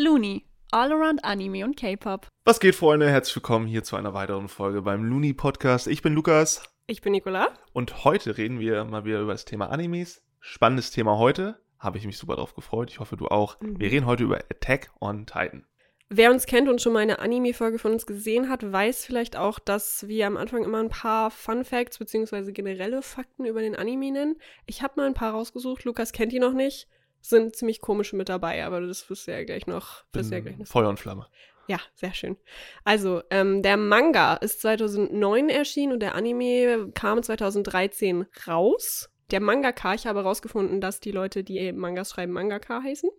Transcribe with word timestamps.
Looney, 0.00 0.44
All 0.70 0.92
Around 0.92 1.24
Anime 1.24 1.64
und 1.64 1.76
K-Pop. 1.76 2.28
Was 2.44 2.60
geht, 2.60 2.76
Freunde? 2.76 3.10
Herzlich 3.10 3.34
willkommen 3.34 3.66
hier 3.66 3.82
zu 3.82 3.96
einer 3.96 4.14
weiteren 4.14 4.46
Folge 4.46 4.80
beim 4.82 5.02
Looney 5.02 5.32
Podcast. 5.32 5.88
Ich 5.88 6.02
bin 6.02 6.14
Lukas 6.14 6.62
Ich 6.86 7.00
bin 7.02 7.10
Nicola. 7.10 7.48
und 7.72 8.04
heute 8.04 8.38
reden 8.38 8.60
wir 8.60 8.84
mal 8.84 9.04
wieder 9.04 9.20
über 9.20 9.32
das 9.32 9.44
Thema 9.44 9.72
Animes. 9.72 10.22
Spannendes 10.38 10.92
Thema 10.92 11.18
heute. 11.18 11.60
Habe 11.80 11.98
ich 11.98 12.06
mich 12.06 12.16
super 12.16 12.36
drauf 12.36 12.54
gefreut. 12.54 12.90
Ich 12.92 13.00
hoffe, 13.00 13.16
du 13.16 13.26
auch. 13.26 13.60
Mhm. 13.60 13.80
Wir 13.80 13.90
reden 13.90 14.06
heute 14.06 14.22
über 14.22 14.36
Attack 14.36 14.92
on 15.00 15.26
Titan. 15.26 15.66
Wer 16.10 16.30
uns 16.30 16.46
kennt 16.46 16.68
und 16.68 16.80
schon 16.80 16.92
mal 16.92 17.00
eine 17.00 17.18
Anime-Folge 17.18 17.80
von 17.80 17.90
uns 17.90 18.06
gesehen 18.06 18.48
hat, 18.48 18.70
weiß 18.70 19.04
vielleicht 19.04 19.34
auch, 19.36 19.58
dass 19.58 20.06
wir 20.06 20.28
am 20.28 20.36
Anfang 20.36 20.62
immer 20.62 20.78
ein 20.78 20.90
paar 20.90 21.32
Fun 21.32 21.64
Facts 21.64 21.98
bzw. 21.98 22.52
generelle 22.52 23.02
Fakten 23.02 23.46
über 23.46 23.62
den 23.62 23.74
Anime 23.74 24.12
nennen. 24.12 24.36
Ich 24.66 24.80
habe 24.80 24.94
mal 24.94 25.08
ein 25.08 25.14
paar 25.14 25.32
rausgesucht. 25.32 25.82
Lukas 25.82 26.12
kennt 26.12 26.30
die 26.30 26.38
noch 26.38 26.52
nicht. 26.54 26.86
Sind 27.20 27.56
ziemlich 27.56 27.80
komische 27.80 28.16
mit 28.16 28.28
dabei, 28.28 28.64
aber 28.64 28.80
das 28.80 29.08
wirst 29.10 29.26
du 29.26 29.32
ja 29.32 29.44
gleich 29.44 29.66
noch. 29.66 30.04
du 30.12 30.20
ja 30.20 30.40
gleich 30.40 30.58
noch 30.58 30.66
Feuer 30.66 30.88
und 30.88 30.98
Flamme. 30.98 31.26
Ja, 31.68 31.78
sehr 31.94 32.14
schön. 32.14 32.36
Also, 32.84 33.22
ähm, 33.30 33.62
der 33.62 33.76
Manga 33.76 34.34
ist 34.34 34.62
2009 34.62 35.50
erschienen 35.50 35.92
und 35.92 36.00
der 36.00 36.14
Anime 36.14 36.90
kam 36.94 37.22
2013 37.22 38.26
raus. 38.46 39.10
Der 39.30 39.40
Mangaka, 39.40 39.92
ich 39.92 40.06
habe 40.06 40.20
herausgefunden, 40.20 40.80
dass 40.80 41.00
die 41.00 41.10
Leute, 41.10 41.44
die 41.44 41.70
Mangas 41.72 42.10
schreiben, 42.10 42.32
Mangaka 42.32 42.82
heißen. 42.82 43.10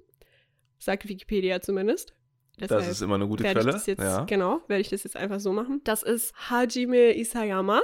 Sagt 0.79 1.07
Wikipedia 1.07 1.61
zumindest. 1.61 2.15
Das 2.57 2.69
Deshalb 2.69 2.91
ist 2.91 3.01
immer 3.01 3.15
eine 3.15 3.27
gute 3.27 3.43
Quelle. 3.43 3.63
das 3.71 3.85
jetzt, 3.85 4.01
ja. 4.01 4.23
genau, 4.25 4.61
werde 4.67 4.81
ich 4.81 4.89
das 4.89 5.03
jetzt 5.03 5.15
einfach 5.15 5.39
so 5.39 5.53
machen. 5.53 5.81
Das 5.83 6.01
ist 6.03 6.33
Hajime 6.49 7.15
Isayama. 7.17 7.83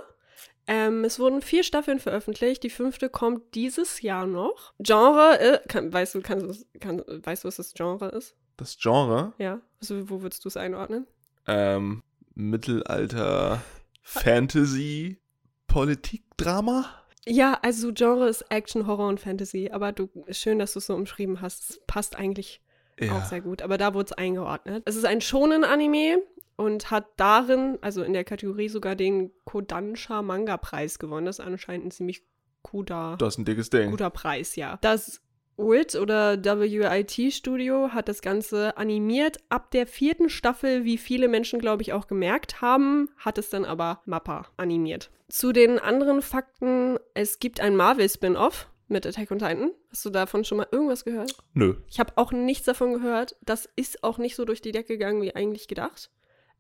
Ähm, 0.68 1.04
es 1.04 1.20
wurden 1.20 1.42
vier 1.42 1.64
Staffeln 1.64 2.00
veröffentlicht. 2.00 2.64
Die 2.64 2.70
fünfte 2.72 3.10
kommt 3.10 3.54
dieses 3.56 4.02
Jahr 4.02 4.26
noch. 4.26 4.74
Genre, 4.80 5.40
äh, 5.40 5.60
kann, 5.68 5.94
weißt 5.94 6.16
du, 6.16 6.22
kannst, 6.22 6.66
du- 6.74 6.80
kann, 6.80 7.04
weißt 7.08 7.44
du, 7.44 7.48
was 7.48 7.58
das 7.58 7.74
Genre 7.74 8.08
ist? 8.10 8.36
Das 8.58 8.78
Genre, 8.78 9.34
Ja. 9.38 9.62
Also, 9.82 10.10
wo 10.10 10.22
würdest 10.22 10.44
du 10.46 10.50
es 10.50 10.58
einordnen? 10.58 11.06
ähm, 11.48 12.02
Mittelalter, 12.34 13.62
Fantasy, 14.02 15.20
Politikdrama. 15.68 16.86
Ja, 17.28 17.60
also 17.62 17.92
Genre 17.94 18.28
ist 18.28 18.44
Action, 18.50 18.88
Horror 18.88 19.08
und 19.10 19.20
Fantasy. 19.20 19.70
Aber 19.72 19.92
du, 19.92 20.10
schön, 20.32 20.58
dass 20.60 20.74
du 20.74 20.80
es 20.80 20.88
so 20.88 20.96
umschrieben 20.96 21.42
hast. 21.42 21.70
Es 21.70 21.82
passt 21.88 22.16
eigentlich 22.16 22.62
Ja. 23.00 23.18
auch 23.18 23.26
sehr 23.26 23.42
gut. 23.42 23.62
Aber 23.62 23.78
da 23.78 23.94
wurde 23.94 24.06
es 24.06 24.12
eingeordnet. 24.14 24.84
Es 24.86 24.96
ist 24.96 25.06
ein 25.06 25.22
Shonen-Anime 25.22 26.22
und 26.58 26.92
hat 26.92 27.08
darin, 27.18 27.78
also 27.82 28.04
in 28.04 28.14
der 28.14 28.24
Kategorie 28.24 28.70
sogar 28.70 28.96
den 28.96 29.32
Kodansha 29.46 30.22
Manga-Preis 30.22 31.00
gewonnen. 31.00 31.26
Das 31.26 31.40
ist 31.40 31.46
anscheinend 31.46 31.88
ein 31.88 31.92
ziemlich 31.92 32.24
guter, 32.64 33.16
Das 33.20 33.36
ist 33.36 33.38
ein 33.40 33.46
dickes 33.46 33.70
Ding. 33.70 33.92
guter 33.92 34.10
Preis, 34.10 34.56
ja. 34.56 34.78
Das 34.82 35.22
WIT 35.58 35.96
oder 35.96 36.38
WIT 36.44 37.34
Studio 37.34 37.90
hat 37.94 38.10
das 38.10 38.22
Ganze 38.22 38.76
animiert. 38.78 39.38
Ab 39.50 39.72
der 39.72 39.88
vierten 39.88 40.30
Staffel, 40.30 40.84
wie 40.84 40.98
viele 40.98 41.28
Menschen, 41.28 41.60
glaube 41.60 41.82
ich, 41.82 41.94
auch 41.94 42.08
gemerkt 42.08 42.62
haben, 42.62 43.10
hat 43.18 43.38
es 43.38 43.50
dann 43.50 43.64
aber 43.66 44.02
Mappa 44.06 44.48
animiert. 44.58 45.12
Zu 45.30 45.54
den 45.54 45.80
anderen 45.80 46.22
Fakten, 46.22 46.98
es 47.14 47.40
gibt 47.40 47.60
ein 47.60 47.76
Marvel-Spin-Off 47.76 48.70
mit 48.88 49.08
Attack 49.08 49.32
on 49.32 49.40
Titan. 49.40 49.72
Hast 49.90 50.06
du 50.06 50.10
davon 50.10 50.44
schon 50.44 50.58
mal 50.60 50.68
irgendwas 50.72 51.06
gehört? 51.06 51.36
Nö. 51.54 51.76
Ich 51.90 52.00
habe 52.00 52.14
auch 52.18 52.32
nichts 52.32 52.66
davon 52.66 52.94
gehört. 52.94 53.36
Das 53.44 53.68
ist 53.76 54.04
auch 54.04 54.18
nicht 54.18 54.36
so 54.36 54.46
durch 54.46 54.62
die 54.62 54.72
Decke 54.72 54.98
gegangen, 54.98 55.22
wie 55.22 55.36
eigentlich 55.36 55.68
gedacht. 55.68 56.12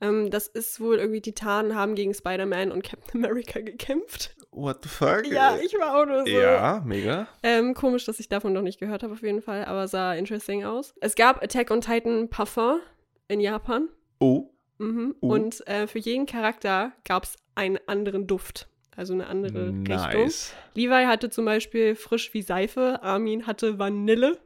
Ähm, 0.01 0.29
das 0.29 0.47
ist 0.47 0.79
wohl 0.79 0.97
irgendwie 0.97 1.21
Titanen 1.21 1.75
haben 1.75 1.95
gegen 1.95 2.13
Spider-Man 2.13 2.71
und 2.71 2.83
Captain 2.83 3.23
America 3.23 3.61
gekämpft. 3.61 4.35
What 4.51 4.83
the 4.83 4.89
fuck? 4.89 5.25
Ja, 5.27 5.57
ich 5.57 5.73
war 5.73 5.99
auch 6.01 6.05
nur 6.05 6.19
so. 6.25 6.31
Ja, 6.31 6.81
mega. 6.85 7.27
Ähm, 7.43 7.73
komisch, 7.73 8.05
dass 8.05 8.19
ich 8.19 8.29
davon 8.29 8.53
noch 8.53 8.61
nicht 8.61 8.79
gehört 8.79 9.03
habe, 9.03 9.13
auf 9.13 9.21
jeden 9.21 9.41
Fall, 9.41 9.65
aber 9.65 9.87
sah 9.87 10.13
interesting 10.13 10.63
aus. 10.63 10.93
Es 11.01 11.15
gab 11.15 11.43
Attack 11.43 11.71
on 11.71 11.81
Titan 11.81 12.29
Parfum 12.29 12.79
in 13.27 13.39
Japan. 13.39 13.89
Oh, 14.19 14.49
Mhm. 14.77 15.15
Oh. 15.21 15.29
Und 15.29 15.65
äh, 15.67 15.87
für 15.87 15.99
jeden 15.99 16.25
Charakter 16.25 16.91
gab 17.05 17.23
es 17.23 17.37
einen 17.55 17.79
anderen 17.87 18.27
Duft. 18.27 18.67
Also 18.95 19.13
eine 19.13 19.27
andere 19.27 19.69
Richtung. 19.69 19.85
nice. 19.85 20.53
Levi 20.73 21.03
hatte 21.05 21.29
zum 21.29 21.45
Beispiel 21.45 21.95
frisch 21.95 22.33
wie 22.33 22.41
Seife, 22.41 22.99
Armin 23.03 23.45
hatte 23.45 23.77
Vanille 23.77 24.37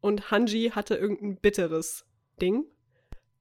und 0.00 0.30
Hanji 0.30 0.70
hatte 0.74 0.94
irgendein 0.94 1.36
bitteres 1.36 2.06
Ding, 2.40 2.64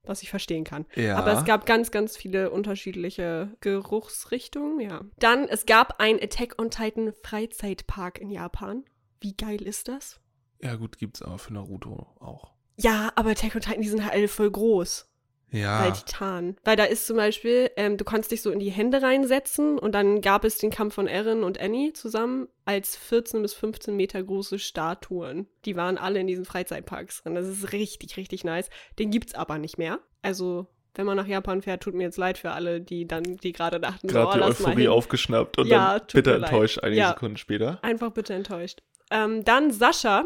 was 0.09 0.21
ich 0.23 0.29
verstehen 0.29 0.63
kann. 0.63 0.85
Ja. 0.95 1.17
Aber 1.17 1.33
es 1.33 1.45
gab 1.45 1.65
ganz, 1.65 1.91
ganz 1.91 2.17
viele 2.17 2.49
unterschiedliche 2.51 3.55
Geruchsrichtungen, 3.61 4.79
ja. 4.79 5.01
Dann, 5.19 5.47
es 5.47 5.65
gab 5.65 5.99
ein 5.99 6.21
Attack 6.21 6.61
on 6.61 6.69
Titan 6.69 7.13
Freizeitpark 7.23 8.19
in 8.19 8.29
Japan. 8.29 8.85
Wie 9.19 9.35
geil 9.35 9.61
ist 9.61 9.87
das? 9.87 10.19
Ja, 10.61 10.75
gut, 10.75 10.97
gibt's 10.97 11.21
aber 11.21 11.37
für 11.37 11.53
Naruto 11.53 12.07
auch. 12.19 12.53
Ja, 12.77 13.11
aber 13.15 13.31
Attack 13.31 13.55
on 13.55 13.61
Titan, 13.61 13.81
die 13.81 13.89
sind 13.89 14.03
halt 14.03 14.13
alle 14.13 14.27
voll 14.27 14.51
groß. 14.51 15.09
Ja. 15.51 15.83
Weil 15.85 15.93
Titan. 15.93 16.57
Weil 16.65 16.75
da 16.75 16.83
ist 16.83 17.07
zum 17.07 17.15
Beispiel, 17.17 17.71
ähm, 17.77 17.95
du 17.97 18.03
kannst 18.03 18.31
dich 18.31 18.41
so 18.41 18.51
in 18.51 18.59
die 18.59 18.69
Hände 18.69 19.01
reinsetzen 19.01 19.79
und 19.79 19.93
dann 19.93 20.21
gab 20.21 20.43
es 20.43 20.57
den 20.57 20.71
Kampf 20.71 20.95
von 20.95 21.07
Eren 21.07 21.43
und 21.43 21.59
Annie 21.59 21.93
zusammen 21.93 22.47
als 22.65 22.97
14 22.97 23.41
bis 23.41 23.53
15 23.53 23.95
Meter 23.95 24.21
große 24.21 24.59
Statuen. 24.59 25.47
Die 25.65 25.75
waren 25.77 25.97
alle 25.97 26.19
in 26.19 26.27
diesen 26.27 26.43
Freizeitparks 26.45 27.23
drin. 27.23 27.35
Das 27.35 27.47
ist 27.47 27.71
richtig, 27.71 28.17
richtig 28.17 28.43
nice. 28.43 28.69
Den 28.99 29.09
gibt's 29.09 29.35
aber 29.35 29.57
nicht 29.57 29.77
mehr. 29.77 29.99
Also, 30.21 30.67
wenn 30.95 31.05
man 31.05 31.15
nach 31.15 31.27
Japan 31.27 31.61
fährt, 31.61 31.81
tut 31.81 31.93
mir 31.93 32.03
jetzt 32.03 32.17
leid 32.17 32.37
für 32.37 32.51
alle, 32.51 32.81
die 32.81 33.07
dann, 33.07 33.23
die 33.37 33.53
gerade 33.53 33.79
dachten, 33.79 34.09
so, 34.09 34.13
Gerade 34.13 34.41
oh, 34.41 34.45
die 34.45 34.49
Euphorie 34.49 34.87
aufgeschnappt 34.89 35.59
und 35.59 35.67
Ja, 35.67 35.99
dann 35.99 36.07
bitter 36.11 36.37
leid. 36.39 36.49
enttäuscht 36.51 36.79
einige 36.79 36.99
Ja. 37.01 37.09
Sekunden 37.09 37.37
später. 37.37 37.79
Einfach 37.83 38.11
bitte 38.11 38.33
enttäuscht. 38.33 38.81
Ähm, 39.11 39.45
dann 39.45 39.71
Sascha, 39.71 40.25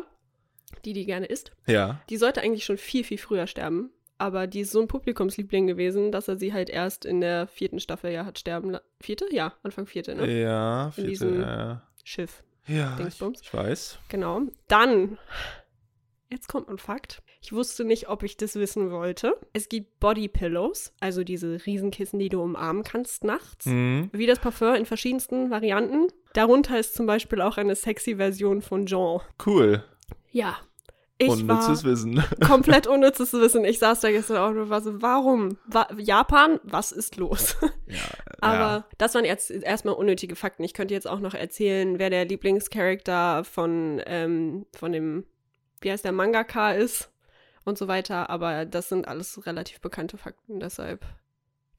die 0.86 0.94
die 0.94 1.06
gerne 1.06 1.28
isst. 1.28 1.52
Ja. 1.68 2.02
Die 2.10 2.18
sollte 2.18 2.42
eigentlich 2.42 2.66
schon 2.66 2.78
viel, 2.80 3.04
viel 3.04 3.20
früher 3.20 3.46
sterben. 3.46 3.92
Aber 4.22 4.46
die 4.46 4.60
ist 4.60 4.72
so 4.72 4.80
ein 4.80 4.88
Publikumsliebling 4.88 5.66
gewesen, 5.66 6.12
dass 6.12 6.28
er 6.28 6.38
sie 6.38 6.54
halt 6.54 6.70
erst 6.70 7.06
in 7.06 7.22
der 7.22 7.48
vierten 7.48 7.80
Staffel 7.80 8.12
ja 8.12 8.24
hat 8.24 8.38
sterben 8.38 8.70
lassen. 8.70 8.86
Vierte? 9.00 9.26
Ja, 9.32 9.54
Anfang 9.64 9.88
vierte, 9.88 10.14
ne? 10.14 10.42
Ja, 10.42 10.92
vierte, 10.92 11.10
diesem- 11.10 11.44
äh, 11.44 11.78
Schiff. 12.04 12.44
ja, 12.68 13.00
ich, 13.00 13.20
ich 13.42 13.54
weiß. 13.54 13.98
Genau. 14.10 14.42
Dann, 14.68 15.18
jetzt 16.30 16.48
kommt 16.48 16.70
ein 16.70 16.78
Fakt. 16.78 17.24
Ich 17.42 17.52
wusste 17.52 17.84
nicht, 17.84 18.10
ob 18.10 18.22
ich 18.22 18.38
das 18.38 18.54
wissen 18.56 18.92
wollte. 18.92 19.36
Es 19.54 19.68
gibt 19.70 20.00
Body 20.00 20.28
Pillows, 20.28 20.94
also 21.00 21.24
diese 21.24 21.66
Riesenkissen, 21.66 22.20
die 22.20 22.30
du 22.30 22.44
umarmen 22.44 22.84
kannst 22.84 23.24
nachts. 23.24 23.66
Mhm. 23.66 24.10
Wie 24.14 24.28
das 24.28 24.38
Parfum 24.38 24.76
in 24.76 24.86
verschiedensten 24.86 25.50
Varianten. 25.50 26.08
Darunter 26.34 26.78
ist 26.80 26.94
zum 26.94 27.08
Beispiel 27.08 27.42
auch 27.42 27.58
eine 27.58 27.76
sexy 27.76 28.18
Version 28.18 28.62
von 28.62 28.86
Jean. 28.86 29.22
Cool. 29.44 29.84
Ja. 30.32 30.58
Ich 31.22 31.30
Unnützes 31.30 31.84
Wissen. 31.84 32.24
komplett 32.48 32.88
unnützes 32.88 33.32
Wissen. 33.34 33.64
Ich 33.64 33.78
saß 33.78 34.00
da 34.00 34.10
gestern 34.10 34.38
auch 34.38 34.50
und 34.50 34.72
war 34.72 34.82
so, 34.82 35.04
warum? 35.04 35.60
Wa 35.68 35.88
Japan? 35.96 36.60
Was 36.64 36.92
ist 36.92 37.16
los? 37.18 37.58
ja, 37.86 38.00
Aber 38.42 38.58
ja. 38.58 38.86
das 38.98 39.14
waren 39.14 39.26
jetzt 39.26 39.52
erstmal 39.52 39.94
unnötige 39.94 40.36
Fakten. 40.36 40.64
Ich 40.64 40.74
könnte 40.74 40.96
jetzt 40.96 41.08
auch 41.08 41.20
noch 41.20 41.36
erzählen, 41.36 42.00
wer 42.00 42.10
der 42.10 42.26
Lieblingscharakter 42.26 43.44
von, 43.44 44.02
ähm, 44.08 44.66
von 44.76 44.92
dem, 44.92 45.26
wie 45.82 45.92
heißt 45.92 46.06
der, 46.06 46.12
Mangaka 46.12 46.72
ist 46.72 47.12
und 47.66 47.78
so 47.78 47.88
weiter. 47.88 48.32
Aber 48.32 48.66
das 48.66 48.90
sind 48.90 49.08
alles 49.08 49.46
relativ 49.46 49.80
bekannte 49.80 50.18
Fakten, 50.18 50.60
deshalb 50.60 51.06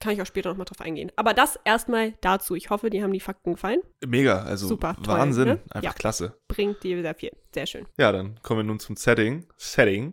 kann 0.02 0.12
ich 0.14 0.20
auch 0.20 0.26
später 0.26 0.50
nochmal 0.50 0.66
drauf 0.66 0.80
eingehen. 0.80 1.10
Aber 1.16 1.32
das 1.32 1.58
erstmal 1.64 2.12
dazu. 2.20 2.54
Ich 2.54 2.70
hoffe, 2.70 2.90
die 2.90 3.02
haben 3.02 3.12
die 3.12 3.20
Fakten 3.20 3.52
gefallen. 3.52 3.80
Mega, 4.04 4.42
also 4.42 4.66
Super, 4.68 4.96
toll, 5.02 5.06
Wahnsinn. 5.18 5.48
ne? 5.48 5.60
Einfach 5.70 5.82
Ja. 5.82 5.92
klasse. 5.92 6.36
Bringt 6.48 6.82
dir 6.82 7.00
sehr 7.02 7.14
viel. 7.14 7.30
Sehr 7.54 7.66
schön. 7.66 7.86
Ja, 7.98 8.12
dann 8.12 8.38
kommen 8.42 8.60
wir 8.60 8.64
nun 8.64 8.80
zum 8.80 8.96
Setting. 8.96 9.46
Setting. 9.56 10.12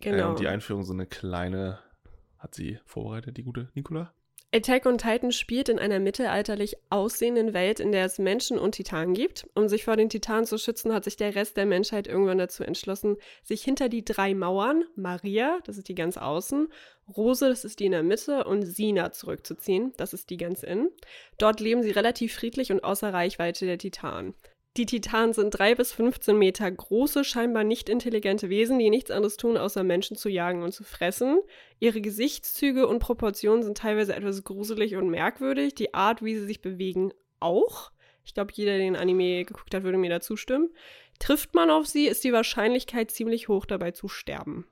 Genau. 0.00 0.30
und 0.30 0.38
die 0.40 0.46
Einführung 0.48 0.84
so 0.84 0.92
eine 0.92 1.06
kleine, 1.06 1.80
hat 2.38 2.54
sie 2.54 2.78
vorbereitet, 2.86 3.36
die 3.36 3.42
gute 3.42 3.68
Nicola? 3.74 4.12
Attack 4.50 4.86
on 4.86 4.96
Titan 4.96 5.30
spielt 5.30 5.68
in 5.68 5.78
einer 5.78 6.00
mittelalterlich 6.00 6.76
aussehenden 6.88 7.52
Welt, 7.52 7.80
in 7.80 7.92
der 7.92 8.06
es 8.06 8.18
Menschen 8.18 8.58
und 8.58 8.72
Titanen 8.72 9.12
gibt. 9.12 9.46
Um 9.54 9.68
sich 9.68 9.84
vor 9.84 9.96
den 9.96 10.08
Titanen 10.08 10.46
zu 10.46 10.56
schützen, 10.56 10.94
hat 10.94 11.04
sich 11.04 11.16
der 11.16 11.34
Rest 11.34 11.58
der 11.58 11.66
Menschheit 11.66 12.06
irgendwann 12.06 12.38
dazu 12.38 12.64
entschlossen, 12.64 13.18
sich 13.42 13.62
hinter 13.62 13.90
die 13.90 14.06
drei 14.06 14.32
Mauern, 14.34 14.84
Maria, 14.96 15.58
das 15.64 15.76
ist 15.76 15.90
die 15.90 15.94
ganz 15.94 16.16
außen, 16.16 16.68
Rose, 17.14 17.46
das 17.46 17.66
ist 17.66 17.78
die 17.78 17.86
in 17.86 17.92
der 17.92 18.02
Mitte, 18.02 18.44
und 18.44 18.62
Sina 18.62 19.12
zurückzuziehen, 19.12 19.92
das 19.98 20.14
ist 20.14 20.30
die 20.30 20.38
ganz 20.38 20.62
innen. 20.62 20.88
Dort 21.36 21.60
leben 21.60 21.82
sie 21.82 21.90
relativ 21.90 22.34
friedlich 22.34 22.72
und 22.72 22.82
außer 22.82 23.12
Reichweite 23.12 23.66
der 23.66 23.76
Titanen. 23.76 24.34
Die 24.76 24.86
Titanen 24.86 25.32
sind 25.32 25.50
drei 25.50 25.74
bis 25.74 25.92
15 25.92 26.38
Meter 26.38 26.70
große, 26.70 27.24
scheinbar 27.24 27.64
nicht 27.64 27.88
intelligente 27.88 28.48
Wesen, 28.48 28.78
die 28.78 28.90
nichts 28.90 29.10
anderes 29.10 29.36
tun, 29.36 29.56
außer 29.56 29.82
Menschen 29.82 30.16
zu 30.16 30.28
jagen 30.28 30.62
und 30.62 30.72
zu 30.72 30.84
fressen. 30.84 31.40
Ihre 31.80 32.00
Gesichtszüge 32.00 32.86
und 32.86 33.00
Proportionen 33.00 33.64
sind 33.64 33.78
teilweise 33.78 34.14
etwas 34.14 34.44
gruselig 34.44 34.94
und 34.94 35.10
merkwürdig. 35.10 35.74
Die 35.74 35.94
Art, 35.94 36.22
wie 36.22 36.36
sie 36.36 36.46
sich 36.46 36.60
bewegen, 36.60 37.12
auch. 37.40 37.90
Ich 38.24 38.34
glaube, 38.34 38.52
jeder, 38.54 38.72
der 38.72 38.80
den 38.80 38.96
Anime 38.96 39.44
geguckt 39.44 39.74
hat, 39.74 39.82
würde 39.82 39.98
mir 39.98 40.10
da 40.10 40.20
zustimmen. 40.20 40.70
Trifft 41.18 41.54
man 41.54 41.70
auf 41.70 41.86
sie, 41.86 42.06
ist 42.06 42.22
die 42.22 42.32
Wahrscheinlichkeit 42.32 43.10
ziemlich 43.10 43.48
hoch, 43.48 43.66
dabei 43.66 43.90
zu 43.90 44.06
sterben. 44.06 44.66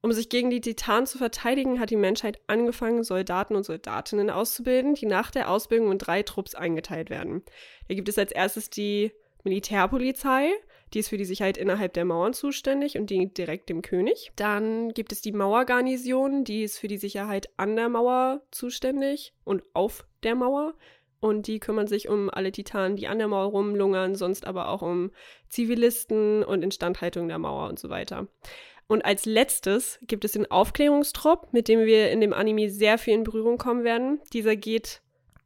Um 0.00 0.12
sich 0.12 0.28
gegen 0.28 0.50
die 0.50 0.60
Titanen 0.60 1.06
zu 1.06 1.16
verteidigen, 1.16 1.80
hat 1.80 1.90
die 1.90 1.96
Menschheit 1.96 2.40
angefangen, 2.46 3.04
Soldaten 3.04 3.54
und 3.54 3.64
Soldatinnen 3.64 4.30
auszubilden, 4.30 4.94
die 4.94 5.06
nach 5.06 5.30
der 5.30 5.48
Ausbildung 5.48 5.92
in 5.92 5.98
drei 5.98 6.22
Trupps 6.22 6.54
eingeteilt 6.54 7.08
werden. 7.08 7.42
Da 7.88 7.94
gibt 7.94 8.08
es 8.08 8.18
als 8.18 8.32
erstes 8.32 8.68
die 8.68 9.12
Militärpolizei, 9.44 10.50
Die 10.94 11.00
ist 11.00 11.08
für 11.08 11.16
die 11.16 11.24
Sicherheit 11.24 11.56
innerhalb 11.56 11.92
der 11.94 12.04
Mauern 12.04 12.34
zuständig 12.34 12.96
und 12.96 13.10
dient 13.10 13.36
direkt 13.36 13.68
dem 13.68 13.82
König. 13.82 14.30
Dann 14.36 14.90
gibt 14.94 15.10
es 15.10 15.20
die 15.22 15.32
Mauergarnison, 15.32 16.44
die 16.44 16.62
ist 16.62 16.78
für 16.78 16.86
die 16.86 16.98
Sicherheit 16.98 17.48
an 17.56 17.74
der 17.74 17.88
Mauer 17.88 18.42
zuständig 18.52 19.34
und 19.42 19.62
auf 19.74 20.06
der 20.22 20.36
Mauer. 20.36 20.74
Und 21.18 21.46
die 21.46 21.58
kümmern 21.58 21.88
sich 21.88 22.08
um 22.08 22.30
alle 22.30 22.52
Titanen, 22.52 22.96
die 22.96 23.08
an 23.08 23.18
der 23.18 23.28
Mauer 23.28 23.50
rumlungern, 23.50 24.14
sonst 24.14 24.46
aber 24.46 24.68
auch 24.68 24.82
um 24.82 25.10
Zivilisten 25.48 26.44
und 26.44 26.62
Instandhaltung 26.62 27.28
der 27.28 27.38
Mauer 27.38 27.68
und 27.68 27.78
so 27.78 27.88
weiter. 27.88 28.28
Und 28.86 29.04
als 29.04 29.24
letztes 29.24 29.98
gibt 30.02 30.24
es 30.24 30.32
den 30.32 30.50
Aufklärungstrupp, 30.50 31.52
mit 31.52 31.68
dem 31.68 31.80
wir 31.86 32.10
in 32.10 32.20
dem 32.20 32.34
Anime 32.34 32.68
sehr 32.68 32.98
viel 32.98 33.14
in 33.14 33.24
Berührung 33.24 33.56
kommen 33.56 33.82
werden. 33.82 34.20
Dieser 34.32 34.54
geht 34.54 35.00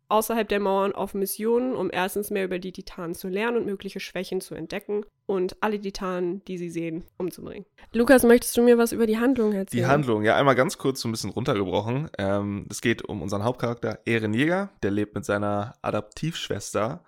außerhalb 0.08 0.48
der 0.48 0.60
Mauern 0.60 0.92
auf 0.92 1.14
Missionen, 1.14 1.74
um 1.74 1.90
erstens 1.92 2.30
mehr 2.30 2.44
über 2.44 2.58
die 2.58 2.72
Titanen 2.72 3.14
zu 3.14 3.28
lernen 3.28 3.58
und 3.58 3.66
mögliche 3.66 4.00
Schwächen 4.00 4.40
zu 4.40 4.54
entdecken 4.54 5.04
und 5.26 5.56
alle 5.62 5.80
Titanen, 5.80 6.42
die 6.46 6.58
sie 6.58 6.70
sehen, 6.70 7.04
umzubringen. 7.18 7.66
Lukas, 7.92 8.22
möchtest 8.22 8.56
du 8.56 8.62
mir 8.62 8.78
was 8.78 8.92
über 8.92 9.06
die 9.06 9.18
Handlung 9.18 9.52
erzählen? 9.52 9.82
Die 9.82 9.86
Handlung, 9.86 10.24
ja, 10.24 10.36
einmal 10.36 10.54
ganz 10.54 10.78
kurz 10.78 11.00
so 11.00 11.08
ein 11.08 11.12
bisschen 11.12 11.30
runtergebrochen. 11.30 12.10
Ähm, 12.18 12.66
es 12.70 12.80
geht 12.80 13.04
um 13.04 13.22
unseren 13.22 13.44
Hauptcharakter 13.44 14.00
Ehrenjäger, 14.06 14.70
der 14.82 14.90
lebt 14.90 15.14
mit 15.14 15.24
seiner 15.24 15.74
Adaptivschwester 15.82 17.04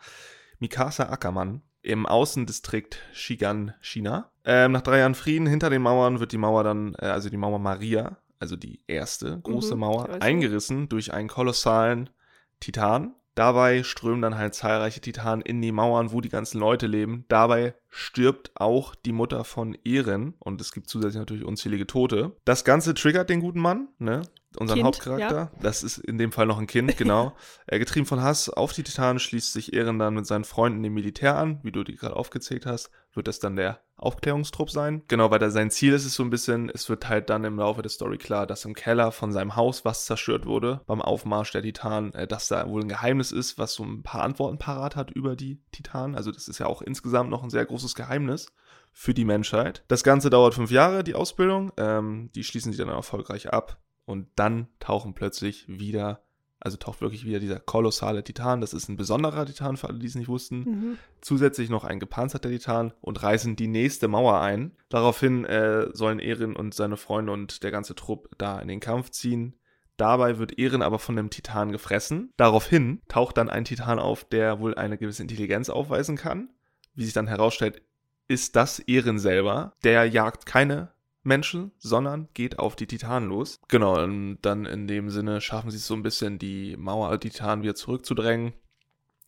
Mikasa 0.58 1.08
Ackermann 1.08 1.62
im 1.82 2.04
Außendistrikt 2.04 2.98
Shigan, 3.12 3.72
China. 3.80 4.30
Ähm, 4.44 4.72
nach 4.72 4.82
drei 4.82 4.98
Jahren 4.98 5.14
Frieden 5.14 5.46
hinter 5.46 5.70
den 5.70 5.82
Mauern 5.82 6.20
wird 6.20 6.32
die 6.32 6.38
Mauer 6.38 6.64
dann, 6.64 6.94
äh, 6.98 7.06
also 7.06 7.30
die 7.30 7.38
Mauer 7.38 7.58
Maria, 7.58 8.18
also 8.38 8.56
die 8.56 8.80
erste 8.86 9.40
große 9.40 9.74
Mhm, 9.74 9.80
Mauer, 9.80 10.08
eingerissen 10.20 10.88
durch 10.88 11.12
einen 11.14 11.28
kolossalen 11.28 12.10
Titan. 12.60 13.14
Dabei 13.34 13.84
strömen 13.84 14.22
dann 14.22 14.36
halt 14.36 14.54
zahlreiche 14.54 15.00
Titanen 15.00 15.42
in 15.42 15.62
die 15.62 15.72
Mauern, 15.72 16.12
wo 16.12 16.20
die 16.20 16.28
ganzen 16.28 16.58
Leute 16.58 16.86
leben. 16.86 17.24
Dabei 17.28 17.74
stirbt 17.88 18.50
auch 18.54 18.94
die 18.94 19.12
Mutter 19.12 19.44
von 19.44 19.78
Ehren 19.84 20.34
und 20.40 20.60
es 20.60 20.72
gibt 20.72 20.88
zusätzlich 20.88 21.20
natürlich 21.20 21.44
unzählige 21.44 21.86
Tote. 21.86 22.36
Das 22.44 22.64
Ganze 22.64 22.92
triggert 22.94 23.30
den 23.30 23.40
guten 23.40 23.60
Mann, 23.60 23.88
ne? 23.98 24.22
Unseren 24.58 24.76
Kind, 24.76 24.86
Hauptcharakter. 24.86 25.52
Das 25.60 25.82
ist 25.82 25.98
in 25.98 26.18
dem 26.18 26.32
Fall 26.32 26.46
noch 26.46 26.58
ein 26.58 26.66
Kind, 26.66 26.96
genau. 26.96 27.32
äh, 27.66 27.78
getrieben 27.78 28.06
von 28.06 28.20
Hass 28.20 28.48
auf 28.48 28.72
die 28.72 28.82
Titanen 28.82 29.20
schließt 29.20 29.52
sich 29.52 29.72
Ehren 29.72 29.98
dann 29.98 30.14
mit 30.14 30.26
seinen 30.26 30.44
Freunden 30.44 30.82
dem 30.82 30.94
Militär 30.94 31.36
an, 31.36 31.60
wie 31.62 31.70
du 31.70 31.84
die 31.84 31.94
gerade 31.94 32.16
aufgezählt 32.16 32.66
hast. 32.66 32.90
Wird 33.12 33.28
das 33.28 33.38
dann 33.38 33.56
der 33.56 33.80
Aufklärungstrupp 33.96 34.70
sein? 34.70 35.02
Genau, 35.08 35.30
weil 35.30 35.38
da 35.38 35.50
sein 35.50 35.70
Ziel 35.70 35.92
ist 35.92 36.04
es 36.04 36.14
so 36.14 36.22
ein 36.22 36.30
bisschen, 36.30 36.70
es 36.70 36.88
wird 36.88 37.08
halt 37.08 37.30
dann 37.30 37.44
im 37.44 37.58
Laufe 37.58 37.82
der 37.82 37.90
Story 37.90 38.18
klar, 38.18 38.46
dass 38.46 38.64
im 38.64 38.74
Keller 38.74 39.12
von 39.12 39.32
seinem 39.32 39.56
Haus 39.56 39.84
was 39.84 40.04
zerstört 40.04 40.46
wurde 40.46 40.80
beim 40.86 41.02
Aufmarsch 41.02 41.52
der 41.52 41.62
Titanen, 41.62 42.12
äh, 42.14 42.26
dass 42.26 42.48
da 42.48 42.68
wohl 42.68 42.82
ein 42.82 42.88
Geheimnis 42.88 43.30
ist, 43.30 43.58
was 43.58 43.74
so 43.74 43.84
ein 43.84 44.02
paar 44.02 44.22
Antworten 44.22 44.58
parat 44.58 44.96
hat 44.96 45.10
über 45.10 45.36
die 45.36 45.60
Titanen. 45.70 46.16
Also 46.16 46.32
das 46.32 46.48
ist 46.48 46.58
ja 46.58 46.66
auch 46.66 46.82
insgesamt 46.82 47.30
noch 47.30 47.42
ein 47.42 47.50
sehr 47.50 47.66
großes 47.66 47.94
Geheimnis 47.94 48.48
für 48.92 49.14
die 49.14 49.24
Menschheit. 49.24 49.84
Das 49.88 50.02
Ganze 50.02 50.30
dauert 50.30 50.54
fünf 50.54 50.70
Jahre, 50.70 51.04
die 51.04 51.14
Ausbildung. 51.14 51.72
Ähm, 51.76 52.30
die 52.34 52.42
schließen 52.42 52.72
sie 52.72 52.78
dann 52.78 52.88
erfolgreich 52.88 53.52
ab. 53.52 53.78
Und 54.10 54.26
dann 54.34 54.66
tauchen 54.80 55.14
plötzlich 55.14 55.66
wieder, 55.68 56.24
also 56.58 56.76
taucht 56.76 57.00
wirklich 57.00 57.24
wieder 57.24 57.38
dieser 57.38 57.60
kolossale 57.60 58.24
Titan. 58.24 58.60
Das 58.60 58.72
ist 58.72 58.88
ein 58.88 58.96
besonderer 58.96 59.46
Titan 59.46 59.76
für 59.76 59.88
alle, 59.88 60.00
die 60.00 60.06
es 60.08 60.16
nicht 60.16 60.26
wussten. 60.26 60.58
Mhm. 60.58 60.98
Zusätzlich 61.20 61.70
noch 61.70 61.84
ein 61.84 62.00
gepanzerter 62.00 62.50
Titan 62.50 62.92
und 63.00 63.22
reißen 63.22 63.54
die 63.54 63.68
nächste 63.68 64.08
Mauer 64.08 64.40
ein. 64.40 64.72
Daraufhin 64.88 65.44
äh, 65.44 65.86
sollen 65.92 66.18
Erin 66.18 66.56
und 66.56 66.74
seine 66.74 66.96
Freunde 66.96 67.32
und 67.32 67.62
der 67.62 67.70
ganze 67.70 67.94
Trupp 67.94 68.28
da 68.36 68.58
in 68.58 68.66
den 68.66 68.80
Kampf 68.80 69.10
ziehen. 69.10 69.54
Dabei 69.96 70.38
wird 70.38 70.58
Erin 70.58 70.82
aber 70.82 70.98
von 70.98 71.14
dem 71.14 71.30
Titan 71.30 71.70
gefressen. 71.70 72.32
Daraufhin 72.36 73.02
taucht 73.06 73.36
dann 73.36 73.48
ein 73.48 73.64
Titan 73.64 74.00
auf, 74.00 74.24
der 74.24 74.58
wohl 74.58 74.74
eine 74.74 74.98
gewisse 74.98 75.22
Intelligenz 75.22 75.70
aufweisen 75.70 76.16
kann. 76.16 76.50
Wie 76.94 77.04
sich 77.04 77.12
dann 77.12 77.28
herausstellt, 77.28 77.82
ist 78.26 78.56
das 78.56 78.80
Erin 78.80 79.20
selber. 79.20 79.74
Der 79.84 80.04
jagt 80.06 80.46
keine 80.46 80.90
Menschen, 81.22 81.72
sondern 81.78 82.28
geht 82.34 82.58
auf 82.58 82.76
die 82.76 82.86
Titanen 82.86 83.28
los. 83.28 83.60
Genau, 83.68 84.02
und 84.02 84.38
dann 84.42 84.64
in 84.66 84.86
dem 84.86 85.10
Sinne 85.10 85.40
schaffen 85.40 85.70
sie 85.70 85.76
es 85.76 85.86
so 85.86 85.94
ein 85.94 86.02
bisschen, 86.02 86.38
die 86.38 86.76
Mauer 86.78 87.10
der 87.10 87.20
Titanen 87.20 87.62
wieder 87.62 87.74
zurückzudrängen 87.74 88.52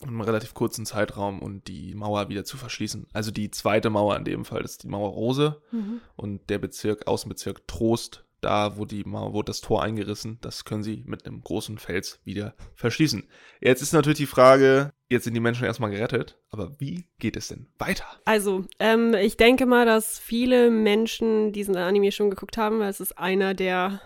in 0.01 0.09
einem 0.09 0.21
relativ 0.23 0.53
kurzen 0.55 0.85
Zeitraum 0.85 1.41
und 1.41 1.69
die 1.69 1.95
Mauer 1.95 2.29
wieder 2.29 2.45
zu 2.45 2.57
verschließen. 2.57 3.07
Also 3.13 3.31
die 3.31 3.51
zweite 3.53 3.89
Mauer 3.89 4.17
in 4.17 4.25
dem 4.25 4.45
Fall 4.45 4.63
ist 4.63 4.83
die 4.83 4.89
Mauer 4.89 5.11
Rose 5.11 5.63
Mhm. 5.71 6.01
und 6.17 6.51
der 6.51 6.59
Bezirk, 6.59 7.07
Außenbezirk 7.07 7.69
Trost, 7.69 8.25
da 8.43 8.77
wo 8.77 8.85
die 8.85 9.07
wurde 9.07 9.47
das 9.47 9.61
Tor 9.61 9.83
eingerissen, 9.83 10.39
das 10.43 10.65
können 10.65 10.83
sie 10.83 11.03
mit 11.07 11.25
einem 11.25 11.41
großen 11.41 11.79
Fels 11.79 12.21
wieder 12.25 12.55
verschließen. 12.75 13.25
Jetzt 13.61 13.83
ist 13.83 13.93
natürlich 13.93 14.19
die 14.19 14.27
Frage, 14.27 14.93
jetzt 15.09 15.25
sind 15.25 15.35
die 15.35 15.41
Menschen 15.41 15.65
erstmal 15.65 15.91
gerettet, 15.91 16.39
aber 16.51 16.79
wie 16.79 17.07
geht 17.19 17.37
es 17.37 17.49
denn 17.49 17.69
weiter? 17.79 18.05
Also, 18.25 18.67
ähm, 18.79 19.15
ich 19.15 19.37
denke 19.37 19.65
mal, 19.65 19.87
dass 19.87 20.19
viele 20.19 20.71
Menschen 20.71 21.53
diesen 21.53 21.77
Anime 21.77 22.13
schon 22.13 22.31
geguckt 22.31 22.59
haben, 22.59 22.81
weil 22.81 22.91
es 22.91 23.01
ist 23.01 23.17
einer 23.17 23.55
der 23.55 24.01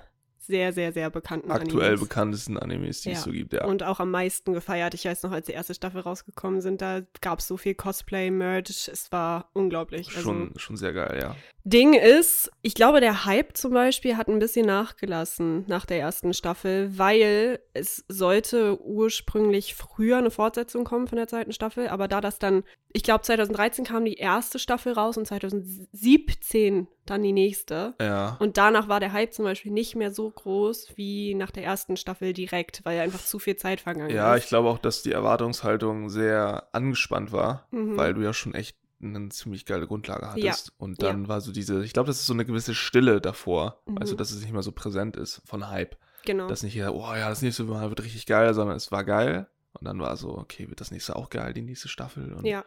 sehr, 0.46 0.72
sehr, 0.72 0.92
sehr 0.92 1.10
bekannten 1.10 1.50
Aktuell 1.50 1.88
Animes. 1.88 2.00
bekanntesten 2.00 2.58
Animes, 2.58 3.00
die 3.02 3.10
Ja. 3.10 3.16
es 3.16 3.22
so 3.24 3.30
gibt, 3.30 3.52
ja. 3.52 3.64
Und 3.66 3.82
auch 3.82 4.00
am 4.00 4.10
meisten 4.10 4.52
gefeiert. 4.52 4.94
Ich 4.94 5.04
weiß 5.04 5.22
noch, 5.24 5.32
als 5.32 5.46
die 5.46 5.52
erste 5.52 5.74
Staffel 5.74 6.00
rausgekommen 6.00 6.60
sind, 6.60 6.80
da 6.80 7.00
gab 7.20 7.40
es 7.40 7.46
so 7.48 7.56
viel 7.56 7.74
Cosplay, 7.74 8.30
Merch. 8.30 8.88
Es 8.88 9.10
war 9.12 9.50
unglaublich. 9.52 10.08
Also, 10.08 10.20
schon, 10.22 10.52
schon 10.56 10.76
sehr 10.76 10.92
geil, 10.92 11.18
ja. 11.20 11.36
Ding 11.64 11.94
ist, 11.94 12.50
ich 12.62 12.74
glaube, 12.74 13.00
der 13.00 13.24
Hype 13.24 13.56
zum 13.56 13.72
Beispiel 13.72 14.16
hat 14.16 14.28
ein 14.28 14.38
bisschen 14.38 14.66
nachgelassen 14.66 15.64
nach 15.66 15.84
der 15.84 15.98
ersten 15.98 16.32
Staffel, 16.32 16.96
weil 16.96 17.58
es 17.74 18.04
sollte 18.08 18.80
ursprünglich 18.80 19.74
früher 19.74 20.18
eine 20.18 20.30
Fortsetzung 20.30 20.84
kommen 20.84 21.08
von 21.08 21.16
der 21.16 21.26
zweiten 21.26 21.52
Staffel, 21.52 21.88
aber 21.88 22.06
da 22.06 22.20
das 22.20 22.38
dann, 22.38 22.62
ich 22.96 23.02
glaube, 23.02 23.22
2013 23.22 23.84
kam 23.84 24.06
die 24.06 24.14
erste 24.14 24.58
Staffel 24.58 24.94
raus 24.94 25.18
und 25.18 25.26
2017 25.26 26.88
dann 27.04 27.22
die 27.22 27.32
nächste. 27.32 27.94
Ja. 28.00 28.36
Und 28.40 28.56
danach 28.56 28.88
war 28.88 29.00
der 29.00 29.12
Hype 29.12 29.34
zum 29.34 29.44
Beispiel 29.44 29.70
nicht 29.70 29.94
mehr 29.96 30.10
so 30.12 30.30
groß 30.30 30.92
wie 30.96 31.34
nach 31.34 31.50
der 31.50 31.64
ersten 31.64 31.96
Staffel 31.98 32.32
direkt, 32.32 32.80
weil 32.84 32.98
einfach 33.00 33.20
zu 33.22 33.38
viel 33.38 33.56
Zeit 33.56 33.80
vergangen 33.80 34.10
Ja, 34.14 34.34
ist. 34.34 34.44
ich 34.44 34.48
glaube 34.48 34.68
auch, 34.70 34.78
dass 34.78 35.02
die 35.02 35.12
Erwartungshaltung 35.12 36.08
sehr 36.08 36.68
angespannt 36.72 37.32
war, 37.32 37.66
Mhm. 37.70 37.96
weil 37.98 38.14
du 38.14 38.22
ja 38.22 38.32
schon 38.32 38.54
echt 38.54 38.78
eine 39.02 39.28
ziemlich 39.28 39.66
geile 39.66 39.86
Grundlage 39.86 40.30
hattest. 40.30 40.72
Und 40.78 41.02
Ja. 41.02 41.10
dann 41.10 41.28
war 41.28 41.42
so 41.42 41.52
diese, 41.52 41.84
ich 41.84 41.92
glaube, 41.92 42.06
das 42.06 42.20
ist 42.20 42.26
so 42.26 42.32
eine 42.32 42.46
gewisse 42.46 42.74
Stille 42.74 43.20
davor, 43.20 43.82
Mhm. 43.84 43.98
also 43.98 44.14
dass 44.16 44.30
es 44.30 44.40
nicht 44.40 44.52
mehr 44.54 44.62
so 44.62 44.72
präsent 44.72 45.16
ist 45.16 45.42
von 45.44 45.68
Hype. 45.68 45.96
Genau. 46.24 46.48
Dass 46.48 46.62
nicht 46.62 46.74
jeder, 46.74 46.94
oh 46.94 47.14
ja, 47.14 47.28
das 47.28 47.42
nächste 47.42 47.64
Mal 47.64 47.90
wird 47.90 48.02
richtig 48.02 48.24
geil, 48.24 48.54
sondern 48.54 48.76
es 48.76 48.90
war 48.90 49.04
geil. 49.04 49.48
Und 49.78 49.84
dann 49.86 50.00
war 50.00 50.16
so, 50.16 50.30
okay, 50.38 50.68
wird 50.70 50.80
das 50.80 50.90
nächste 50.90 51.14
auch 51.14 51.28
geil, 51.28 51.52
die 51.52 51.60
nächste 51.60 51.88
Staffel? 51.88 52.32
Und 52.32 52.46
ja, 52.46 52.64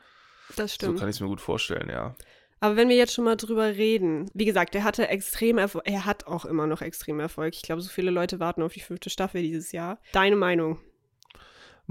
das 0.56 0.72
so 0.72 0.76
stimmt. 0.76 1.00
kann 1.00 1.10
ich 1.10 1.16
es 1.16 1.22
mir 1.22 1.28
gut 1.28 1.42
vorstellen, 1.42 1.90
ja. 1.90 2.16
Aber 2.62 2.76
wenn 2.76 2.90
wir 2.90 2.98
jetzt 2.98 3.14
schon 3.14 3.26
mal 3.26 3.38
drüber 3.38 3.68
reden, 3.68 4.30
wie 4.34 4.46
gesagt, 4.46 4.76
er 4.76 4.84
hatte 4.84 5.08
extrem 5.08 5.58
Erfolg, 5.58 5.86
er 5.88 6.06
hat 6.06 6.28
auch 6.28 6.46
immer 6.46 6.68
noch 6.68 6.82
extrem 6.82 7.20
Erfolg. 7.20 7.56
Ich 7.56 7.62
glaube, 7.62 7.82
so 7.82 7.90
viele 7.90 8.12
Leute 8.12 8.40
warten 8.40 8.62
auf 8.64 8.74
die 8.74 8.82
fünfte 8.82 9.10
Staffel 9.10 9.42
dieses 9.42 9.72
Jahr. 9.72 10.00
Deine 10.12 10.36
Meinung? 10.36 10.80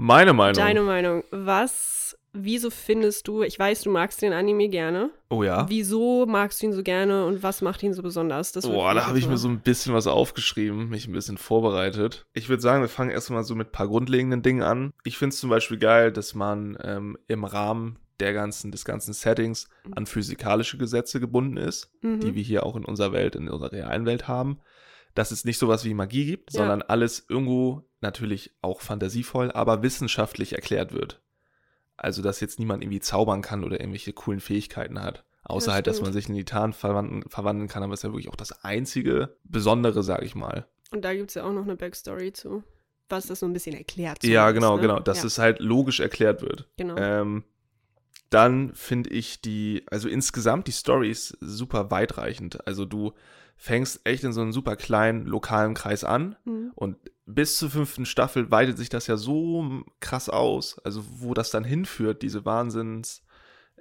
Meine 0.01 0.31
Meinung. 0.31 0.53
Deine 0.53 0.81
Meinung. 0.81 1.23
Was, 1.31 2.17
wieso 2.31 2.69
findest 2.69 3.27
du, 3.27 3.41
ich 3.41 3.59
weiß, 3.59 3.81
du 3.81 3.89
magst 3.89 4.21
den 4.21 4.31
Anime 4.31 4.69
gerne. 4.69 5.09
oh 5.29 5.43
ja. 5.43 5.65
Wieso 5.67 6.25
magst 6.25 6.61
du 6.61 6.67
ihn 6.67 6.73
so 6.73 6.83
gerne 6.83 7.25
und 7.25 7.43
was 7.43 7.61
macht 7.61 7.83
ihn 7.83 7.93
so 7.93 8.01
besonders? 8.01 8.53
Das 8.53 8.65
Boah, 8.65 8.93
da 8.93 9.07
habe 9.07 9.19
ich 9.19 9.27
mir 9.27 9.37
so 9.37 9.49
ein 9.49 9.59
bisschen 9.59 9.93
was 9.93 10.07
aufgeschrieben, 10.07 10.87
mich 10.87 11.07
ein 11.07 11.13
bisschen 11.13 11.37
vorbereitet. 11.37 12.27
Ich 12.33 12.47
würde 12.47 12.61
sagen, 12.61 12.81
wir 12.81 12.89
fangen 12.89 13.09
erstmal 13.09 13.43
so 13.43 13.55
mit 13.55 13.69
ein 13.69 13.71
paar 13.73 13.87
grundlegenden 13.87 14.41
Dingen 14.41 14.61
an. 14.61 14.93
Ich 15.03 15.17
finde 15.17 15.33
es 15.33 15.39
zum 15.39 15.49
Beispiel 15.49 15.79
geil, 15.79 16.13
dass 16.13 16.33
man 16.33 16.77
ähm, 16.81 17.17
im 17.27 17.43
Rahmen 17.43 17.97
der 18.19 18.33
ganzen, 18.33 18.71
des 18.71 18.85
ganzen 18.85 19.13
Settings 19.13 19.67
an 19.95 20.05
physikalische 20.05 20.77
Gesetze 20.77 21.19
gebunden 21.19 21.57
ist, 21.57 21.91
Mhm. 22.01 22.19
die 22.19 22.35
wir 22.35 22.43
hier 22.43 22.65
auch 22.65 22.75
in 22.75 22.85
unserer 22.85 23.11
Welt, 23.13 23.35
in 23.35 23.49
unserer 23.49 23.71
realen 23.71 24.05
Welt 24.05 24.27
haben. 24.27 24.59
Dass 25.15 25.31
es 25.31 25.43
nicht 25.45 25.57
sowas 25.57 25.85
wie 25.85 25.93
Magie 25.93 26.25
gibt, 26.25 26.53
Ja. 26.53 26.59
sondern 26.59 26.81
alles 26.83 27.25
irgendwo 27.29 27.83
natürlich 28.01 28.51
auch 28.61 28.81
fantasievoll, 28.81 29.51
aber 29.51 29.81
wissenschaftlich 29.83 30.53
erklärt 30.53 30.93
wird. 30.93 31.21
Also, 31.97 32.21
dass 32.21 32.39
jetzt 32.39 32.59
niemand 32.59 32.83
irgendwie 32.83 32.99
zaubern 33.01 33.41
kann 33.41 33.63
oder 33.63 33.79
irgendwelche 33.79 34.13
coolen 34.13 34.39
Fähigkeiten 34.39 35.01
hat. 35.01 35.25
Außer 35.43 35.69
Ja, 35.69 35.73
halt, 35.75 35.87
dass 35.87 36.01
man 36.01 36.13
sich 36.13 36.29
in 36.29 36.35
Titan 36.35 36.73
verwandeln, 36.73 37.23
verwandeln 37.27 37.67
kann, 37.67 37.81
aber 37.83 37.93
ist 37.93 38.03
ja 38.03 38.09
wirklich 38.11 38.29
auch 38.29 38.35
das 38.35 38.63
einzige 38.63 39.35
Besondere, 39.43 40.03
sag 40.03 40.21
ich 40.23 40.35
mal. 40.35 40.67
Und 40.91 41.03
da 41.03 41.13
gibt 41.13 41.29
es 41.31 41.35
ja 41.35 41.43
auch 41.43 41.51
noch 41.51 41.63
eine 41.63 41.75
Backstory 41.75 42.31
zu, 42.31 42.63
was 43.09 43.27
das 43.27 43.39
so 43.39 43.45
ein 43.47 43.53
bisschen 43.53 43.75
erklärt. 43.75 44.23
ja, 44.23 44.51
genau, 44.51 44.75
ne? 44.75 44.81
genau, 44.83 44.99
dass 44.99 45.19
ja, 45.19 45.25
es 45.25 45.39
halt 45.39 45.59
logisch 45.59 45.99
erklärt 45.99 46.41
wird. 46.41 46.69
Genau. 46.77 46.95
Ähm, 46.97 47.43
dann 48.29 48.73
finde 48.75 49.09
ich 49.09 49.41
die, 49.41 49.83
also 49.89 50.07
insgesamt 50.07 50.67
die 50.67 50.71
Story 50.71 51.09
ist 51.09 51.37
super 51.39 51.89
weitreichend. 51.91 52.65
Also 52.67 52.85
du 52.85 53.13
fängst 53.57 54.01
echt 54.05 54.23
in 54.23 54.31
so 54.33 54.41
einem 54.41 54.53
super 54.53 54.75
kleinen 54.75 55.25
lokalen 55.25 55.73
Kreis 55.73 56.03
an 56.03 56.35
Mhm. 56.45 56.71
und 56.75 56.97
bis 57.25 57.57
zur 57.57 57.69
fünften 57.69 58.05
Staffel 58.05 58.49
weitet 58.51 58.77
sich 58.77 58.89
das 58.89 59.07
ja 59.07 59.17
so 59.17 59.83
krass 59.99 60.29
aus. 60.29 60.79
Also 60.79 61.03
wo 61.17 61.33
das 61.33 61.51
dann 61.51 61.63
hinführt, 61.63 62.21
diese 62.21 62.45
Wahnsinns 62.45 63.23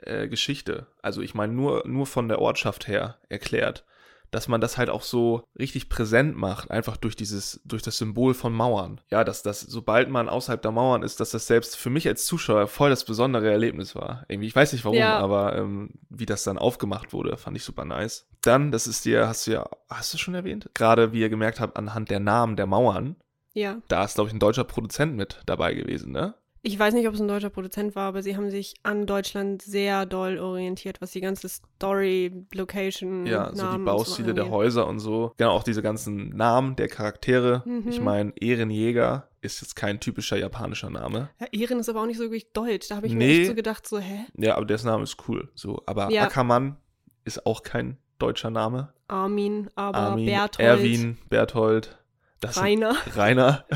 äh, 0.03 0.29
Geschichte. 0.29 0.87
Also 1.03 1.23
ich 1.23 1.35
meine 1.35 1.53
nur, 1.53 1.87
nur 1.87 2.07
von 2.07 2.29
der 2.29 2.41
Ortschaft 2.41 2.89
her 2.89 3.19
erklärt. 3.29 3.85
Dass 4.31 4.49
man 4.49 4.61
das 4.61 4.77
halt 4.77 4.91
auch 4.91 5.03
so 5.03 5.43
richtig 5.59 5.89
präsent 5.89 6.37
macht, 6.37 6.71
einfach 6.71 6.97
durch 6.97 7.17
dieses, 7.17 7.61
durch 7.65 7.83
das 7.83 7.97
Symbol 7.99 8.35
von 8.35 8.53
Mauern. 8.53 9.01
Ja, 9.11 9.25
dass 9.25 9.43
das, 9.43 9.61
sobald 9.61 10.11
man 10.11 10.29
außerhalb 10.29 10.61
der 10.61 10.71
Mauern 10.73 11.03
ist, 11.03 11.21
dass 11.21 11.31
das 11.31 11.47
selbst 11.47 11.77
für 11.77 11.91
mich 11.91 12.07
als 12.09 12.27
Zuschauer 12.27 12.67
voll 12.67 12.91
das 12.91 13.05
besondere 13.05 13.51
Erlebnis 13.51 13.95
war. 13.95 14.25
Irgendwie, 14.29 14.49
ich 14.49 14.57
weiß 14.57 14.73
nicht 14.73 14.85
warum, 14.85 14.99
Ja. 14.99 15.19
aber 15.19 15.57
ähm, 15.57 15.91
wie 16.11 16.27
das 16.27 16.45
dann 16.45 16.59
aufgemacht 16.59 17.13
wurde, 17.13 17.37
fand 17.37 17.57
ich 17.57 17.65
super 17.65 17.85
nice. 17.85 18.27
Dann, 18.43 18.71
das 18.71 18.87
ist 18.87 19.05
dir, 19.05 19.27
hast 19.29 19.47
du 19.47 19.53
ja, 19.53 19.69
hast 19.89 20.13
du 20.15 20.19
schon 20.19 20.35
erwähnt? 20.35 20.71
Gerade 20.75 21.13
wie 21.13 21.21
ihr 21.21 21.29
gemerkt 21.29 21.61
habt, 21.61 21.77
anhand 21.77 22.11
der 22.11 22.21
Namen 22.21 22.57
der 22.57 22.67
Mauern, 22.67 23.17
Ja. 23.55 23.79
da 23.89 24.05
ist, 24.05 24.15
glaube 24.15 24.29
ich, 24.29 24.35
ein 24.35 24.41
deutscher 24.41 24.65
Produzent 24.65 25.17
mit 25.17 25.41
dabei 25.47 25.75
gewesen, 25.75 26.13
ne? 26.13 26.35
Ich 26.69 26.79
weiß 26.79 26.93
nicht, 26.93 27.09
ob 27.09 27.15
es 27.15 27.21
ein 27.21 27.29
deutscher 27.29 27.49
Produzent 27.49 27.97
war, 27.97 28.09
aber 28.09 28.23
sie 28.23 28.37
haben 28.37 28.51
sich 28.51 28.75
an 28.83 29.07
Deutschland 29.07 29.63
sehr 29.63 30.05
doll 30.05 30.39
orientiert, 30.39 31.01
was 31.01 31.13
die 31.13 31.23
ganze 31.23 31.49
Story, 31.49 32.45
Location, 32.53 33.25
Ja, 33.25 33.47
so 33.47 33.53
die 33.53 33.59
Namen 33.63 33.85
Baustile 33.87 34.29
so 34.29 34.35
der. 34.35 34.51
Häuser 34.51 34.87
und 34.87 34.99
so. 34.99 35.33
Genau, 35.39 35.53
auch 35.53 35.63
diese 35.63 35.81
ganzen 35.81 36.29
Namen 36.37 36.77
der 36.77 36.89
Charaktere. 36.89 37.63
Mhm. 37.65 37.89
Ich 37.89 38.03
meine, 38.03 38.35
Ehrenjäger 38.39 39.31
ist 39.41 39.63
jetzt 39.63 39.77
kein 39.77 39.99
typischer 39.99 40.37
japanischer 40.37 40.91
Name. 40.91 41.31
Ja, 41.41 41.47
Ehren 41.53 41.79
ist 41.81 41.89
aber 41.89 42.03
auch 42.03 42.07
nicht 42.07 42.19
so 42.19 42.25
wirklich 42.25 42.53
deutsch. 42.53 42.89
Da 42.91 42.97
habe 42.97 43.07
ich 43.07 43.15
mir 43.15 43.19
Nee. 43.21 43.39
echt 43.41 43.47
so 43.49 43.55
gedacht, 43.55 43.87
so, 43.89 43.99
hä? 43.99 44.27
Ja, 44.37 44.57
aber 44.57 44.67
dessen 44.67 44.89
Name 44.89 45.05
ist 45.05 45.17
cool. 45.27 45.49
So, 45.55 45.83
aber 45.87 46.11
Ja. 46.11 46.25
Ackermann 46.25 46.77
ist 47.25 47.47
auch 47.47 47.63
kein 47.63 47.97
deutscher 48.19 48.51
Name. 48.51 48.93
Armin, 49.07 49.71
aber 49.75 49.97
Armin, 49.97 50.27
Berthold, 50.27 50.69
Erwin, 50.69 51.17
Berthold, 51.31 51.97
das 52.41 52.61
Rainer. 52.61 52.95
Rainer. 53.17 53.65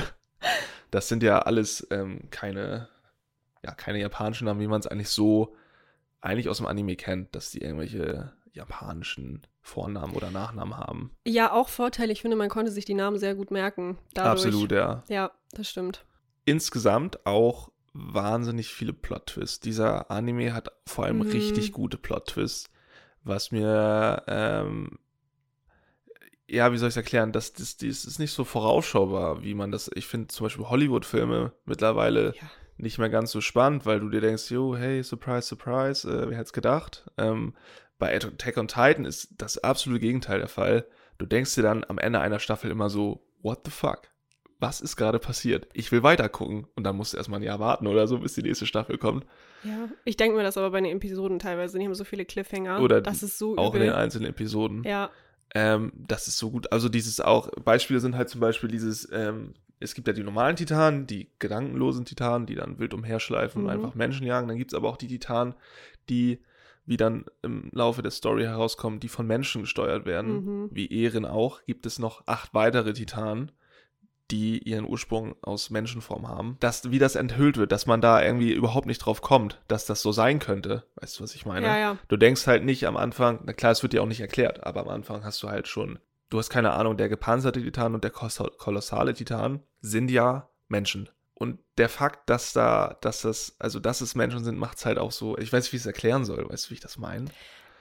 Das 0.92 1.08
sind 1.08 1.24
ja 1.24 1.40
alles 1.40 1.84
ähm, 1.90 2.30
keine, 2.30 2.88
ja, 3.64 3.74
keine 3.74 3.98
japanischen 3.98 4.44
Namen, 4.44 4.60
wie 4.60 4.68
man 4.68 4.78
es 4.78 4.86
eigentlich 4.86 5.08
so 5.08 5.56
eigentlich 6.20 6.48
aus 6.48 6.58
dem 6.58 6.66
Anime 6.66 6.94
kennt, 6.94 7.34
dass 7.34 7.50
die 7.50 7.62
irgendwelche 7.62 8.32
japanischen 8.52 9.42
Vornamen 9.62 10.14
oder 10.14 10.30
Nachnamen 10.30 10.76
haben. 10.76 11.16
Ja, 11.26 11.52
auch 11.52 11.68
Vorteil. 11.68 12.10
Ich 12.10 12.20
finde, 12.22 12.36
man 12.36 12.48
konnte 12.50 12.70
sich 12.70 12.84
die 12.84 12.94
Namen 12.94 13.18
sehr 13.18 13.34
gut 13.34 13.50
merken. 13.50 13.98
Dadurch. 14.14 14.44
Absolut, 14.46 14.70
ja. 14.72 15.02
Ja, 15.08 15.32
das 15.52 15.68
stimmt. 15.68 16.04
insgesamt 16.44 17.24
auch 17.26 17.70
wahnsinnig 17.94 18.68
viele 18.68 18.92
Plot-Twists. 18.92 19.60
Dieser 19.60 20.10
Anime 20.10 20.54
hat 20.54 20.70
vor 20.86 21.04
allem 21.04 21.18
Mhm. 21.18 21.30
richtig 21.30 21.72
gute 21.72 21.98
Plot-Twists, 21.98 22.68
was 23.22 23.50
mir, 23.52 24.22
ähm, 24.26 24.98
ja, 26.52 26.72
wie 26.72 26.78
soll 26.78 26.88
ich 26.88 26.92
es 26.92 26.96
erklären, 26.96 27.32
das, 27.32 27.52
das, 27.52 27.76
das 27.78 28.04
ist 28.04 28.18
nicht 28.18 28.32
so 28.32 28.44
vorausschaubar, 28.44 29.42
wie 29.42 29.54
man 29.54 29.70
das, 29.72 29.90
ich 29.94 30.06
finde 30.06 30.28
zum 30.28 30.44
Beispiel 30.46 30.66
Hollywood-Filme 30.68 31.52
mittlerweile 31.64 32.34
Ja. 32.36 32.42
nicht 32.76 32.98
mehr 32.98 33.08
ganz 33.10 33.30
so 33.30 33.40
spannend, 33.40 33.86
weil 33.86 34.00
du 34.00 34.08
dir 34.08 34.20
denkst, 34.20 34.50
jo, 34.50 34.76
hey, 34.76 35.02
surprise, 35.02 35.46
surprise, 35.48 36.08
äh, 36.08 36.28
wer 36.28 36.36
hätte 36.36 36.46
es 36.46 36.52
gedacht? 36.52 37.04
Ähm, 37.18 37.54
bei 37.98 38.14
Attack 38.14 38.56
on 38.58 38.68
Titan 38.68 39.04
ist 39.04 39.28
das 39.38 39.58
absolute 39.58 40.00
Gegenteil 40.00 40.38
der 40.40 40.48
Fall. 40.48 40.86
Du 41.18 41.26
denkst 41.26 41.54
dir 41.54 41.62
dann 41.62 41.84
am 41.88 41.98
Ende 41.98 42.20
einer 42.20 42.38
Staffel 42.40 42.70
immer 42.70 42.90
so, 42.90 43.24
what 43.42 43.60
the 43.64 43.70
fuck? 43.70 44.08
Was 44.58 44.80
ist 44.80 44.96
gerade 44.96 45.18
passiert? 45.18 45.68
Ich 45.72 45.90
will 45.92 46.02
weiter 46.04 46.28
gucken. 46.28 46.66
Und 46.76 46.84
dann 46.84 46.96
musst 46.96 47.12
du 47.12 47.16
erstmal 47.16 47.40
ein 47.40 47.44
Jahr 47.44 47.58
warten 47.60 47.86
oder 47.88 48.06
so, 48.06 48.18
bis 48.18 48.34
die 48.34 48.42
nächste 48.42 48.66
Staffel 48.66 48.96
kommt. 48.98 49.24
Ja, 49.64 49.88
ich 50.04 50.16
denke 50.16 50.36
mir 50.36 50.42
das 50.44 50.56
aber 50.56 50.70
bei 50.70 50.80
den 50.80 50.96
Episoden 50.96 51.38
teilweise. 51.40 51.78
Die 51.78 51.84
haben 51.84 51.94
so 51.94 52.04
viele 52.04 52.24
Cliffhanger. 52.24 52.80
Oder 52.80 53.00
das 53.00 53.22
ist 53.24 53.38
so 53.38 53.56
Auch 53.56 53.74
in 53.74 53.80
übel. 53.82 53.88
den 53.88 53.96
einzelnen 53.96 54.30
Episoden. 54.30 54.82
ja, 54.84 55.10
Ähm, 55.54 55.92
das 55.94 56.28
ist 56.28 56.38
so 56.38 56.50
gut. 56.50 56.72
Also 56.72 56.88
dieses 56.88 57.20
auch, 57.20 57.50
Beispiele 57.64 58.00
sind 58.00 58.16
halt 58.16 58.28
zum 58.28 58.40
Beispiel 58.40 58.70
dieses, 58.70 59.08
ähm, 59.12 59.54
es 59.80 59.94
gibt 59.94 60.06
ja 60.06 60.14
die 60.14 60.22
normalen 60.22 60.56
Titanen, 60.56 61.06
die 61.06 61.28
gedankenlosen 61.38 62.04
Titanen, 62.04 62.46
die 62.46 62.54
dann 62.54 62.78
wild 62.78 62.94
umherschleifen 62.94 63.62
und 63.62 63.66
Mhm. 63.66 63.72
einfach 63.72 63.94
Menschen 63.94 64.26
jagen. 64.26 64.48
Dann 64.48 64.58
gibt 64.58 64.72
es 64.72 64.76
aber 64.76 64.88
auch 64.88 64.96
die 64.96 65.08
Titanen, 65.08 65.54
die, 66.08 66.40
wie 66.86 66.96
dann 66.96 67.26
im 67.42 67.70
Laufe 67.72 68.02
der 68.02 68.10
Story 68.12 68.44
herauskommen, 68.44 69.00
die 69.00 69.08
von 69.08 69.26
Menschen 69.26 69.62
gesteuert 69.62 70.06
werden. 70.06 70.32
Mhm. 70.44 70.68
Wie 70.70 70.90
Ehren 70.90 71.26
auch, 71.26 71.62
gibt 71.64 71.84
es 71.86 71.98
noch 71.98 72.22
acht 72.26 72.54
weitere 72.54 72.92
Titanen, 72.92 73.52
die 74.32 74.58
ihren 74.58 74.88
Ursprung 74.88 75.36
aus 75.42 75.70
Menschenform 75.70 76.26
haben. 76.26 76.56
Das, 76.60 76.90
wie 76.90 76.98
das 76.98 77.14
enthüllt 77.14 77.58
wird, 77.58 77.70
dass 77.70 77.86
man 77.86 78.00
da 78.00 78.22
irgendwie 78.22 78.52
überhaupt 78.52 78.86
nicht 78.86 78.98
drauf 78.98 79.20
kommt, 79.20 79.60
dass 79.68 79.84
das 79.84 80.00
so 80.00 80.10
sein 80.10 80.38
könnte. 80.38 80.84
Weißt 80.96 81.18
du, 81.18 81.22
was 81.22 81.34
ich 81.34 81.44
meine? 81.44 81.66
ja, 81.66 81.78
ja. 81.78 81.98
Du 82.08 82.16
denkst 82.16 82.46
halt 82.46 82.64
nicht 82.64 82.86
am 82.86 82.96
Anfang, 82.96 83.40
na 83.44 83.52
klar, 83.52 83.72
es 83.72 83.82
wird 83.82 83.92
dir 83.92 84.02
auch 84.02 84.06
nicht 84.06 84.20
erklärt, 84.20 84.64
aber 84.66 84.80
am 84.80 84.88
Anfang 84.88 85.24
hast 85.24 85.42
du 85.42 85.48
halt 85.48 85.68
schon, 85.68 85.98
du 86.30 86.38
hast 86.38 86.48
keine 86.48 86.72
Ahnung, 86.72 86.96
der 86.96 87.10
gepanzerte 87.10 87.62
Titan 87.62 87.94
und 87.94 88.04
der 88.04 88.10
kolossale 88.10 89.14
Titan 89.14 89.60
sind 89.80 90.10
ja 90.10 90.48
Menschen. 90.68 91.10
Und 91.34 91.58
der 91.76 91.88
Fakt, 91.88 92.30
dass 92.30 92.52
da, 92.52 92.96
dass 93.00 93.22
das, 93.22 93.56
also 93.58 93.80
dass 93.80 94.00
es 94.00 94.14
Menschen 94.14 94.44
sind, 94.44 94.58
macht 94.58 94.78
es 94.78 94.86
halt 94.86 94.98
auch 94.98 95.12
so, 95.12 95.36
ich 95.36 95.52
weiß 95.52 95.64
nicht, 95.64 95.72
wie 95.72 95.76
ich 95.76 95.82
es 95.82 95.86
erklären 95.86 96.24
soll, 96.24 96.48
weißt 96.48 96.66
du, 96.66 96.70
wie 96.70 96.74
ich 96.74 96.80
das 96.80 96.98
meine? 96.98 97.26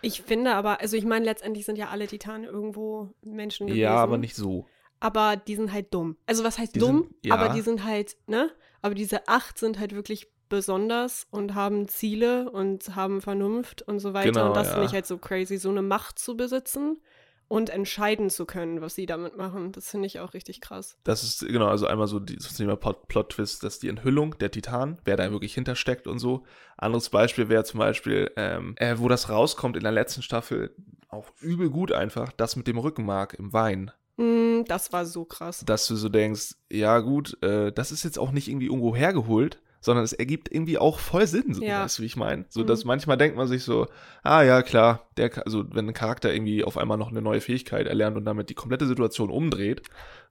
Ich 0.01 0.23
finde 0.23 0.53
aber, 0.55 0.81
also 0.81 0.97
ich 0.97 1.05
meine, 1.05 1.25
letztendlich 1.25 1.65
sind 1.65 1.77
ja 1.77 1.89
alle 1.89 2.07
Titanen 2.07 2.43
irgendwo 2.43 3.13
Menschen 3.21 3.67
gewesen. 3.67 3.81
Ja, 3.81 3.95
aber 3.95 4.17
nicht 4.17 4.35
so. 4.35 4.65
Aber 5.01 5.35
die 5.35 5.55
sind 5.57 5.73
halt 5.73 5.93
dumm. 5.93 6.15
Also 6.25 6.45
was 6.45 6.57
heißt 6.57 6.75
Die 6.75 6.79
dumm? 6.79 7.01
sind- 7.09 7.15
ja. 7.25 7.35
Aber 7.35 7.49
die 7.53 7.61
sind 7.61 7.83
halt, 7.83 8.15
ne? 8.27 8.49
Aber 8.81 8.95
diese 8.95 9.27
acht 9.27 9.57
sind 9.57 9.77
halt 9.79 9.93
wirklich 9.93 10.31
besonders 10.47 11.27
und 11.31 11.55
haben 11.55 11.87
Ziele 11.87 12.49
und 12.51 12.95
haben 12.95 13.21
Vernunft 13.21 13.81
und 13.81 13.99
so 13.99 14.13
weiter. 14.13 14.31
Genau, 14.31 14.47
und 14.49 14.55
das 14.55 14.67
ja. 14.67 14.73
finde 14.73 14.87
ich 14.87 14.93
halt 14.93 15.05
so 15.05 15.17
crazy, 15.17 15.57
so 15.57 15.69
eine 15.69 15.81
Macht 15.81 16.19
zu 16.19 16.35
besitzen 16.37 16.99
und 17.47 17.69
entscheiden 17.69 18.29
zu 18.29 18.45
können, 18.45 18.79
was 18.81 18.95
sie 18.95 19.05
damit 19.05 19.35
machen. 19.37 19.71
Das 19.71 19.89
finde 19.89 20.07
ich 20.07 20.19
auch 20.19 20.33
richtig 20.33 20.61
krass. 20.61 20.97
Das 21.03 21.23
ist, 21.23 21.45
genau, 21.47 21.67
also 21.67 21.85
einmal 21.87 22.07
so 22.07 22.19
die- 22.19 22.35
das 22.37 22.53
Thema 22.55 22.75
Plot- 22.75 23.07
Plot-Twist, 23.07 23.63
dass 23.63 23.79
die 23.79 23.87
Enthüllung 23.89 24.37
der 24.39 24.51
Titan, 24.51 24.99
wer 25.05 25.15
da 25.17 25.31
wirklich 25.31 25.53
hintersteckt 25.53 26.05
und 26.07 26.19
so. 26.19 26.43
Anderes 26.77 27.09
Beispiel 27.09 27.49
wäre 27.49 27.63
zum 27.63 27.79
Beispiel, 27.79 28.31
ähm, 28.35 28.73
äh, 28.77 28.95
wo 28.99 29.07
das 29.07 29.29
rauskommt 29.29 29.77
in 29.77 29.83
der 29.83 29.91
letzten 29.91 30.21
Staffel, 30.21 30.75
auch 31.09 31.27
übel 31.41 31.69
gut 31.69 31.91
einfach, 31.91 32.31
das 32.33 32.55
mit 32.55 32.67
dem 32.67 32.77
Rückenmark 32.77 33.33
im 33.35 33.51
Wein. 33.53 33.91
Mm, 34.21 34.63
das 34.67 34.93
war 34.93 35.05
so 35.05 35.25
krass. 35.25 35.63
dass 35.65 35.87
du 35.87 35.95
so 35.95 36.09
denkst, 36.09 36.55
ja 36.71 36.99
gut, 36.99 37.41
äh, 37.41 37.71
das 37.71 37.91
ist 37.91 38.03
jetzt 38.03 38.19
auch 38.19 38.31
nicht 38.31 38.47
irgendwie 38.47 38.67
irgendwo 38.67 38.95
hergeholt, 38.95 39.59
sondern 39.83 40.03
es 40.05 40.13
ergibt 40.13 40.51
irgendwie 40.51 40.77
auch 40.77 40.99
voll 40.99 41.25
Sinn, 41.25 41.53
so, 41.55 41.63
Ja. 41.63 41.83
weißt 41.83 41.97
du, 41.97 42.03
wie 42.03 42.05
ich 42.07 42.15
meine? 42.15 42.45
So, 42.49 42.61
Mhm. 42.61 42.67
dass 42.67 42.85
manchmal 42.85 43.17
denkt 43.17 43.35
man 43.35 43.47
sich 43.47 43.63
so, 43.63 43.87
ah 44.21 44.43
ja, 44.43 44.61
klar, 44.61 45.07
der, 45.17 45.31
also 45.45 45.63
wenn 45.73 45.87
ein 45.87 45.93
Charakter 45.95 46.31
irgendwie 46.31 46.63
auf 46.63 46.77
einmal 46.77 46.97
noch 46.99 47.09
eine 47.09 47.21
neue 47.23 47.41
Fähigkeit 47.41 47.87
erlernt 47.87 48.15
und 48.15 48.25
damit 48.25 48.49
die 48.49 48.53
komplette 48.53 48.85
Situation 48.85 49.31
umdreht, 49.31 49.81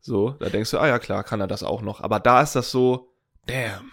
so, 0.01 0.31
da 0.39 0.49
denkst 0.51 0.71
du, 0.71 0.79
ah 0.79 0.87
ja, 0.87 0.99
klar, 1.01 1.25
kann 1.25 1.41
er 1.41 1.49
das 1.49 1.63
auch 1.65 1.83
noch. 1.83 2.01
Aber 2.01 2.21
da 2.21 2.43
ist 2.43 2.55
das 2.55 2.71
so, 2.71 3.13
damn. 3.47 3.91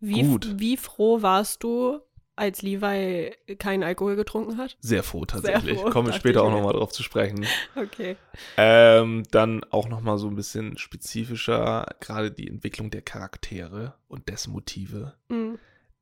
Wie, 0.00 0.22
Gut. 0.22 0.58
wie 0.58 0.76
froh 0.76 1.22
warst 1.22 1.62
du, 1.62 2.00
als 2.36 2.62
Levi 2.62 3.32
keinen 3.58 3.82
Alkohol 3.82 4.16
getrunken 4.16 4.58
hat? 4.58 4.76
Sehr 4.80 5.02
froh 5.02 5.24
tatsächlich. 5.24 5.78
froh, 5.78 5.90
Kommen 5.90 6.08
wir 6.08 6.12
dachte 6.12 6.20
später 6.20 6.42
auch 6.42 6.50
nochmal 6.50 6.72
drauf 6.72 6.92
zu 6.92 7.02
sprechen. 7.02 7.46
Okay. 7.76 8.16
Ähm, 8.56 9.24
dann 9.30 9.64
auch 9.64 9.88
nochmal 9.88 10.18
so 10.18 10.28
ein 10.28 10.36
bisschen 10.36 10.78
spezifischer, 10.78 11.86
gerade 12.00 12.30
die 12.30 12.48
Entwicklung 12.48 12.90
der 12.90 13.02
Charaktere 13.02 13.94
und 14.08 14.28
dessen 14.28 14.52
Motive. 14.52 15.14
Mm. 15.28 15.54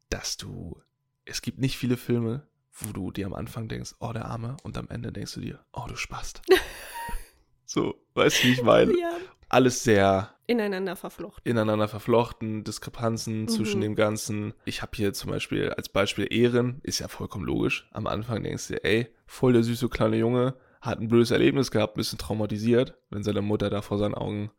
dass 0.08 0.36
du, 0.36 0.80
es 1.24 1.40
gibt 1.42 1.58
nicht 1.58 1.76
viele 1.76 1.96
Filme, 1.96 2.46
wo 2.72 2.92
du 2.92 3.10
dir 3.10 3.26
am 3.26 3.34
Anfang 3.34 3.68
denkst, 3.68 3.94
oh, 4.00 4.12
der 4.12 4.26
Arme, 4.26 4.56
und 4.62 4.76
am 4.76 4.88
Ende 4.88 5.12
denkst 5.12 5.34
du 5.34 5.40
dir, 5.40 5.64
oh, 5.72 5.84
du 5.88 5.96
Spast. 5.96 6.42
so, 7.64 7.94
weißt 8.14 8.42
du, 8.42 8.48
wie 8.48 8.52
ich 8.52 8.62
meine? 8.62 8.98
Ja. 8.98 9.12
Alles 9.50 9.84
sehr 9.84 10.30
Ineinander 10.46 10.96
verflochten. 10.96 11.42
ineinander 11.48 11.86
verflochten, 11.88 12.64
Diskrepanzen 12.64 13.46
zwischen 13.48 13.78
Mhm. 13.78 13.82
dem 13.82 13.94
Ganzen. 13.96 14.54
Ich 14.64 14.80
habe 14.82 14.92
hier 14.94 15.12
zum 15.12 15.30
Beispiel 15.30 15.70
als 15.70 15.88
Beispiel 15.88 16.26
Ehren, 16.32 16.80
ist 16.82 16.98
ja 17.00 17.08
vollkommen 17.08 17.44
logisch. 17.44 17.88
Am 17.92 18.06
Anfang 18.06 18.42
denkst 18.42 18.68
du 18.68 18.74
dir, 18.74 18.84
ey, 18.84 19.08
voll 19.26 19.52
der 19.52 19.62
süße 19.62 19.88
kleine 19.88 20.16
Junge, 20.16 20.54
hat 20.80 20.98
ein 21.00 21.08
blödes 21.08 21.30
Erlebnis 21.30 21.70
gehabt, 21.70 21.94
ein 21.96 21.98
bisschen 21.98 22.18
traumatisiert, 22.18 22.94
wenn 23.10 23.22
seine 23.22 23.42
Mutter 23.42 23.70
da 23.70 23.82
vor 23.82 23.98
seinen 23.98 24.14
Augen 24.14 24.50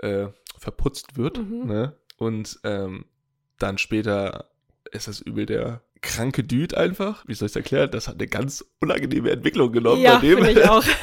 äh, 0.00 0.26
verputzt 0.58 1.16
wird. 1.16 1.38
Mhm. 1.38 1.66
Ne? 1.66 1.96
Und 2.18 2.58
ähm, 2.64 3.06
dann 3.58 3.78
später 3.78 4.50
ist 4.92 5.08
das 5.08 5.20
übel 5.20 5.46
der 5.46 5.82
kranke 6.02 6.44
Dude 6.44 6.76
einfach. 6.76 7.24
Wie 7.26 7.34
soll 7.34 7.46
ich 7.46 7.52
es 7.52 7.56
erklären? 7.56 7.90
Das 7.90 8.06
hat 8.06 8.16
eine 8.16 8.28
ganz 8.28 8.64
unangenehme 8.80 9.30
Entwicklung 9.30 9.72
genommen 9.72 10.02
Ja, 10.02 10.16
bei 10.16 10.20
dem. 10.20 10.44
ich 10.44 10.62
auch. 10.68 10.84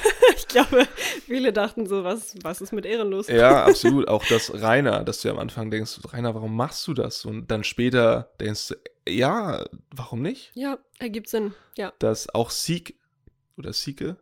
ich 0.56 0.70
glaube, 0.70 0.88
viele 1.26 1.54
dachten 1.54 1.88
so, 1.88 2.04
was, 2.04 2.36
was 2.44 2.62
ist 2.62 2.74
mit 2.74 2.86
Ehren 2.86 3.10
los? 3.10 3.28
Ja, 3.28 3.66
absolut. 3.66 4.08
Auch 4.08 4.26
das 4.26 4.54
Rainer, 4.62 5.04
dass 5.04 5.22
du 5.22 5.30
am 5.30 5.40
Anfang 5.40 5.72
denkst, 5.72 6.00
Rainer, 6.12 6.36
warum 6.36 6.56
machst 6.56 6.88
du 6.88 6.94
das? 6.94 7.26
Und 7.26 7.50
dann 7.50 7.64
später 7.64 8.32
denkst 8.40 8.70
du, 8.70 8.76
ja, 9.08 9.66
warum 9.92 10.22
nicht? 10.22 10.52
Ja, 10.54 10.78
ergibt 11.00 11.30
Sinn. 11.30 11.54
Ja, 11.78 11.94
Dass 12.00 12.34
auch 12.34 12.50
Sieg 12.50 13.00
oder 13.58 13.74
Sieke, 13.74 14.18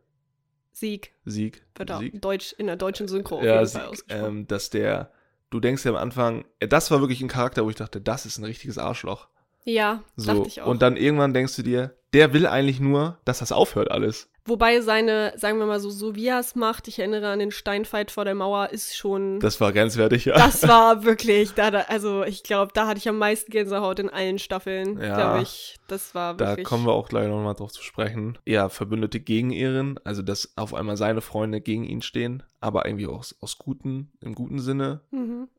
Sieg 0.72 1.14
Sieg, 1.26 1.64
wird 1.76 1.92
auch 1.92 2.02
Deutsch, 2.14 2.54
in 2.58 2.68
der 2.68 2.76
deutschen 2.76 3.08
Synchro 3.08 3.38
auf 3.38 3.44
ja, 3.44 3.56
jeden 3.56 3.68
Sieg 3.68 3.82
Fall 3.82 3.94
ähm, 4.10 4.48
dass 4.48 4.70
der, 4.70 5.12
du 5.50 5.60
denkst 5.60 5.86
ja 5.86 5.92
am 5.92 5.98
Anfang, 5.98 6.46
äh, 6.60 6.68
das 6.68 6.92
war 6.92 7.02
wirklich 7.02 7.22
ein 7.22 7.28
Charakter, 7.28 7.66
wo 7.66 7.70
ich 7.70 7.76
dachte, 7.76 8.02
das 8.02 8.26
ist 8.26 8.38
ein 8.38 8.46
richtiges 8.46 8.78
Arschloch. 8.78 9.28
Ja, 9.64 10.04
So. 10.16 10.34
dachte 10.34 10.48
ich 10.48 10.62
auch. 10.62 10.68
Und 10.68 10.82
dann 10.82 10.98
irgendwann 10.98 11.34
denkst 11.34 11.56
du 11.56 11.62
dir, 11.64 11.96
der 12.14 12.34
will 12.34 12.46
eigentlich 12.48 12.80
nur, 12.80 13.18
dass 13.26 13.40
das 13.40 13.52
aufhört 13.52 13.90
alles. 13.92 14.28
Wobei 14.44 14.82
seine, 14.82 15.34
sagen 15.38 15.60
wir 15.60 15.68
mal 15.68 15.80
so, 15.80 15.92
so 15.92 16.16
wie 16.16 16.26
er 16.28 16.40
es 16.40 16.56
macht, 16.56 16.88
ich 16.88 16.98
erinnere 16.98 17.28
an 17.30 17.38
den 17.38 17.52
Steinfight 17.52 18.10
vor 18.10 18.26
der 18.26 18.34
Mauer, 18.34 18.70
ist 18.72 18.98
schon. 18.98 19.40
Das 19.40 19.62
war 19.62 19.72
grenzwertig, 19.72 20.26
ja. 20.26 20.34
Das 20.34 20.68
war 20.68 21.04
wirklich, 21.06 21.54
da, 21.54 21.70
da 21.70 21.82
also 21.82 22.24
ich 22.24 22.42
glaube, 22.42 22.72
da 22.74 22.88
hatte 22.88 22.98
ich 22.98 23.08
am 23.08 23.20
meisten 23.20 23.52
Gänsehaut 23.52 24.00
in 24.00 24.10
allen 24.10 24.40
Staffeln, 24.40 25.00
Ja. 25.00 25.14
glaube 25.16 25.44
ich. 25.44 25.76
Das 25.88 26.16
war 26.16 26.36
Da 26.36 26.48
wirklich. 26.50 26.66
kommen 26.66 26.86
wir 26.88 26.94
auch 26.94 27.08
gleich 27.08 27.28
nochmal 27.28 27.54
drauf 27.54 27.72
zu 27.72 27.84
sprechen. 27.84 28.40
Ja, 28.48 28.68
Verbündete 28.70 29.20
gegen 29.20 29.52
Ehren, 29.52 30.00
also 30.04 30.24
dass 30.24 30.54
auf 30.58 30.74
einmal 30.74 30.98
seine 30.98 31.22
Freunde 31.22 31.62
gegen 31.62 31.84
ihn 31.84 32.02
stehen, 32.02 32.42
aber 32.60 32.88
irgendwie 32.88 33.06
auch 33.06 33.20
aus, 33.20 33.36
aus 33.42 33.60
guten, 33.60 34.12
im 34.22 34.34
guten 34.34 34.58
Sinne. 34.60 35.02
Mhm. 35.12 35.50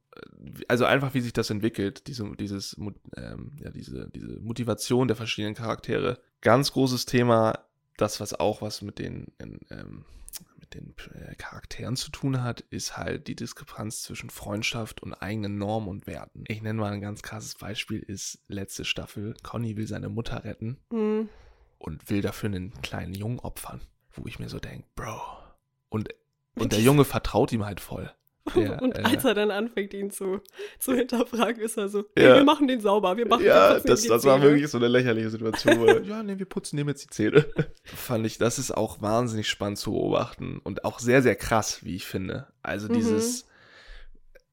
Also 0.68 0.84
einfach, 0.84 1.14
wie 1.14 1.20
sich 1.20 1.32
das 1.32 1.50
entwickelt, 1.50 2.06
diese, 2.06 2.30
dieses, 2.36 2.76
ähm, 3.16 3.52
ja, 3.62 3.70
diese, 3.70 4.10
diese 4.10 4.38
Motivation 4.40 5.08
der 5.08 5.16
verschiedenen 5.16 5.54
Charaktere. 5.54 6.20
Ganz 6.42 6.72
großes 6.72 7.06
Thema, 7.06 7.58
das, 7.96 8.20
was 8.20 8.34
auch 8.38 8.60
was 8.62 8.82
mit 8.82 8.98
den, 8.98 9.32
ähm, 9.38 10.04
mit 10.58 10.74
den 10.74 10.94
äh, 11.14 11.34
Charakteren 11.36 11.96
zu 11.96 12.10
tun 12.10 12.42
hat, 12.42 12.60
ist 12.70 12.96
halt 12.96 13.26
die 13.28 13.36
Diskrepanz 13.36 14.02
zwischen 14.02 14.30
Freundschaft 14.30 15.02
und 15.02 15.14
eigenen 15.14 15.56
Normen 15.58 15.88
und 15.88 16.06
Werten. 16.06 16.44
Ich 16.48 16.62
nenne 16.62 16.80
mal 16.80 16.92
ein 16.92 17.00
ganz 17.00 17.22
krasses 17.22 17.54
Beispiel, 17.54 18.00
ist 18.00 18.42
letzte 18.48 18.84
Staffel. 18.84 19.34
Conny 19.42 19.76
will 19.76 19.86
seine 19.86 20.08
Mutter 20.08 20.44
retten 20.44 20.78
Mhm. 20.90 21.28
und 21.78 22.10
will 22.10 22.20
dafür 22.22 22.48
einen 22.48 22.72
kleinen 22.82 23.14
Jungen 23.14 23.38
opfern. 23.38 23.80
Wo 24.14 24.26
ich 24.26 24.38
mir 24.38 24.48
so 24.50 24.58
denke, 24.58 24.86
Bro. 24.94 25.20
Und, 25.88 26.10
und 26.54 26.72
der 26.72 26.80
Junge 26.82 27.04
vertraut 27.06 27.50
ihm 27.52 27.64
halt 27.64 27.80
voll. 27.80 28.10
Der, 28.56 28.82
und 28.82 28.98
äh, 28.98 29.02
als 29.02 29.24
er 29.24 29.34
dann 29.34 29.50
anfängt, 29.50 29.94
ihn 29.94 30.10
zu, 30.10 30.40
zu 30.78 30.94
hinterfragen, 30.94 31.60
ist 31.62 31.76
er 31.76 31.88
so, 31.88 32.04
nee, 32.16 32.24
Ja. 32.24 32.34
wir 32.36 32.44
machen 32.44 32.66
den 32.66 32.80
sauber, 32.80 33.16
wir 33.16 33.26
machen 33.26 33.44
ja, 33.44 33.74
wir 33.76 33.80
das, 33.80 34.02
das 34.04 34.24
war 34.24 34.42
wirklich 34.42 34.68
so 34.68 34.78
eine 34.78 34.88
lächerliche 34.88 35.30
Situation. 35.30 35.78
Wo 35.78 35.86
ja, 36.08 36.22
nee, 36.22 36.38
wir 36.38 36.46
putzen 36.46 36.76
dem 36.76 36.88
jetzt 36.88 37.04
die 37.04 37.08
Zähne. 37.10 37.46
Fand 37.94 38.26
ich, 38.26 38.38
das 38.38 38.58
ist 38.58 38.72
auch 38.72 39.00
wahnsinnig 39.00 39.48
spannend 39.48 39.78
zu 39.78 39.92
beobachten 39.92 40.58
und 40.64 40.84
auch 40.84 40.98
sehr, 40.98 41.22
sehr 41.22 41.36
krass, 41.36 41.84
wie 41.84 41.94
ich 41.94 42.04
finde. 42.06 42.48
Also 42.62 42.88
Mhm. 42.88 42.94
dieses, 42.94 43.46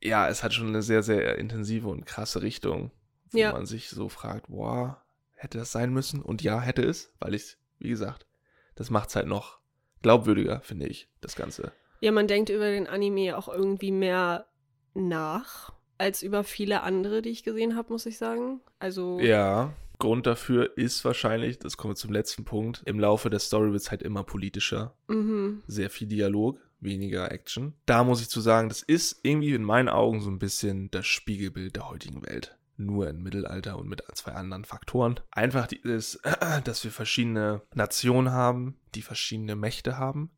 ja, 0.02 0.28
es 0.30 0.44
hat 0.44 0.54
schon 0.54 0.68
eine 0.68 0.82
sehr, 0.82 1.04
sehr 1.04 1.38
intensive 1.38 1.88
und 1.88 2.06
krasse 2.06 2.42
Richtung, 2.42 2.92
wo 3.32 3.38
Ja. 3.40 3.52
man 3.52 3.66
sich 3.66 3.90
so 3.90 4.08
fragt, 4.10 4.48
boah, 4.50 5.02
hätte 5.36 5.58
das 5.58 5.72
sein 5.72 5.92
müssen? 5.92 6.22
Und 6.22 6.42
ja, 6.44 6.62
hätte 6.62 6.84
es, 6.84 7.12
weil 7.20 7.34
ich, 7.34 7.58
wie 7.80 7.90
gesagt, 7.90 8.28
das 8.76 8.90
macht 8.90 9.10
es 9.10 9.16
halt 9.16 9.28
noch 9.28 9.60
glaubwürdiger, 10.02 10.62
finde 10.62 10.88
ich, 10.88 11.10
das 11.22 11.36
Ganze. 11.36 11.72
Ja, 12.00 12.12
man 12.12 12.28
denkt 12.28 12.50
über 12.50 12.70
den 12.70 12.88
Anime 12.88 13.38
auch 13.38 13.48
irgendwie 13.48 13.92
mehr 13.92 14.46
nach 14.94 15.74
als 16.00 16.24
über 16.24 16.44
viele 16.44 16.82
andere, 16.82 17.22
die 17.22 17.30
ich 17.30 17.44
gesehen 17.44 17.76
habe, 17.76 17.92
muss 17.92 18.06
ich 18.06 18.18
sagen. 18.18 18.62
Also 18.80 19.20
Ja, 19.20 19.74
Grund 20.00 20.26
dafür 20.26 20.78
ist 20.78 21.04
wahrscheinlich, 21.04 21.60
das 21.60 21.76
kommen 21.76 21.92
wir 21.92 21.98
zum 21.98 22.14
letzten 22.14 22.46
Punkt, 22.46 22.82
im 22.86 23.00
Laufe 23.00 23.30
der 23.30 23.40
Story 23.40 23.72
wird 23.72 23.82
es 23.82 23.92
halt 23.92 24.02
immer 24.02 24.24
politischer. 24.24 24.96
mhm. 25.08 25.62
Sehr 25.68 25.90
viel 25.90 26.08
Dialog, 26.08 26.58
weniger 26.80 27.32
Action. 27.32 27.74
Da 27.86 28.06
muss 28.06 28.22
ich 28.22 28.30
zu 28.30 28.40
sagen, 28.40 28.70
das 28.70 28.82
ist 28.82 29.20
irgendwie 29.24 29.54
in 29.54 29.64
meinen 29.64 29.90
Augen 29.90 30.22
so 30.22 30.32
ein 30.32 30.40
bisschen 30.40 30.90
das 30.90 31.06
Spiegelbild 31.06 31.76
der 31.76 31.90
heutigen 31.90 32.26
Welt. 32.26 32.58
Nur 32.78 33.10
im 33.10 33.22
Mittelalter 33.22 33.78
und 33.78 33.90
mit 33.90 34.02
zwei 34.14 34.32
anderen 34.32 34.64
Faktoren. 34.64 35.20
Einfach 35.32 35.68
dieses, 35.68 36.22
dass 36.64 36.86
wir 36.86 36.92
verschiedene 36.92 37.62
Nationen 37.76 38.32
haben, 38.32 38.78
die 38.96 39.02
verschiedene 39.02 39.58
Mächte 39.58 39.98
haben. 39.98 40.32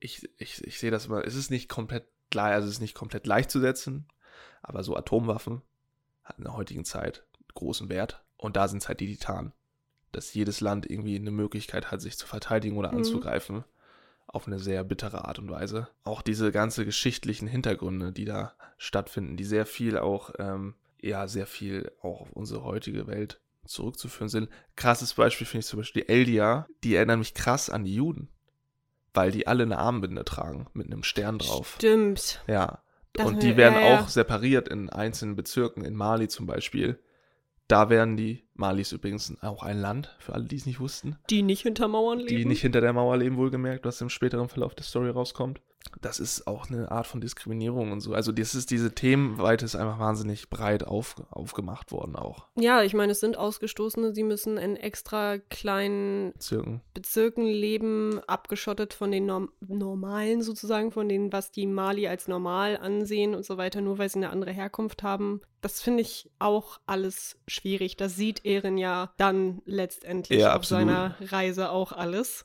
Ich, 0.00 0.28
ich, 0.38 0.62
ich 0.64 0.78
sehe 0.78 0.90
das 0.90 1.06
immer, 1.06 1.24
es 1.24 1.34
ist 1.34 1.50
nicht 1.50 1.68
komplett 1.68 2.06
gleich, 2.30 2.54
also 2.54 2.66
es 2.68 2.74
ist 2.74 2.80
nicht 2.80 2.94
komplett 2.94 3.24
gleichzusetzen, 3.24 4.06
aber 4.62 4.82
so 4.82 4.96
Atomwaffen 4.96 5.62
hat 6.24 6.38
in 6.38 6.44
der 6.44 6.54
heutigen 6.54 6.84
Zeit 6.84 7.24
großen 7.54 7.88
Wert. 7.88 8.24
Und 8.36 8.56
da 8.56 8.68
sind 8.68 8.82
es 8.82 8.88
halt 8.88 9.00
die 9.00 9.06
Titanen. 9.08 9.52
Dass 10.12 10.32
jedes 10.34 10.60
Land 10.60 10.88
irgendwie 10.88 11.16
eine 11.16 11.30
Möglichkeit 11.30 11.90
hat, 11.90 12.00
sich 12.00 12.16
zu 12.16 12.26
verteidigen 12.26 12.76
oder 12.78 12.92
Mhm. 12.92 12.98
anzugreifen. 12.98 13.64
Auf 14.26 14.46
eine 14.46 14.58
sehr 14.58 14.84
bittere 14.84 15.24
Art 15.24 15.38
und 15.38 15.50
Weise. 15.50 15.88
Auch 16.04 16.22
diese 16.22 16.52
ganze 16.52 16.84
geschichtlichen 16.84 17.48
Hintergründe, 17.48 18.12
die 18.12 18.26
da 18.26 18.54
stattfinden, 18.76 19.36
die 19.36 19.44
sehr 19.44 19.64
viel 19.66 19.98
auch, 19.98 20.34
ähm, 20.38 20.74
ja, 21.00 21.26
sehr 21.28 21.46
viel 21.46 21.90
auch 22.02 22.20
auf 22.20 22.32
unsere 22.32 22.62
heutige 22.62 23.06
Welt 23.06 23.40
zurückzuführen 23.64 24.28
sind. 24.28 24.48
Krasses 24.76 25.14
Beispiel 25.14 25.46
finde 25.46 25.60
ich 25.60 25.66
zum 25.66 25.78
Beispiel 25.78 26.02
die 26.02 26.08
Eldia, 26.08 26.66
die 26.84 26.94
erinnern 26.94 27.18
mich 27.18 27.34
krass 27.34 27.70
an 27.70 27.84
die 27.84 27.94
Juden. 27.94 28.28
Weil 29.18 29.32
die 29.32 29.48
alle 29.48 29.64
eine 29.64 29.78
Armbinde 29.78 30.24
tragen 30.24 30.68
mit 30.74 30.86
einem 30.86 31.02
Stern 31.02 31.38
drauf. 31.38 31.74
Stimmt. 31.74 32.40
Ja. 32.46 32.84
Das- 33.14 33.26
und 33.26 33.42
die 33.42 33.50
ja, 33.50 33.56
werden 33.56 33.74
ja. 33.82 33.98
auch 33.98 34.08
separiert 34.08 34.68
in 34.68 34.90
einzelnen 34.90 35.34
Bezirken, 35.34 35.84
in 35.84 35.96
Mali 35.96 36.28
zum 36.28 36.46
Beispiel. 36.46 37.02
Da 37.66 37.90
werden 37.90 38.16
die, 38.16 38.47
Mali 38.58 38.82
ist 38.82 38.92
übrigens 38.92 39.32
auch 39.40 39.62
ein 39.62 39.78
Land, 39.80 40.14
für 40.18 40.34
alle, 40.34 40.44
die 40.44 40.56
es 40.56 40.66
nicht 40.66 40.80
wussten, 40.80 41.16
Die 41.30 41.42
nicht 41.42 41.62
hinter 41.62 41.88
Mauern 41.88 42.18
leben. 42.18 42.36
die 42.36 42.44
nicht 42.44 42.60
hinter 42.62 42.80
der 42.80 42.92
Mauer 42.92 43.16
leben, 43.16 43.36
wohlgemerkt, 43.36 43.84
was 43.84 44.00
im 44.00 44.08
späteren 44.10 44.48
Verlauf 44.48 44.74
der 44.74 44.84
Story 44.84 45.10
rauskommt. 45.10 45.60
Das 46.02 46.18
ist 46.20 46.46
auch 46.46 46.68
eine 46.68 46.90
Art 46.90 47.06
von 47.06 47.20
Diskriminierung 47.20 47.92
und 47.92 48.00
so. 48.00 48.12
Also 48.12 48.30
das 48.32 48.54
ist 48.54 48.70
diese 48.70 48.94
Themenweite 48.94 49.64
ist 49.64 49.74
einfach 49.76 49.98
wahnsinnig 49.98 50.50
breit 50.50 50.82
auf, 50.84 51.14
aufgemacht 51.30 51.92
worden 51.92 52.14
auch. 52.16 52.46
ja, 52.56 52.82
ich 52.82 52.94
meine, 52.94 53.12
es 53.12 53.20
sind 53.20 53.38
Ausgestoßene, 53.38 54.12
sie 54.12 54.24
müssen 54.24 54.58
in 54.58 54.76
extra 54.76 55.38
kleinen 55.38 56.32
Bezirken. 56.32 56.82
Bezirken 56.94 57.46
leben, 57.46 58.20
abgeschottet 58.26 58.92
von 58.92 59.10
den 59.12 59.26
Norm 59.26 59.50
Normalen 59.66 60.42
sozusagen, 60.42 60.90
von 60.90 61.08
denen, 61.08 61.32
was 61.32 61.52
die 61.52 61.66
Mali 61.66 62.06
als 62.08 62.28
normal 62.28 62.76
ansehen 62.76 63.34
und 63.34 63.44
so 63.46 63.56
weiter, 63.56 63.80
nur 63.80 63.98
weil 63.98 64.08
sie 64.10 64.16
eine 64.18 64.30
andere 64.30 64.52
Herkunft 64.52 65.02
haben. 65.02 65.40
Das 65.60 65.80
finde 65.80 66.02
ich 66.02 66.30
auch 66.38 66.78
alles 66.86 67.36
schwierig. 67.48 67.96
Das 67.96 68.14
sieht 68.14 68.44
Ehren 68.48 68.78
ja 68.78 69.12
dann 69.16 69.62
letztendlich 69.64 70.40
Ja, 70.40 70.56
auf 70.56 70.64
seiner 70.64 71.14
Reise 71.20 71.70
auch 71.70 71.92
alles. 71.92 72.44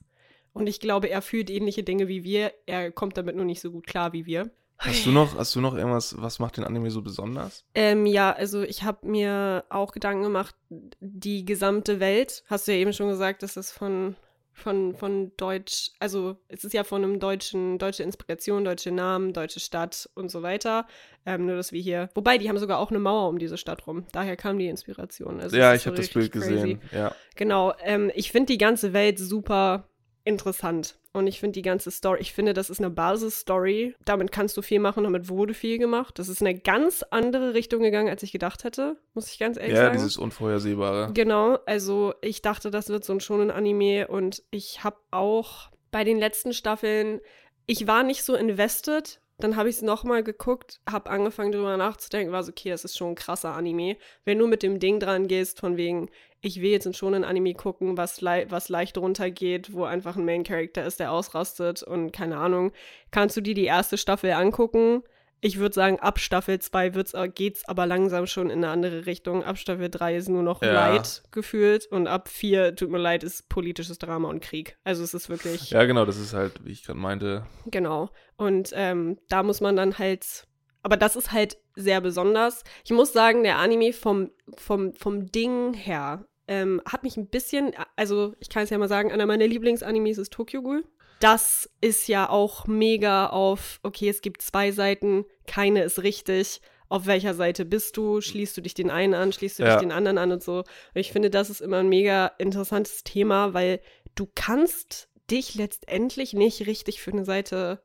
Und 0.53 0.67
ich 0.67 0.79
glaube, 0.79 1.09
er 1.09 1.21
fühlt 1.21 1.49
ähnliche 1.49 1.83
Dinge 1.83 2.07
wie 2.07 2.23
wir. 2.23 2.53
Er 2.65 2.91
kommt 2.91 3.17
damit 3.17 3.35
nur 3.35 3.45
nicht 3.45 3.61
so 3.61 3.71
gut 3.71 3.87
klar 3.87 4.13
wie 4.13 4.25
wir. 4.25 4.51
Hast 4.77 5.05
du 5.05 5.11
noch, 5.11 5.37
hast 5.37 5.55
du 5.55 5.61
noch 5.61 5.75
irgendwas, 5.75 6.15
was 6.21 6.39
macht 6.39 6.57
den 6.57 6.65
Anime 6.65 6.91
so 6.91 7.01
besonders? 7.01 7.63
Ähm, 7.73 8.05
ja, 8.05 8.31
also 8.31 8.63
ich 8.63 8.83
habe 8.83 9.07
mir 9.07 9.63
auch 9.69 9.93
Gedanken 9.93 10.23
gemacht, 10.23 10.55
die 10.99 11.45
gesamte 11.45 11.99
Welt, 11.99 12.43
hast 12.47 12.67
du 12.67 12.73
ja 12.73 12.79
eben 12.79 12.91
schon 12.91 13.07
gesagt, 13.07 13.43
dass 13.43 13.53
das 13.53 13.71
von, 13.71 14.15
von, 14.53 14.95
von 14.95 15.31
Deutsch, 15.35 15.91
also 15.99 16.37
es 16.47 16.63
ist 16.63 16.73
ja 16.73 16.83
von 16.83 17.03
einem 17.03 17.19
deutschen, 17.19 17.79
deutsche 17.79 18.03
Inspiration, 18.03 18.63
deutsche 18.63 18.91
Namen, 18.91 19.33
deutsche 19.33 19.59
Stadt 19.59 20.09
und 20.13 20.29
so 20.29 20.43
weiter. 20.43 20.85
Ähm, 21.25 21.45
nur, 21.45 21.55
dass 21.55 21.71
wir 21.71 21.81
hier, 21.81 22.09
wobei, 22.13 22.37
die 22.37 22.49
haben 22.49 22.57
sogar 22.59 22.79
auch 22.79 22.89
eine 22.89 22.99
Mauer 22.99 23.29
um 23.29 23.39
diese 23.39 23.57
Stadt 23.57 23.87
rum. 23.87 24.05
Daher 24.11 24.35
kam 24.35 24.59
die 24.59 24.67
Inspiration. 24.67 25.39
Also 25.39 25.57
ja, 25.57 25.73
ich 25.73 25.81
so 25.81 25.87
habe 25.87 25.97
das 25.97 26.09
Bild 26.09 26.31
crazy. 26.31 26.53
gesehen. 26.53 26.81
Ja. 26.91 27.15
Genau, 27.35 27.73
ähm, 27.83 28.11
ich 28.13 28.31
finde 28.31 28.53
die 28.53 28.57
ganze 28.57 28.93
Welt 28.93 29.17
super 29.17 29.89
interessant. 30.25 30.95
Und 31.11 31.27
ich 31.27 31.39
finde 31.39 31.53
die 31.53 31.61
ganze 31.61 31.91
Story, 31.91 32.19
ich 32.21 32.33
finde, 32.33 32.53
das 32.53 32.69
ist 32.69 32.79
eine 32.79 32.89
Basis-Story. 32.89 33.95
Damit 34.05 34.31
kannst 34.31 34.57
du 34.57 34.61
viel 34.61 34.79
machen, 34.79 35.03
damit 35.03 35.29
wurde 35.29 35.53
viel 35.53 35.77
gemacht. 35.77 36.17
Das 36.17 36.27
ist 36.27 36.41
in 36.41 36.47
eine 36.47 36.57
ganz 36.57 37.03
andere 37.11 37.53
Richtung 37.53 37.81
gegangen, 37.83 38.09
als 38.09 38.23
ich 38.23 38.31
gedacht 38.31 38.63
hätte, 38.63 38.97
muss 39.13 39.31
ich 39.31 39.37
ganz 39.37 39.57
ehrlich 39.57 39.73
Ja, 39.75 39.83
sagen. 39.85 39.93
dieses 39.97 40.17
Unvorhersehbare. 40.17 41.11
Genau, 41.13 41.59
also 41.65 42.13
ich 42.21 42.41
dachte, 42.41 42.71
das 42.71 42.89
wird 42.89 43.03
so 43.05 43.13
ein 43.13 43.19
schonen 43.19 43.51
Anime 43.51 44.07
und 44.07 44.43
ich 44.49 44.83
habe 44.83 44.97
auch 45.11 45.69
bei 45.91 46.03
den 46.03 46.17
letzten 46.17 46.53
Staffeln, 46.53 47.21
ich 47.67 47.85
war 47.85 48.03
nicht 48.03 48.23
so 48.23 48.35
invested. 48.35 49.19
Dann 49.39 49.55
habe 49.55 49.67
ich 49.67 49.77
es 49.77 49.81
nochmal 49.81 50.23
geguckt, 50.23 50.79
habe 50.89 51.09
angefangen 51.09 51.51
drüber 51.51 51.75
nachzudenken, 51.75 52.31
war 52.31 52.43
so, 52.43 52.51
okay, 52.51 52.69
das 52.69 52.85
ist 52.85 52.97
schon 52.97 53.09
ein 53.09 53.15
krasser 53.15 53.53
Anime. 53.55 53.97
Wenn 54.25 54.37
du 54.37 54.47
mit 54.47 54.63
dem 54.63 54.79
Ding 54.79 54.99
dran 54.99 55.27
gehst, 55.27 55.59
von 55.59 55.75
wegen, 55.75 56.09
ich 56.41 56.61
will 56.61 56.71
jetzt 56.71 56.95
schon 56.95 57.15
ein 57.15 57.23
Anime 57.23 57.53
gucken, 57.53 57.97
was, 57.97 58.21
lei 58.21 58.45
was 58.49 58.69
leicht 58.69 58.97
runtergeht, 58.97 59.73
wo 59.73 59.85
einfach 59.85 60.17
ein 60.17 60.25
Main 60.25 60.43
Character 60.43 60.85
ist, 60.85 60.99
der 60.99 61.11
ausrastet 61.11 61.81
und 61.83 62.11
keine 62.11 62.37
Ahnung, 62.37 62.71
kannst 63.11 63.35
du 63.35 63.41
dir 63.41 63.55
die 63.55 63.65
erste 63.65 63.97
Staffel 63.97 64.31
angucken. 64.31 65.03
Ich 65.45 65.59
würde 65.59 65.75
sagen, 65.75 65.99
ab 65.99 66.19
Staffel 66.19 66.57
2 66.59 66.89
geht 67.27 67.57
es 67.57 67.65
aber 67.65 67.85
langsam 67.85 68.27
schon 68.27 68.49
in 68.49 68.59
eine 68.63 68.69
andere 68.69 69.05
Richtung. 69.05 69.43
Ab 69.43 69.57
Staffel 69.57 69.89
3 69.89 70.15
ist 70.15 70.29
nur 70.29 70.41
noch 70.41 70.61
Ja. 70.61 70.71
Light 70.71 71.21
gefühlt 71.31 71.85
und 71.87 72.07
ab 72.07 72.29
4, 72.29 72.77
tut 72.77 72.89
mir 72.89 72.97
leid, 72.97 73.25
ist 73.25 73.49
politisches 73.49 73.97
Drama 73.97 74.29
und 74.29 74.41
Krieg. 74.41 74.77
Also 74.85 75.03
es 75.03 75.13
ist 75.13 75.29
wirklich, 75.29 75.71
Ja, 75.71 75.83
genau, 75.83 76.05
das 76.05 76.17
ist 76.17 76.33
halt, 76.33 76.63
wie 76.63 76.71
ich 76.71 76.85
gerade 76.85 76.97
meinte, 76.97 77.45
genau. 77.65 78.09
Und 78.37 78.69
ähm, 78.73 79.19
da 79.27 79.43
muss 79.43 79.59
man 79.59 79.75
dann 79.75 79.97
halt, 79.99 80.47
aber 80.81 80.95
das 80.95 81.17
ist 81.17 81.33
halt 81.33 81.57
sehr 81.75 81.99
besonders. 81.99 82.63
Ich 82.85 82.91
muss 82.91 83.11
sagen, 83.11 83.43
der 83.43 83.57
Anime 83.57 83.91
vom, 83.91 84.31
vom, 84.55 84.93
vom 84.93 85.29
Ding 85.29 85.73
her 85.73 86.25
ähm, 86.47 86.81
hat 86.89 87.03
mich 87.03 87.17
ein 87.17 87.27
bisschen, 87.27 87.73
also 87.97 88.33
ich 88.39 88.47
kann 88.47 88.63
es 88.63 88.69
ja 88.69 88.77
mal 88.77 88.87
sagen, 88.87 89.11
einer 89.11 89.25
meiner 89.25 89.47
Lieblingsanimes 89.47 90.17
ist 90.17 90.31
Tokyo 90.31 90.61
Ghoul. 90.61 90.85
Das 91.23 91.69
ist 91.79 92.09
ja 92.09 92.29
auch 92.29 92.67
mega 92.67 93.27
auf, 93.27 93.79
okay, 93.81 94.09
es 94.09 94.19
gibt 94.19 94.41
zwei 94.41 94.73
Seiten, 94.73 95.23
keine 95.47 95.83
ist 95.83 96.03
richtig. 96.03 96.59
Auf 96.89 97.05
welcher 97.05 97.33
Seite 97.33 97.63
bist 97.63 97.95
du? 97.95 98.19
Schließt 98.19 98.57
du 98.57 98.61
dich 98.61 98.73
den 98.73 98.91
einen 98.91 99.13
an, 99.13 99.31
schließt 99.31 99.57
du 99.59 99.63
Ja. 99.63 99.69
dich 99.69 99.79
den 99.79 99.93
anderen 99.93 100.17
an 100.17 100.33
und 100.33 100.43
so. 100.43 100.57
Und 100.57 100.65
ich 100.95 101.13
finde, 101.13 101.29
das 101.29 101.49
ist 101.49 101.61
immer 101.61 101.77
ein 101.77 101.87
mega 101.87 102.27
interessantes 102.39 103.05
Thema, 103.05 103.53
weil 103.53 103.79
du 104.15 104.27
kannst 104.35 105.07
dich 105.31 105.55
letztendlich 105.55 106.33
nicht 106.33 106.67
richtig 106.67 107.01
für 107.01 107.11
eine 107.11 107.23
Seite 107.23 107.81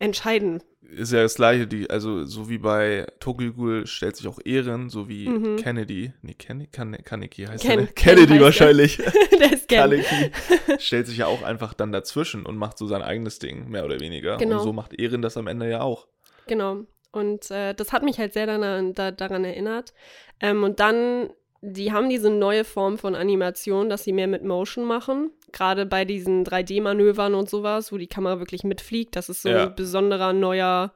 entscheiden. 0.00 0.62
Ist 0.82 1.12
ja 1.12 1.22
das 1.22 1.36
gleiche, 1.36 1.68
die, 1.68 1.88
also 1.88 2.24
so 2.24 2.48
wie 2.50 2.58
bei 2.58 3.06
Tokyo 3.20 3.52
Ghoul 3.52 3.86
stellt 3.86 4.16
sich 4.16 4.26
auch 4.26 4.40
Ehren, 4.44 4.90
so 4.90 5.08
wie 5.08 5.28
Mhm. 5.28 5.56
Kennedy, 5.56 6.12
nee, 6.22 6.34
Ken, 6.34 6.66
Kan, 6.72 6.96
Kaneki 7.04 7.44
heißt 7.44 7.62
Ken- 7.62 7.70
er, 7.70 7.76
ne? 7.82 7.86
Ken 7.86 7.94
Kennedy 7.94 8.32
heißt 8.32 8.42
wahrscheinlich. 8.42 8.96
Der 9.40 9.52
ist 9.52 9.68
gern. 9.68 9.88
Kaneki 9.90 10.32
stellt 10.80 11.06
sich 11.06 11.18
ja 11.18 11.26
auch 11.26 11.42
einfach 11.44 11.74
dann 11.74 11.92
dazwischen 11.92 12.44
und 12.44 12.56
macht 12.56 12.76
so 12.76 12.88
sein 12.88 13.02
eigenes 13.02 13.38
Ding, 13.38 13.68
mehr 13.70 13.84
oder 13.84 14.00
weniger. 14.00 14.36
Genau. 14.38 14.56
Und 14.58 14.62
so 14.64 14.72
macht 14.72 14.92
Ehren 14.98 15.22
das 15.22 15.36
am 15.36 15.46
Ende 15.46 15.70
ja 15.70 15.80
auch. 15.82 16.08
Genau. 16.48 16.78
Und 17.12 17.50
äh, 17.52 17.72
das 17.74 17.92
hat 17.92 18.02
mich 18.02 18.18
halt 18.18 18.32
sehr 18.32 18.46
daran, 18.46 18.92
da, 18.94 19.12
daran 19.12 19.44
erinnert. 19.44 19.92
Ähm, 20.40 20.64
und 20.64 20.80
dann, 20.80 21.30
die 21.60 21.92
haben 21.92 22.08
diese 22.08 22.30
neue 22.30 22.64
Form 22.64 22.98
von 22.98 23.14
Animation, 23.14 23.88
dass 23.88 24.02
sie 24.04 24.12
mehr 24.12 24.26
mit 24.26 24.42
Motion 24.44 24.84
machen. 24.86 25.30
Gerade 25.52 25.86
bei 25.86 26.04
diesen 26.04 26.44
3D-Manövern 26.44 27.34
und 27.34 27.48
sowas, 27.50 27.92
wo 27.92 27.98
die 27.98 28.06
Kamera 28.06 28.38
wirklich 28.38 28.64
mitfliegt. 28.64 29.16
Das 29.16 29.28
ist 29.28 29.42
so 29.42 29.48
Ja. 29.48 29.66
ein 29.66 29.74
besonderer 29.74 30.32
neuer 30.32 30.92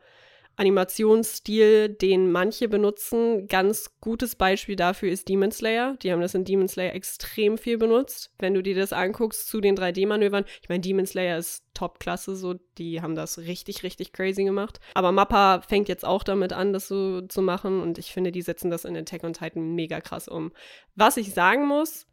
Animationsstil, 0.57 1.89
den 1.89 2.31
manche 2.31 2.69
benutzen. 2.69 3.49
Ganz 3.49 3.91
gutes 4.01 4.37
Beispiel 4.37 4.77
dafür 4.77 5.11
ist 5.11 5.29
Demon 5.29 5.51
Slayer. 5.51 5.97
Die 6.03 6.13
haben 6.13 6.21
das 6.21 6.35
in 6.35 6.45
Demon 6.45 6.69
Slayer 6.69 6.95
extrem 6.95 7.59
viel 7.59 7.79
benutzt. 7.79 8.33
Wenn 8.39 8.55
du 8.55 8.63
dir 8.63 8.75
das 8.75 8.93
anguckst 8.93 9.49
zu 9.49 9.61
den 9.61 9.77
3D-Manövern, 9.77 10.45
ich 10.63 10.69
meine, 10.69 10.81
Demon 10.81 11.07
Slayer 11.07 11.39
ist 11.39 11.65
Top-Klasse, 11.75 12.37
so, 12.37 12.55
die 12.79 13.03
haben 13.03 13.15
das 13.15 13.39
richtig, 13.39 13.83
richtig 13.83 14.13
crazy 14.13 14.45
gemacht. 14.45 14.79
Aber 14.95 15.11
Mappa 15.13 15.61
fängt 15.63 15.89
jetzt 15.89 16.05
auch 16.05 16.23
damit 16.23 16.53
an, 16.53 16.73
das 16.73 16.89
so 16.89 17.23
zu 17.23 17.43
machen 17.43 17.81
und 17.81 17.99
ich 17.99 18.13
finde, 18.13 18.31
die 18.31 18.43
setzen 18.43 18.71
das 18.71 18.85
in 18.85 18.97
Attack 18.97 19.25
on 19.25 19.33
Titan 19.33 19.75
mega 19.75 20.01
krass 20.01 20.29
um. 20.29 20.53
Was 20.95 21.17
ich 21.17 21.35
sagen 21.35 21.67
muss, 21.67 22.07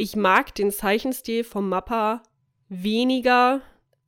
ich 0.00 0.16
mag 0.16 0.54
den 0.54 0.70
Zeichenstil 0.70 1.44
vom 1.44 1.68
Mappa 1.68 2.22
weniger 2.70 3.60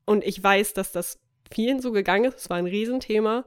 und 0.07 0.25
ich 0.25 0.43
weiß, 0.43 0.73
dass 0.73 0.91
das 0.91 1.21
vielen 1.53 1.81
so 1.83 1.93
gegangen 1.93 2.25
ist. 2.25 2.39
Es 2.39 2.51
war 2.51 2.57
ein 2.57 2.67
Riesenthema. 2.67 3.45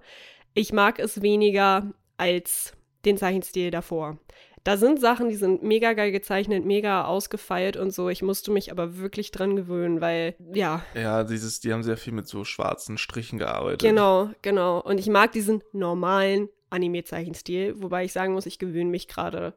Ich 0.54 0.72
mag 0.72 1.00
es 1.00 1.24
weniger 1.24 1.92
als 2.18 2.74
den 3.04 3.18
Zeichenstil 3.18 3.72
davor. 3.72 4.20
Da 4.64 4.78
sind 4.78 5.00
Sachen, 5.02 5.30
die 5.30 5.36
sind 5.36 5.64
mega 5.64 5.94
geil 5.94 6.12
gezeichnet, 6.12 6.66
mega 6.66 7.06
ausgefeilt 7.06 7.78
und 7.78 7.92
so. 7.92 8.10
Ich 8.10 8.22
musste 8.22 8.52
mich 8.52 8.72
aber 8.72 8.98
wirklich 8.98 9.32
dran 9.32 9.56
gewöhnen, 9.56 10.00
weil, 10.00 10.36
ja, 10.54 10.84
Ja, 10.94 11.24
dieses, 11.24 11.62
die 11.62 11.74
haben 11.74 11.84
sehr 11.84 11.98
viel 11.98 12.14
mit 12.14 12.28
so 12.28 12.44
schwarzen 12.46 13.00
Strichen 13.00 13.40
gearbeitet. 13.40 13.82
genau, 13.82 14.30
genau. 14.44 14.82
Und 14.82 15.00
ich 15.00 15.08
mag 15.08 15.32
diesen 15.32 15.64
normalen 15.72 16.50
Anime-Zeichenstil, 16.70 17.82
wobei 17.82 18.06
ich 18.06 18.14
sagen 18.14 18.34
muss, 18.34 18.46
ich 18.46 18.60
gewöhne 18.60 18.90
mich 18.90 19.08
gerade 19.08 19.56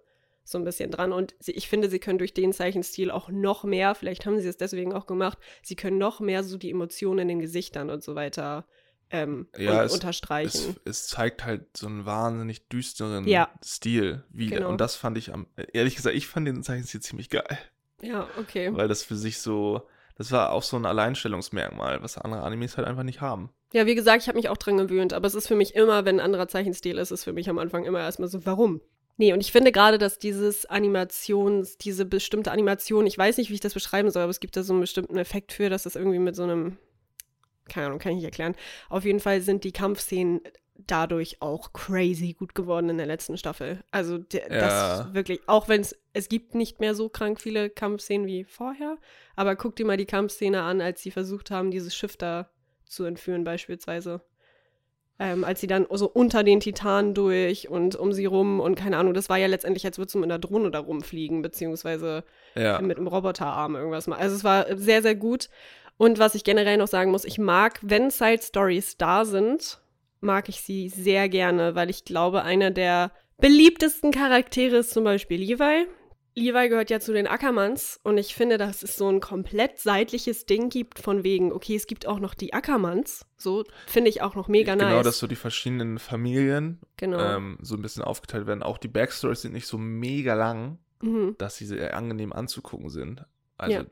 so 0.50 0.58
ein 0.58 0.64
bisschen 0.64 0.90
dran. 0.90 1.12
Und 1.12 1.34
sie, 1.40 1.52
ich 1.52 1.68
finde, 1.68 1.90
sie 1.90 1.98
können 1.98 2.18
durch 2.18 2.32
den 2.34 2.52
Zeichenstil 2.52 3.10
auch 3.10 3.28
noch 3.28 3.64
mehr, 3.64 3.94
vielleicht 3.94 4.24
haben 4.26 4.40
sie 4.40 4.48
es 4.48 4.56
deswegen 4.56 4.92
auch 4.94 5.06
gemacht, 5.06 5.38
sie 5.62 5.76
können 5.76 5.98
noch 5.98 6.20
mehr 6.20 6.42
so 6.42 6.56
die 6.56 6.70
Emotionen 6.70 7.18
in 7.20 7.28
den 7.28 7.40
Gesichtern 7.40 7.90
und 7.90 8.02
so 8.02 8.14
weiter 8.14 8.66
ähm, 9.10 9.46
Ja, 9.56 9.84
es- 9.84 9.92
unterstreichen. 9.92 10.76
Es, 10.84 11.02
es 11.02 11.06
zeigt 11.08 11.44
halt 11.44 11.76
so 11.76 11.86
einen 11.86 12.06
wahnsinnig 12.06 12.68
düsteren 12.68 13.26
Ja. 13.28 13.48
Stil 13.64 14.24
wieder. 14.30 14.56
Genau. 14.58 14.70
Und 14.70 14.80
das 14.80 14.96
fand 14.96 15.18
ich 15.18 15.32
am, 15.32 15.46
ehrlich 15.72 15.96
gesagt, 15.96 16.16
ich 16.16 16.26
fand 16.26 16.46
den 16.48 16.62
Zeichenstil 16.62 17.00
ziemlich 17.00 17.28
geil. 17.30 17.58
ja, 18.02 18.26
okay. 18.38 18.70
Weil 18.74 18.88
das 18.88 19.02
für 19.02 19.16
sich 19.16 19.38
so, 19.40 19.86
das 20.16 20.30
war 20.32 20.52
auch 20.52 20.62
so 20.62 20.76
ein 20.76 20.84
Alleinstellungsmerkmal, 20.86 22.02
was 22.02 22.18
andere 22.18 22.42
Animes 22.42 22.76
halt 22.76 22.86
einfach 22.86 23.02
nicht 23.02 23.20
haben. 23.20 23.50
Ja, 23.72 23.84
wie 23.86 23.94
gesagt, 23.94 24.22
ich 24.22 24.28
habe 24.28 24.36
mich 24.38 24.48
auch 24.48 24.56
dran 24.56 24.78
gewöhnt, 24.78 25.12
aber 25.12 25.26
es 25.26 25.34
ist 25.34 25.46
für 25.46 25.54
mich 25.56 25.74
immer, 25.74 26.04
wenn 26.06 26.16
ein 26.20 26.24
anderer 26.24 26.48
Zeichenstil 26.48 26.96
ist, 26.96 27.10
ist 27.10 27.24
für 27.24 27.32
mich 27.34 27.50
am 27.50 27.58
Anfang 27.58 27.84
immer 27.84 28.00
erstmal 28.00 28.28
so, 28.28 28.44
warum? 28.46 28.80
Nee, 29.18 29.32
und 29.32 29.40
ich 29.40 29.50
finde 29.52 29.72
gerade, 29.72 29.98
dass 29.98 30.18
dieses 30.18 30.64
Animations, 30.66 31.76
diese 31.76 32.04
bestimmte 32.04 32.52
Animation, 32.52 33.04
ich 33.04 33.18
weiß 33.18 33.36
nicht, 33.36 33.50
wie 33.50 33.54
ich 33.54 33.60
das 33.60 33.74
beschreiben 33.74 34.10
soll, 34.10 34.22
aber 34.22 34.30
es 34.30 34.40
gibt 34.40 34.56
da 34.56 34.62
so 34.62 34.72
einen 34.72 34.80
bestimmten 34.80 35.18
Effekt 35.18 35.52
für, 35.52 35.68
dass 35.68 35.82
das 35.82 35.96
irgendwie 35.96 36.20
mit 36.20 36.36
so 36.36 36.44
einem, 36.44 36.78
keine 37.68 37.86
Ahnung, 37.88 37.98
kann 37.98 38.12
ich 38.12 38.16
nicht 38.16 38.24
erklären. 38.24 38.54
Auf 38.88 39.04
jeden 39.04 39.18
Fall 39.20 39.40
sind 39.40 39.64
die 39.64 39.72
Kampfszenen 39.72 40.40
dadurch 40.86 41.42
auch 41.42 41.72
crazy 41.72 42.34
gut 42.34 42.54
geworden 42.54 42.88
in 42.88 42.96
der 42.98 43.06
letzten 43.06 43.36
Staffel. 43.36 43.82
Also 43.90 44.18
der, 44.18 44.42
Ja. 44.52 44.60
das 44.60 45.14
wirklich, 45.14 45.40
auch 45.48 45.68
wenn 45.68 45.80
es, 45.80 45.98
es 46.12 46.28
gibt 46.28 46.54
nicht 46.54 46.78
mehr 46.78 46.94
so 46.94 47.08
krank 47.08 47.40
viele 47.40 47.70
Kampfszenen 47.70 48.28
wie 48.28 48.44
vorher, 48.44 48.98
aber 49.34 49.56
guck 49.56 49.74
dir 49.74 49.84
mal 49.84 49.96
die 49.96 50.06
Kampfszene 50.06 50.62
an, 50.62 50.80
als 50.80 51.02
sie 51.02 51.10
versucht 51.10 51.50
haben, 51.50 51.72
dieses 51.72 51.96
Schiff 51.96 52.16
da 52.16 52.48
zu 52.86 53.04
entführen 53.04 53.42
beispielsweise. 53.42 54.22
Ähm, 55.20 55.42
als 55.42 55.60
sie 55.60 55.66
dann 55.66 55.84
so 55.90 56.08
unter 56.08 56.44
den 56.44 56.60
Titanen 56.60 57.12
durch 57.12 57.68
und 57.68 57.96
um 57.96 58.12
sie 58.12 58.26
rum 58.26 58.60
und 58.60 58.76
keine 58.76 58.98
Ahnung, 58.98 59.14
das 59.14 59.28
war 59.28 59.36
ja 59.36 59.48
letztendlich, 59.48 59.84
als 59.84 59.98
würdest 59.98 60.14
du 60.14 60.18
mit 60.20 60.30
einer 60.30 60.38
Drohne 60.38 60.70
da 60.70 60.78
rumfliegen, 60.78 61.42
beziehungsweise 61.42 62.22
Ja. 62.54 62.80
mit 62.80 62.98
einem 62.98 63.08
Roboterarm 63.08 63.74
irgendwas 63.74 64.06
mal. 64.06 64.16
Also 64.16 64.36
es 64.36 64.44
war 64.44 64.66
sehr, 64.76 65.02
sehr 65.02 65.16
gut. 65.16 65.48
Und 65.96 66.20
was 66.20 66.36
ich 66.36 66.44
generell 66.44 66.76
noch 66.76 66.86
sagen 66.86 67.10
muss, 67.10 67.24
ich 67.24 67.38
mag, 67.38 67.80
wenn 67.82 68.10
Side 68.10 68.42
Stories 68.42 68.96
da 68.96 69.24
sind, 69.24 69.80
mag 70.20 70.48
ich 70.48 70.60
sie 70.60 70.88
sehr 70.88 71.28
gerne, 71.28 71.74
weil 71.74 71.90
ich 71.90 72.04
glaube, 72.04 72.42
einer 72.42 72.70
der 72.70 73.10
beliebtesten 73.40 74.12
Charaktere 74.12 74.76
ist 74.76 74.92
zum 74.92 75.02
Beispiel 75.02 75.40
Levi. 75.40 75.86
Levi 76.38 76.68
gehört 76.68 76.90
ja 76.90 77.00
zu 77.00 77.12
den 77.12 77.26
Ackermanns 77.26 78.00
und 78.02 78.18
ich 78.18 78.34
finde, 78.34 78.58
dass 78.58 78.82
es 78.82 78.96
so 78.96 79.08
ein 79.08 79.20
komplett 79.20 79.78
seitliches 79.78 80.46
Ding 80.46 80.70
gibt 80.70 80.98
von 80.98 81.24
wegen, 81.24 81.52
okay, 81.52 81.76
es 81.76 81.86
gibt 81.86 82.06
auch 82.06 82.20
noch 82.20 82.34
die 82.34 82.54
Ackermanns. 82.54 83.26
So 83.36 83.64
finde 83.86 84.10
ich 84.10 84.22
auch 84.22 84.34
noch 84.34 84.48
mega 84.48 84.74
nice. 84.76 84.88
Genau, 84.88 85.02
dass 85.02 85.18
so 85.18 85.26
die 85.26 85.36
verschiedenen 85.36 85.98
Familien 85.98 86.80
genau. 86.96 87.18
ähm, 87.18 87.58
so 87.60 87.74
ein 87.74 87.82
bisschen 87.82 88.02
aufgeteilt 88.02 88.46
werden. 88.46 88.62
Auch 88.62 88.78
die 88.78 88.88
Backstories 88.88 89.42
sind 89.42 89.52
nicht 89.52 89.66
so 89.66 89.78
mega 89.78 90.34
lang, 90.34 90.78
mhm. 91.02 91.36
dass 91.38 91.56
sie 91.56 91.66
sehr 91.66 91.96
angenehm 91.96 92.32
anzugucken 92.32 92.90
sind. 92.90 93.24
Also 93.56 93.78
Ja. 93.78 93.84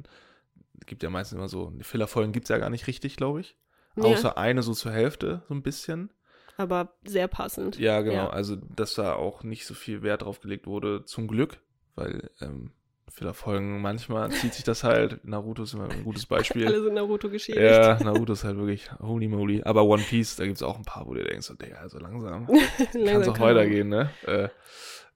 gibt 0.87 1.03
ja 1.03 1.11
meistens 1.11 1.39
immer 1.39 1.49
so, 1.49 1.71
die 1.71 1.85
Fillerfolgen 1.85 2.33
gibt 2.33 2.45
es 2.45 2.51
ja 2.51 2.59
gar 2.59 2.71
nicht 2.71 2.87
richtig, 2.87 3.17
glaube 3.17 3.41
ich. 3.41 3.57
Ja. 3.97 4.05
Außer 4.05 4.39
eine 4.39 4.63
so 4.63 4.75
zur 4.75 4.93
Hälfte, 4.93 5.43
so 5.49 5.55
ein 5.55 5.63
bisschen. 5.63 6.11
Aber 6.57 6.95
sehr 7.05 7.29
passend. 7.29 7.79
Ja, 7.79 8.01
genau. 8.01 8.15
Ja. 8.15 8.31
Also, 8.31 8.57
dass 8.57 8.95
da 8.95 9.15
auch 9.15 9.43
nicht 9.43 9.67
so 9.67 9.75
viel 9.75 10.03
Wert 10.03 10.23
drauf 10.23 10.41
gelegt 10.41 10.67
wurde, 10.67 11.05
zum 11.05 11.29
Glück, 11.29 11.59
weil 11.97 12.31
ähm, 12.41 12.71
Fillerfolgen 13.11 13.81
manchmal 13.81 14.31
zieht 14.31 14.55
sich 14.55 14.65
das 14.65 14.85
halt. 14.85 15.25
Naruto 15.25 15.63
ist 15.63 15.75
immer 15.75 15.89
ein 15.89 16.05
gutes 16.05 16.27
Beispiel. 16.27 16.67
Alle 16.67 16.83
sind 16.83 16.95
Naruto 16.95 17.31
geschädigt. 17.31 17.63
ja, 17.63 17.99
Naruto 18.03 18.35
ist 18.35 18.45
halt 18.45 18.57
wirklich 18.59 18.91
holy 19.01 19.29
moly. 19.29 19.63
Aber 19.65 19.85
One 19.85 20.03
Piece, 20.03 20.37
da 20.37 20.45
gibt 20.45 20.57
es 20.57 20.63
auch 20.63 20.77
ein 20.77 20.85
paar, 20.85 21.07
wo 21.07 21.15
du 21.15 21.25
denkst, 21.25 21.47
so, 21.47 21.55
Digga, 21.55 21.77
also 21.77 21.99
langsam. 21.99 22.47
Kann 22.47 22.57
es 22.79 22.95
Langsam 22.95 23.33
auch 23.33 23.39
kann 23.39 23.47
weitergehen, 23.47 23.89
ne? 23.89 24.11
Äh, 24.27 24.49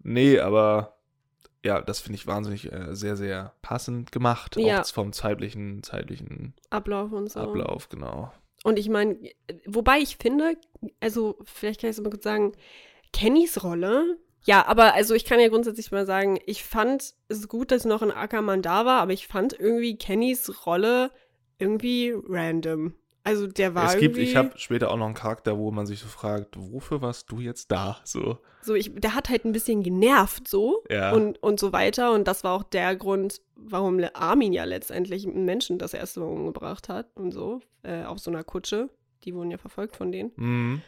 nee, 0.03 0.38
aber 0.38 0.97
ja, 1.64 1.83
das 1.83 2.01
finde 2.01 2.16
ich 2.16 2.27
wahnsinnig 2.27 2.73
äh, 2.73 2.95
sehr, 2.95 3.16
sehr 3.16 3.53
passend 3.61 4.12
gemacht. 4.12 4.57
Ja. 4.57 4.81
Auch 4.81 4.87
vom 4.87 5.12
zeitlichen, 5.12 5.83
zeitlichen 5.83 6.55
Ablauf 6.71 7.12
und 7.12 7.31
so. 7.31 7.40
Ablauf, 7.40 7.88
genau. 7.88 8.33
Und 8.62 8.79
ich 8.79 8.88
meine, 8.88 9.19
wobei 9.66 9.99
ich 9.99 10.16
finde, 10.16 10.57
also 11.01 11.38
vielleicht 11.45 11.81
kann 11.81 11.90
ich 11.90 11.97
es 11.97 12.03
mal 12.03 12.11
kurz 12.11 12.25
sagen, 12.25 12.53
Kennys 13.12 13.62
Rolle. 13.62 14.19
Ja, 14.42 14.66
aber 14.66 14.94
also 14.94 15.14
ich 15.14 15.24
kann 15.24 15.40
ja 15.40 15.48
grundsätzlich 15.48 15.90
mal 15.92 16.07
sagen, 16.07 16.38
ich 16.46 16.64
fand 16.64 17.14
es 17.29 17.48
gut, 17.48 17.70
dass 17.70 17.85
noch 17.85 18.03
ein 18.03 18.11
Ackermann 18.11 18.62
da 18.62 18.87
war, 18.87 19.00
aber 19.00 19.12
ich 19.12 19.26
fand 19.26 19.53
irgendwie 19.59 19.96
Kennys 19.96 20.66
Rolle 20.66 21.11
irgendwie 21.59 22.14
random. 22.29 22.94
Also 23.22 23.46
der 23.46 23.74
war 23.74 23.85
es 23.85 23.92
gibt, 23.92 24.16
irgendwie 24.16 24.22
ich 24.22 24.37
habe 24.37 24.53
später 24.57 24.90
auch 24.90 24.96
noch 24.96 25.05
einen 25.07 25.14
Charakter, 25.14 25.59
wo 25.59 25.70
man 25.70 25.87
sich 25.87 26.00
so 26.00 26.09
fragt, 26.09 26.57
wofür 26.59 27.03
warst 27.03 27.31
du 27.31 27.40
jetzt 27.40 27.70
da? 27.70 28.00
So, 28.05 28.38
so, 28.62 28.74
ich, 28.74 28.94
der 28.94 29.14
hat 29.14 29.29
halt 29.29 29.44
ein 29.44 29.53
bisschen 29.53 29.83
genervt 29.83 30.48
so 30.48 30.85
ja. 30.90 31.12
und, 31.12 31.42
und 31.42 31.61
so 31.61 31.72
weiter. 31.72 32.12
Und 32.12 32.26
das 32.26 32.44
war 32.44 32.55
auch 32.55 32.62
der 32.62 32.96
Grund, 32.96 33.40
warum 33.57 34.00
Armin 34.14 34.53
ja 34.53 34.64
letztendlich 34.64 35.26
einen 35.26 35.44
Menschen 35.44 35.79
das 35.79 35.94
erste 35.94 36.20
Mal 36.20 36.26
umgebracht 36.26 36.88
hat 36.88 37.09
und 37.14 37.33
so, 37.33 37.61
äh, 37.83 38.05
auf 38.05 38.18
so 38.18 38.31
einer 38.31 38.44
Kutsche. 38.44 38.88
Die 39.24 39.35
wurden 39.35 39.50
ja 39.50 39.59
verfolgt 39.59 39.96
von 39.96 40.12
denen. 40.12 40.33
Mhm. 40.37 40.83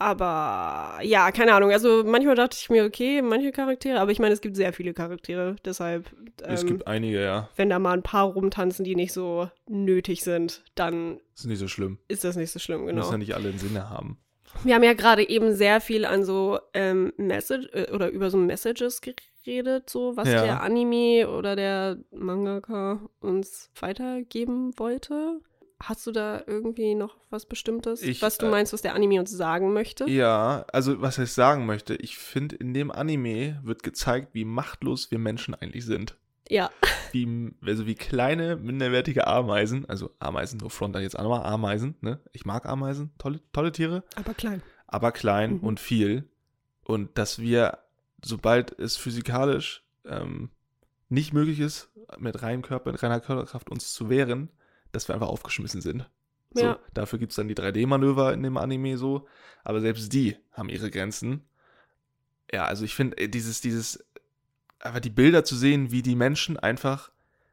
Aber 0.00 1.00
ja, 1.02 1.32
keine 1.32 1.52
Ahnung. 1.54 1.72
Also 1.72 2.04
manchmal 2.04 2.36
dachte 2.36 2.56
ich 2.58 2.70
mir, 2.70 2.84
okay, 2.84 3.20
manche 3.20 3.50
Charaktere, 3.50 3.98
aber 3.98 4.12
ich 4.12 4.20
meine, 4.20 4.32
es 4.32 4.40
gibt 4.40 4.54
sehr 4.54 4.72
viele 4.72 4.94
Charaktere. 4.94 5.56
Deshalb, 5.64 6.06
es 6.40 6.62
ähm, 6.62 6.68
gibt 6.68 6.86
einige, 6.86 7.20
ja. 7.20 7.48
wenn 7.56 7.68
da 7.68 7.80
mal 7.80 7.94
ein 7.94 8.04
paar 8.04 8.26
rumtanzen, 8.26 8.84
die 8.84 8.94
nicht 8.94 9.12
so 9.12 9.50
nötig 9.68 10.22
sind, 10.22 10.62
dann 10.76 11.18
Ist 11.34 11.46
nicht 11.46 11.58
so 11.58 11.66
schlimm. 11.66 11.98
ist 12.06 12.22
das 12.22 12.36
nicht 12.36 12.52
so 12.52 12.60
schlimm, 12.60 12.86
genau. 12.86 13.10
ja 13.10 13.18
nicht 13.18 13.34
alle 13.34 13.48
einen 13.48 13.58
Sinne 13.58 13.90
haben. 13.90 14.18
Wir 14.62 14.76
haben 14.76 14.84
ja 14.84 14.94
gerade 14.94 15.28
eben 15.28 15.52
sehr 15.54 15.80
viel 15.80 16.04
an 16.04 16.24
so 16.24 16.60
ähm, 16.74 17.12
Message 17.16 17.68
äh, 17.72 17.90
oder 17.92 18.08
über 18.08 18.30
so 18.30 18.38
Messages 18.38 19.00
geredet, 19.00 19.90
so 19.90 20.16
was 20.16 20.28
Ja. 20.28 20.44
der 20.44 20.62
Anime 20.62 21.28
oder 21.28 21.56
der 21.56 21.98
Mangaka 22.12 23.00
uns 23.20 23.70
weitergeben 23.80 24.78
wollte. 24.78 25.40
Hast 25.80 26.06
du 26.06 26.12
da 26.12 26.42
irgendwie 26.46 26.94
noch 26.96 27.16
was 27.30 27.46
Bestimmtes, 27.46 28.02
Ich, 28.02 28.20
was 28.20 28.36
du 28.38 28.46
äh, 28.46 28.50
meinst, 28.50 28.72
was 28.72 28.82
der 28.82 28.94
Anime 28.94 29.20
uns 29.20 29.30
sagen 29.30 29.72
möchte? 29.72 30.08
Ja, 30.10 30.64
also 30.72 31.00
was 31.00 31.18
ich 31.18 31.32
sagen 31.32 31.66
möchte, 31.66 31.94
ich 31.94 32.18
finde, 32.18 32.56
in 32.56 32.74
dem 32.74 32.90
Anime 32.90 33.60
wird 33.62 33.84
gezeigt, 33.84 34.30
wie 34.34 34.44
machtlos 34.44 35.10
wir 35.12 35.18
Menschen 35.20 35.54
eigentlich 35.54 35.84
sind. 35.84 36.16
Ja. 36.48 36.70
Wie, 37.12 37.54
also 37.64 37.86
wie 37.86 37.94
kleine, 37.94 38.56
minderwertige 38.56 39.26
Ameisen, 39.26 39.88
also 39.88 40.10
Ameisen, 40.18 40.58
no 40.60 40.68
front 40.68 40.94
jetzt 40.96 41.18
auch 41.18 41.22
nochmal, 41.22 41.44
Ameisen, 41.44 41.94
ne? 42.02 42.20
Ich 42.32 42.44
mag 42.44 42.66
Ameisen, 42.66 43.12
tolle, 43.16 43.40
tolle 43.52 43.72
Tiere, 43.72 44.02
Aber 44.14 44.34
klein. 44.34 44.60
aber 44.86 45.10
klein 45.12 45.54
Mhm. 45.54 45.60
und 45.60 45.80
viel. 45.80 46.28
Und 46.84 47.16
dass 47.16 47.38
wir, 47.38 47.78
sobald 48.22 48.78
es 48.78 48.98
physikalisch 48.98 49.84
ähm, 50.04 50.50
nicht 51.08 51.32
möglich 51.32 51.60
ist, 51.60 51.90
mit 52.18 52.42
reinem 52.42 52.60
Körper, 52.60 52.92
mit 52.92 53.02
reiner 53.02 53.20
Körperkraft 53.20 53.70
uns 53.70 53.94
zu 53.94 54.10
wehren, 54.10 54.50
dass 54.92 55.08
wir 55.08 55.14
einfach 55.14 55.28
aufgeschmissen 55.28 55.80
sind. 55.80 56.08
So, 56.52 56.64
Ja. 56.64 56.78
Dafür 56.94 57.18
gibt 57.18 57.32
es 57.32 57.36
dann 57.36 57.48
die 57.48 57.54
3D-Manöver 57.54 58.32
in 58.32 58.42
dem 58.42 58.56
Anime 58.56 58.96
so. 58.96 59.26
Aber 59.64 59.80
selbst 59.80 60.12
die 60.12 60.36
haben 60.52 60.68
ihre 60.68 60.90
Grenzen. 60.90 61.48
Ja, 62.52 62.64
also 62.64 62.84
ich 62.84 62.94
finde, 62.94 63.18
äh, 63.18 63.28
dieses, 63.28 63.60
dieses, 63.60 64.04
einfach 64.80 65.00
die 65.00 65.10
Bilder 65.10 65.44
zu 65.44 65.56
sehen, 65.56 65.90
wie 65.90 66.02
die 66.02 66.16
Menschen 66.16 66.56
einfach 66.56 67.10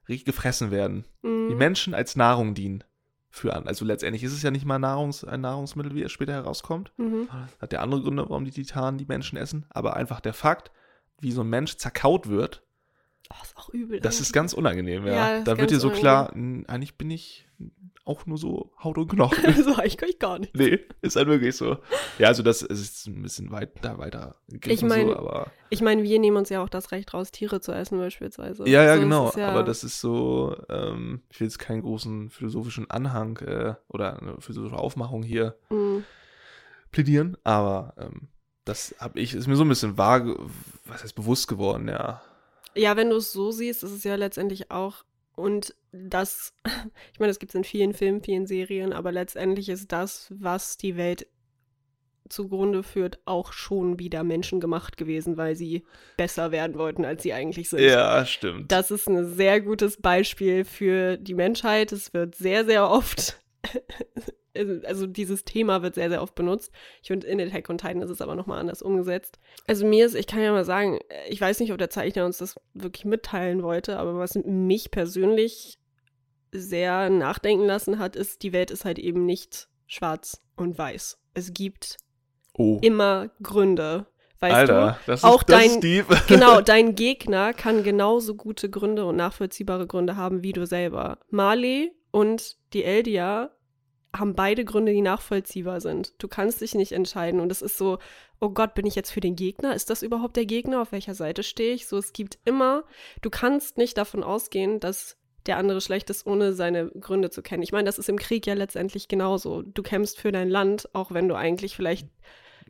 richtig 0.07 0.25
gefressen 0.25 0.71
werden. 0.71 1.05
Mhm. 1.23 1.49
Die 1.49 1.55
Menschen 1.55 1.93
als 1.93 2.15
Nahrung 2.15 2.53
dienen. 2.53 2.83
Für 3.29 3.53
an. 3.53 3.67
Also 3.67 3.83
letztendlich 3.83 4.23
ist 4.23 4.31
es 4.31 4.43
ja 4.43 4.49
nicht 4.49 4.63
mal 4.63 4.79
Nahrungs, 4.79 5.25
ein 5.25 5.41
Nahrungsmittel, 5.41 5.93
wie 5.93 6.03
es 6.03 6.11
später 6.13 6.31
herauskommt. 6.31 6.93
Mhm. 6.95 7.27
Hat 7.59 7.73
ja 7.73 7.81
andere 7.81 8.01
Gründe, 8.01 8.23
warum 8.29 8.45
die 8.45 8.51
Titanen 8.51 8.97
die 8.97 9.05
Menschen 9.05 9.37
essen. 9.37 9.65
Aber 9.71 9.97
einfach 9.97 10.21
der 10.21 10.33
Fakt, 10.33 10.71
wie 11.19 11.33
so 11.33 11.41
ein 11.41 11.49
Mensch 11.49 11.75
zerkaut 11.75 12.29
wird, 12.29 12.64
Oh, 13.31 13.35
ist 13.43 13.57
auch 13.57 13.69
übel. 13.69 13.99
das 13.99 14.19
ist 14.19 14.33
ganz 14.33 14.53
unangenehm, 14.53 15.05
ja. 15.07 15.37
Ja, 15.37 15.43
da 15.43 15.57
wird 15.57 15.71
dir 15.71 15.79
so 15.79 15.89
klar, 15.89 16.31
eigentlich 16.33 16.95
bin 16.97 17.09
ich 17.11 17.47
auch 18.03 18.27
nur 18.27 18.37
so 18.37 18.71
Haut 18.83 18.99
und 18.99 19.07
Knochen. 19.07 19.43
so, 19.63 19.81
ich 19.81 19.97
kann 19.97 20.09
ich 20.09 20.19
gar 20.19 20.37
nicht. 20.37 20.55
nee, 20.55 20.79
ist 21.01 21.15
halt 21.15 21.27
wirklich 21.27 21.55
so. 21.55 21.77
Ja, 22.19 22.27
also 22.27 22.43
das 22.43 22.61
ist 22.61 23.07
ein 23.07 23.23
bisschen 23.23 23.49
weit, 23.51 23.71
da 23.83 23.97
weiter 23.97 24.35
Ich 24.67 24.83
mein, 24.83 25.07
so, 25.07 25.15
aber 25.17 25.51
Ich 25.69 25.81
meine, 25.81 26.03
wir 26.03 26.19
nehmen 26.19 26.37
uns 26.37 26.49
ja 26.49 26.61
auch 26.63 26.69
das 26.69 26.91
Recht 26.91 27.15
raus, 27.15 27.31
Tiere 27.31 27.61
zu 27.61 27.71
essen 27.71 27.97
beispielsweise. 27.97 28.69
ja, 28.69 28.83
ja, 28.83 28.93
So, 28.93 28.99
es 28.99 29.03
genau. 29.03 29.31
ja- 29.35 29.47
Aber 29.49 29.63
das 29.63 29.83
ist 29.83 29.99
so, 30.01 30.55
ähm, 30.69 31.23
ich 31.31 31.39
will 31.39 31.47
jetzt 31.47 31.57
keinen 31.57 31.81
großen 31.81 32.29
philosophischen 32.29 32.91
Anhang 32.91 33.37
äh, 33.37 33.73
oder 33.87 34.19
eine 34.21 34.39
philosophische 34.39 34.77
Aufmachung 34.77 35.23
hier 35.23 35.55
Mhm. 35.71 36.03
plädieren, 36.91 37.37
aber 37.43 37.93
ähm, 37.97 38.27
das 38.65 38.95
habe 38.99 39.19
ich, 39.19 39.33
ist 39.33 39.47
mir 39.47 39.55
so 39.55 39.63
ein 39.63 39.69
bisschen 39.69 39.97
vage, 39.97 40.37
was 40.85 41.03
heißt 41.03 41.15
bewusst 41.15 41.47
geworden, 41.47 41.87
ja. 41.87 42.21
Ja, 42.75 42.97
wenn 42.97 43.09
du 43.09 43.17
es 43.17 43.31
so 43.31 43.51
siehst, 43.51 43.83
ist 43.83 43.91
es 43.91 44.03
ja 44.03 44.15
letztendlich 44.15 44.71
auch. 44.71 45.05
Und 45.35 45.75
das, 45.91 46.53
ich 47.13 47.19
meine, 47.19 47.29
das 47.29 47.39
gibt 47.39 47.51
es 47.51 47.55
in 47.55 47.63
vielen 47.63 47.93
Filmen, 47.93 48.21
vielen 48.21 48.47
Serien, 48.47 48.93
aber 48.93 49.11
letztendlich 49.11 49.69
ist 49.69 49.91
das, 49.91 50.33
was 50.37 50.77
die 50.77 50.97
Welt 50.97 51.27
zugrunde 52.29 52.83
führt, 52.83 53.19
auch 53.25 53.53
schon 53.53 53.99
wieder 53.99 54.23
menschengemacht 54.23 54.97
gewesen, 54.97 55.37
weil 55.37 55.55
sie 55.55 55.85
besser 56.17 56.51
werden 56.51 56.77
wollten, 56.77 57.05
als 57.05 57.23
sie 57.23 57.33
eigentlich 57.33 57.69
sind. 57.69 57.81
Ja, 57.81 58.25
stimmt. 58.25 58.71
Das 58.71 58.89
ist 58.91 59.07
ein 59.07 59.33
sehr 59.35 59.61
gutes 59.61 60.01
Beispiel 60.01 60.65
für 60.65 61.17
die 61.17 61.35
Menschheit. 61.35 61.91
Es 61.91 62.13
wird 62.13 62.35
sehr, 62.35 62.65
sehr 62.65 62.89
oft, 62.89 63.39
also 64.85 65.07
dieses 65.07 65.43
Thema 65.43 65.81
wird 65.81 65.95
sehr, 65.95 66.09
sehr 66.09 66.21
oft 66.21 66.35
benutzt. 66.35 66.71
Ich 67.01 67.07
finde, 67.07 67.27
in 67.27 67.39
Attack 67.39 67.69
on 67.69 67.77
Titan 67.77 68.01
ist 68.01 68.09
es 68.09 68.21
aber 68.21 68.35
nochmal 68.35 68.59
anders 68.59 68.81
umgesetzt. 68.81 69.39
Also 69.67 69.85
mir 69.85 70.05
ist, 70.05 70.15
ich 70.15 70.27
kann 70.27 70.41
ja 70.41 70.51
mal 70.51 70.65
sagen, 70.65 70.99
ich 71.29 71.41
weiß 71.41 71.59
nicht, 71.59 71.71
ob 71.71 71.77
der 71.77 71.89
Zeichner 71.89 72.25
uns 72.25 72.37
das 72.37 72.55
wirklich 72.73 73.05
mitteilen 73.05 73.63
wollte, 73.63 73.97
aber 73.97 74.17
was 74.17 74.35
mich 74.35 74.91
persönlich 74.91 75.77
sehr 76.51 77.09
nachdenken 77.09 77.65
lassen 77.65 77.99
hat, 77.99 78.15
ist, 78.15 78.43
die 78.43 78.53
Welt 78.53 78.71
ist 78.71 78.85
halt 78.85 78.99
eben 78.99 79.25
nicht 79.25 79.67
schwarz 79.87 80.41
und 80.55 80.77
weiß. 80.77 81.17
Es 81.33 81.53
gibt 81.53 81.97
oh, 82.53 82.79
immer 82.81 83.29
Gründe. 83.41 84.07
Weißt 84.39 84.55
Alter, 84.55 84.99
das 85.05 85.21
ist, 85.21 85.23
auch 85.23 85.43
das 85.43 85.79
dein- 85.79 85.81
du? 85.81 86.03
Genau, 86.27 86.61
dein 86.61 86.95
Gegner 86.95 87.53
kann 87.53 87.83
genauso 87.83 88.35
gute 88.35 88.69
Gründe 88.69 89.05
und 89.05 89.15
nachvollziehbare 89.15 89.87
Gründe 89.87 90.15
haben 90.15 90.43
wie 90.43 90.53
du 90.53 90.65
selber. 90.65 91.19
Marley 91.29 91.91
und 92.11 92.57
die 92.73 92.83
Eldia 92.83 93.51
haben 94.17 94.35
beide 94.35 94.65
Gründe, 94.65 94.91
die 94.91 95.01
nachvollziehbar 95.01 95.81
sind. 95.81 96.13
Du 96.17 96.27
kannst 96.27 96.61
dich 96.61 96.75
nicht 96.75 96.91
entscheiden 96.91 97.39
und 97.39 97.51
es 97.51 97.61
ist 97.61 97.77
so, 97.77 97.99
oh 98.39 98.49
Gott, 98.49 98.73
bin 98.73 98.85
ich 98.85 98.95
jetzt 98.95 99.11
für 99.11 99.21
den 99.21 99.35
Gegner? 99.35 99.75
Ist 99.75 99.89
das 99.89 100.01
überhaupt 100.01 100.35
der 100.35 100.45
Gegner? 100.45 100.81
Auf 100.81 100.91
welcher 100.91 101.15
Seite 101.15 101.43
stehe 101.43 101.73
ich? 101.73 101.87
So, 101.87 101.97
es 101.97 102.13
gibt 102.13 102.37
immer, 102.45 102.83
du 103.21 103.29
kannst 103.29 103.77
nicht 103.77 103.97
davon 103.97 104.23
ausgehen, 104.23 104.79
dass 104.79 105.17
der 105.45 105.57
andere 105.57 105.81
schlecht 105.81 106.09
ist, 106.09 106.25
ohne 106.25 106.53
seine 106.53 106.87
Gründe 106.87 107.29
zu 107.29 107.41
kennen. 107.41 107.63
Ich 107.63 107.71
meine, 107.71 107.85
das 107.85 107.99
ist 107.99 108.09
im 108.09 108.17
Krieg 108.17 108.47
ja 108.47 108.53
letztendlich 108.53 109.07
genauso. 109.07 109.61
Du 109.61 109.83
kämpfst 109.83 110.19
für 110.19 110.31
dein 110.31 110.49
Land, 110.49 110.89
auch 110.93 111.11
wenn 111.11 111.27
du 111.27 111.35
eigentlich 111.35 111.75
vielleicht 111.75 112.07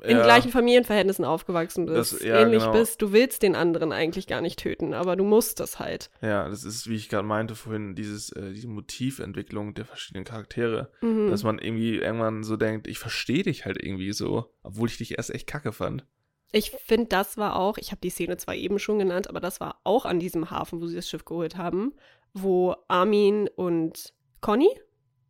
in 0.03 0.17
Ja. 0.17 0.23
gleichen 0.23 0.51
Familienverhältnissen 0.51 1.23
aufgewachsen 1.25 1.85
bist, 1.85 2.13
Das- 2.13 2.21
ja, 2.21 2.41
ähnlich 2.41 2.59
genau. 2.63 2.73
bist. 2.73 3.01
Du 3.01 3.11
willst 3.13 3.41
den 3.43 3.55
anderen 3.55 3.91
eigentlich 3.91 4.27
gar 4.27 4.41
nicht 4.41 4.59
töten, 4.59 4.93
aber 4.93 5.15
du 5.15 5.23
musst 5.23 5.59
das 5.59 5.79
halt. 5.79 6.09
Ja, 6.21 6.47
das 6.49 6.63
ist, 6.63 6.89
wie 6.89 6.95
ich 6.95 7.09
gerade 7.09 7.25
meinte 7.27 7.55
vorhin, 7.55 7.95
dieses, 7.95 8.29
äh, 8.31 8.51
diese 8.51 8.67
Motiventwicklung 8.67 9.73
der 9.73 9.85
verschiedenen 9.85 10.25
Charaktere. 10.25 10.91
Mhm. 11.01 11.29
Dass 11.29 11.43
man 11.43 11.59
irgendwie 11.59 11.95
irgendwann 11.97 12.43
so 12.43 12.57
denkt, 12.57 12.87
ich 12.87 12.99
verstehe 12.99 13.43
dich 13.43 13.65
halt 13.65 13.81
irgendwie 13.81 14.11
so, 14.13 14.51
obwohl 14.63 14.89
ich 14.89 14.97
dich 14.97 15.17
erst 15.17 15.33
echt 15.33 15.47
kacke 15.47 15.71
fand. 15.71 16.05
Ich 16.51 16.71
finde, 16.71 17.07
das 17.07 17.37
war 17.37 17.55
auch, 17.57 17.77
ich 17.77 17.91
habe 17.91 18.01
die 18.01 18.09
Szene 18.09 18.37
zwar 18.37 18.55
eben 18.55 18.79
schon 18.79 18.99
genannt, 18.99 19.29
aber 19.29 19.39
das 19.39 19.59
war 19.59 19.79
auch 19.83 20.05
an 20.05 20.19
diesem 20.19 20.51
Hafen, 20.51 20.81
wo 20.81 20.87
sie 20.87 20.95
das 20.95 21.09
Schiff 21.09 21.25
geholt 21.25 21.57
haben, 21.57 21.93
wo 22.33 22.75
Armin 22.87 23.49
und 23.55 24.13
Conny, 24.41 24.69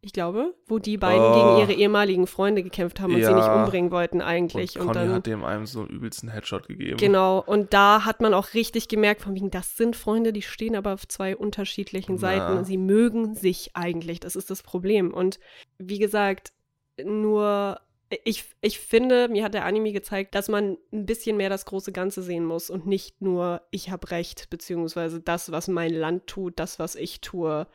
ich 0.05 0.13
glaube, 0.13 0.53
wo 0.67 0.77
die 0.79 0.97
beiden 0.97 1.21
Oh. 1.21 1.33
gegen 1.33 1.57
ihre 1.69 1.73
ehemaligen 1.79 2.27
Freunde 2.27 2.61
gekämpft 2.63 2.99
haben 2.99 3.11
und 3.13 3.17
sie 3.17 3.23
Ja. 3.23 3.35
nicht 3.35 3.47
umbringen 3.49 3.91
wollten 3.91 4.21
eigentlich. 4.21 4.75
Und 4.75 4.81
Und, 4.87 4.93
Conny 4.93 5.05
dann, 5.07 5.15
hat 5.15 5.25
dem 5.25 5.43
einem 5.43 5.65
so 5.65 5.79
einen 5.81 5.89
übelsten 5.89 6.29
Headshot 6.29 6.67
gegeben. 6.67 6.97
genau, 6.97 7.39
und 7.45 7.73
da 7.73 8.05
hat 8.05 8.21
man 8.21 8.33
auch 8.33 8.53
richtig 8.53 8.87
gemerkt, 8.87 9.21
von 9.21 9.33
wegen, 9.35 9.49
das 9.51 9.77
sind 9.77 9.95
Freunde, 9.95 10.31
die 10.31 10.43
stehen 10.43 10.75
aber 10.75 10.93
auf 10.93 11.07
zwei 11.07 11.35
unterschiedlichen 11.35 12.13
Ja. 12.13 12.19
Seiten 12.19 12.57
und 12.57 12.65
sie 12.65 12.77
mögen 12.77 13.33
sich 13.35 13.71
eigentlich. 13.73 14.19
Das 14.19 14.35
ist 14.35 14.49
das 14.51 14.61
Problem. 14.63 15.13
Und 15.13 15.39
wie 15.79 15.97
gesagt, 15.99 16.53
nur 17.03 17.79
ich, 18.23 18.45
ich 18.61 18.79
finde, 18.79 19.27
mir 19.29 19.43
hat 19.43 19.55
der 19.55 19.65
Anime 19.65 19.91
gezeigt, 19.91 20.35
dass 20.35 20.47
man 20.47 20.77
ein 20.93 21.05
bisschen 21.07 21.37
mehr 21.37 21.49
das 21.49 21.65
große 21.65 21.91
Ganze 21.91 22.21
sehen 22.21 22.45
muss 22.45 22.69
und 22.69 22.85
nicht 22.85 23.19
nur, 23.21 23.63
ich 23.71 23.89
habe 23.89 24.11
recht, 24.11 24.49
beziehungsweise 24.51 25.19
das, 25.19 25.51
was 25.51 25.67
mein 25.67 25.91
Land 25.91 26.27
tut, 26.27 26.59
das, 26.59 26.77
was 26.77 26.95
ich 26.95 27.19
tue, 27.21 27.65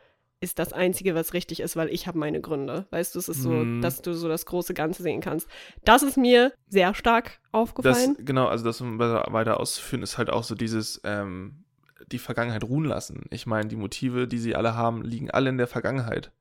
ist 0.41 0.59
das 0.59 0.73
Einzige, 0.73 1.15
was 1.15 1.35
richtig 1.35 1.61
ist, 1.61 1.77
weil 1.77 1.89
ich 1.91 2.07
habe 2.07 2.19
meine 2.19 2.41
Gründe. 2.41 2.87
Weißt 2.91 3.15
du, 3.15 3.19
es 3.19 3.29
ist 3.29 3.43
so, 3.43 3.51
Mhm. 3.51 3.83
dass 3.83 4.01
du 4.01 4.15
so 4.15 4.27
das 4.29 4.47
große 4.47 4.73
Ganze 4.73 5.03
sehen 5.03 5.21
kannst. 5.21 5.49
Das 5.85 6.03
ist 6.03 6.17
mir 6.17 6.53
sehr 6.67 6.95
stark 6.95 7.27
Das, 7.27 7.39
aufgefallen. 7.53 8.17
genau, 8.21 8.47
also 8.47 8.65
das 8.65 8.81
um 8.81 8.99
weiter 8.99 9.27
weiter 9.33 9.61
auszuführen, 9.61 10.03
ist 10.03 10.17
halt 10.17 10.31
auch 10.31 10.45
so 10.45 10.55
dieses, 10.55 11.01
ähm, 11.05 11.65
die 12.11 12.19
Vergangenheit 12.19 12.65
ruhen 12.65 12.87
lassen. 12.87 13.25
Ich 13.31 13.47
meine, 13.47 13.69
die 13.69 13.77
Motive, 13.77 14.27
die 14.27 14.39
sie 14.39 14.57
alle 14.57 14.75
haben, 14.75 15.03
liegen 15.03 15.31
alle 15.31 15.51
in 15.51 15.59
der 15.59 15.67
Vergangenheit. 15.67 16.33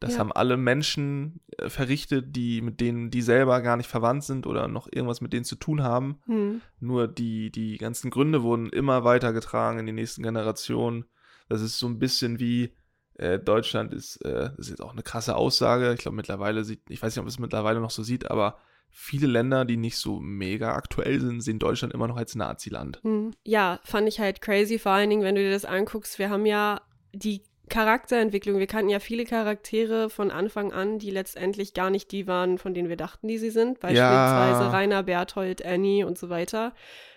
Das 0.00 0.14
Ja. 0.14 0.20
haben 0.20 0.32
alle 0.32 0.56
Menschen 0.56 1.40
äh, 1.58 1.68
verrichtet, 1.68 2.34
die 2.34 2.62
mit 2.62 2.80
denen 2.80 3.10
die 3.10 3.22
selber 3.22 3.60
gar 3.60 3.76
nicht 3.76 3.88
verwandt 3.88 4.24
sind 4.24 4.46
oder 4.46 4.66
noch 4.66 4.88
irgendwas 4.90 5.20
mit 5.20 5.32
denen 5.34 5.44
zu 5.44 5.56
tun 5.56 5.82
haben. 5.82 6.18
Hm. 6.24 6.62
Nur 6.80 7.06
die, 7.06 7.50
die 7.52 7.76
ganzen 7.76 8.10
Gründe 8.10 8.42
wurden 8.42 8.70
immer 8.70 9.04
weitergetragen 9.04 9.78
in 9.78 9.86
die 9.86 9.92
nächsten 9.92 10.22
Generationen. 10.22 11.04
Das 11.50 11.60
ist 11.60 11.78
so 11.78 11.86
ein 11.86 11.98
bisschen 11.98 12.40
wie 12.40 12.72
äh, 13.22 13.38
Deutschland 13.38 13.92
ist, 13.94 14.16
äh, 14.24 14.50
das 14.50 14.58
ist 14.58 14.70
jetzt 14.70 14.82
auch 14.82 14.92
eine 14.92 15.02
krasse 15.02 15.36
Aussage. 15.36 15.92
Ich 15.92 16.00
glaube 16.00 16.16
mittlerweile 16.16 16.64
sieht, 16.64 16.80
ich 16.88 17.02
weiß 17.02 17.14
nicht, 17.14 17.22
ob 17.22 17.28
es 17.28 17.38
mittlerweile 17.38 17.80
noch 17.80 17.90
so 17.90 18.02
sieht, 18.02 18.30
aber 18.30 18.58
viele 18.90 19.26
Länder, 19.26 19.64
die 19.64 19.76
nicht 19.76 19.96
so 19.96 20.18
mega 20.20 20.74
aktuell 20.74 21.20
sind, 21.20 21.40
sehen 21.40 21.58
Deutschland 21.58 21.94
immer 21.94 22.08
noch 22.08 22.16
als 22.16 22.34
Naziland. 22.34 23.00
Hm. 23.02 23.32
Ja, 23.44 23.80
fand 23.84 24.08
ich 24.08 24.20
halt 24.20 24.42
crazy, 24.42 24.78
vor 24.78 24.92
allen 24.92 25.08
Dingen, 25.08 25.22
wenn 25.22 25.36
du 25.36 25.42
dir 25.42 25.52
das 25.52 25.64
anguckst. 25.64 26.18
Wir 26.18 26.30
haben 26.30 26.46
ja 26.46 26.82
die 27.14 27.42
Charakterentwicklung. 27.68 28.58
Wir 28.58 28.66
kannten 28.66 28.90
ja 28.90 28.98
viele 28.98 29.24
Charaktere 29.24 30.10
von 30.10 30.30
Anfang 30.30 30.72
an, 30.72 30.98
die 30.98 31.10
letztendlich 31.10 31.72
gar 31.72 31.90
nicht 31.90 32.10
die 32.12 32.26
waren, 32.26 32.58
von 32.58 32.74
denen 32.74 32.88
wir 32.88 32.96
dachten, 32.96 33.28
die 33.28 33.38
sie 33.38 33.50
sind. 33.50 33.80
Beispielsweise 33.80 34.62
Ja. 34.64 34.70
Rainer, 34.70 35.02
Berthold, 35.04 35.64
Annie 35.64 36.04
und 36.04 36.18
so 36.18 36.28
weiter. 36.28 36.74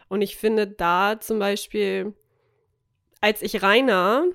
Und 0.08 0.22
ich 0.22 0.38
finde 0.38 0.68
da 0.68 1.20
zum 1.20 1.40
Beispiel, 1.40 2.14
als 3.20 3.42
ich 3.42 3.62
Rainer, 3.64 4.28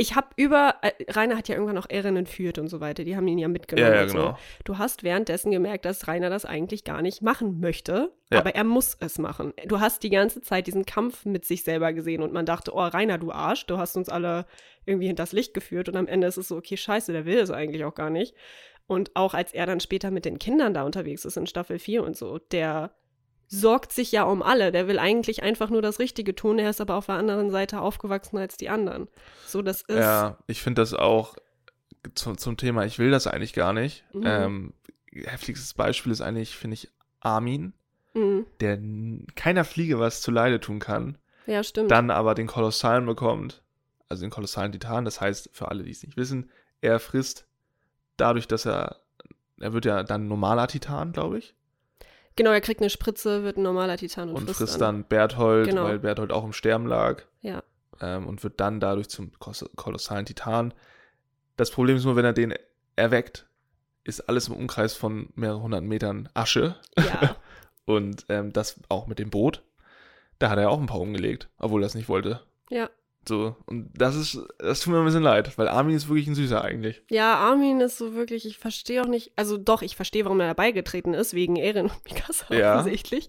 ich 0.00 0.16
habe 0.16 0.28
über, 0.36 0.76
äh, 0.80 0.92
Rainer 1.12 1.36
hat 1.36 1.48
ja 1.48 1.54
irgendwann 1.56 1.76
auch 1.76 1.86
Erin 1.90 2.16
entführt 2.16 2.58
und 2.58 2.68
so 2.68 2.80
weiter, 2.80 3.04
die 3.04 3.16
haben 3.16 3.28
ihn 3.28 3.38
ja 3.38 3.48
mitgenommen. 3.48 3.88
Ja, 3.90 3.94
ja, 3.96 4.02
und 4.04 4.08
so. 4.08 4.16
genau. 4.16 4.38
Du 4.64 4.78
hast 4.78 5.02
währenddessen 5.02 5.50
gemerkt, 5.50 5.84
dass 5.84 6.08
Rainer 6.08 6.30
das 6.30 6.46
eigentlich 6.46 6.84
gar 6.84 7.02
nicht 7.02 7.20
machen 7.20 7.60
möchte, 7.60 8.10
Ja. 8.32 8.38
aber 8.38 8.54
er 8.54 8.64
muss 8.64 8.96
es 9.00 9.18
machen. 9.18 9.52
Du 9.66 9.78
hast 9.80 10.02
die 10.02 10.08
ganze 10.10 10.40
Zeit 10.40 10.66
diesen 10.66 10.86
Kampf 10.86 11.26
mit 11.26 11.44
sich 11.44 11.64
selber 11.64 11.92
gesehen 11.92 12.22
und 12.22 12.32
man 12.32 12.46
dachte, 12.46 12.72
oh 12.74 12.80
Rainer, 12.80 13.18
du 13.18 13.30
Arsch, 13.30 13.66
du 13.66 13.76
hast 13.76 13.96
uns 13.96 14.08
alle 14.08 14.46
irgendwie 14.86 15.08
hinters 15.08 15.32
Licht 15.32 15.52
geführt 15.52 15.88
und 15.90 15.96
am 15.96 16.06
Ende 16.06 16.26
ist 16.26 16.38
es 16.38 16.48
so, 16.48 16.56
okay, 16.56 16.78
scheiße, 16.78 17.12
der 17.12 17.26
will 17.26 17.38
es 17.38 17.50
eigentlich 17.50 17.84
auch 17.84 17.94
gar 17.94 18.08
nicht. 18.10 18.34
Und 18.86 19.14
auch 19.14 19.34
als 19.34 19.52
er 19.52 19.66
dann 19.66 19.80
später 19.80 20.10
mit 20.10 20.24
den 20.24 20.38
Kindern 20.38 20.72
da 20.74 20.82
unterwegs 20.82 21.24
ist 21.24 21.36
in 21.36 21.46
Staffel 21.46 21.78
4 21.78 22.02
und 22.02 22.16
so, 22.16 22.38
der 22.38 22.90
sorgt 23.52 23.92
sich 23.92 24.12
ja 24.12 24.22
um 24.22 24.42
alle. 24.42 24.72
Der 24.72 24.88
will 24.88 24.98
eigentlich 24.98 25.42
einfach 25.42 25.68
nur 25.68 25.82
das 25.82 25.98
Richtige 25.98 26.34
tun. 26.34 26.58
Er 26.58 26.70
ist 26.70 26.80
aber 26.80 26.94
auf 26.94 27.06
der 27.06 27.16
anderen 27.16 27.50
Seite 27.50 27.80
aufgewachsen 27.80 28.38
als 28.38 28.56
die 28.56 28.70
anderen. 28.70 29.08
So, 29.46 29.60
das 29.60 29.82
ist. 29.82 29.98
Ja, 29.98 30.38
ich 30.46 30.62
finde 30.62 30.80
das 30.80 30.94
auch 30.94 31.36
zum, 32.14 32.38
zum 32.38 32.56
Thema, 32.56 32.86
ich 32.86 32.98
will 32.98 33.10
das 33.10 33.26
eigentlich 33.26 33.52
gar 33.52 33.72
nicht. 33.72 34.04
Mhm. 34.14 34.22
Ähm, 34.24 34.72
heftigstes 35.12 35.74
Beispiel 35.74 36.12
ist 36.12 36.22
eigentlich, 36.22 36.56
finde 36.56 36.74
ich, 36.74 36.88
Armin, 37.20 37.74
Mm, 38.14 38.40
der 38.58 38.78
keiner 39.36 39.64
Fliege 39.64 40.00
was 40.00 40.20
zu 40.20 40.30
Leide 40.30 40.60
tun 40.60 40.78
kann. 40.78 41.16
ja, 41.46 41.62
stimmt. 41.62 41.90
dann 41.90 42.10
aber 42.10 42.34
den 42.34 42.46
Kolossalen 42.48 43.06
bekommt, 43.06 43.62
also 44.08 44.22
den 44.22 44.30
kolossalen 44.30 44.72
Titan. 44.72 45.04
Das 45.04 45.20
heißt, 45.20 45.50
für 45.52 45.68
alle, 45.68 45.84
die 45.84 45.92
es 45.92 46.02
nicht 46.02 46.16
wissen, 46.16 46.50
er 46.80 46.98
frisst 46.98 47.46
dadurch, 48.16 48.48
dass 48.48 48.66
er, 48.66 48.96
er 49.60 49.72
wird 49.72 49.84
ja 49.84 50.02
dann 50.02 50.26
normaler 50.26 50.66
Titan, 50.66 51.12
glaube 51.12 51.38
ich, 51.38 51.54
Genau, 52.40 52.52
er 52.52 52.60
kriegt 52.62 52.80
eine 52.80 52.88
Spritze, 52.90 53.44
wird 53.44 53.58
ein 53.58 53.62
normaler 53.62 53.96
Titan 53.98 54.30
und, 54.30 54.36
und, 54.36 54.44
frisst, 54.46 54.58
frisst 54.58 54.80
dann. 54.80 54.96
dann 54.96 55.04
Berthold, 55.04 55.68
Genau. 55.68 55.84
weil 55.84 55.98
Berthold 55.98 56.32
auch 56.32 56.42
im 56.44 56.52
Sterben 56.54 56.86
lag 56.86 57.22
Ja. 57.42 57.62
ähm, 58.00 58.26
und 58.26 58.42
wird 58.42 58.60
dann 58.60 58.80
dadurch 58.80 59.08
zum 59.10 59.32
kolossalen 59.38 60.24
Titan. 60.24 60.72
Das 61.56 61.70
Problem 61.70 61.96
ist 61.98 62.04
nur, 62.04 62.16
wenn 62.16 62.24
er 62.24 62.32
den 62.32 62.54
erweckt, 62.96 63.46
ist 64.04 64.22
alles 64.22 64.48
im 64.48 64.54
Umkreis 64.54 64.94
von 64.94 65.28
mehreren 65.34 65.60
hundert 65.62 65.84
Metern 65.84 66.28
Asche. 66.32 66.76
Ja. 66.98 67.36
Und 67.84 68.24
ähm, 68.30 68.52
das 68.54 68.80
auch 68.88 69.06
mit 69.06 69.18
dem 69.18 69.28
Boot. 69.30 69.62
Da 70.38 70.48
hat 70.48 70.58
er 70.58 70.70
auch 70.70 70.80
ein 70.80 70.86
paar 70.86 71.00
umgelegt, 71.00 71.48
obwohl 71.58 71.82
er 71.82 71.86
es 71.86 71.94
nicht 71.94 72.08
wollte. 72.08 72.40
ja. 72.70 72.88
So, 73.28 73.54
und 73.66 73.90
das 73.94 74.16
ist, 74.16 74.38
das 74.58 74.80
tut 74.80 74.92
mir 74.94 74.98
ein 74.98 75.04
bisschen 75.04 75.22
leid, 75.22 75.56
weil 75.58 75.68
Armin 75.68 75.94
ist 75.94 76.08
wirklich 76.08 76.26
ein 76.26 76.34
Süßer 76.34 76.64
eigentlich. 76.64 77.02
Ja, 77.10 77.34
Armin 77.34 77.80
ist 77.80 77.98
so 77.98 78.14
wirklich, 78.14 78.46
ich 78.46 78.56
verstehe 78.58 79.02
auch 79.02 79.06
nicht, 79.08 79.32
also 79.36 79.58
doch, 79.58 79.82
ich 79.82 79.94
verstehe, 79.94 80.24
warum 80.24 80.40
er 80.40 80.48
dabei 80.48 80.72
getreten 80.72 81.12
ist, 81.12 81.34
wegen 81.34 81.56
Erin 81.56 81.86
und 81.90 82.04
Mikasa 82.04 82.52
Ja. 82.54 82.78
offensichtlich. 82.78 83.28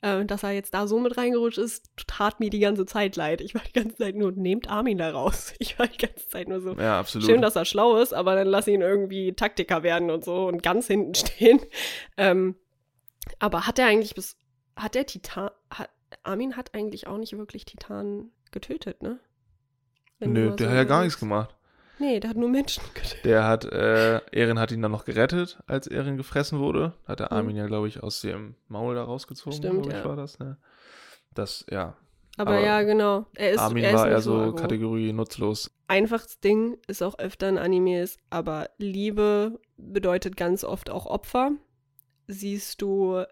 Äh, 0.00 0.24
dass 0.26 0.42
er 0.44 0.52
jetzt 0.52 0.74
da 0.74 0.86
so 0.86 0.98
mit 1.00 1.16
reingerutscht 1.16 1.58
ist, 1.58 1.90
tat 2.06 2.38
mir 2.40 2.50
die 2.50 2.60
ganze 2.60 2.86
Zeit 2.86 3.16
leid. 3.16 3.40
Ich 3.40 3.54
war 3.54 3.62
die 3.62 3.72
ganze 3.72 3.96
Zeit 3.96 4.14
nur, 4.14 4.30
nehmt 4.32 4.68
Armin 4.70 4.98
da 4.98 5.10
raus. 5.10 5.52
Ich 5.58 5.78
war 5.78 5.86
die 5.88 5.98
ganze 5.98 6.26
Zeit 6.28 6.48
nur 6.48 6.60
so, 6.60 6.74
Ja, 6.74 7.00
absolut. 7.00 7.26
schön, 7.26 7.42
dass 7.42 7.56
er 7.56 7.64
schlau 7.64 7.96
ist, 7.98 8.14
aber 8.14 8.36
dann 8.36 8.46
lass 8.46 8.68
ihn 8.68 8.80
irgendwie 8.80 9.32
Taktiker 9.32 9.82
werden 9.82 10.10
und 10.10 10.24
so 10.24 10.46
und 10.46 10.62
ganz 10.62 10.86
hinten 10.86 11.14
stehen. 11.16 11.60
Ähm, 12.16 12.54
aber 13.40 13.66
hat 13.66 13.78
er 13.80 13.86
eigentlich 13.86 14.14
bis, 14.14 14.36
hat 14.76 14.94
der 14.94 15.06
Titan, 15.06 15.50
hat, 15.70 15.90
Armin 16.22 16.56
hat 16.56 16.74
eigentlich 16.74 17.06
auch 17.08 17.18
nicht 17.18 17.36
wirklich 17.36 17.64
Titan 17.64 18.30
getötet, 18.52 19.02
ne? 19.02 19.18
Nö, 20.26 20.54
der 20.56 20.66
so 20.66 20.70
hat 20.70 20.76
ja 20.76 20.84
gar 20.84 21.02
nichts 21.02 21.18
gemacht. 21.18 21.54
Nee, 21.98 22.18
der 22.20 22.30
hat 22.30 22.36
nur 22.36 22.48
Menschen 22.48 22.82
getötet. 22.94 23.24
Der 23.24 23.46
hat, 23.46 23.64
äh, 23.64 24.20
Erin 24.32 24.58
hat 24.58 24.72
ihn 24.72 24.82
dann 24.82 24.90
noch 24.92 25.04
gerettet, 25.04 25.62
als 25.66 25.86
Erin 25.86 26.16
gefressen 26.16 26.58
wurde. 26.58 26.94
Hat 27.06 27.20
der 27.20 27.26
Mhm. 27.30 27.36
Armin 27.36 27.56
ja, 27.56 27.66
glaube 27.66 27.88
ich, 27.88 28.02
aus 28.02 28.20
dem 28.22 28.54
Maul 28.68 28.94
da 28.94 29.04
rausgezogen. 29.04 29.56
Stimmt, 29.56 29.86
ja. 29.86 30.04
war 30.04 30.16
das, 30.16 30.38
ne? 30.38 30.56
Das, 31.34 31.64
ja. 31.70 31.96
Aber, 32.38 32.52
Aber 32.52 32.60
ja, 32.60 32.82
genau. 32.82 33.26
Er 33.34 33.52
ist, 33.52 33.58
Armin 33.58 33.84
er 33.84 33.90
ist 33.90 33.96
war 33.98 34.08
eher 34.08 34.20
so 34.22 34.36
aggro. 34.40 34.54
Kategorie 34.54 35.12
nutzlos. 35.12 35.70
Einfaches 35.86 36.40
Ding 36.40 36.78
ist 36.88 37.02
auch 37.02 37.18
öfter 37.18 37.48
in 37.48 37.58
Animes, 37.58 38.16
aber 38.30 38.70
Liebe 38.78 39.60
bedeutet 39.76 40.36
ganz 40.36 40.64
oft 40.64 40.88
auch 40.90 41.04
Opfer. 41.06 41.52
Siehst 42.28 42.80
du, 42.80 43.22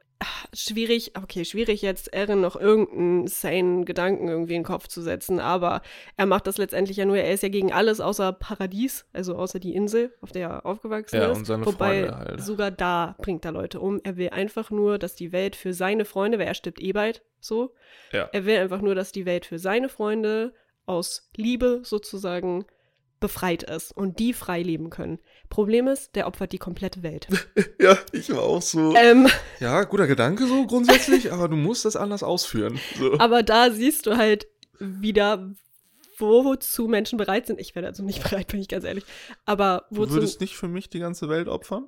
schwierig, 0.54 1.12
okay, 1.16 1.44
schwierig 1.44 1.82
jetzt 1.82 2.12
Eren 2.12 2.40
noch 2.40 2.56
irgendeinen 2.56 3.26
sane 3.26 3.84
Gedanken 3.84 4.28
irgendwie 4.28 4.54
in 4.54 4.60
den 4.60 4.66
Kopf 4.66 4.88
zu 4.88 5.00
setzen, 5.02 5.40
aber 5.40 5.82
er 6.16 6.26
macht 6.26 6.46
das 6.46 6.58
letztendlich 6.58 6.96
ja 6.96 7.04
nur, 7.06 7.16
er 7.16 7.32
ist 7.32 7.42
ja 7.42 7.48
gegen 7.48 7.72
alles 7.72 8.00
außer 8.00 8.32
Paradies, 8.32 9.06
also 9.12 9.36
außer 9.36 9.58
die 9.58 9.74
Insel, 9.74 10.12
auf 10.20 10.32
der 10.32 10.48
er 10.48 10.66
aufgewachsen 10.66 11.16
Ja, 11.16 11.30
ist. 11.30 11.38
und 11.38 11.44
seine 11.46 11.66
Wobei 11.66 12.02
Freunde 12.08 12.16
halt. 12.16 12.42
sogar 12.42 12.70
da 12.70 13.16
bringt 13.18 13.44
er 13.44 13.52
Leute 13.52 13.80
um. 13.80 14.00
Er 14.04 14.16
will 14.16 14.30
einfach 14.30 14.70
nur, 14.70 14.98
dass 14.98 15.14
die 15.14 15.32
Welt 15.32 15.56
für 15.56 15.72
seine 15.72 16.04
Freunde, 16.04 16.38
weil 16.38 16.46
er 16.46 16.54
stirbt 16.54 16.80
eh 16.82 16.92
bald, 16.92 17.22
so, 17.40 17.74
Ja. 18.12 18.28
er 18.32 18.44
will 18.44 18.58
einfach 18.58 18.82
nur, 18.82 18.94
dass 18.94 19.12
die 19.12 19.26
Welt 19.26 19.46
für 19.46 19.58
seine 19.58 19.88
Freunde 19.88 20.52
aus 20.86 21.30
Liebe 21.36 21.80
sozusagen 21.84 22.64
befreit 23.20 23.62
ist 23.62 23.92
und 23.96 24.18
die 24.18 24.32
frei 24.32 24.62
leben 24.62 24.90
können. 24.90 25.18
Problem 25.50 25.86
ist, 25.88 26.16
der 26.16 26.26
opfert 26.26 26.52
die 26.52 26.58
komplette 26.58 27.02
Welt. 27.02 27.28
Ja, 27.80 27.96
ich 28.12 28.30
war 28.30 28.42
auch 28.42 28.60
so. 28.60 28.94
ähm, 28.94 29.26
Ja, 29.58 29.84
guter 29.84 30.06
Gedanke 30.06 30.46
so 30.46 30.66
grundsätzlich, 30.66 31.32
aber 31.32 31.48
du 31.48 31.56
musst 31.56 31.84
das 31.86 31.96
anders 31.96 32.22
ausführen. 32.22 32.78
So. 32.98 33.18
aber 33.18 33.42
da 33.42 33.70
siehst 33.70 34.04
du 34.06 34.16
halt 34.18 34.46
wieder, 34.78 35.50
wozu 36.18 36.88
Menschen 36.88 37.16
bereit 37.16 37.46
sind. 37.46 37.58
Ich 37.58 37.74
wäre 37.74 37.86
dazu 37.86 38.02
nicht 38.02 38.22
bereit, 38.28 38.48
bin 38.48 38.60
ich 38.60 38.68
ganz 38.68 38.84
ehrlich. 38.84 39.04
Aber 39.46 39.86
Du 39.90 39.96
wozu. 39.98 40.12
würdest 40.14 40.40
nicht 40.42 40.56
für 40.56 40.68
mich 40.68 40.90
die 40.90 40.98
ganze 40.98 41.28
Welt 41.30 41.48
opfern? 41.48 41.86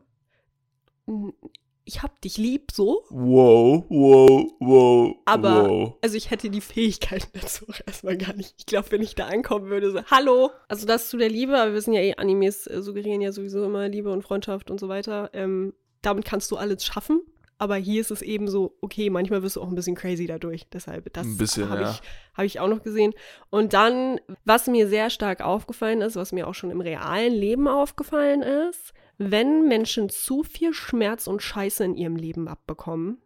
Ich 1.84 2.02
hab 2.02 2.20
dich 2.20 2.38
lieb, 2.38 2.70
so. 2.72 3.02
Wow, 3.10 3.84
wow, 3.88 4.52
wow. 4.60 5.16
Aber- 5.24 5.68
wow. 5.68 5.94
Also 6.00 6.16
ich 6.16 6.30
hätte 6.30 6.48
die 6.48 6.60
Fähigkeiten 6.60 7.28
dazu 7.40 7.66
auch 7.68 7.80
erstmal 7.86 8.16
gar 8.16 8.34
nicht. 8.34 8.54
Ich 8.58 8.66
glaube, 8.66 8.92
wenn 8.92 9.02
ich 9.02 9.14
da 9.14 9.26
ankommen 9.26 9.66
würde, 9.66 9.90
so, 9.90 10.02
hallo. 10.04 10.50
Also 10.68 10.86
das 10.86 11.08
zu 11.08 11.16
der 11.16 11.28
Liebe, 11.28 11.58
aber 11.58 11.70
wir 11.70 11.76
wissen 11.76 11.92
ja 11.92 12.00
eh, 12.00 12.14
Animes 12.14 12.66
äh, 12.66 12.82
suggerieren 12.82 13.20
ja 13.20 13.32
sowieso 13.32 13.64
immer 13.64 13.88
Liebe 13.88 14.12
und 14.12 14.22
Freundschaft 14.22 14.70
und 14.70 14.78
so 14.78 14.88
weiter. 14.88 15.30
Ähm, 15.32 15.74
damit 16.02 16.24
kannst 16.24 16.50
du 16.50 16.56
alles 16.56 16.84
schaffen. 16.84 17.22
Aber 17.58 17.76
hier 17.76 18.00
ist 18.00 18.10
es 18.10 18.22
eben 18.22 18.48
so, 18.48 18.76
okay, 18.80 19.08
manchmal 19.08 19.44
wirst 19.44 19.54
du 19.54 19.60
auch 19.60 19.68
ein 19.68 19.76
bisschen 19.76 19.94
crazy 19.94 20.26
dadurch. 20.26 20.68
Deshalb, 20.72 21.12
das 21.12 21.28
habe 21.58 21.82
ja. 21.82 21.90
ich, 21.92 22.00
hab 22.34 22.44
ich 22.44 22.58
auch 22.58 22.66
noch 22.66 22.82
gesehen. 22.82 23.12
Und 23.50 23.72
dann, 23.72 24.20
was 24.44 24.66
mir 24.66 24.88
sehr 24.88 25.10
stark 25.10 25.42
aufgefallen 25.42 26.00
ist, 26.00 26.16
was 26.16 26.32
mir 26.32 26.48
auch 26.48 26.54
schon 26.54 26.72
im 26.72 26.80
realen 26.80 27.32
Leben 27.32 27.68
aufgefallen 27.68 28.42
ist, 28.42 28.92
wenn 29.18 29.68
Menschen 29.68 30.08
zu 30.08 30.42
viel 30.42 30.72
Schmerz 30.72 31.26
und 31.26 31.42
Scheiße 31.42 31.84
in 31.84 31.94
ihrem 31.94 32.16
Leben 32.16 32.48
abbekommen, 32.48 33.18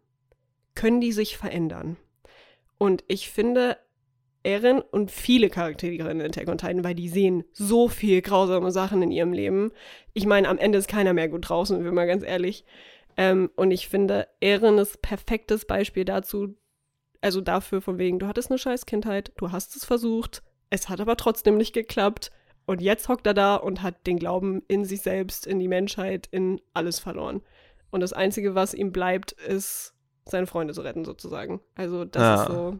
können 0.75 1.01
die 1.01 1.11
sich 1.11 1.37
verändern. 1.37 1.97
Und 2.77 3.03
ich 3.07 3.29
finde, 3.29 3.77
Eren 4.43 4.81
und 4.81 5.11
viele 5.11 5.49
Charaktere 5.49 6.09
in 6.09 6.21
Attack 6.21 6.47
on 6.47 6.57
Titan, 6.57 6.83
weil 6.83 6.95
die 6.95 7.09
sehen 7.09 7.43
so 7.51 7.87
viel 7.89 8.21
grausame 8.21 8.71
Sachen 8.71 9.01
in 9.01 9.11
ihrem 9.11 9.33
Leben. 9.33 9.71
Ich 10.13 10.25
meine, 10.25 10.47
am 10.47 10.57
Ende 10.57 10.77
ist 10.77 10.87
keiner 10.87 11.13
mehr 11.13 11.27
gut 11.27 11.49
draußen, 11.49 11.77
wenn 11.77 11.83
wir 11.83 11.91
mal 11.91 12.07
ganz 12.07 12.23
ehrlich. 12.23 12.63
Ähm, 13.17 13.49
und 13.55 13.71
ich 13.71 13.89
finde, 13.89 14.27
Eren 14.39 14.77
ist 14.77 15.01
perfektes 15.01 15.65
Beispiel 15.65 16.05
dazu, 16.05 16.55
also 17.19 17.41
dafür 17.41 17.81
von 17.81 17.97
wegen, 17.97 18.19
du 18.19 18.27
hattest 18.27 18.51
eine 18.51 18.59
scheiß 18.59 18.85
Kindheit, 18.85 19.33
du 19.37 19.51
hast 19.51 19.75
es 19.75 19.83
versucht, 19.83 20.43
es 20.69 20.87
hat 20.87 21.01
aber 21.01 21.17
trotzdem 21.17 21.57
nicht 21.57 21.73
geklappt. 21.73 22.31
Und 22.67 22.81
jetzt 22.81 23.07
hockt 23.09 23.25
er 23.25 23.33
da 23.33 23.55
und 23.55 23.81
hat 23.81 24.05
den 24.05 24.19
Glauben 24.19 24.61
in 24.67 24.85
sich 24.85 25.01
selbst, 25.01 25.47
in 25.47 25.57
die 25.57 25.67
Menschheit, 25.69 26.27
in 26.29 26.61
alles 26.75 26.99
verloren. 26.99 27.41
Und 27.89 28.01
das 28.01 28.13
Einzige, 28.13 28.53
was 28.53 28.73
ihm 28.75 28.91
bleibt, 28.91 29.31
ist, 29.31 29.95
seine 30.25 30.45
Freunde 30.47 30.73
zu 30.75 30.81
retten, 30.81 31.05
sozusagen. 31.05 31.61
Also, 31.75 32.03
das 32.05 32.21
Ja. 32.21 32.41
ist 32.43 32.47
so. 32.49 32.79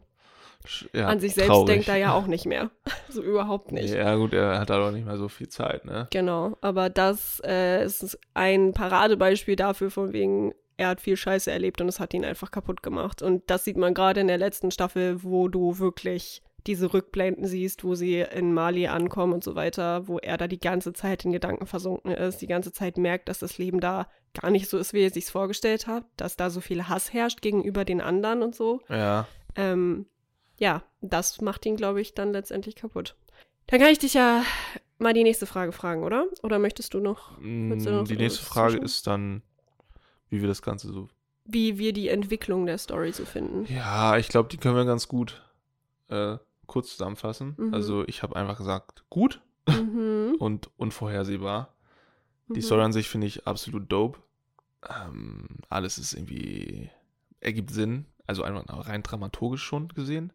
Ja, 0.92 1.08
An 1.08 1.22
sich 1.22 1.34
selbst 1.36 1.50
traurig. 1.52 1.68
denkt 1.68 1.88
er 1.88 1.96
ja 1.96 2.14
auch 2.18 2.28
nicht 2.28 2.46
mehr. 2.46 2.70
so 3.10 3.22
überhaupt 3.24 3.72
nicht. 3.72 3.94
Ja, 3.94 4.16
gut, 4.16 4.34
er 4.34 4.60
hat 4.60 4.70
auch 4.72 4.92
nicht 4.92 5.06
mehr 5.06 5.18
so 5.18 5.30
viel 5.30 5.48
Zeit, 5.48 5.86
ne? 5.86 6.08
Genau, 6.12 6.58
aber 6.60 6.90
das 6.90 7.42
äh, 7.46 7.86
ist 7.86 8.20
ein 8.34 8.74
Paradebeispiel 8.74 9.56
dafür, 9.56 9.90
von 9.90 10.12
wegen, 10.12 10.54
er 10.76 10.90
hat 10.90 11.00
viel 11.00 11.16
Scheiße 11.16 11.50
erlebt 11.50 11.80
und 11.80 11.88
es 11.88 12.02
hat 12.02 12.14
ihn 12.14 12.26
einfach 12.26 12.52
kaputt 12.52 12.84
gemacht. 12.84 13.22
Und 13.22 13.50
das 13.50 13.64
sieht 13.64 13.78
man 13.78 13.94
gerade 13.94 14.20
in 14.20 14.28
der 14.28 14.38
letzten 14.38 14.70
Staffel, 14.72 15.24
wo 15.24 15.48
du 15.48 15.80
wirklich 15.80 16.42
diese 16.68 16.94
Rückblenden 16.94 17.46
siehst, 17.46 17.84
wo 17.84 17.96
sie 17.96 18.20
in 18.20 18.54
Mali 18.54 18.88
ankommen 18.88 19.34
und 19.34 19.44
so 19.44 19.56
weiter, 19.56 20.08
wo 20.08 20.20
er 20.20 20.38
da 20.38 20.48
die 20.48 20.60
ganze 20.60 20.94
Zeit 20.94 21.26
in 21.26 21.32
Gedanken 21.32 21.66
versunken 21.66 22.12
ist, 22.12 22.38
die 22.42 22.48
ganze 22.48 22.72
Zeit 22.74 22.98
merkt, 22.98 23.30
dass 23.30 23.40
das 23.40 23.58
Leben 23.58 23.80
da 23.80 24.08
gar 24.40 24.52
nicht 24.52 24.70
so 24.70 24.78
ist, 24.78 24.94
wie 24.94 25.02
er 25.04 25.10
sich 25.10 25.26
vorgestellt 25.26 25.88
hat, 25.88 26.04
dass 26.18 26.36
da 26.36 26.50
so 26.50 26.62
viel 26.62 26.88
Hass 26.88 27.14
herrscht 27.14 27.42
gegenüber 27.42 27.86
den 27.86 28.02
anderen 28.02 28.44
und 28.44 28.54
so. 28.56 28.82
Ja. 28.90 29.28
Ähm, 29.56 30.06
ja, 30.58 30.84
das 31.02 31.42
macht 31.42 31.66
ihn, 31.66 31.76
glaube 31.78 32.02
ich, 32.02 32.14
dann 32.14 32.32
letztendlich 32.34 32.76
kaputt. 32.76 33.16
Dann 33.68 33.80
kann 33.80 33.90
ich 33.92 34.00
dich 34.00 34.14
ja 34.14 34.44
mal 34.98 35.14
die 35.14 35.24
nächste 35.24 35.46
Frage 35.46 35.72
fragen, 35.72 36.04
oder? 36.04 36.26
Oder 36.44 36.58
möchtest 36.60 36.94
du 36.94 37.00
noch, 37.00 37.38
Mm, 37.40 37.80
du 37.80 37.92
noch 37.92 38.08
Die 38.08 38.16
nächste 38.18 38.44
Frage 38.44 38.72
zwischen? 38.74 38.86
ist 38.86 39.08
dann, 39.08 39.42
wie 40.30 40.42
wir 40.42 40.48
das 40.48 40.62
Ganze 40.62 40.88
so. 40.92 41.10
wie 41.46 41.78
wir 41.78 41.94
die 41.94 42.10
Entwicklung 42.10 42.66
der 42.66 42.78
Story 42.78 43.12
so 43.14 43.24
finden? 43.26 43.66
Ja, 43.74 44.18
ich 44.18 44.28
glaube, 44.28 44.50
die 44.50 44.58
können 44.58 44.76
wir 44.76 44.86
ganz 44.86 45.08
gut 45.08 45.42
äh, 46.10 46.38
kurz 46.68 46.92
zusammenfassen. 46.92 47.56
Mhm. 47.58 47.74
Also, 47.74 48.06
ich 48.08 48.22
habe 48.24 48.36
einfach 48.36 48.58
gesagt, 48.58 49.04
gut 49.10 49.42
Mhm. 49.68 50.36
und 50.40 50.70
unvorhersehbar. 50.78 51.74
Die 52.50 52.60
Mhm. 52.60 52.62
Story 52.64 52.82
an 52.84 52.94
sich 52.94 53.10
finde 53.10 53.28
ich 53.28 53.46
absolut 53.48 53.92
dope. 53.92 54.20
Ähm, 54.88 55.48
alles 55.70 55.98
ist 55.98 56.14
irgendwie, 56.14 56.90
ergibt 57.42 57.72
Sinn. 57.72 58.06
Also 58.26 58.44
einfach 58.44 58.88
rein 58.88 59.04
dramaturgisch 59.04 59.64
schon 59.64 59.88
gesehen. 59.90 60.32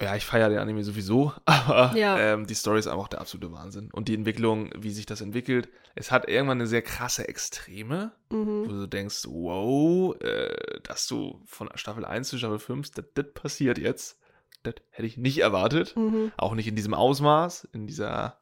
Ja, 0.00 0.16
ich 0.16 0.24
feiere 0.24 0.48
den 0.48 0.58
Anime 0.58 0.82
sowieso, 0.82 1.32
aber 1.44 1.96
Ja. 1.96 2.18
ähm, 2.18 2.46
die 2.48 2.54
Story 2.54 2.80
ist 2.80 2.88
einfach 2.88 3.06
der 3.06 3.20
absolute 3.20 3.52
Wahnsinn. 3.52 3.90
Und 3.92 4.08
die 4.08 4.14
Entwicklung, 4.14 4.70
wie 4.76 4.90
sich 4.90 5.06
das 5.06 5.20
entwickelt, 5.20 5.68
es 5.94 6.10
hat 6.10 6.28
irgendwann 6.28 6.58
eine 6.58 6.66
sehr 6.66 6.82
krasse 6.82 7.28
Extreme, 7.28 8.10
wo 8.30 8.36
Mhm. 8.36 8.68
du 8.68 8.86
denkst, 8.88 9.24
wow, 9.28 10.16
äh, 10.20 10.80
dass 10.82 11.06
du 11.06 11.40
von 11.46 11.68
Staffel 11.76 12.04
1 12.04 12.28
zu 12.28 12.38
Staffel 12.38 12.58
5, 12.58 12.90
das, 12.90 13.04
das 13.14 13.26
passiert 13.34 13.78
jetzt. 13.78 14.18
Das 14.64 14.74
hätte 14.90 15.06
ich 15.06 15.16
nicht 15.16 15.38
erwartet. 15.38 15.94
Mhm. 15.96 16.32
Auch 16.36 16.54
nicht 16.54 16.66
in 16.66 16.74
diesem 16.74 16.94
Ausmaß, 16.94 17.68
in 17.72 17.86
dieser, 17.86 18.38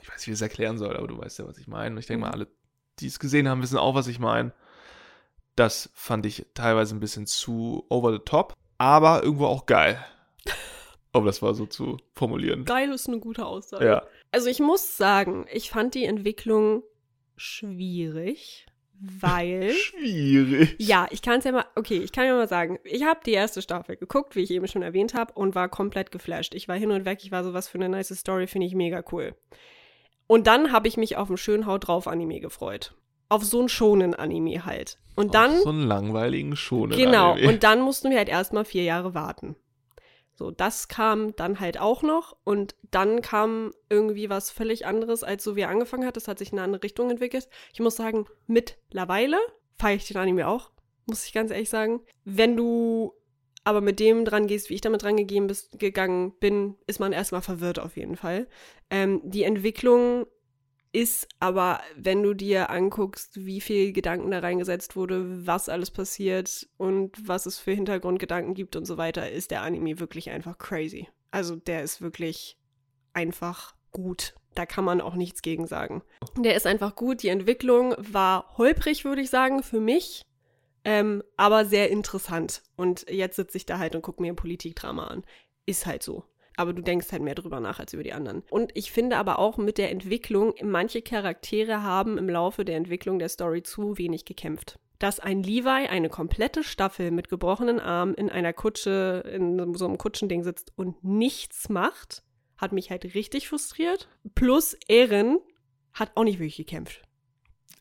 ich 0.00 0.08
weiß 0.08 0.16
nicht, 0.18 0.26
wie 0.28 0.30
ich 0.30 0.36
es 0.36 0.42
erklären 0.42 0.78
soll, 0.78 0.96
aber 0.96 1.06
du 1.08 1.18
weißt 1.18 1.38
ja, 1.40 1.46
was 1.46 1.58
ich 1.58 1.68
meine. 1.68 1.94
Und 1.94 1.98
ich 1.98 2.06
denke 2.06 2.18
Mhm. 2.24 2.30
mal, 2.30 2.30
alle, 2.32 2.46
die 3.00 3.06
es 3.08 3.18
gesehen 3.18 3.48
haben, 3.48 3.62
wissen 3.62 3.76
auch, 3.78 3.94
was 3.94 4.06
ich 4.06 4.18
meine. 4.18 4.52
Das 5.56 5.90
fand 5.94 6.24
ich 6.24 6.46
teilweise 6.54 6.94
ein 6.96 7.00
bisschen 7.00 7.26
zu 7.26 7.84
over 7.90 8.12
the 8.12 8.20
top, 8.20 8.54
aber 8.78 9.22
irgendwo 9.22 9.46
auch 9.46 9.66
geil. 9.66 10.02
Um 11.12 11.24
das 11.24 11.40
mal 11.40 11.54
so 11.54 11.66
zu 11.66 11.96
formulieren. 12.14 12.64
Geil 12.66 12.92
ist 12.92 13.08
eine 13.08 13.18
gute 13.18 13.46
Aussage. 13.46 13.84
Ja. 13.84 14.02
Also 14.30 14.48
ich 14.48 14.60
muss 14.60 14.96
sagen, 14.98 15.46
ich 15.50 15.70
fand 15.70 15.94
die 15.94 16.04
Entwicklung 16.04 16.82
schwierig, 17.36 18.66
weil 19.00 19.72
Schwierig. 19.72 20.74
Ja, 20.78 21.06
ich 21.10 21.22
kann 21.22 21.38
es 21.38 21.44
ja 21.44 21.52
mal, 21.52 21.64
okay, 21.76 21.98
ich 21.98 22.12
kann 22.12 22.26
ja 22.26 22.34
mal 22.34 22.48
sagen, 22.48 22.78
ich 22.84 23.04
habe 23.04 23.20
die 23.24 23.32
erste 23.32 23.62
Staffel 23.62 23.96
geguckt, 23.96 24.34
wie 24.36 24.42
ich 24.42 24.50
eben 24.50 24.66
schon 24.68 24.82
erwähnt 24.82 25.14
habe, 25.14 25.32
und 25.34 25.54
war 25.54 25.68
komplett 25.68 26.10
geflasht. 26.10 26.54
Ich 26.54 26.68
war 26.68 26.76
hin 26.76 26.90
und 26.90 27.04
weg, 27.04 27.20
ich 27.22 27.30
war 27.30 27.44
so, 27.44 27.54
was 27.54 27.68
für 27.68 27.78
eine 27.78 27.88
nice 27.88 28.16
Story, 28.16 28.46
finde 28.46 28.66
ich 28.66 28.74
mega 28.74 29.02
cool. 29.12 29.34
Und 30.26 30.46
dann 30.46 30.72
habe 30.72 30.88
ich 30.88 30.96
mich 30.96 31.16
auf 31.16 31.28
einen 31.28 31.38
schönen 31.38 31.66
Haut 31.66 31.86
drauf 31.88 32.06
Anime 32.06 32.40
gefreut. 32.40 32.94
Auf 33.28 33.44
so 33.44 33.60
einen 33.60 33.68
schonen 33.68 34.14
Anime 34.14 34.64
halt. 34.64 34.98
Und 35.14 35.34
dann, 35.34 35.56
Auf 35.56 35.62
so 35.62 35.68
einen 35.70 35.86
langweiligen 35.86 36.56
schon. 36.56 36.90
genau, 36.90 37.36
und 37.36 37.62
dann 37.62 37.80
mussten 37.80 38.10
wir 38.10 38.18
halt 38.18 38.28
erstmal 38.28 38.64
vier 38.64 38.84
Jahre 38.84 39.14
warten. 39.14 39.56
So, 40.38 40.52
das 40.52 40.86
kam 40.86 41.34
dann 41.34 41.58
halt 41.58 41.80
auch 41.80 42.04
noch 42.04 42.36
und 42.44 42.76
dann 42.92 43.22
kam 43.22 43.72
irgendwie 43.90 44.30
was 44.30 44.52
völlig 44.52 44.86
anderes, 44.86 45.24
als 45.24 45.42
so 45.42 45.56
wie 45.56 45.62
er 45.62 45.68
angefangen 45.68 46.06
hat. 46.06 46.14
Das 46.14 46.28
hat 46.28 46.38
sich 46.38 46.52
in 46.52 46.60
eine 46.60 46.64
andere 46.64 46.84
Richtung 46.84 47.10
entwickelt. 47.10 47.48
Ich 47.72 47.80
muss 47.80 47.96
sagen, 47.96 48.24
mittlerweile 48.46 49.36
feiere 49.80 49.96
ich 49.96 50.06
den 50.06 50.16
Anime 50.16 50.46
auch, 50.46 50.70
muss 51.06 51.26
ich 51.26 51.32
ganz 51.32 51.50
ehrlich 51.50 51.70
sagen. 51.70 52.02
Wenn 52.24 52.56
du 52.56 53.14
aber 53.64 53.80
mit 53.80 53.98
dem 53.98 54.24
dran 54.24 54.46
gehst, 54.46 54.70
wie 54.70 54.74
ich 54.74 54.80
damit 54.80 55.02
dran 55.02 55.16
gegangen 55.16 56.32
bin, 56.38 56.76
ist 56.86 57.00
man 57.00 57.10
erstmal 57.10 57.42
verwirrt 57.42 57.80
auf 57.80 57.96
jeden 57.96 58.14
Fall. 58.14 58.46
Ähm, 58.90 59.20
die 59.24 59.42
Entwicklung 59.42 60.28
ist 60.92 61.28
aber, 61.38 61.80
wenn 61.96 62.22
du 62.22 62.34
dir 62.34 62.70
anguckst, 62.70 63.44
wie 63.44 63.60
viel 63.60 63.92
Gedanken 63.92 64.30
da 64.30 64.38
reingesetzt 64.38 64.96
wurde, 64.96 65.46
was 65.46 65.68
alles 65.68 65.90
passiert 65.90 66.68
und 66.76 67.16
was 67.26 67.46
es 67.46 67.58
für 67.58 67.72
Hintergrundgedanken 67.72 68.54
gibt 68.54 68.76
und 68.76 68.84
so 68.84 68.96
weiter, 68.96 69.30
ist 69.30 69.50
der 69.50 69.62
Anime 69.62 70.00
wirklich 70.00 70.30
einfach 70.30 70.58
crazy. 70.58 71.08
Also 71.30 71.56
der 71.56 71.82
ist 71.82 72.00
wirklich 72.00 72.56
einfach 73.12 73.74
gut. 73.90 74.34
Da 74.54 74.66
kann 74.66 74.84
man 74.84 75.00
auch 75.00 75.14
nichts 75.14 75.42
gegen 75.42 75.66
sagen. 75.66 76.02
Der 76.36 76.56
ist 76.56 76.66
einfach 76.66 76.96
gut. 76.96 77.22
Die 77.22 77.28
Entwicklung 77.28 77.94
war 77.98 78.56
holprig, 78.56 79.04
würde 79.04 79.22
ich 79.22 79.30
sagen, 79.30 79.62
für 79.62 79.80
mich. 79.80 80.22
Ähm, 80.84 81.22
aber 81.36 81.64
sehr 81.64 81.90
interessant. 81.90 82.62
Und 82.76 83.08
jetzt 83.10 83.36
sitze 83.36 83.58
ich 83.58 83.66
da 83.66 83.78
halt 83.78 83.94
und 83.94 84.02
gucke 84.02 84.22
mir 84.22 84.34
Politikdrama 84.34 85.06
an. 85.06 85.24
Ist 85.66 85.86
halt 85.86 86.02
so 86.02 86.24
aber 86.58 86.72
du 86.72 86.82
denkst 86.82 87.12
halt 87.12 87.22
mehr 87.22 87.36
drüber 87.36 87.60
nach 87.60 87.78
als 87.78 87.94
über 87.94 88.02
die 88.02 88.12
anderen. 88.12 88.42
Und 88.50 88.72
ich 88.74 88.90
finde 88.90 89.16
aber 89.16 89.38
auch 89.38 89.58
mit 89.58 89.78
der 89.78 89.90
Entwicklung, 89.92 90.54
manche 90.62 91.02
Charaktere 91.02 91.84
haben 91.84 92.18
im 92.18 92.28
Laufe 92.28 92.64
der 92.64 92.76
Entwicklung 92.76 93.20
der 93.20 93.28
Story 93.28 93.62
zu 93.62 93.96
wenig 93.96 94.24
gekämpft. 94.24 94.78
Dass 94.98 95.20
ein 95.20 95.44
Levi 95.44 95.68
eine 95.86 96.08
komplette 96.08 96.64
Staffel 96.64 97.12
mit 97.12 97.28
gebrochenen 97.28 97.78
Armen 97.78 98.14
in 98.14 98.28
einer 98.28 98.52
Kutsche, 98.52 99.22
in 99.32 99.74
so 99.76 99.86
einem 99.86 99.98
Kutschending 99.98 100.42
sitzt 100.42 100.72
und 100.74 101.04
nichts 101.04 101.68
macht, 101.68 102.24
hat 102.56 102.72
mich 102.72 102.90
halt 102.90 103.14
richtig 103.14 103.48
frustriert. 103.48 104.08
Plus 104.34 104.76
Ehren 104.88 105.38
hat 105.92 106.10
auch 106.16 106.24
nicht 106.24 106.40
wirklich 106.40 106.56
gekämpft. 106.56 107.02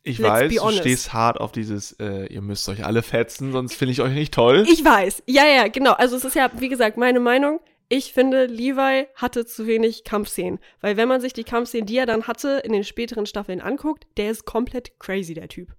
Ich 0.03 0.19
Let's 0.19 0.29
weiß, 0.29 0.55
du 0.55 0.71
stehst 0.71 1.13
hart 1.13 1.41
auf 1.41 1.51
dieses, 1.51 1.93
äh, 1.93 2.27
ihr 2.27 2.41
müsst 2.41 2.69
euch 2.69 2.85
alle 2.85 3.01
fetzen, 3.01 3.51
sonst 3.51 3.73
finde 3.73 3.93
ich 3.93 4.01
euch 4.01 4.13
nicht 4.13 4.35
toll. 4.35 4.65
Ich 4.69 4.85
weiß. 4.85 5.23
Ja, 5.25 5.45
ja, 5.47 5.67
genau. 5.67 5.93
Also 5.93 6.15
es 6.15 6.23
ist 6.23 6.35
ja, 6.35 6.51
wie 6.59 6.69
gesagt, 6.69 6.97
meine 6.97 7.19
Meinung. 7.19 7.59
Ich 7.89 8.11
finde, 8.13 8.45
Levi 8.47 9.07
hatte 9.15 9.45
zu 9.45 9.65
wenig 9.65 10.03
Kampfszenen. 10.03 10.59
Weil 10.81 10.97
wenn 10.97 11.07
man 11.07 11.21
sich 11.21 11.33
die 11.33 11.43
Kampfszenen, 11.45 11.85
die 11.85 11.97
er 11.97 12.05
dann 12.05 12.27
hatte, 12.27 12.61
in 12.65 12.73
den 12.73 12.83
späteren 12.83 13.25
Staffeln 13.25 13.61
anguckt, 13.61 14.05
der 14.17 14.29
ist 14.31 14.45
komplett 14.45 14.99
crazy, 14.99 15.33
der 15.33 15.47
Typ. 15.47 15.73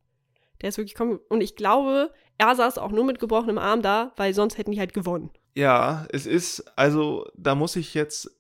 Der 0.63 0.71
ist 0.71 0.79
wirklich 0.79 0.95
kom 0.95 1.21
Und 1.29 1.41
ich 1.43 1.55
glaube, 1.55 2.11
er 2.39 2.55
saß 2.55 2.79
auch 2.79 2.91
nur 2.91 3.05
mit 3.05 3.19
gebrochenem 3.19 3.59
Arm 3.59 3.83
da, 3.83 4.13
weil 4.17 4.33
sonst 4.33 4.57
hätten 4.59 4.71
die 4.73 4.81
halt 4.81 4.95
gewonnen. 4.95 5.31
Ja, 5.55 6.07
es 6.11 6.25
ist, 6.27 6.65
also 6.77 7.27
da 7.37 7.55
muss 7.55 7.77
ich 7.77 7.93
jetzt 7.95 8.31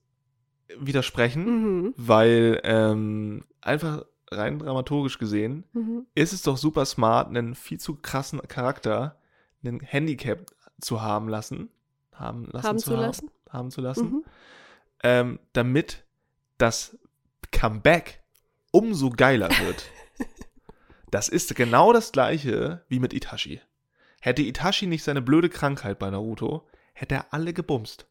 widersprechen, 0.76 1.44
Mhm. 1.84 1.94
weil 1.96 2.60
ähm, 2.64 3.44
einfach 3.60 4.04
rein 4.30 4.58
dramaturgisch 4.58 5.18
gesehen 5.18 5.64
Mhm. 5.72 6.06
ist 6.14 6.32
es 6.32 6.42
doch 6.42 6.56
super 6.56 6.84
smart, 6.84 7.28
einen 7.28 7.54
viel 7.54 7.78
zu 7.78 7.96
krassen 7.96 8.40
Charakter, 8.46 9.18
einen 9.64 9.80
Handicap 9.80 10.46
zu 10.80 11.02
haben 11.02 11.28
lassen. 11.28 11.70
Haben, 12.12 12.46
lassen 12.52 12.66
Haben 12.66 12.78
zu 12.78 12.92
haben, 12.92 13.00
lassen? 13.00 13.30
Haben 13.50 13.70
zu 13.70 13.80
lassen. 13.80 14.10
Mhm. 14.10 14.24
Ähm, 15.02 15.38
damit 15.52 16.04
das 16.58 16.98
Comeback 17.52 18.20
umso 18.70 19.10
geiler 19.10 19.48
wird. 19.48 19.84
das 21.10 21.28
ist 21.28 21.54
genau 21.54 21.92
das 21.92 22.12
gleiche 22.12 22.84
wie 22.88 22.98
mit 22.98 23.12
Itachi. 23.12 23.60
Hätte 24.20 24.42
Itachi 24.42 24.86
nicht 24.86 25.04
seine 25.04 25.22
blöde 25.22 25.48
Krankheit 25.48 25.98
bei 25.98 26.10
Naruto, 26.10 26.66
hätte 26.92 27.14
er 27.14 27.32
alle 27.32 27.52
gebumst. 27.52 28.06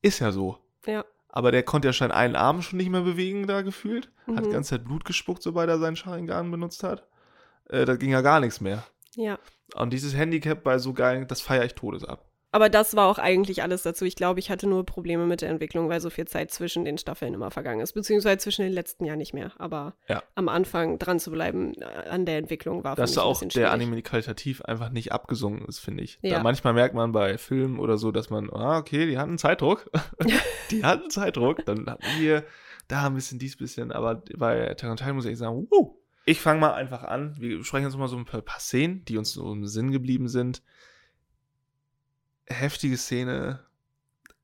Ist 0.00 0.20
ja 0.20 0.30
so. 0.32 0.58
Ja. 0.86 1.04
Aber 1.28 1.50
der 1.50 1.62
konnte 1.62 1.88
ja 1.88 1.92
schon 1.92 2.12
einen 2.12 2.36
Arm 2.36 2.62
schon 2.62 2.76
nicht 2.76 2.90
mehr 2.90 3.00
bewegen, 3.00 3.46
da 3.46 3.62
gefühlt. 3.62 4.10
Hat 4.28 4.44
die 4.44 4.48
Mhm. 4.48 4.52
ganze 4.52 4.70
Zeit 4.70 4.84
Blut 4.84 5.04
gespuckt, 5.04 5.42
sobald 5.42 5.68
er 5.68 5.78
seinen 5.78 5.96
Sharingan 5.96 6.50
benutzt 6.50 6.84
hat. 6.84 7.06
Äh, 7.68 7.84
da 7.84 7.96
ging 7.96 8.10
ja 8.10 8.20
gar 8.20 8.38
nichts 8.40 8.60
mehr. 8.60 8.84
Ja. 9.16 9.38
Und 9.74 9.92
dieses 9.92 10.14
Handicap 10.14 10.62
bei 10.62 10.78
so 10.78 10.92
geilen, 10.92 11.26
das 11.26 11.40
feiere 11.40 11.64
ich 11.64 11.74
todes 11.74 12.04
ab. 12.04 12.26
Aber 12.52 12.68
das 12.68 12.94
war 12.94 13.08
auch 13.08 13.18
eigentlich 13.18 13.62
alles 13.62 13.82
dazu. 13.82 14.04
Ich 14.04 14.14
glaube, 14.14 14.38
ich 14.38 14.50
hatte 14.50 14.66
nur 14.68 14.84
Probleme 14.84 15.24
mit 15.26 15.40
der 15.40 15.48
Entwicklung, 15.48 15.88
weil 15.88 16.00
so 16.02 16.10
viel 16.10 16.26
Zeit 16.28 16.50
zwischen 16.50 16.84
den 16.84 16.98
Staffeln 16.98 17.32
immer 17.32 17.50
vergangen 17.50 17.80
ist. 17.80 17.94
Beziehungsweise 17.94 18.36
zwischen 18.38 18.62
den 18.62 18.72
letzten 18.72 19.06
Jahren 19.06 19.18
nicht 19.18 19.32
mehr. 19.32 19.52
Aber 19.58 19.94
Ja. 20.06 20.22
am 20.34 20.48
Anfang 20.50 20.98
dran 20.98 21.18
zu 21.18 21.30
bleiben 21.30 21.72
äh, 21.80 21.84
an 22.10 22.26
der 22.26 22.36
Entwicklung 22.36 22.84
war 22.84 22.94
für 22.94 23.00
Dass 23.00 23.10
mich 23.10 23.16
da 23.16 23.22
ein 23.22 23.26
auch 23.26 23.40
bisschen 23.40 23.62
der. 23.62 23.72
Anime 23.72 24.02
qualitativ 24.02 24.60
einfach 24.62 24.90
nicht 24.90 25.12
abgesungen 25.12 25.64
ist, 25.64 25.78
finde 25.78 26.04
ich. 26.04 26.18
Ja. 26.20 26.36
Da 26.36 26.42
manchmal 26.42 26.74
merkt 26.74 26.94
man 26.94 27.10
bei 27.12 27.38
Filmen 27.38 27.78
oder 27.78 27.96
so, 27.96 28.12
dass 28.12 28.28
man, 28.28 28.50
ah, 28.50 28.76
okay, 28.78 29.06
die 29.06 29.16
hatten 29.16 29.38
Zeitdruck. 29.38 29.90
die 30.70 30.84
hatten 30.84 31.08
Zeitdruck. 31.10 31.64
Dann 31.64 31.86
hatten 31.86 32.04
wir 32.20 32.44
da 32.86 33.06
ein 33.06 33.14
bisschen 33.14 33.38
dies, 33.38 33.56
bisschen. 33.56 33.92
Aber 33.92 34.22
bei 34.36 34.74
Titan 34.74 35.14
muss 35.14 35.24
ich 35.24 35.38
sagen, 35.38 35.66
wuh. 35.70 35.96
Ich 36.26 36.40
fange 36.40 36.60
mal 36.60 36.74
einfach 36.74 37.02
an. 37.02 37.34
Wir 37.40 37.58
besprechen 37.58 37.88
jetzt 37.88 37.96
mal 37.96 38.08
so 38.08 38.16
ein 38.16 38.26
paar 38.26 38.42
Szenen, 38.60 39.04
die 39.06 39.16
uns 39.16 39.32
so 39.32 39.50
im 39.52 39.66
Sinn 39.66 39.90
geblieben 39.90 40.28
sind. 40.28 40.62
Heftige 42.52 42.96
Szene, 42.96 43.60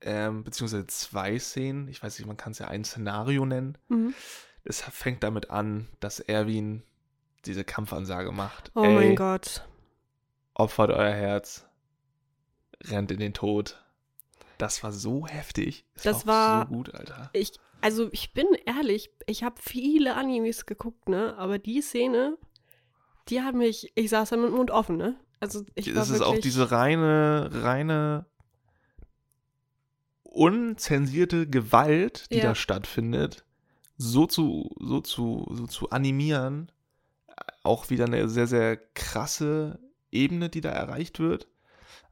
ähm, 0.01 0.45
beziehungsweise 0.45 0.87
zwei 0.87 1.39
Szenen. 1.39 1.89
Ich 1.89 2.03
weiß 2.03 2.19
nicht, 2.19 2.27
man 2.27 2.37
kann 2.37 2.53
es 2.53 2.59
ja 2.59 2.69
ein 2.69 2.85
Szenario 2.85 3.45
nennen. 3.47 3.77
Mhm. 3.89 4.15
Es 4.65 4.83
fängt 4.83 5.23
damit 5.23 5.51
an, 5.51 5.89
dass 6.01 6.21
Erwin 6.21 6.83
diese 7.47 7.65
Kampfansage 7.65 8.33
macht. 8.33 8.71
Oh 8.75 8.83
Ey, 8.83 8.95
mein 8.95 9.17
Gott. 9.17 9.67
Opfert 10.55 10.91
euer 10.91 11.13
Herz, 11.15 11.67
rennt 12.85 13.11
in 13.13 13.19
den 13.21 13.33
Tod. 13.35 13.83
Das 14.59 14.83
war 14.83 14.93
so 14.93 15.27
heftig. 15.27 15.85
Es 15.95 16.03
Das 16.03 16.17
auch 16.23 16.27
war- 16.27 16.63
so 16.63 16.75
gut, 16.75 16.95
Alter. 16.95 17.31
Ich, 17.33 17.53
also 17.81 18.09
ich 18.13 18.33
bin 18.33 18.47
ehrlich, 18.67 19.11
ich 19.27 19.45
habe 19.45 19.55
viele 19.63 20.17
Animes 20.17 20.67
geguckt, 20.67 21.09
ne? 21.09 21.37
Aber 21.39 21.59
die 21.59 21.81
Szene, 21.81 22.37
die 23.29 23.41
hat 23.41 23.55
mich, 23.55 23.93
ich 23.95 24.11
saß 24.11 24.31
da 24.31 24.37
mit 24.37 24.47
dem 24.51 24.57
Mund 24.57 24.71
offen, 24.73 24.97
ne? 24.97 25.17
Also 25.41 25.65
ich 25.75 25.87
war 25.89 25.95
Das 25.95 26.11
ist 26.11 26.21
auch 26.21 26.39
diese 26.39 26.71
reine, 26.71 27.49
reine 27.53 28.27
unzensierte 30.23 31.47
Gewalt, 31.49 32.27
die 32.31 32.37
Ja. 32.39 32.45
da 32.45 32.55
stattfindet, 32.55 33.45
so 33.97 34.27
zu, 34.27 34.75
so 34.79 35.01
zu, 35.01 35.47
so 35.51 35.67
zu 35.67 35.91
animieren. 35.91 36.71
Auch 37.63 37.91
wieder 37.91 38.05
eine 38.07 38.29
sehr, 38.29 38.47
sehr 38.47 38.77
krasse 38.77 39.79
Ebene, 40.11 40.49
die 40.49 40.61
da 40.61 40.71
erreicht 40.71 41.19
wird. 41.19 41.49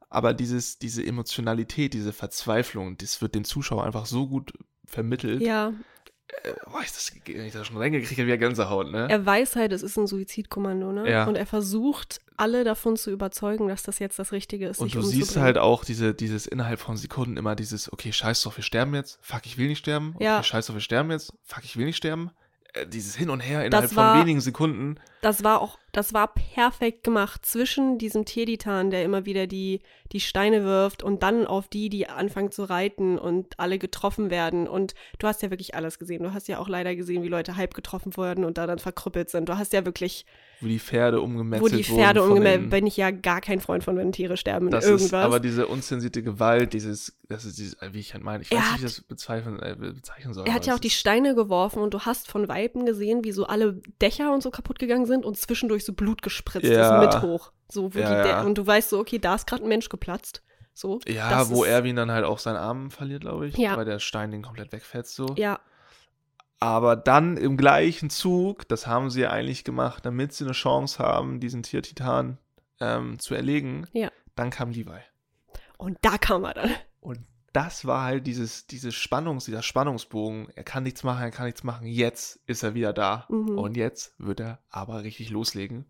Aber 0.09 0.33
dieses, 0.33 0.79
diese 0.79 1.05
Emotionalität, 1.05 1.93
diese 1.93 2.13
Verzweiflung, 2.13 2.97
das 2.97 3.21
wird 3.21 3.35
dem 3.35 3.43
Zuschauer 3.43 3.83
einfach 3.83 4.05
so 4.05 4.27
gut 4.27 4.53
vermittelt. 4.85 5.41
Ja, 5.41 5.73
Äh, 6.43 6.53
boah, 6.69 6.81
ich, 6.81 6.91
das, 6.91 7.09
ich 7.25 7.53
das 7.53 7.67
schon 7.67 7.77
reingekriegt 7.77 8.11
habe, 8.19 8.27
wieder 8.27 8.37
Gänsehaut, 8.37 8.91
ne? 8.91 9.07
er 9.09 9.25
weiß 9.25 9.55
halt, 9.55 9.71
es 9.71 9.81
ist 9.81 9.97
ein 9.97 10.07
Suizidkommando, 10.07 10.91
ne? 10.91 11.09
Ja. 11.09 11.25
Und 11.25 11.35
er 11.35 11.45
versucht, 11.45 12.19
alle 12.37 12.63
davon 12.63 12.95
zu 12.95 13.11
überzeugen, 13.11 13.67
dass 13.67 13.83
das 13.83 13.99
jetzt 13.99 14.17
das 14.19 14.31
Richtige 14.31 14.67
ist, 14.67 14.79
Und 14.79 14.93
du 14.93 15.01
siehst 15.01 15.35
halt 15.37 15.57
auch 15.57 15.83
diese, 15.83 16.13
dieses 16.13 16.45
innerhalb 16.47 16.79
von 16.79 16.95
Sekunden 16.97 17.35
immer 17.37 17.55
dieses, 17.55 17.91
okay, 17.91 18.13
scheiß 18.13 18.41
drauf, 18.43 18.57
wir 18.57 18.63
sterben 18.63 18.93
jetzt, 18.95 19.19
fuck, 19.21 19.45
ich 19.45 19.57
will 19.57 19.67
nicht 19.67 19.79
sterben, 19.79 20.13
okay, 20.15 20.23
Ja. 20.23 20.43
scheiß 20.43 20.67
drauf, 20.67 20.75
wir 20.75 20.81
sterben 20.81 21.11
jetzt, 21.11 21.33
fuck, 21.43 21.63
ich 21.63 21.75
will 21.77 21.85
nicht 21.87 21.97
sterben. 21.97 22.31
Äh, 22.73 22.85
dieses 22.85 23.15
Hin 23.15 23.29
und 23.29 23.39
Her 23.39 23.65
innerhalb 23.65 23.95
war- 23.95 24.13
von 24.13 24.21
wenigen 24.21 24.41
Sekunden. 24.41 24.99
das 25.21 25.43
war 25.43 25.61
auch, 25.61 25.79
das 25.93 26.13
war 26.13 26.27
perfekt 26.33 27.03
gemacht 27.03 27.45
zwischen 27.45 27.97
diesem 27.97 28.25
Tierditan, 28.25 28.91
der 28.91 29.03
immer 29.03 29.25
wieder 29.25 29.47
die, 29.47 29.79
die 30.11 30.19
Steine 30.19 30.63
wirft 30.63 31.01
und 31.01 31.23
dann 31.23 31.47
auf 31.47 31.67
die, 31.69 31.89
die 31.89 32.07
anfangen 32.09 32.51
zu 32.51 32.65
reiten 32.65 33.17
und 33.17 33.57
alle 33.59 33.79
getroffen 33.79 34.29
werden. 34.29 34.67
Und 34.67 34.93
du 35.17 35.27
hast 35.27 35.41
ja 35.41 35.49
wirklich 35.49 35.75
alles 35.75 35.97
gesehen. 35.97 36.23
Du 36.23 36.33
hast 36.33 36.47
ja 36.49 36.59
auch 36.59 36.67
leider 36.67 36.95
gesehen, 36.95 37.23
wie 37.23 37.29
Leute 37.29 37.55
halb 37.55 37.73
getroffen 37.73 38.15
wurden 38.17 38.43
und 38.45 38.57
da 38.57 38.67
dann 38.67 38.79
verkrüppelt 38.79 39.29
sind. 39.29 39.47
Du 39.49 39.57
hast 39.57 39.73
ja 39.73 39.85
wirklich, 39.85 40.25
Wo 40.59 40.67
die 40.67 40.79
Pferde 40.79 41.19
wo 41.19 41.23
umgemetzelt 41.25 41.73
die 41.73 41.83
Pferde 41.83 42.19
wurden. 42.21 42.29
von 42.29 42.37
umgemeldet, 42.37 42.63
den- 42.65 42.69
bin 42.71 42.87
ich 42.87 42.97
ja 42.97 43.11
gar 43.11 43.41
kein 43.41 43.59
Freund 43.59 43.83
von, 43.83 43.95
wenn 43.97 44.11
Tiere 44.11 44.37
sterben 44.37 44.71
Das 44.71 44.85
irgendwas. 44.85 45.05
ist 45.07 45.13
aber 45.13 45.39
diese 45.39 45.67
unzensierte 45.67 46.23
Gewalt, 46.23 46.73
dieses, 46.73 47.15
das 47.29 47.45
ist 47.45 47.59
dieses, 47.59 47.77
wie 47.91 47.99
ich 47.99 48.13
halt 48.13 48.23
meine, 48.23 48.41
ich 48.43 48.51
Er 48.51 48.57
weiß 48.57 48.63
nicht, 48.71 48.81
wie 48.81 48.85
ich 48.87 48.95
das 48.95 49.01
bezeichnen, 49.01 49.59
äh, 49.61 49.75
bezeichnen 49.77 50.33
soll. 50.33 50.47
er 50.47 50.53
hat 50.53 50.65
ja 50.65 50.73
auch 50.73 50.79
die 50.79 50.89
Steine 50.89 51.35
geworfen 51.35 51.81
und 51.81 51.93
du 51.93 51.99
hast 52.01 52.27
von 52.27 52.47
Weiben 52.47 52.85
gesehen, 52.85 53.23
wie 53.23 53.31
so 53.31 53.45
alle 53.45 53.79
Dächer 54.01 54.33
und 54.33 54.41
so 54.41 54.49
kaputt 54.49 54.79
gegangen 54.79 55.05
sind 55.05 55.25
und 55.25 55.37
zwischendurch 55.37 55.85
so 55.85 55.93
Blut 55.93 56.21
gespritzt 56.23 56.65
Ja. 56.67 57.03
ist 57.03 57.13
mit 57.13 57.21
hoch. 57.21 57.51
So, 57.69 57.93
wo 57.93 57.99
Ja, 57.99 58.23
die 58.23 58.29
ja. 58.29 58.41
Und 58.43 58.57
du 58.57 58.65
weißt 58.65 58.89
so, 58.89 58.99
okay, 58.99 59.19
da 59.19 59.35
ist 59.35 59.45
gerade 59.45 59.63
ein 59.63 59.69
Mensch 59.69 59.89
geplatzt. 59.89 60.41
So, 60.73 60.99
Ja, 61.07 61.49
wo 61.49 61.63
Erwin 61.65 61.95
dann 61.95 62.11
halt 62.11 62.23
auch 62.23 62.37
seinen 62.39 62.57
Arm 62.57 62.91
verliert, 62.91 63.21
glaube 63.21 63.47
ich, 63.47 63.57
weil 63.57 63.85
der 63.85 63.97
Stein 63.99 64.31
den 64.31 64.43
komplett 64.43 64.71
wegfetzt 64.71 65.15
so. 65.15 65.33
Ja, 65.35 65.59
Aber 66.59 66.95
dann 66.95 67.37
im 67.37 67.55
gleichen 67.57 68.09
Zug, 68.09 68.67
das 68.67 68.87
haben 68.87 69.09
sie 69.09 69.21
ja 69.21 69.29
eigentlich 69.29 69.63
gemacht, 69.63 70.05
damit 70.05 70.33
sie 70.33 70.43
eine 70.43 70.53
Chance 70.53 70.99
haben, 70.99 71.39
diesen 71.39 71.61
Tier-Titan 71.63 72.37
ähm, 72.79 73.19
zu 73.19 73.35
erlegen, 73.35 73.87
Ja. 73.93 74.11
dann 74.35 74.49
kam 74.49 74.71
Levi. 74.71 74.99
und 75.77 75.97
da 76.01 76.17
kam 76.17 76.43
er 76.45 76.53
dann. 76.55 76.71
Und 76.99 77.19
das 77.53 77.85
war 77.85 78.03
halt 78.03 78.27
dieses, 78.27 78.67
dieses 78.67 78.93
Spannungs, 78.95 79.45
dieser 79.45 79.61
Spannungsbogen. 79.63 80.47
Er 80.55 80.63
kann 80.63 80.83
nichts 80.83 81.03
machen, 81.03 81.23
er 81.23 81.31
kann 81.31 81.45
nichts 81.45 81.63
machen. 81.63 81.87
Jetzt 81.87 82.39
ist 82.45 82.61
er 82.63 82.73
wieder 82.75 82.93
da. 82.93 83.25
Mhm. 83.29 83.57
Und 83.57 83.77
jetzt 83.77 84.13
wird 84.19 84.39
er 84.39 84.59
aber 84.69 85.03
richtig 85.03 85.29
loslegen. 85.29 85.85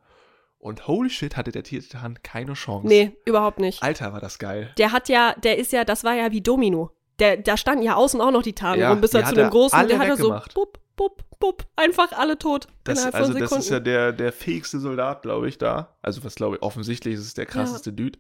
Und 0.60 0.88
holy 0.88 1.10
shit, 1.10 1.36
hatte 1.38 1.52
der 1.52 1.64
Tiertitan 1.64 2.22
keine 2.24 2.54
Chance. 2.54 2.88
Nee, 2.88 3.16
überhaupt 3.26 3.60
nicht. 3.60 3.84
Alter, 3.84 4.12
war 4.14 4.20
das 4.22 4.40
geil. 4.40 4.74
Der 4.78 4.92
hat 4.92 5.08
ja, 5.10 5.34
der 5.36 5.58
ist 5.58 5.72
ja, 5.72 5.84
das 5.86 6.04
war 6.04 6.14
ja 6.16 6.32
wie 6.32 6.42
Domino. 6.42 6.92
Der, 7.20 7.38
da 7.38 7.58
standen 7.58 7.84
ja 7.84 7.96
außen 7.96 8.22
auch 8.22 8.32
noch 8.32 8.44
die 8.44 8.54
Tarnen 8.54 8.82
Ja, 8.82 8.90
rum, 8.90 9.02
bis 9.02 9.14
er 9.14 9.26
zu 9.26 9.36
dem 9.36 9.50
großen, 9.50 9.88
der 9.88 10.00
hat 10.00 10.08
er 10.08 10.18
so, 10.18 10.30
bupp, 10.54 10.80
bupp, 10.96 11.24
bupp, 11.40 11.66
einfach 11.76 12.12
alle 12.12 12.38
tot. 12.38 12.68
Das, 12.84 13.00
innerhalb 13.00 13.16
also 13.16 13.32
von 13.32 13.42
das 13.42 13.50
Sekunden. 13.50 13.64
ist 13.64 13.70
ja 13.72 13.80
der, 13.80 14.12
der 14.12 14.32
fähigste 14.32 14.80
Soldat, 14.80 15.24
glaube 15.24 15.50
ich, 15.50 15.58
da. 15.58 15.96
Also 16.02 16.24
was 16.24 16.36
glaube 16.36 16.58
ich, 16.58 16.62
offensichtlich 16.62 17.16
ist 17.16 17.22
es 17.22 17.34
der 17.34 17.46
krasseste 17.46 17.92
Dude. 17.94 18.20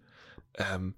Ähm, 0.55 0.95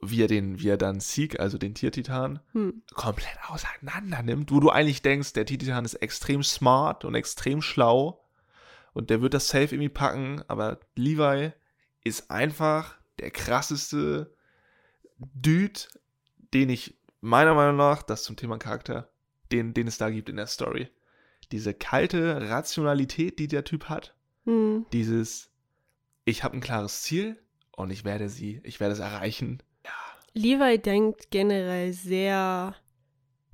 wie 0.00 0.22
er 0.22 0.28
den, 0.28 0.60
wie 0.60 0.68
er 0.68 0.76
dann 0.76 1.00
Sieg, 1.00 1.40
also 1.40 1.58
den 1.58 1.74
Tiertitan, 1.74 2.40
hm. 2.52 2.82
komplett 2.94 3.38
auseinander 3.48 4.22
nimmt, 4.22 4.50
wo 4.52 4.60
du 4.60 4.70
eigentlich 4.70 5.02
denkst, 5.02 5.32
der 5.32 5.46
Tiertitan 5.46 5.84
ist 5.84 5.94
extrem 5.94 6.42
smart 6.42 7.04
und 7.04 7.14
extrem 7.14 7.62
schlau 7.62 8.22
und 8.92 9.10
der 9.10 9.22
wird 9.22 9.34
das 9.34 9.48
safe 9.48 9.74
irgendwie 9.74 9.88
packen, 9.88 10.42
aber 10.48 10.80
Levi 10.96 11.52
ist 12.04 12.30
einfach 12.30 12.96
der 13.18 13.30
krasseste 13.30 14.34
Dude, 15.18 15.80
den 16.52 16.68
ich 16.68 16.95
meiner 17.20 17.54
Meinung 17.54 17.76
nach, 17.76 18.02
das 18.02 18.24
zum 18.24 18.36
Thema 18.36 18.58
Charakter, 18.58 19.10
den, 19.52 19.74
den 19.74 19.86
es 19.86 19.98
da 19.98 20.10
gibt 20.10 20.28
in 20.28 20.36
der 20.36 20.46
Story. 20.46 20.88
Diese 21.52 21.74
kalte 21.74 22.48
Rationalität, 22.48 23.38
die 23.38 23.48
der 23.48 23.64
Typ 23.64 23.88
hat, 23.88 24.14
Hm. 24.44 24.86
dieses, 24.92 25.50
ich 26.24 26.44
habe 26.44 26.56
ein 26.56 26.60
klares 26.60 27.02
Ziel 27.02 27.36
und 27.72 27.90
ich 27.90 28.04
werde 28.04 28.28
sie, 28.28 28.60
ich 28.64 28.80
werde 28.80 28.94
es 28.94 29.00
erreichen. 29.00 29.62
Levi 30.34 30.78
denkt 30.78 31.30
generell 31.30 31.92
sehr 31.94 32.74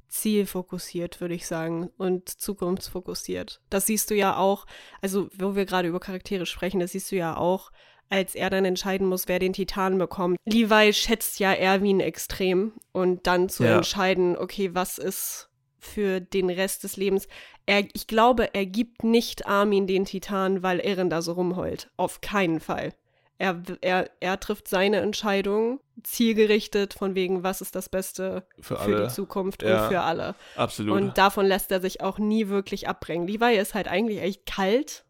zielfokussiert, 0.09 1.21
würde 1.21 1.35
ich 1.35 1.47
sagen, 1.47 1.89
und 1.97 2.29
zukunftsfokussiert. 2.29 3.61
Das 3.71 3.87
siehst 3.87 4.11
du 4.11 4.15
ja 4.15 4.37
auch, 4.37 4.67
also 5.01 5.31
wo 5.39 5.55
wir 5.55 5.65
gerade 5.65 5.89
über 5.89 6.01
Charaktere 6.01 6.45
sprechen, 6.45 6.81
das 6.81 6.93
siehst 6.93 7.11
du 7.13 7.17
ja 7.17 7.37
auch, 7.37 7.71
als 8.13 8.35
er 8.35 8.51
dann 8.51 8.65
entscheiden 8.67 9.07
muss, 9.07 9.27
wer 9.27 9.39
den 9.39 9.55
Titan 9.55 9.97
bekommt. 9.97 10.37
Levi 10.45 10.93
schätzt 10.93 11.39
ja 11.41 11.53
Erwin 11.53 11.99
extrem 12.01 12.73
und 12.93 13.27
dann 13.27 13.49
zu 13.49 13.65
Ja. 13.65 13.77
entscheiden, 13.79 14.37
okay, 14.37 14.75
was 14.75 14.99
ist 14.99 15.49
für 15.79 16.21
den 16.21 16.51
Rest 16.51 16.85
des 16.85 16.97
Lebens. 16.97 17.27
Er, 17.67 17.85
ich 17.95 18.07
glaube, 18.07 18.55
er 18.55 18.67
gibt 18.67 19.03
nicht 19.03 19.47
Armin 19.47 19.87
den 19.87 20.05
Titan, 20.05 20.63
weil 20.63 20.79
Eren 20.81 21.09
da 21.11 21.23
so 21.23 21.33
rumheult. 21.33 21.91
Auf 21.97 22.21
keinen 22.21 22.61
Fall. 22.61 22.93
Er, 23.39 23.61
er, 23.81 24.11
er 24.21 24.39
trifft 24.39 24.69
seine 24.69 24.99
Entscheidung 24.99 25.81
zielgerichtet 26.05 26.95
von 26.95 27.15
wegen, 27.17 27.43
was 27.43 27.61
ist 27.61 27.75
das 27.75 27.89
Beste 27.89 28.47
Für 28.61 28.77
für 28.77 29.03
die 29.05 29.09
Zukunft 29.09 29.63
Ja. 29.63 29.85
und 29.85 29.89
für 29.93 30.03
alle. 30.03 30.35
Absolut. 30.55 30.95
Und 31.01 31.19
davon 31.19 31.47
lässt 31.47 31.73
er 31.73 31.81
sich 31.81 32.01
auch 32.03 32.19
nie 32.19 32.49
wirklich 32.49 32.89
abbringen. 32.89 33.27
Levi 33.27 33.57
ist 33.57 33.75
halt 33.75 33.89
eigentlich 33.89 34.21
echt 34.21 34.47
kalt, 34.47 35.05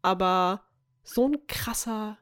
aber 0.00 0.62
so 1.02 1.28
ein 1.28 1.46
krasser, 1.48 2.16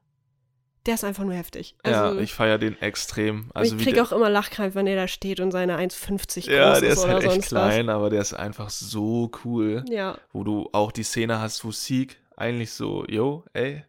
der 0.87 0.95
ist 0.95 1.05
einfach 1.05 1.25
nur 1.25 1.35
heftig. 1.35 1.77
Also, 1.83 2.17
ja, 2.17 2.21
ich 2.21 2.35
feiere 2.35 2.59
den 2.59 2.81
extrem. 2.81 3.51
Also 3.55 3.77
ich 3.77 3.83
kriege 3.83 3.97
der, 3.97 4.05
auch 4.05 4.13
immer 4.13 4.29
Lachkrampf, 4.29 4.75
wenn 4.75 4.87
der 4.87 4.97
da 4.97 5.09
steht 5.09 5.41
und 5.41 5.51
seine 5.51 5.79
1,50 5.79 6.51
Ja, 6.51 6.73
groß 6.73 6.81
der 6.81 6.91
ist 6.91 6.99
ist 6.99 7.05
oder 7.05 7.13
halt 7.15 7.25
echt 7.25 7.43
klein, 7.49 7.89
aber 7.89 8.11
der 8.11 8.21
ist 8.21 8.35
einfach 8.35 8.71
so 8.71 9.31
cool. 9.45 9.83
was. 9.83 9.91
Ja, 9.91 10.19
Wo 10.33 10.45
du 10.45 10.69
auch 10.73 10.93
die 10.93 11.03
Szene 11.03 11.41
hast, 11.41 11.65
wo 11.65 11.71
Sieg 11.71 12.21
eigentlich 12.37 12.73
so, 12.73 13.05
yo, 13.07 13.45
ey, 13.55 13.85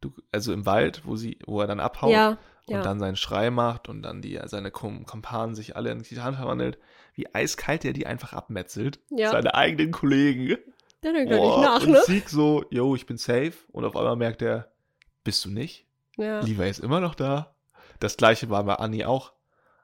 du, 0.00 0.12
also 0.32 0.52
im 0.52 0.66
Wald, 0.66 1.02
wo 1.04 1.16
sie, 1.16 1.38
wo 1.46 1.60
er 1.60 1.66
dann 1.66 1.80
abhaut 1.80 2.10
ja, 2.10 2.30
und 2.66 2.74
ja. 2.74 2.82
dann 2.82 2.98
seinen 2.98 3.16
Schrei 3.16 3.50
macht 3.50 3.88
und 3.88 4.02
dann 4.02 4.20
die, 4.20 4.38
seine 4.44 4.70
Kom 4.70 5.06
Kompanen 5.06 5.54
sich 5.54 5.76
alle 5.76 5.90
in 5.92 6.02
Titan 6.02 6.34
verwandelt, 6.34 6.78
wie 7.14 7.32
eiskalt 7.34 7.84
er 7.84 7.92
die 7.92 8.06
einfach 8.06 8.32
abmetzelt. 8.32 9.00
Ja. 9.10 9.30
Seine 9.30 9.54
eigenen 9.54 9.92
Kollegen. 9.92 10.58
der 11.02 11.12
denkt 11.12 11.30
gar 11.30 11.38
Boah, 11.38 11.58
nicht 11.58 11.68
nach, 11.68 11.82
und 11.82 11.92
ne? 11.92 12.02
Sieg 12.04 12.28
so, 12.28 12.64
yo, 12.70 12.94
ich 12.94 13.06
bin 13.06 13.16
safe. 13.16 13.54
Und 13.72 13.84
auf 13.84 13.96
einmal 13.96 14.16
merkt 14.16 14.42
er, 14.42 14.72
bist 15.22 15.44
du 15.44 15.50
nicht? 15.50 15.83
Ja. 16.16 16.40
Levi 16.40 16.68
ist 16.68 16.80
immer 16.80 17.00
noch 17.00 17.14
da. 17.14 17.54
Das 18.00 18.16
gleiche 18.16 18.50
war 18.50 18.64
bei 18.64 18.74
Annie 18.76 19.08
auch. 19.08 19.32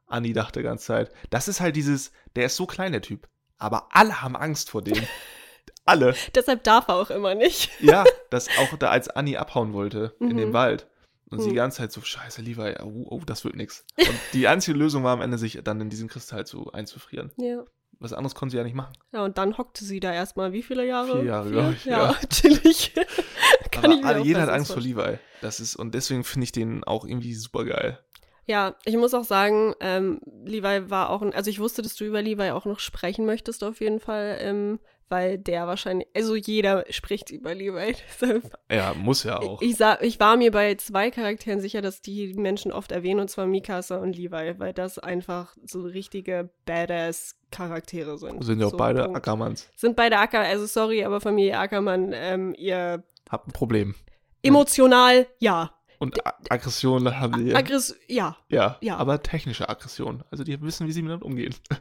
Annie 0.07 0.33
dachte 0.35 0.61
die 0.61 0.65
ganze 0.65 0.87
Zeit, 0.87 1.13
das 1.31 1.49
ist 1.49 1.61
halt 1.61 1.77
dieses, 1.77 2.13
der 2.37 2.47
ist 2.47 2.57
so 2.57 2.67
klein, 2.67 2.93
der 2.93 3.03
Typ. 3.03 3.29
Aber 3.59 3.89
alle 3.93 4.23
haben 4.23 4.37
Angst 4.37 4.71
vor 4.71 4.83
dem. 4.83 5.01
alle. 5.85 6.15
Deshalb 6.35 6.65
darf 6.65 6.89
er 6.89 6.97
auch 6.97 7.11
immer 7.11 7.35
nicht. 7.35 7.71
Ja, 7.81 8.05
das 8.31 8.49
auch 8.59 8.77
da, 8.77 8.91
als 8.91 9.09
Annie 9.09 9.39
abhauen 9.39 9.73
wollte 9.73 10.15
in 10.21 10.29
Mhm. 10.29 10.37
den 10.37 10.53
Wald. 10.53 10.89
Und 11.31 11.39
sie 11.39 11.45
die 11.47 11.53
Mhm. 11.53 11.57
ganze 11.57 11.79
Zeit 11.79 11.93
so, 11.93 12.01
scheiße, 12.03 12.43
Levi, 12.43 12.75
oh, 12.83 13.07
oh, 13.09 13.21
das 13.25 13.45
wird 13.45 13.55
nix. 13.55 13.85
Und 13.97 14.19
die 14.33 14.49
einzige 14.49 14.77
Lösung 14.77 15.05
war 15.05 15.13
am 15.13 15.21
Ende, 15.21 15.39
sich 15.39 15.61
dann 15.63 15.81
in 15.81 15.89
diesen 15.91 16.09
Kristall 16.09 16.45
zu 16.45 16.73
einzufrieren. 16.73 17.31
Ja. 17.37 17.65
Was 18.01 18.15
anderes 18.15 18.35
konnte 18.35 18.53
sie 18.53 18.57
ja 18.57 18.65
nicht 18.65 18.75
machen. 18.75 18.95
Ja, 19.13 19.25
und 19.25 19.37
dann 19.37 19.59
hockte 19.59 19.85
sie 19.85 20.01
da 20.01 20.13
erstmal 20.13 20.53
wie 20.53 20.63
viele 20.63 20.87
Jahre? 20.87 21.21
Vier 21.21 21.25
Jahre, 21.25 21.51
glaub 21.51 21.73
ich, 21.73 21.85
Ja, 21.85 22.13
ja. 22.13 22.17
chillig. 22.31 22.95
Kann 23.71 24.05
Aber 24.05 24.19
ich 24.19 24.25
jeder 24.25 24.43
hat 24.43 24.49
Angst 24.49 24.73
vor 24.73 24.83
Levi. 24.83 25.19
Das 25.43 25.61
ist, 25.61 25.77
und 25.77 25.95
deswegen 25.95 26.25
finde 26.25 26.45
ich 26.45 26.53
den 26.53 26.83
auch 26.83 27.05
irgendwie 27.05 27.35
super 27.35 27.65
geil. 27.65 27.99
Ja, 28.47 28.75
ich 28.85 28.97
muss 28.97 29.15
auch 29.15 29.25
sagen, 29.25 29.75
ähm, 29.81 30.21
Levi 30.45 30.91
war 30.91 31.11
auch 31.11 31.23
ein, 31.23 31.35
also 31.35 31.51
ich 31.51 31.61
wusste, 31.61 31.83
dass 31.83 31.95
du 31.95 32.05
über 32.05 32.23
Levi 32.23 32.51
auch 32.51 32.65
noch 32.65 32.81
sprechen 32.81 33.27
möchtest 33.27 33.63
auf 33.63 33.81
jeden 33.81 34.01
Fall, 34.01 34.39
ähm, 34.41 34.81
weil 35.11 35.37
der 35.39 35.67
wahrscheinlich, 35.67 36.09
also 36.15 36.35
jeder 36.35 36.85
spricht 36.91 37.31
über 37.31 37.55
Levi. 37.55 37.95
Deshalb- 38.21 38.51
Ja, 38.71 38.95
muss 38.95 39.25
ja 39.25 39.39
auch. 39.39 39.61
ich, 39.61 39.77
sag, 39.77 40.03
ich 40.03 40.19
war 40.21 40.37
mir 40.37 40.51
bei 40.51 40.77
zwei 40.77 41.11
Charakteren 41.11 41.61
sicher, 41.61 41.83
dass 41.83 42.01
die 42.01 42.33
Menschen 42.35 42.73
oft 42.73 42.93
erwähnen, 42.93 43.21
und 43.21 43.29
zwar 43.29 43.47
Mikasa 43.47 43.99
und 43.99 44.17
Levi, 44.17 44.55
weil 44.59 44.73
das 44.73 44.99
einfach 44.99 45.55
so 45.65 45.83
richtige 45.83 46.51
Badass-Charaktere 46.67 48.19
sind. 48.19 48.45
Sind 48.45 48.61
ja 48.61 48.67
auch 48.67 48.71
so, 48.71 48.77
beide 48.77 49.03
Punkt. 49.05 49.17
Ackermanns. 49.17 49.69
Sind 49.77 49.97
beide 49.97 50.19
Acker, 50.19 50.41
also 50.41 50.67
sorry, 50.67 51.05
aber 51.05 51.21
Familie 51.21 51.59
Ackermann, 51.59 52.13
ähm, 52.15 52.55
ihr 52.57 53.03
Hab 53.29 53.47
ein 53.47 53.53
Problem. 53.53 53.95
emotional, 54.43 55.27
ja. 55.39 55.73
Und 55.99 56.27
A 56.27 56.33
Aggression 56.49 57.21
haben 57.21 57.45
die. 57.45 57.55
Aggress, 57.55 57.95
ja, 58.09 58.37
ja, 58.49 58.79
ja. 58.81 58.97
aber 58.97 59.23
technische 59.23 59.69
Aggression. 59.69 60.25
Also 60.31 60.45
die 60.45 60.59
wissen, 60.63 60.87
wie 60.87 60.93
sie 60.93 61.03
damit 61.03 61.23
umgehen. 61.23 61.55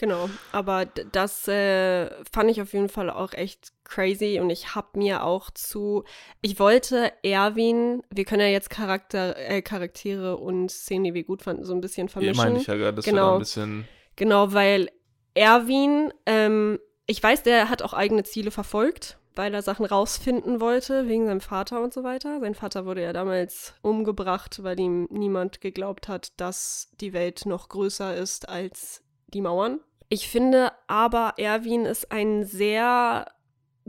Genau, 0.00 0.30
aber 0.52 0.86
das 0.86 1.46
äh, 1.46 2.08
fand 2.32 2.50
ich 2.50 2.62
auf 2.62 2.72
jeden 2.72 2.88
Fall 2.88 3.10
auch 3.10 3.34
echt 3.34 3.72
crazy 3.84 4.40
und 4.40 4.48
ich 4.48 4.74
habe 4.74 4.98
mir 4.98 5.24
auch 5.24 5.50
zu, 5.50 6.04
ich 6.40 6.58
wollte 6.58 7.12
Erwin, 7.22 8.02
wir 8.08 8.24
können 8.24 8.40
ja 8.40 8.46
jetzt 8.48 8.70
Charakter, 8.70 9.36
äh, 9.36 9.60
Charaktere 9.60 10.38
und 10.38 10.70
Szenen, 10.70 11.04
die 11.04 11.12
wir 11.12 11.24
gut 11.24 11.42
fanden, 11.42 11.64
so 11.64 11.74
ein 11.74 11.82
bisschen 11.82 12.06
Ja, 12.06 12.12
vermischen. 12.12 12.36
meine 12.36 12.58
ich 12.58 12.66
ja 12.66 12.76
gerade, 12.76 12.94
dass 12.94 13.04
wir 13.04 13.12
Genau. 13.12 13.34
ein 13.34 13.38
bisschen. 13.40 13.86
Genau, 14.16 14.54
weil 14.54 14.88
Erwin, 15.34 16.12
ähm, 16.24 16.78
ich 17.06 17.22
weiß, 17.22 17.42
der 17.42 17.68
hat 17.68 17.82
auch 17.82 17.92
eigene 17.92 18.22
Ziele 18.24 18.50
verfolgt, 18.50 19.18
weil 19.34 19.52
er 19.52 19.62
Sachen 19.62 19.84
rausfinden 19.84 20.60
wollte, 20.60 21.08
wegen 21.08 21.26
seinem 21.26 21.40
Vater 21.42 21.82
und 21.82 21.92
so 21.92 22.04
weiter. 22.04 22.40
Sein 22.40 22.54
Vater 22.54 22.86
wurde 22.86 23.02
ja 23.02 23.12
damals 23.12 23.74
umgebracht, 23.82 24.62
weil 24.62 24.80
ihm 24.80 25.08
niemand 25.10 25.60
geglaubt 25.60 26.08
hat, 26.08 26.32
dass 26.40 26.88
die 27.00 27.12
Welt 27.12 27.44
noch 27.46 27.68
größer 27.68 28.16
ist 28.16 28.48
als 28.48 29.02
die 29.28 29.40
Mauern. 29.40 29.80
Ich 30.10 30.28
finde 30.28 30.72
aber, 30.88 31.34
Erwin 31.38 31.86
ist 31.86 32.12
ein 32.12 32.44
sehr 32.44 33.30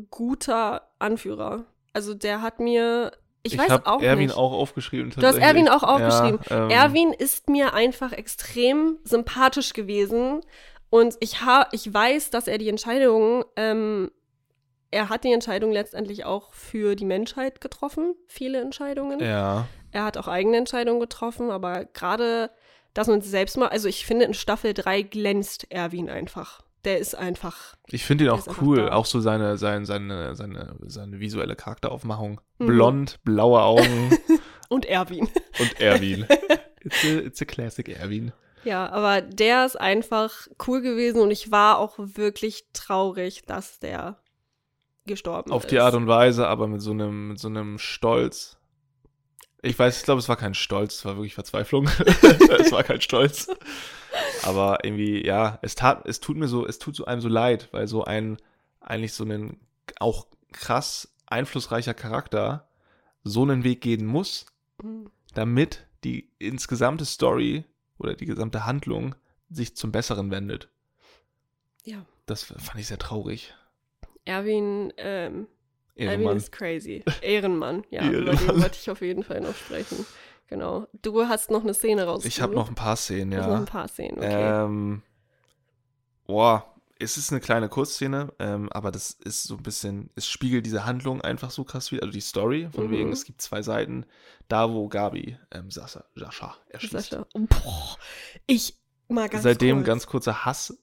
guter 0.10 0.88
Anführer. 1.00 1.66
Also 1.94 2.14
der 2.14 2.42
hat 2.42 2.60
mir, 2.60 3.12
ich, 3.44 3.58
weiß 3.58 3.70
hab 3.70 3.88
auch 3.88 4.02
Erwin 4.02 4.28
nicht. 4.28 4.38
auch 4.38 4.54
aufgeschrieben. 4.54 5.12
Du 5.12 5.26
hast 5.26 5.38
Erwin 5.38 5.68
auch 5.68 5.84
aufgeschrieben. 5.84 6.40
Ja, 6.50 6.64
ähm, 6.64 6.70
Erwin 6.70 7.14
ist 7.14 7.50
mir 7.50 7.74
einfach 7.74 8.12
extrem 8.14 9.00
sympathisch 9.04 9.74
gewesen 9.74 10.42
und 10.92 11.16
ich, 11.22 11.42
ha 11.42 11.68
ich 11.72 11.92
weiß, 11.92 12.30
dass 12.30 12.48
er 12.48 12.60
die 12.60 12.70
Entscheidung, 12.70 13.44
ähm, 13.56 14.12
er 14.92 15.10
hat 15.10 15.24
die 15.24 15.34
Entscheidung 15.34 15.72
letztendlich 15.72 16.26
auch 16.26 16.54
für 16.54 16.96
die 16.96 17.06
Menschheit 17.06 17.62
getroffen, 17.62 18.14
viele 18.28 18.62
Entscheidungen. 18.62 19.20
Ja, 19.20 19.68
Er 19.92 20.04
hat 20.04 20.18
auch 20.18 20.28
eigene 20.28 20.58
Entscheidungen 20.58 21.00
getroffen, 21.00 21.50
aber 21.50 21.86
gerade, 21.86 22.52
dass 22.94 23.08
man 23.08 23.20
es 23.20 23.30
selbst 23.30 23.58
mal, 23.58 23.68
also 23.70 23.88
ich 23.88 24.06
finde, 24.06 24.26
in 24.26 24.34
Staffel 24.34 24.74
3 24.74 25.04
glänzt 25.04 25.72
Erwin 25.72 26.10
einfach. 26.10 26.62
Der 26.84 26.98
ist 26.98 27.14
einfach, 27.16 27.76
ich 27.92 28.04
finde 28.04 28.24
ihn 28.26 28.30
auch 28.32 28.48
cool. 28.60 28.90
Auch 28.90 29.06
so 29.06 29.20
seine, 29.20 29.58
seine, 29.58 29.86
seine, 29.86 30.36
seine, 30.36 30.76
seine 30.88 31.20
visuelle 31.20 31.56
Charakteraufmachung. 31.56 32.42
Mhm. 32.58 32.66
Blond, 32.66 33.20
blaue 33.24 33.62
Augen 33.62 34.18
und 34.70 34.86
Erwin. 34.88 35.30
und 35.60 35.80
Erwin. 35.80 36.26
It's 36.84 37.04
a, 37.04 37.08
it's 37.20 37.42
a 37.42 37.46
classic 37.46 37.90
Erwin. 37.90 38.32
Ja, 38.64 38.90
aber 38.90 39.22
der 39.22 39.66
ist 39.68 39.80
einfach 39.80 40.48
cool 40.66 40.82
gewesen 40.82 41.22
und 41.22 41.30
ich 41.30 41.52
war 41.52 41.78
auch 41.78 41.96
wirklich 41.98 42.66
traurig, 42.74 43.44
dass 43.46 43.78
der 43.80 44.18
gestorben 45.06 45.52
Auf 45.52 45.66
ist. 45.66 45.72
die 45.72 45.80
Art 45.80 45.94
und 45.94 46.08
Weise, 46.08 46.48
aber 46.48 46.68
mit 46.68 46.82
so 46.82 46.92
einem, 46.92 47.30
mit 47.30 47.40
so 47.40 47.48
einem 47.48 47.78
Stolz. 47.78 48.58
Ich 49.62 49.78
weiß, 49.78 50.00
ich 50.00 50.04
glaube, 50.04 50.20
es 50.20 50.30
war 50.30 50.38
kein 50.38 50.54
Stolz, 50.56 50.96
es 50.96 51.06
war 51.06 51.16
wirklich 51.18 51.36
Verzweiflung. 51.36 51.86
es 52.60 52.72
war 52.72 52.84
kein 52.84 53.02
Stolz. 53.02 53.48
Aber 54.44 54.84
irgendwie, 54.84 55.26
ja, 55.26 55.60
es 55.62 55.76
tat, 55.76 56.06
es 56.08 56.20
tut 56.20 56.38
mir 56.38 56.48
so, 56.48 56.66
es 56.66 56.80
tut 56.80 56.96
so 56.96 57.06
einem 57.06 57.22
so 57.22 57.30
leid, 57.30 57.70
weil 57.72 57.88
so 57.88 58.04
ein, 58.04 58.38
eigentlich 58.80 59.14
so 59.14 59.24
ein 59.24 59.60
auch 60.00 60.28
krass 60.52 61.14
einflussreicher 61.28 61.94
Charakter 61.94 62.68
so 63.24 63.44
einen 63.44 63.64
Weg 63.64 63.82
gehen 63.82 64.06
muss, 64.06 64.48
Mhm. 64.82 65.12
damit 65.36 65.86
die 66.04 66.30
insgesamte 66.40 67.06
Story 67.06 67.66
oder 68.00 68.16
die 68.16 68.26
gesamte 68.26 68.66
Handlung 68.66 69.14
sich 69.50 69.76
zum 69.76 69.92
Besseren 69.92 70.32
wendet. 70.32 70.70
Ja. 71.84 72.04
Das 72.26 72.44
fand 72.44 72.80
ich 72.80 72.88
sehr 72.88 72.98
traurig. 72.98 73.54
Erwin, 74.26 74.92
ähm, 74.98 75.48
Alvin 75.98 76.10
Ehrenmann. 76.10 76.38
ist 76.38 76.52
crazy. 76.52 77.04
Ehrenmann, 77.22 77.84
ja, 77.90 78.02
über 78.10 78.32
Ehrenmann. 78.32 78.48
den 78.56 78.62
wollte 78.64 78.78
ich 78.82 78.90
auf 78.90 79.02
jeden 79.02 79.24
Fall 79.24 79.42
noch 79.42 79.56
sprechen. 79.56 80.06
Genau. 80.48 80.88
Du 81.02 81.26
hast 81.28 81.50
noch 81.52 81.62
eine 81.62 81.74
Szene 81.74 82.06
raus. 82.06 82.26
Ich 82.26 82.42
habe 82.42 82.54
noch 82.54 82.68
ein 82.70 82.76
paar 82.76 82.96
Szenen, 82.98 83.38
hast 83.38 83.46
noch 83.48 83.54
ja. 83.54 83.60
ein 83.60 83.66
paar 83.66 83.88
Szenen, 83.88 84.18
okay. 84.18 84.64
Ähm, 84.66 85.02
boah, 86.28 86.66
es 87.00 87.18
ist 87.18 87.32
eine 87.32 87.40
kleine 87.42 87.68
Kurzszene, 87.70 88.34
ähm, 88.40 88.70
aber 88.72 88.92
das 88.92 89.12
ist 89.24 89.44
so 89.44 89.56
ein 89.56 89.64
bisschen, 89.64 90.10
es 90.16 90.28
spiegelt 90.28 90.66
diese 90.66 90.86
Handlung 90.86 91.22
einfach 91.22 91.52
so 91.52 91.64
krass 91.64 91.92
wieder, 91.92 92.04
also 92.04 92.12
die 92.14 92.22
Story, 92.22 92.70
von 92.74 92.88
Mhm. 92.88 92.92
wegen, 92.92 93.12
es 93.12 93.26
gibt 93.26 93.42
zwei 93.42 93.62
Seiten, 93.62 94.06
da 94.50 94.70
wo 94.72 94.88
Gabi 94.88 95.38
ähm, 95.52 95.72
Sascha, 95.72 96.04
Sascha 96.16 96.56
erschießt. 96.70 96.94
Sascha. 96.94 97.26
Boah. 97.34 97.98
Ich 98.46 98.76
mal 99.08 99.30
ganz 99.30 99.44
Seitdem 99.44 99.78
kurz. 99.78 99.88
ganz 99.88 100.08
kurzer 100.08 100.46
Hass, 100.46 100.78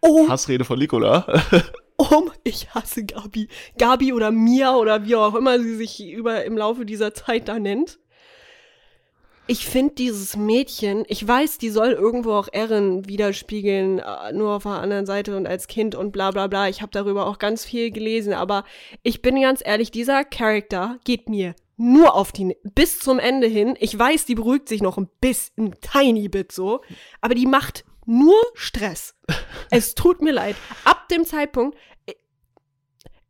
Oh, 0.00 0.28
Hassrede 0.28 0.64
von 0.64 0.78
Nicola. 0.78 1.26
oh, 1.98 2.30
ich 2.44 2.70
hasse 2.74 3.04
Gabi. 3.04 3.48
Gabi 3.78 4.12
oder 4.12 4.30
Mia 4.30 4.76
oder 4.76 5.04
wie 5.04 5.16
auch 5.16 5.34
immer 5.34 5.60
sie 5.60 5.76
sich 5.76 6.06
über 6.10 6.44
im 6.44 6.56
Laufe 6.56 6.86
dieser 6.86 7.14
Zeit 7.14 7.48
da 7.48 7.58
nennt. 7.58 7.98
Ich 9.48 9.66
finde 9.66 9.94
dieses 9.94 10.36
Mädchen, 10.36 11.04
ich 11.06 11.26
weiß, 11.26 11.58
die 11.58 11.70
soll 11.70 11.92
irgendwo 11.92 12.32
auch 12.32 12.48
Erin 12.50 13.06
widerspiegeln, 13.06 14.00
äh, 14.00 14.32
nur 14.32 14.56
auf 14.56 14.64
der 14.64 14.72
anderen 14.72 15.06
Seite 15.06 15.36
und 15.36 15.46
als 15.46 15.68
Kind 15.68 15.94
und 15.94 16.10
bla 16.10 16.32
bla 16.32 16.48
bla. 16.48 16.68
Ich 16.68 16.82
habe 16.82 16.90
darüber 16.90 17.26
auch 17.26 17.38
ganz 17.38 17.64
viel 17.64 17.92
gelesen, 17.92 18.32
aber 18.32 18.64
ich 19.04 19.22
bin 19.22 19.40
ganz 19.40 19.62
ehrlich, 19.64 19.92
dieser 19.92 20.24
Charakter 20.24 20.98
geht 21.04 21.28
mir 21.28 21.54
nur 21.76 22.14
auf 22.14 22.32
die, 22.32 22.56
bis 22.74 22.98
zum 22.98 23.20
Ende 23.20 23.46
hin. 23.46 23.76
Ich 23.78 23.96
weiß, 23.96 24.24
die 24.24 24.34
beruhigt 24.34 24.68
sich 24.68 24.82
noch 24.82 24.98
ein 24.98 25.08
bisschen, 25.20 25.66
ein 25.66 25.74
tiny 25.80 26.28
bit 26.28 26.50
so, 26.50 26.80
aber 27.20 27.36
die 27.36 27.46
macht 27.46 27.84
nur 28.06 28.34
Stress. 28.54 29.14
es 29.70 29.94
tut 29.94 30.22
mir 30.22 30.32
leid. 30.32 30.56
Ab 30.84 31.08
dem 31.08 31.24
Zeitpunkt, 31.26 31.76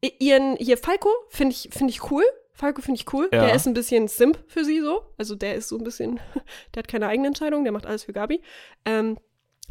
i- 0.04 0.12
ihren, 0.18 0.56
hier 0.56 0.76
Falco 0.78 1.08
finde 1.30 1.54
ich, 1.54 1.68
finde 1.72 1.90
ich 1.92 2.10
cool. 2.10 2.24
Falco 2.52 2.80
finde 2.80 3.00
ich 3.00 3.12
cool. 3.12 3.28
Ja. 3.32 3.46
Der 3.46 3.54
ist 3.54 3.66
ein 3.66 3.74
bisschen 3.74 4.08
Simp 4.08 4.38
für 4.48 4.64
sie 4.64 4.80
so. 4.80 5.02
Also 5.18 5.34
der 5.34 5.54
ist 5.56 5.68
so 5.68 5.76
ein 5.76 5.84
bisschen, 5.84 6.20
der 6.74 6.82
hat 6.82 6.88
keine 6.88 7.06
eigene 7.08 7.28
Entscheidung, 7.28 7.64
der 7.64 7.72
macht 7.72 7.86
alles 7.86 8.04
für 8.04 8.12
Gabi. 8.12 8.40
Ähm, 8.84 9.18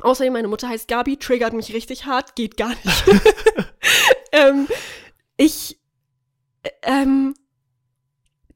außerdem, 0.02 0.34
meine 0.34 0.48
Mutter 0.48 0.70
heißt 0.70 0.88
Gabi, 0.88 1.18
triggert 1.18 1.54
mich 1.54 1.74
richtig 1.74 2.06
hart, 2.06 2.36
geht 2.36 2.58
gar 2.58 2.70
nicht. 2.70 3.04
ähm, 4.32 4.68
ich, 5.38 5.80
äh, 6.64 6.70
ähm, 6.84 7.34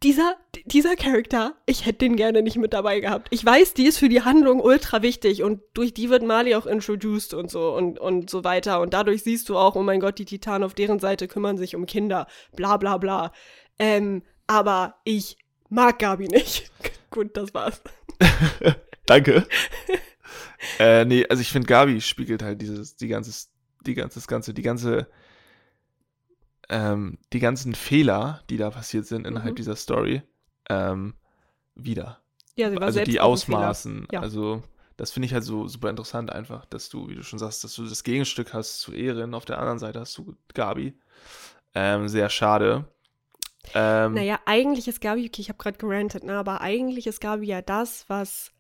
dieser, 0.03 0.35
dieser 0.65 0.95
Charakter, 0.95 1.55
ich 1.65 1.85
hätte 1.85 1.99
den 1.99 2.15
gerne 2.15 2.41
nicht 2.41 2.57
mit 2.57 2.73
dabei 2.73 3.01
gehabt. 3.01 3.27
Ich 3.31 3.45
weiß, 3.45 3.73
die 3.73 3.85
ist 3.85 3.97
für 3.97 4.07
die 4.07 4.21
Handlung 4.21 4.61
ultra 4.61 5.01
wichtig 5.01 5.43
und 5.43 5.61
durch 5.73 5.93
die 5.93 6.09
wird 6.09 6.23
Mali 6.23 6.55
auch 6.55 6.65
introduced 6.65 7.33
und 7.33 7.51
so 7.51 7.75
und, 7.75 7.99
und 7.99 8.29
so 8.29 8.43
weiter. 8.43 8.79
Und 8.79 8.93
dadurch 8.93 9.23
siehst 9.23 9.49
du 9.49 9.57
auch, 9.57 9.75
oh 9.75 9.83
mein 9.83 9.99
Gott, 9.99 10.17
die 10.17 10.25
Titanen 10.25 10.63
auf 10.63 10.73
deren 10.73 10.99
Seite 10.99 11.27
kümmern 11.27 11.57
sich 11.57 11.75
um 11.75 11.85
Kinder, 11.85 12.27
bla 12.55 12.77
bla 12.77 12.97
bla. 12.97 13.33
Ähm, 13.77 14.23
aber 14.47 14.95
ich 15.03 15.37
mag 15.69 15.99
Gabi 15.99 16.27
nicht. 16.27 16.71
Gut, 17.11 17.35
das 17.35 17.53
war's. 17.53 17.81
Danke. 19.05 19.45
äh, 20.79 21.03
nee, 21.03 21.25
also 21.27 21.41
ich 21.41 21.51
finde, 21.51 21.67
Gabi 21.67 21.99
spiegelt 21.99 22.41
halt 22.41 22.61
dieses, 22.61 22.95
die 22.95 23.07
ganze, 23.07 23.47
die 23.85 23.95
ganze, 23.95 24.15
das 24.15 24.27
ganze, 24.27 24.53
die 24.53 24.61
ganze, 24.61 25.07
ähm, 26.69 27.17
die 27.33 27.39
ganzen 27.39 27.75
Fehler, 27.75 28.41
die 28.49 28.57
da 28.57 28.69
passiert 28.69 29.05
sind 29.05 29.25
innerhalb 29.27 29.53
Mhm. 29.53 29.57
dieser 29.57 29.75
Story, 29.75 30.21
ähm, 30.69 31.15
wieder. 31.75 32.19
Ja, 32.55 32.69
sie 32.69 32.75
war 32.75 32.83
also 32.83 33.03
die. 33.03 33.19
Ausmaßen. 33.19 34.07
Ja. 34.11 34.21
Also 34.21 34.61
das 34.97 35.11
finde 35.11 35.27
ich 35.27 35.33
halt 35.33 35.43
so 35.45 35.67
super 35.67 35.89
interessant 35.89 36.31
einfach, 36.31 36.65
dass 36.65 36.89
du, 36.89 37.07
wie 37.07 37.15
du 37.15 37.23
schon 37.23 37.39
sagst, 37.39 37.63
dass 37.63 37.73
du 37.75 37.85
das 37.85 38.03
Gegenstück 38.03 38.53
hast 38.53 38.81
zu 38.81 38.93
Erin, 38.93 39.33
auf 39.33 39.45
der 39.45 39.57
anderen 39.59 39.79
Seite 39.79 39.99
hast 40.01 40.17
du 40.17 40.35
Gabi. 40.53 40.93
Ähm, 41.73 42.07
sehr 42.09 42.29
schade. 42.29 42.85
Ähm, 43.73 44.13
Naja, 44.13 44.39
eigentlich 44.45 44.87
ist 44.87 45.01
Gabi, 45.01 45.25
okay, 45.25 45.41
ich 45.41 45.49
habe 45.49 45.57
gerade 45.57 45.77
gerantet, 45.77 46.23
ne, 46.23 46.33
aber 46.37 46.61
eigentlich 46.61 47.07
ist 47.07 47.21
Gabi 47.21 47.47
ja 47.47 47.61
das, 47.61 48.05
was, 48.09 48.51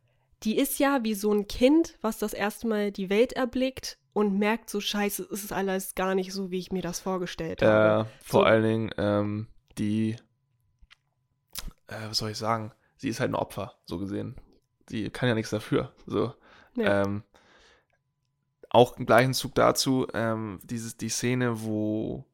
die 0.43 0.57
ist 0.57 0.79
ja 0.79 0.99
wie 1.03 1.13
so 1.13 1.31
ein 1.33 1.47
Kind, 1.47 1.97
was 2.01 2.17
das 2.19 2.33
erste 2.33 2.67
Mal 2.67 2.91
die 2.91 3.09
Welt 3.09 3.33
erblickt 3.33 3.97
und 4.13 4.37
merkt 4.39 4.69
so, 4.69 4.81
scheiße, 4.81 5.27
es 5.31 5.43
ist 5.43 5.53
alles 5.53 5.95
gar 5.95 6.15
nicht 6.15 6.33
so, 6.33 6.51
wie 6.51 6.59
ich 6.59 6.71
mir 6.71 6.81
das 6.81 6.99
vorgestellt 6.99 7.61
habe. 7.61 8.07
Äh, 8.09 8.23
vor 8.23 8.41
So. 8.41 8.45
allen 8.45 8.63
Dingen, 8.63 8.91
ähm, 8.97 9.47
die, 9.77 10.15
äh, 11.87 12.07
was 12.09 12.17
soll 12.17 12.31
ich 12.31 12.37
sagen? 12.37 12.71
Sie 12.97 13.09
ist 13.09 13.19
halt 13.19 13.31
ein 13.31 13.35
Opfer, 13.35 13.75
so 13.85 13.97
gesehen. 13.97 14.35
Sie 14.89 15.09
kann 15.09 15.29
ja 15.29 15.35
nichts 15.35 15.51
dafür. 15.51 15.93
So. 16.05 16.33
Ja. 16.75 17.03
Ähm, 17.03 17.23
auch 18.69 18.97
im 18.97 19.05
gleichen 19.05 19.33
Zug 19.33 19.55
dazu, 19.55 20.07
ähm, 20.13 20.59
dieses, 20.63 20.97
die 20.97 21.09
Szene, 21.09 21.63
wo 21.63 22.25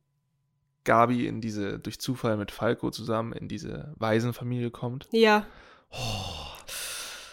Gabi 0.84 1.28
in 1.28 1.40
diese, 1.42 1.80
durch 1.80 2.00
Zufall 2.00 2.38
mit 2.38 2.52
Falco 2.52 2.92
zusammen 2.92 3.32
in 3.34 3.48
diese 3.48 3.94
Waisenfamilie 3.98 4.72
kommt. 4.72 5.08
ja, 5.12 5.46
Oh, 5.92 5.98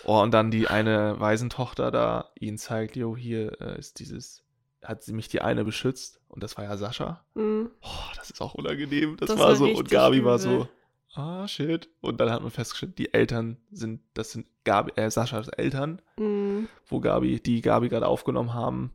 und 0.05 0.33
dann 0.33 0.51
die 0.51 0.69
eine 0.69 1.19
Waisentochter 1.21 1.91
da 1.91 2.31
ihn 2.39 2.59
zeigt, 2.59 2.97
jo, 2.97 3.17
hier 3.17 3.61
äh, 3.61 3.79
ist 3.79 3.99
dieses, 3.99 4.43
hat 4.83 5.03
sie 5.03 5.13
mich 5.13 5.29
die 5.29 5.41
eine 5.43 5.65
beschützt 5.65 6.21
und 6.29 6.43
das 6.43 6.57
war 6.57 6.65
ja 6.65 6.77
Sascha. 6.77 7.25
mm, 7.35 7.67
Oh, 7.83 7.89
das 8.17 8.31
ist 8.31 8.41
auch 8.41 8.55
unangenehm. 8.55 9.17
Das, 9.17 9.29
Das 9.29 9.39
war 9.39 9.49
war 9.49 9.57
so. 9.57 9.67
Und 9.67 9.89
Gabi 9.91 10.25
war 10.25 10.37
übel. 10.41 10.69
so, 11.15 11.21
ah, 11.21 11.47
shit. 11.47 11.89
Und 12.01 12.21
dann 12.21 12.31
hat 12.31 12.43
man 12.43 12.51
festgestellt, 12.51 12.99
die 12.99 13.13
Eltern 13.15 13.59
sind, 13.71 14.01
das 14.15 14.33
sind 14.33 14.47
Gabi, 14.65 14.93
äh, 14.97 15.11
Saschas 15.11 15.49
Eltern, 15.49 16.01
mm, 16.17 16.65
wo 16.87 17.01
Gabi, 17.01 17.41
die 17.41 17.61
Gabi 17.63 17.89
gerade 17.89 18.07
aufgenommen 18.07 18.55
haben. 18.55 18.93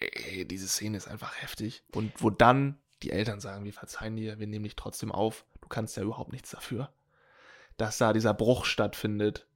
Ey, 0.00 0.44
diese 0.46 0.68
Szene 0.68 0.96
ist 0.96 1.08
einfach 1.08 1.34
heftig. 1.42 1.82
Und 1.92 2.12
wo 2.22 2.30
dann 2.30 2.78
die 3.02 3.10
Eltern 3.10 3.40
sagen, 3.40 3.64
wir 3.64 3.72
verzeihen 3.72 4.16
dir, 4.16 4.38
wir 4.38 4.46
nehmen 4.46 4.64
dich 4.64 4.76
trotzdem 4.76 5.10
auf. 5.12 5.44
Du 5.60 5.68
kannst 5.68 5.96
ja 5.96 6.02
überhaupt 6.02 6.32
nichts 6.32 6.50
dafür. 6.50 6.90
Dass 7.76 7.98
da 7.98 8.12
dieser 8.12 8.34
Bruch 8.34 8.64
stattfindet 8.64 9.46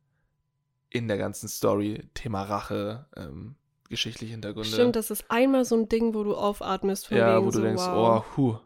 in 0.93 1.09
der 1.09 1.18
ganzen 1.18 1.49
Story, 1.49 2.09
Thema 2.14 2.43
Rache, 2.43 3.07
ähm, 3.16 3.57
geschichtliche 3.88 4.32
Hintergründe. 4.32 4.68
stimmt, 4.70 4.97
das 4.97 5.11
ist 5.11 5.24
einmal 5.28 5.64
so 5.64 5.76
ein 5.76 5.88
Ding, 5.88 6.14
wo 6.14 6.22
du 6.24 6.34
aufatmest 6.34 7.09
von 7.09 7.16
ja, 7.16 7.40
wo 7.43 7.47
du 7.47 7.53
so, 7.59 7.62
denkst, 7.62 7.82
wow. 7.82 8.24
oh, 8.24 8.36
hu, 8.36 8.57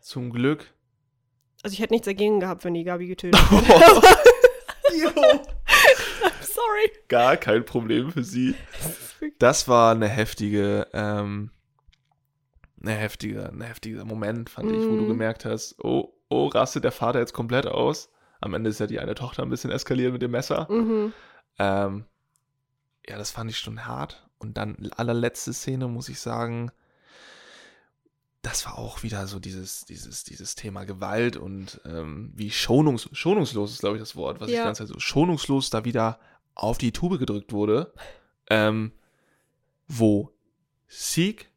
zum 0.00 0.32
Glück 0.32 0.72
Also 1.62 1.74
ich 1.74 1.80
hätte 1.80 1.92
nichts 1.94 2.06
dagegen 2.06 2.40
gehabt, 2.40 2.64
wenn 2.64 2.74
die 2.74 2.84
Gabi 2.84 3.06
getötet 3.06 3.40
hätte. 3.50 4.02
I'm 4.92 6.42
sorry. 6.42 6.90
Gar 7.08 7.36
kein 7.36 7.64
Problem 7.64 8.10
für 8.10 8.24
sie. 8.24 8.54
Das 9.38 9.68
war 9.68 9.92
eine 9.94 10.08
heftige, 10.08 10.88
ähm, 10.92 11.52
eine 12.80 12.90
heftige, 12.92 13.48
ein 13.52 13.60
heftiger 13.60 14.04
Moment, 14.04 14.50
fand 14.50 14.72
ich, 14.72 14.78
wo 14.78 14.96
du 14.96 15.02
Mm. 15.02 15.08
gemerkt 15.08 15.44
hast, 15.44 15.76
oh, 15.84 16.12
oh, 16.28 16.46
rastet 16.48 16.82
der 16.82 16.90
Vater 16.90 17.20
jetzt 17.20 17.32
komplett 17.32 17.66
aus. 17.68 18.10
Am 18.40 18.52
Ende 18.54 18.70
ist 18.70 18.80
ja 18.80 18.88
die 18.88 18.98
eine 18.98 19.14
Tochter 19.14 19.44
ein 19.44 19.48
bisschen 19.48 19.70
eskaliert 19.70 20.12
mit 20.12 20.22
dem 20.22 20.32
Messer. 20.32 20.66
Mhm. 20.68 21.12
Ähm, 21.58 22.04
ja, 23.08 23.18
das 23.18 23.30
fand 23.30 23.50
ich 23.50 23.58
schon 23.58 23.86
hart. 23.86 24.28
Und 24.38 24.56
dann 24.56 24.90
allerletzte 24.96 25.52
Szene, 25.52 25.88
muss 25.88 26.08
ich 26.08 26.18
sagen, 26.20 26.70
das 28.42 28.66
war 28.66 28.76
auch 28.76 29.04
wieder 29.04 29.26
so 29.28 29.38
dieses, 29.38 29.84
dieses, 29.84 30.24
dieses 30.24 30.56
Thema 30.56 30.84
Gewalt 30.84 31.36
und 31.36 31.80
ähm, 31.84 32.32
wie 32.34 32.50
schonungs 32.50 33.08
schonungslos 33.12 33.72
ist, 33.72 33.80
glaube 33.80 33.96
ich, 33.96 34.02
das 34.02 34.16
Wort, 34.16 34.40
was 34.40 34.48
ich 34.48 34.54
Ja. 34.56 34.62
die 34.62 34.66
ganze 34.66 34.82
Zeit 34.84 34.92
so 34.92 34.98
schonungslos 34.98 35.70
da 35.70 35.84
wieder 35.84 36.18
auf 36.54 36.76
die 36.78 36.90
Tube 36.92 37.18
gedrückt 37.18 37.52
wurde. 37.52 37.92
Ähm, 38.50 38.92
wo 39.86 40.32
Sieg 40.88 41.50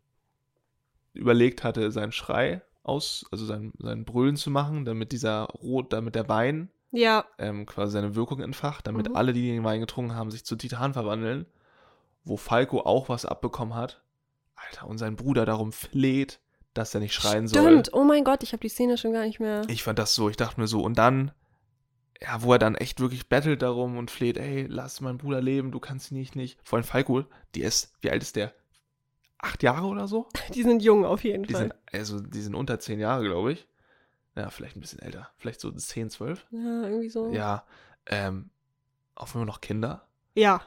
überlegt 1.14 1.64
hatte, 1.64 1.92
seinen 1.92 2.12
Schrei 2.12 2.62
aus, 2.84 3.26
also 3.32 3.46
sein, 3.46 3.74
sein 3.80 4.06
Brüllen 4.06 4.36
zu 4.36 4.52
machen, 4.52 4.86
damit 4.86 5.12
dieser 5.12 5.46
Rot, 5.46 5.92
damit 5.92 6.14
der 6.14 6.30
Wein 6.30 6.70
Ja, 6.96 7.26
ähm, 7.38 7.66
quasi 7.66 7.92
seine 7.94 8.16
Wirkung 8.16 8.40
entfacht, 8.42 8.88
damit 8.88 9.10
Mhm. 9.10 9.16
alle, 9.16 9.34
die 9.34 9.48
den 9.48 9.64
Wein 9.64 9.80
getrunken 9.82 10.16
haben, 10.16 10.32
sich 10.32 10.46
zu 10.46 10.56
Titan 10.56 10.94
verwandeln. 10.94 11.46
Wo 12.24 12.38
Falco 12.38 12.80
auch 12.82 13.10
was 13.10 13.26
abbekommen 13.26 13.76
hat. 13.76 14.02
Alter, 14.56 14.88
und 14.88 14.98
sein 14.98 15.16
Bruder 15.16 15.46
darum 15.46 15.72
fleht, 15.72 16.40
dass 16.74 16.94
er 16.96 17.00
nicht 17.02 17.14
schreien 17.14 17.48
stimmt. 17.48 17.88
soll. 17.88 18.02
Oh 18.02 18.04
mein 18.04 18.24
Gott, 18.24 18.42
ich 18.44 18.52
habe 18.54 18.62
die 18.62 18.70
Szene 18.70 18.98
schon 18.98 19.14
gar 19.14 19.26
nicht 19.26 19.40
mehr. 19.40 19.62
Ich 19.68 19.84
fand 19.84 20.00
das 20.00 20.16
so, 20.16 20.30
ich 20.30 20.38
dachte 20.38 20.60
mir 20.60 20.68
so, 20.68 20.82
und 20.82 20.98
dann, 20.98 21.32
ja, 22.22 22.42
wo 22.42 22.54
er 22.54 22.60
dann 22.60 22.76
echt 22.76 23.00
wirklich 23.00 23.30
bettelt 23.30 23.62
darum 23.62 23.98
und 23.98 24.10
fleht, 24.10 24.38
ey, 24.38 24.66
lass 24.68 25.02
meinen 25.02 25.18
Bruder 25.20 25.42
leben, 25.42 25.72
du 25.72 25.80
kannst 25.80 26.12
ihn 26.12 26.18
nicht, 26.18 26.36
nicht. 26.36 26.58
Vor 26.64 26.78
allem 26.78 26.84
Falco, 26.86 27.26
die 27.54 27.62
ist, 27.62 27.94
wie 28.02 28.10
alt 28.10 28.24
ist 28.24 28.36
der? 28.38 28.54
Acht 29.38 29.62
Jahre 29.62 29.86
oder 29.86 30.08
so? 30.08 30.28
Die 30.56 30.64
sind 30.64 30.82
jung 30.82 31.06
auf 31.06 31.24
jeden 31.24 31.44
Die 31.44 31.54
Fall. 31.54 31.64
sind, 31.64 31.74
also, 31.92 32.20
die 32.22 32.42
sind 32.42 32.56
unter 32.56 32.80
zehn 32.80 33.00
Jahre, 33.00 33.24
glaube 33.26 33.52
ich. 33.54 33.68
Ja, 34.36 34.50
vielleicht 34.50 34.76
ein 34.76 34.82
bisschen 34.82 35.00
älter. 35.00 35.30
Vielleicht 35.38 35.62
so 35.62 35.72
zehn, 35.72 36.10
zwölf. 36.10 36.46
ja, 36.52 36.84
irgendwie 36.84 37.10
so. 37.10 37.32
Ja, 37.32 37.66
ähm, 38.08 38.50
auch 39.16 39.34
immer 39.36 39.46
noch 39.46 39.62
Kinder. 39.62 40.08
Ja. 40.34 40.62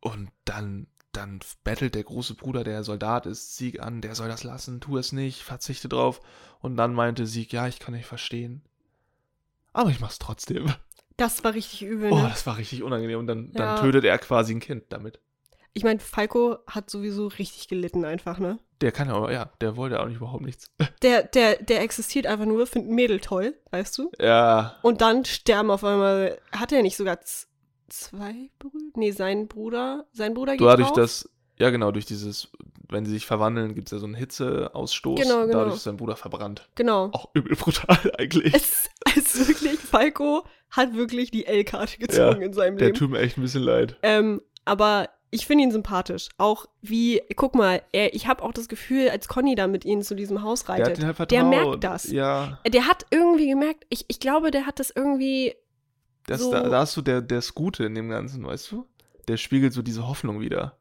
Und 0.00 0.30
dann, 0.46 0.86
dann 1.12 1.40
bettelt 1.64 1.94
der 1.94 2.04
große 2.04 2.34
Bruder, 2.34 2.64
der 2.64 2.84
Soldat 2.84 3.26
ist, 3.26 3.56
Sieg 3.56 3.80
an, 3.80 4.00
der 4.00 4.14
soll 4.14 4.28
das 4.28 4.44
lassen, 4.44 4.80
tu 4.80 4.96
es 4.96 5.12
nicht, 5.12 5.42
verzichte 5.42 5.88
drauf. 5.88 6.20
Und 6.60 6.76
dann 6.76 6.94
meinte 6.94 7.26
Sieg, 7.26 7.52
ja, 7.52 7.68
ich 7.68 7.78
kann 7.78 7.92
nicht 7.92 8.06
verstehen. 8.06 8.62
Aber 9.74 9.90
ich 9.90 10.00
mach's 10.00 10.18
trotzdem. 10.18 10.72
Das 11.18 11.44
war 11.44 11.52
richtig 11.52 11.82
übel, 11.82 12.12
Oh, 12.12 12.16
ne? 12.22 12.28
das 12.28 12.46
war 12.46 12.56
richtig 12.56 12.82
unangenehm. 12.82 13.18
Und 13.18 13.26
dann, 13.26 13.52
dann 13.52 13.76
Ja. 13.76 13.80
tötet 13.82 14.04
er 14.04 14.18
quasi 14.18 14.54
ein 14.54 14.60
Kind 14.60 14.84
damit. 14.90 15.20
Ich 15.78 15.84
meine, 15.84 16.00
Falco 16.00 16.58
hat 16.66 16.90
sowieso 16.90 17.28
richtig 17.28 17.68
gelitten 17.68 18.04
einfach, 18.04 18.38
ne? 18.38 18.58
Der 18.80 18.92
kann 18.92 19.08
aber, 19.10 19.32
ja, 19.32 19.50
der 19.60 19.76
wollte 19.76 20.00
auch 20.00 20.06
nicht 20.06 20.16
überhaupt 20.16 20.44
nichts. 20.44 20.70
Der, 21.02 21.22
der, 21.22 21.56
der 21.62 21.82
existiert 21.82 22.26
einfach 22.26 22.44
nur, 22.44 22.66
findet 22.66 22.90
Mädel 22.92 23.20
toll, 23.20 23.54
weißt 23.70 23.96
du? 23.98 24.10
Ja, 24.20 24.76
Und 24.82 25.00
dann 25.00 25.24
sterben 25.24 25.70
auf 25.70 25.84
einmal, 25.84 26.38
hat 26.52 26.72
er 26.72 26.82
nicht 26.82 26.96
sogar 26.96 27.20
zwei 27.88 28.50
Brüder? 28.58 28.84
Nee, 28.96 29.12
sein 29.12 29.48
Bruder, 29.48 30.06
sein 30.12 30.34
Bruder 30.34 30.56
geht 30.56 30.66
dadurch, 30.66 30.88
drauf. 30.88 30.96
dass, 30.96 31.28
ja 31.58 31.70
genau, 31.70 31.90
durch 31.92 32.04
dieses, 32.06 32.50
wenn 32.88 33.04
sie 33.06 33.12
sich 33.12 33.26
verwandeln, 33.26 33.74
gibt 33.74 33.88
es 33.88 33.92
ja 33.92 33.98
so 33.98 34.06
einen 34.06 34.14
Hitzeausstoß. 34.14 35.20
Genau, 35.20 35.42
genau. 35.42 35.52
Dadurch 35.58 35.76
ist 35.76 35.84
sein 35.84 35.96
Bruder 35.96 36.16
verbrannt. 36.16 36.68
Genau. 36.74 37.10
Auch 37.12 37.30
übel 37.34 37.56
brutal 37.56 38.12
eigentlich. 38.18 38.54
Es 38.54 38.88
ist 39.16 39.48
wirklich, 39.48 39.78
Falco 39.78 40.44
hat 40.70 40.94
wirklich 40.94 41.30
die 41.30 41.46
L-Karte 41.46 41.98
gezogen 41.98 42.42
in 42.42 42.52
seinem 42.52 42.76
Der 42.76 42.88
Leben. 42.88 42.98
tut 42.98 43.10
mir 43.10 43.20
echt 43.20 43.38
ein 43.38 43.42
bisschen 43.42 43.62
leid. 43.62 43.96
Ähm, 44.02 44.42
aber 44.64 45.08
ich 45.30 45.46
finde 45.46 45.64
ihn 45.64 45.70
sympathisch. 45.72 46.28
Auch 46.38 46.66
wie, 46.80 47.22
guck 47.36 47.54
mal, 47.54 47.82
er, 47.92 48.14
ich 48.14 48.26
habe 48.26 48.42
auch 48.42 48.52
das 48.52 48.68
Gefühl, 48.68 49.10
als 49.10 49.28
Conny 49.28 49.54
da 49.54 49.66
mit 49.66 49.84
ihnen 49.84 50.02
zu 50.02 50.14
diesem 50.14 50.42
Haus 50.42 50.64
Der 50.64 50.74
hat 50.76 50.80
reitet, 50.82 50.98
den 50.98 51.18
halt 51.18 51.30
der 51.30 51.44
merkt 51.44 51.84
das. 51.84 52.04
Ja, 52.10 52.58
der 52.66 52.86
hat 52.86 53.06
irgendwie 53.10 53.48
gemerkt, 53.48 53.84
ich, 53.90 54.04
ich 54.08 54.20
glaube, 54.20 54.50
der 54.50 54.66
hat 54.66 54.78
das 54.80 54.90
irgendwie, 54.94 55.54
das, 56.26 56.40
So- 56.40 56.50
da, 56.52 56.68
da 56.68 56.80
hast 56.80 56.96
du 56.96 57.02
der, 57.02 57.20
das 57.20 57.54
Gute 57.54 57.84
in 57.84 57.94
dem 57.94 58.08
Ganzen, 58.08 58.44
weißt 58.46 58.70
du? 58.72 58.86
Der 59.28 59.36
spiegelt 59.36 59.72
so 59.74 59.82
diese 59.82 60.08
Hoffnung 60.08 60.40
wieder. 60.40 60.78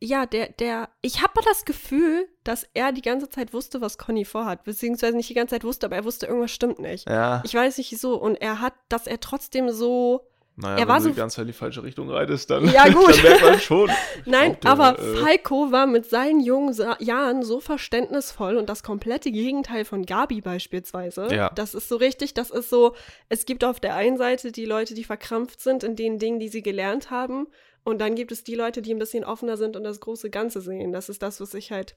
ja, 0.00 0.26
der, 0.26 0.50
der, 0.50 0.90
ich 1.00 1.22
habe 1.22 1.40
das 1.44 1.64
Gefühl, 1.64 2.28
dass 2.44 2.66
er 2.74 2.92
die 2.92 3.02
ganze 3.02 3.28
Zeit 3.30 3.52
wusste, 3.54 3.80
was 3.80 3.96
Conny 3.98 4.24
vorhat, 4.24 4.62
beziehungsweise 4.64 5.16
nicht 5.16 5.28
die 5.30 5.34
ganze 5.34 5.54
Zeit 5.54 5.64
wusste, 5.64 5.86
aber 5.86 5.96
er 5.96 6.04
wusste, 6.04 6.26
irgendwas 6.26 6.50
stimmt 6.52 6.78
nicht. 6.78 7.08
Ja, 7.08 7.42
Ich 7.44 7.54
weiß 7.54 7.78
nicht 7.78 7.90
wieso. 7.90 8.20
Und 8.20 8.36
er 8.36 8.60
hat, 8.60 8.74
dass 8.88 9.06
er 9.06 9.18
trotzdem 9.20 9.70
so. 9.70 10.26
Naja, 10.56 10.74
er 10.76 10.80
wenn 10.82 10.88
war 10.88 10.96
du 10.98 11.02
so- 11.04 11.08
die 11.10 11.14
ganze 11.16 11.36
Zeit 11.36 11.42
in 11.42 11.46
die 11.48 11.52
falsche 11.52 11.82
Richtung 11.82 12.10
reitest, 12.10 12.48
dann, 12.50 12.68
Ja, 12.72 12.88
gut. 12.92 13.10
dann 13.16 13.22
merkt 13.22 13.42
man 13.42 13.58
schon. 13.60 13.90
Nein, 14.24 14.56
glaub, 14.60 14.78
aber 14.78 14.98
äh, 14.98 15.16
Falco 15.16 15.72
war 15.72 15.86
mit 15.86 16.06
seinen 16.08 16.40
jungen 16.40 16.72
Sa 16.72 16.96
Jahren 17.00 17.42
so 17.42 17.60
verständnisvoll 17.60 18.56
und 18.56 18.68
das 18.68 18.82
komplette 18.82 19.30
Gegenteil 19.32 19.84
von 19.84 20.06
Gabi 20.06 20.40
beispielsweise. 20.40 21.28
Ja. 21.34 21.50
Das 21.54 21.74
ist 21.74 21.88
so 21.88 21.96
richtig, 21.96 22.34
das 22.34 22.50
ist 22.50 22.70
so, 22.70 22.94
es 23.28 23.46
gibt 23.46 23.64
auf 23.64 23.80
der 23.80 23.94
einen 23.94 24.16
Seite 24.16 24.52
die 24.52 24.64
Leute, 24.64 24.94
die 24.94 25.04
verkrampft 25.04 25.60
sind 25.60 25.82
in 25.84 25.96
den 25.96 26.18
Dingen, 26.18 26.38
die 26.40 26.48
sie 26.48 26.62
gelernt 26.62 27.10
haben. 27.10 27.46
Und 27.82 27.98
dann 28.00 28.14
gibt 28.14 28.32
es 28.32 28.44
die 28.44 28.54
Leute, 28.54 28.80
die 28.80 28.94
ein 28.94 28.98
bisschen 28.98 29.24
offener 29.24 29.56
sind 29.58 29.76
und 29.76 29.84
das 29.84 30.00
große 30.00 30.30
Ganze 30.30 30.60
sehen. 30.62 30.92
Das 30.92 31.08
ist 31.10 31.22
das, 31.22 31.40
was 31.40 31.52
ich 31.52 31.70
halt 31.70 31.96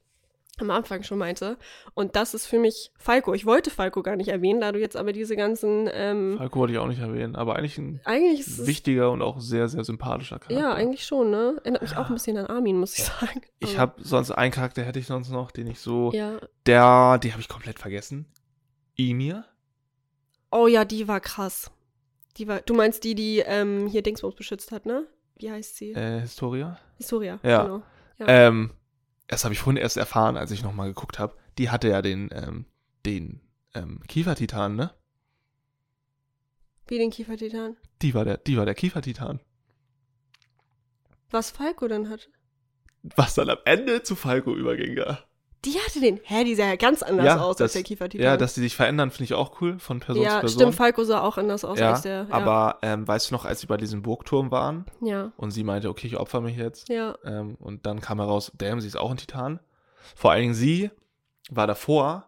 am 0.62 0.72
Anfang 0.72 1.04
schon 1.04 1.18
meinte. 1.18 1.58
Und 1.94 2.16
das 2.16 2.34
ist 2.34 2.46
für 2.48 2.60
mich 2.60 2.92
Falco. 2.98 3.34
Ich 3.34 3.46
wollte 3.46 3.70
Falco 3.70 4.02
gar 4.04 4.16
nicht 4.16 4.30
erwähnen, 4.30 4.62
da 4.62 4.72
du 4.72 4.80
jetzt 4.80 4.96
aber 4.98 5.14
diese 5.14 5.36
ganzen, 5.36 5.90
ähm, 5.92 6.36
Falco 6.38 6.60
wollte 6.60 6.74
ich 6.74 6.80
auch 6.80 6.88
nicht 6.88 7.00
erwähnen, 7.02 7.36
aber 7.36 7.56
eigentlich 7.56 7.78
ein 7.78 8.02
eigentlich 8.06 8.66
wichtiger 8.66 9.12
und 9.12 9.22
auch 9.22 9.40
sehr, 9.40 9.68
sehr 9.68 9.84
sympathischer 9.84 10.40
Charakter. 10.40 10.60
ja, 10.60 10.74
eigentlich 10.74 11.06
schon, 11.06 11.30
ne? 11.32 11.56
Erinnert 11.64 11.82
mich 11.82 11.96
auch 11.98 12.08
ein 12.10 12.14
bisschen 12.14 12.38
an 12.38 12.48
Armin, 12.48 12.78
muss 12.80 12.98
ich 12.98 13.04
sagen. 13.06 13.42
Ich 13.60 13.78
habe 13.78 14.02
sonst 14.04 14.32
einen 14.32 14.52
Charakter 14.52 14.84
hätte 14.84 15.00
ich 15.00 15.08
sonst 15.08 15.30
noch, 15.30 15.52
den 15.52 15.68
ich 15.68 15.80
so, 15.80 16.12
Ja. 16.14 16.40
der, 16.66 17.18
die 17.20 17.32
habe 17.32 17.42
ich 17.42 17.48
komplett 17.50 17.80
vergessen. 17.80 18.26
Emir? 18.98 19.46
Oh 20.52 20.68
ja, 20.68 20.86
die 20.86 21.08
war 21.08 21.20
krass. 21.20 21.72
Die 22.38 22.48
war, 22.48 22.62
du 22.62 22.74
meinst 22.74 23.04
die, 23.04 23.16
die 23.16 23.40
ähm, 23.46 23.88
hier 23.88 24.02
Dingsbums 24.02 24.36
beschützt 24.36 24.72
hat, 24.72 24.86
ne? 24.86 25.06
Wie 25.38 25.52
heißt 25.52 25.76
sie? 25.78 25.92
Äh, 25.92 26.22
Historia? 26.22 26.80
Historia. 26.98 27.40
ja. 27.44 27.64
Genau. 27.64 27.82
Ja. 28.20 28.26
Ähm, 28.28 28.72
das 29.28 29.44
habe 29.44 29.54
ich 29.54 29.60
vorhin 29.60 29.82
erst 29.82 29.98
erfahren, 29.98 30.38
als 30.38 30.52
ich 30.52 30.64
nochmal 30.64 30.88
geguckt 30.88 31.20
habe. 31.20 31.36
Die 31.58 31.70
hatte 31.70 31.90
ja 31.90 32.02
den, 32.02 32.30
ähm, 32.32 32.66
den 33.06 33.42
ähm, 33.74 34.02
Kiefertitan, 34.08 34.76
ne? 34.76 34.94
Wie 36.88 36.98
den 36.98 37.12
Kiefertitan. 37.12 37.76
Die 38.02 38.14
war 38.14 38.24
der, 38.24 38.38
die 38.38 38.58
war 38.58 38.66
der 38.66 38.76
Kiefertitan. 38.76 39.42
Was 41.30 41.52
Falco 41.52 41.88
dann 41.88 42.10
hat. 42.10 42.30
Was 43.16 43.36
dann 43.36 43.50
am 43.50 43.58
Ende 43.66 44.04
zu 44.04 44.16
Falco 44.16 44.56
überging, 44.56 44.98
ja. 44.98 45.20
Die 45.68 45.78
hatte 45.80 46.00
den. 46.00 46.20
Hä, 46.24 46.44
die 46.46 46.56
sah 46.56 46.66
ja 46.66 46.76
ganz 46.78 47.04
anders 47.04 47.26
Ja, 47.26 47.40
aus 47.42 47.58
das- 47.58 47.66
als 47.66 47.74
der 47.74 47.84
Kiefertitan. 47.84 48.24
Ja, 48.26 48.38
dass 48.38 48.54
die 48.54 48.62
sich 48.62 48.76
verändern, 48.76 49.12
finde 49.12 49.26
ich 49.26 49.34
auch 49.34 49.62
cool, 49.62 49.78
von 49.80 50.00
Person 50.00 50.24
zu 50.24 50.30
ja 50.30 50.40
Person. 50.40 50.60
stimmt, 50.62 50.76
Falco 50.76 51.04
sah 51.04 51.22
auch 51.22 51.38
anders 51.38 51.66
aus 51.66 51.78
ja, 51.80 51.92
als 51.92 52.02
der. 52.04 52.28
Ja. 52.30 52.34
aber 52.36 52.80
ähm, 52.82 53.08
weißt 53.08 53.30
du 53.30 53.36
noch, 53.36 53.46
als 53.46 53.60
sie 53.62 53.68
bei 53.68 53.78
diesem 53.78 54.02
Burgturm 54.02 54.50
waren 54.52 54.86
Ja, 55.02 55.32
und 55.38 55.52
sie 55.52 55.64
meinte, 55.64 55.90
okay, 55.90 56.08
ich 56.08 56.18
opfer 56.18 56.42
mich 56.42 56.56
jetzt, 56.58 56.90
ja. 56.90 57.16
ähm, 57.26 57.56
und 57.60 57.86
dann 57.86 58.00
kam 58.02 58.20
heraus, 58.20 58.52
damn, 58.58 58.80
sie 58.82 58.88
ist 58.88 58.98
auch 58.98 59.12
ein 59.12 59.18
Titan. 59.18 59.60
Vor 60.16 60.32
allen 60.32 60.42
Dingen 60.42 60.54
sie 60.54 60.90
war 61.50 61.68
davor 61.68 62.26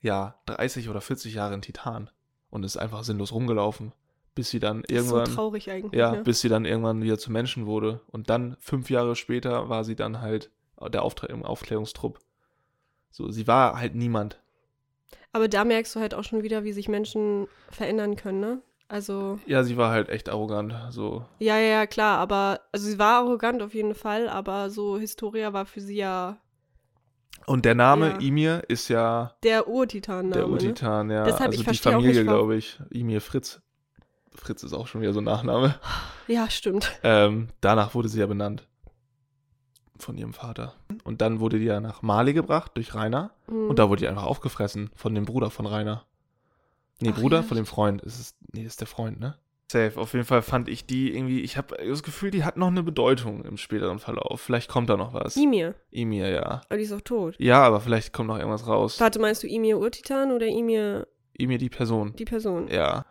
ja 0.00 0.36
30 0.46 0.88
oder 0.88 1.00
40 1.00 1.34
Jahre 1.34 1.54
ein 1.54 1.62
Titan 1.62 2.08
und 2.50 2.64
ist 2.64 2.76
einfach 2.78 3.04
sinnlos 3.04 3.32
rumgelaufen, 3.32 3.92
bis 4.34 4.48
sie 4.50 4.58
dann 4.60 4.82
Das 4.88 5.02
ist 5.02 5.08
so 5.08 5.16
irgendwann 5.16 5.34
traurig 5.36 5.70
eigentlich. 5.70 5.98
Ja, 5.98 6.12
ne? 6.12 6.22
bis 6.22 6.40
sie 6.40 6.48
dann 6.48 6.64
irgendwann 6.64 7.02
wieder 7.02 7.18
zu 7.18 7.30
Menschen 7.30 7.66
wurde. 7.66 8.00
Und 8.10 8.30
dann, 8.30 8.56
fünf 8.60 8.88
Jahre 8.88 9.16
später, 9.16 9.68
war 9.68 9.84
sie 9.84 9.96
dann 9.96 10.20
halt 10.22 10.50
der 10.92 11.02
Auftra 11.02 11.26
im 11.26 11.44
Aufklärungstrupp. 11.44 12.18
So, 13.10 13.30
sie 13.30 13.46
war 13.46 13.78
halt 13.78 13.94
niemand. 13.94 14.40
Aber 15.32 15.48
da 15.48 15.64
merkst 15.64 15.94
du 15.94 16.00
halt 16.00 16.14
auch 16.14 16.24
schon 16.24 16.42
wieder, 16.42 16.64
wie 16.64 16.72
sich 16.72 16.88
Menschen 16.88 17.46
verändern 17.70 18.16
können, 18.16 18.40
ne? 18.40 18.62
Also, 18.88 19.38
Ja, 19.46 19.62
sie 19.62 19.76
war 19.76 19.92
halt 19.92 20.08
echt 20.08 20.28
arrogant. 20.28 20.74
So, 20.90 21.24
ja, 21.38 21.56
ja, 21.58 21.68
ja, 21.68 21.86
klar, 21.86 22.18
aber, 22.18 22.60
also 22.72 22.86
sie 22.88 22.98
war 22.98 23.20
arrogant 23.22 23.62
auf 23.62 23.72
jeden 23.72 23.94
Fall, 23.94 24.28
aber 24.28 24.68
so 24.70 24.98
Historia 24.98 25.52
war 25.52 25.64
für 25.64 25.80
sie 25.80 25.96
ja 25.96 26.38
Und 27.46 27.64
der 27.64 27.76
Name 27.76 28.10
Ja. 28.10 28.18
Imir 28.18 28.64
ist 28.68 28.88
ja 28.88 29.34
der 29.44 29.68
Urtitan-Name. 29.68 30.34
der 30.34 30.46
ne? 30.46 30.52
Urtitan, 30.52 31.10
ja. 31.10 31.24
Deshalb, 31.24 31.50
also 31.50 31.60
ich 31.60 31.68
die 31.68 31.76
Familie, 31.76 32.24
glaube 32.24 32.56
ich. 32.56 32.80
Imir 32.90 33.20
Fritz. 33.20 33.60
Fritz 34.34 34.62
ist 34.64 34.72
auch 34.72 34.88
schon 34.88 35.00
wieder 35.00 35.12
so 35.12 35.20
ein 35.20 35.24
Nachname. 35.24 35.76
Ja, 36.26 36.50
stimmt. 36.50 36.90
Ähm, 37.02 37.48
danach 37.60 37.94
wurde 37.94 38.08
sie 38.08 38.20
ja 38.20 38.26
benannt. 38.26 38.66
Von 40.00 40.16
ihrem 40.18 40.32
Vater. 40.32 40.74
Und 41.04 41.20
dann 41.20 41.40
wurde 41.40 41.58
die 41.58 41.66
ja 41.66 41.80
nach 41.80 42.02
Mali 42.02 42.32
gebracht 42.32 42.72
durch 42.74 42.94
Rainer. 42.94 43.30
Mhm. 43.48 43.68
Und 43.70 43.78
da 43.78 43.88
wurde 43.88 44.00
die 44.00 44.08
einfach 44.08 44.24
aufgefressen 44.24 44.90
von 44.94 45.14
dem 45.14 45.24
Bruder 45.24 45.50
von 45.50 45.66
Rainer. 45.66 46.04
Nee, 47.00 47.12
Ach 47.14 47.18
Bruder 47.18 47.38
ja. 47.38 47.42
von 47.42 47.56
dem 47.56 47.66
Freund. 47.66 48.02
Ist 48.02 48.18
es, 48.18 48.34
nee, 48.52 48.64
das 48.64 48.72
ist 48.74 48.80
der 48.80 48.86
Freund, 48.86 49.20
ne? 49.20 49.36
Safe. 49.70 49.92
Auf 49.96 50.14
jeden 50.14 50.24
Fall 50.24 50.42
fand 50.42 50.68
ich 50.68 50.84
die 50.84 51.14
irgendwie, 51.14 51.42
ich 51.42 51.56
habe 51.56 51.76
das 51.76 52.02
Gefühl, 52.02 52.32
die 52.32 52.42
hat 52.44 52.56
noch 52.56 52.66
eine 52.66 52.82
Bedeutung 52.82 53.44
im 53.44 53.56
späteren 53.56 54.00
Verlauf. 54.00 54.40
Vielleicht 54.40 54.68
kommt 54.68 54.90
da 54.90 54.96
noch 54.96 55.14
was. 55.14 55.36
Imir. 55.36 55.76
Emir, 55.92 56.28
ja. 56.28 56.62
Aber 56.68 56.76
die 56.76 56.82
ist 56.82 56.92
auch 56.92 57.00
tot. 57.00 57.36
Ja, 57.38 57.62
aber 57.62 57.80
vielleicht 57.80 58.12
kommt 58.12 58.28
noch 58.28 58.38
irgendwas 58.38 58.66
raus. 58.66 58.98
Warte, 58.98 59.20
meinst 59.20 59.42
du 59.44 59.46
Imir 59.46 59.78
Urtitan 59.78 60.32
oder 60.32 60.46
Imir 60.46 61.06
Emir 61.38 61.58
die 61.58 61.68
Person. 61.70 62.14
die 62.16 62.24
Person? 62.24 62.68
Ja. 62.68 63.06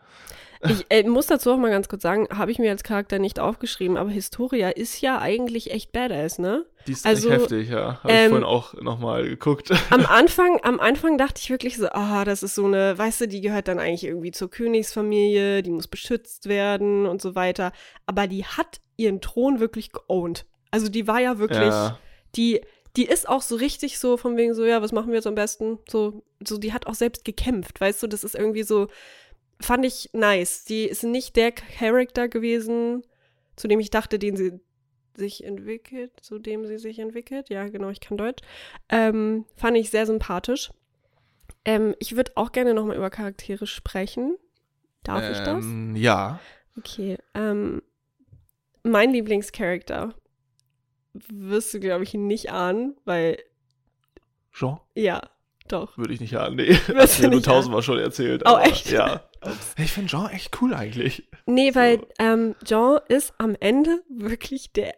Ich 0.68 0.86
äh, 0.90 1.04
muss 1.04 1.28
dazu 1.28 1.52
auch 1.52 1.58
mal 1.58 1.70
ganz 1.70 1.88
kurz 1.88 2.02
sagen, 2.02 2.28
habe 2.34 2.52
ich 2.52 2.60
mir 2.60 2.70
als 2.70 2.84
Charakter 2.84 3.18
nicht 3.18 3.40
aufgeschrieben, 3.40 3.96
aber 3.96 4.10
Historia 4.10 4.70
ist 4.70 5.00
ja 5.00 5.20
eigentlich 5.20 5.72
echt 5.72 5.94
badass, 5.94 6.38
ne? 6.38 6.66
Die 6.86 6.92
ist 6.92 7.06
Also, 7.06 7.30
echt 7.30 7.42
heftig, 7.42 7.70
ja. 7.70 8.04
Habe 8.04 8.12
ich 8.12 8.20
ähm, 8.20 8.30
vorhin 8.30 8.46
auch 8.46 8.74
nochmal 8.74 9.24
geguckt. 9.24 9.72
Am 9.90 10.06
Anfang, 10.06 10.60
am 10.64 10.82
Anfang 10.82 11.18
dachte 11.18 11.40
ich 11.42 11.50
wirklich 11.50 11.78
so, 11.78 11.88
ah, 11.90 12.26
das 12.26 12.44
ist 12.44 12.56
so 12.56 12.66
eine, 12.66 12.98
weißt 12.98 13.22
du, 13.22 13.28
die 13.30 13.40
gehört 13.40 13.70
dann 13.70 13.80
eigentlich 13.80 14.04
irgendwie 14.04 14.32
zur 14.32 14.50
Königsfamilie, 14.50 15.64
die 15.64 15.72
muss 15.72 15.88
beschützt 15.88 16.50
werden 16.50 17.06
und 17.06 17.22
so 17.22 17.36
weiter. 17.36 17.72
Aber 18.06 18.28
die 18.28 18.44
hat 18.44 18.82
ihren 18.98 19.22
Thron 19.22 19.62
wirklich 19.62 19.94
geowned. 19.94 20.46
Also 20.72 20.90
die 20.90 21.08
war 21.08 21.22
ja 21.22 21.40
wirklich, 21.40 21.60
ja. 21.62 21.98
die, 22.36 22.62
die 22.98 23.06
ist 23.06 23.30
auch 23.30 23.42
so 23.42 23.56
richtig 23.56 23.98
so 23.98 24.18
von 24.18 24.36
wegen 24.36 24.54
so, 24.54 24.66
ja, 24.66 24.82
was 24.82 24.92
machen 24.92 25.08
wir 25.08 25.16
jetzt 25.16 25.28
am 25.28 25.36
besten? 25.36 25.80
So, 25.90 26.24
so, 26.46 26.58
die 26.58 26.74
hat 26.74 26.86
auch 26.86 26.96
selbst 26.96 27.24
gekämpft, 27.24 27.80
weißt 27.80 28.04
du, 28.04 28.08
das 28.08 28.26
ist 28.26 28.36
irgendwie 28.36 28.64
so, 28.64 28.88
fand 29.62 29.86
ich 29.86 30.10
nice. 30.14 30.64
Die 30.66 30.86
ist 30.86 31.04
nicht 31.04 31.36
der 31.36 31.52
Charakter 31.52 32.28
gewesen, 32.28 33.04
zu 33.56 33.68
dem 33.68 33.80
ich 33.80 33.90
dachte, 33.90 34.20
den 34.20 34.36
sie 34.38 34.60
sich 35.16 35.44
entwickelt, 35.44 36.12
zu 36.22 36.40
dem 36.40 36.66
sie 36.66 36.78
sich 36.78 37.00
entwickelt. 37.00 37.50
Ja, 37.50 37.68
genau, 37.68 37.90
ich 37.90 38.00
kann 38.00 38.18
Deutsch. 38.18 38.42
Ähm, 38.90 39.46
fand 39.56 39.78
ich 39.78 39.90
sehr 39.90 40.06
sympathisch. 40.06 40.72
Ähm, 41.66 41.94
ich 42.00 42.16
würde 42.16 42.32
auch 42.36 42.52
gerne 42.52 42.74
nochmal 42.74 42.96
über 42.96 43.10
Charaktere 43.10 43.68
sprechen. 43.68 44.38
Darf 45.04 45.30
ich 45.30 45.40
das? 45.40 45.64
Ähm, 45.64 45.96
Ja. 45.96 46.40
Okay. 46.78 47.18
Ähm, 47.34 47.82
mein 48.84 49.12
Lieblingscharakter 49.12 50.16
wirst 51.14 51.74
du, 51.74 51.80
glaube 51.80 52.04
ich, 52.06 52.14
nicht 52.14 52.52
ahnen, 52.52 52.96
weil, 53.04 53.38
Jean? 54.54 54.80
ja, 54.96 55.22
doch. 55.68 55.98
Würde 55.98 56.14
ich 56.14 56.22
nicht 56.22 56.38
ahnen, 56.38 56.56
nee. 56.56 56.74
Hast 56.96 57.20
du 57.20 57.24
mir 57.24 57.30
nur 57.32 57.44
tausendmal 57.44 57.82
schon 57.82 58.00
erzählt. 58.00 58.44
Oh, 58.46 58.58
echt? 58.58 58.90
Ja. 58.90 59.29
Ich 59.78 59.92
finde 59.92 60.10
Jean 60.10 60.30
echt 60.30 60.62
cool 60.62 60.74
eigentlich. 60.74 61.28
Nee, 61.46 61.72
So. 61.72 61.80
weil 61.80 62.06
ähm, 62.20 62.56
Jean 62.64 63.00
ist 63.08 63.34
am 63.38 63.56
Ende 63.60 64.02
wirklich 64.10 64.72
der 64.74 64.94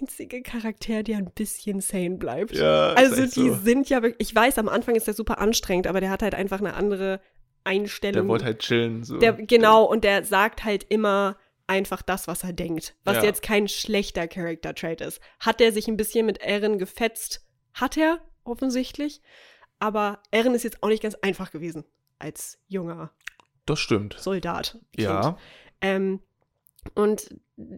einzige 0.00 0.42
Charakter, 0.42 1.02
der 1.02 1.18
ein 1.18 1.30
bisschen 1.34 1.80
sane 1.80 2.16
bleibt. 2.16 2.52
Ja, 2.56 2.92
ist 2.92 2.98
also 3.12 3.22
die 3.24 3.50
so. 3.50 3.54
sind 3.56 3.88
ja 3.90 4.02
wirklich, 4.02 4.28
ich 4.30 4.34
weiß, 4.34 4.58
am 4.58 4.68
Anfang 4.68 4.94
ist 4.94 5.06
der 5.06 5.14
super 5.14 5.38
anstrengend, 5.38 5.86
aber 5.86 6.00
der 6.00 6.10
hat 6.10 6.22
halt 6.22 6.34
einfach 6.34 6.60
eine 6.60 6.74
andere 6.74 7.20
Einstellung. 7.64 8.22
Der 8.24 8.28
wollte 8.28 8.44
halt 8.46 8.60
chillen. 8.60 9.04
So. 9.04 9.18
Der, 9.18 9.32
genau, 9.32 9.84
und 9.84 10.04
der 10.04 10.24
sagt 10.24 10.64
halt 10.64 10.84
immer 10.88 11.36
einfach 11.66 12.00
das, 12.02 12.28
was 12.28 12.44
er 12.44 12.52
denkt. 12.52 12.94
Was 13.04 13.16
Ja. 13.18 13.24
jetzt 13.24 13.42
kein 13.42 13.66
schlechter 13.68 14.28
Character-Trait 14.28 15.00
ist. 15.00 15.20
Hat 15.40 15.60
er 15.60 15.72
sich 15.72 15.88
ein 15.88 15.96
bisschen 15.96 16.24
mit 16.26 16.38
Erin 16.38 16.78
gefetzt? 16.78 17.44
Hat 17.74 17.96
er, 17.96 18.20
offensichtlich. 18.44 19.20
Aber 19.78 20.22
Erin 20.30 20.54
ist 20.54 20.62
jetzt 20.62 20.82
auch 20.82 20.88
nicht 20.88 21.02
ganz 21.02 21.16
einfach 21.16 21.50
gewesen. 21.50 21.84
Als 22.18 22.58
junger 22.68 23.10
Das 23.66 23.78
stimmt. 23.78 24.16
Soldat. 24.18 24.72
Kind. 24.94 25.08
Ja. 25.08 25.36
Ähm, 25.80 26.20
Und 26.94 27.28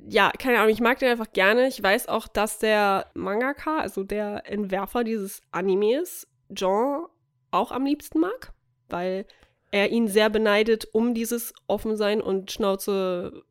ja, 0.08 0.30
keine 0.38 0.58
Ahnung, 0.58 0.70
ich 0.70 0.80
mag 0.80 0.98
den 0.98 1.08
einfach 1.08 1.32
gerne. 1.32 1.66
Ich 1.68 1.82
weiß 1.82 2.08
auch, 2.08 2.28
dass 2.28 2.58
der 2.58 3.06
Mangaka, 3.14 3.78
also 3.78 4.02
der 4.04 4.42
Entwerfer 4.50 5.02
dieses 5.04 5.40
Animes, 5.50 6.26
Jean 6.54 7.04
auch 7.50 7.72
am 7.72 7.84
liebsten 7.86 8.20
mag, 8.20 8.52
weil 8.88 9.24
er 9.70 9.90
ihn 9.90 10.08
sehr 10.08 10.30
beneidet 10.30 10.88
um 10.92 11.14
dieses 11.14 11.52
Offensein 11.66 12.20
und 12.20 12.50
Schnauze 12.52 13.42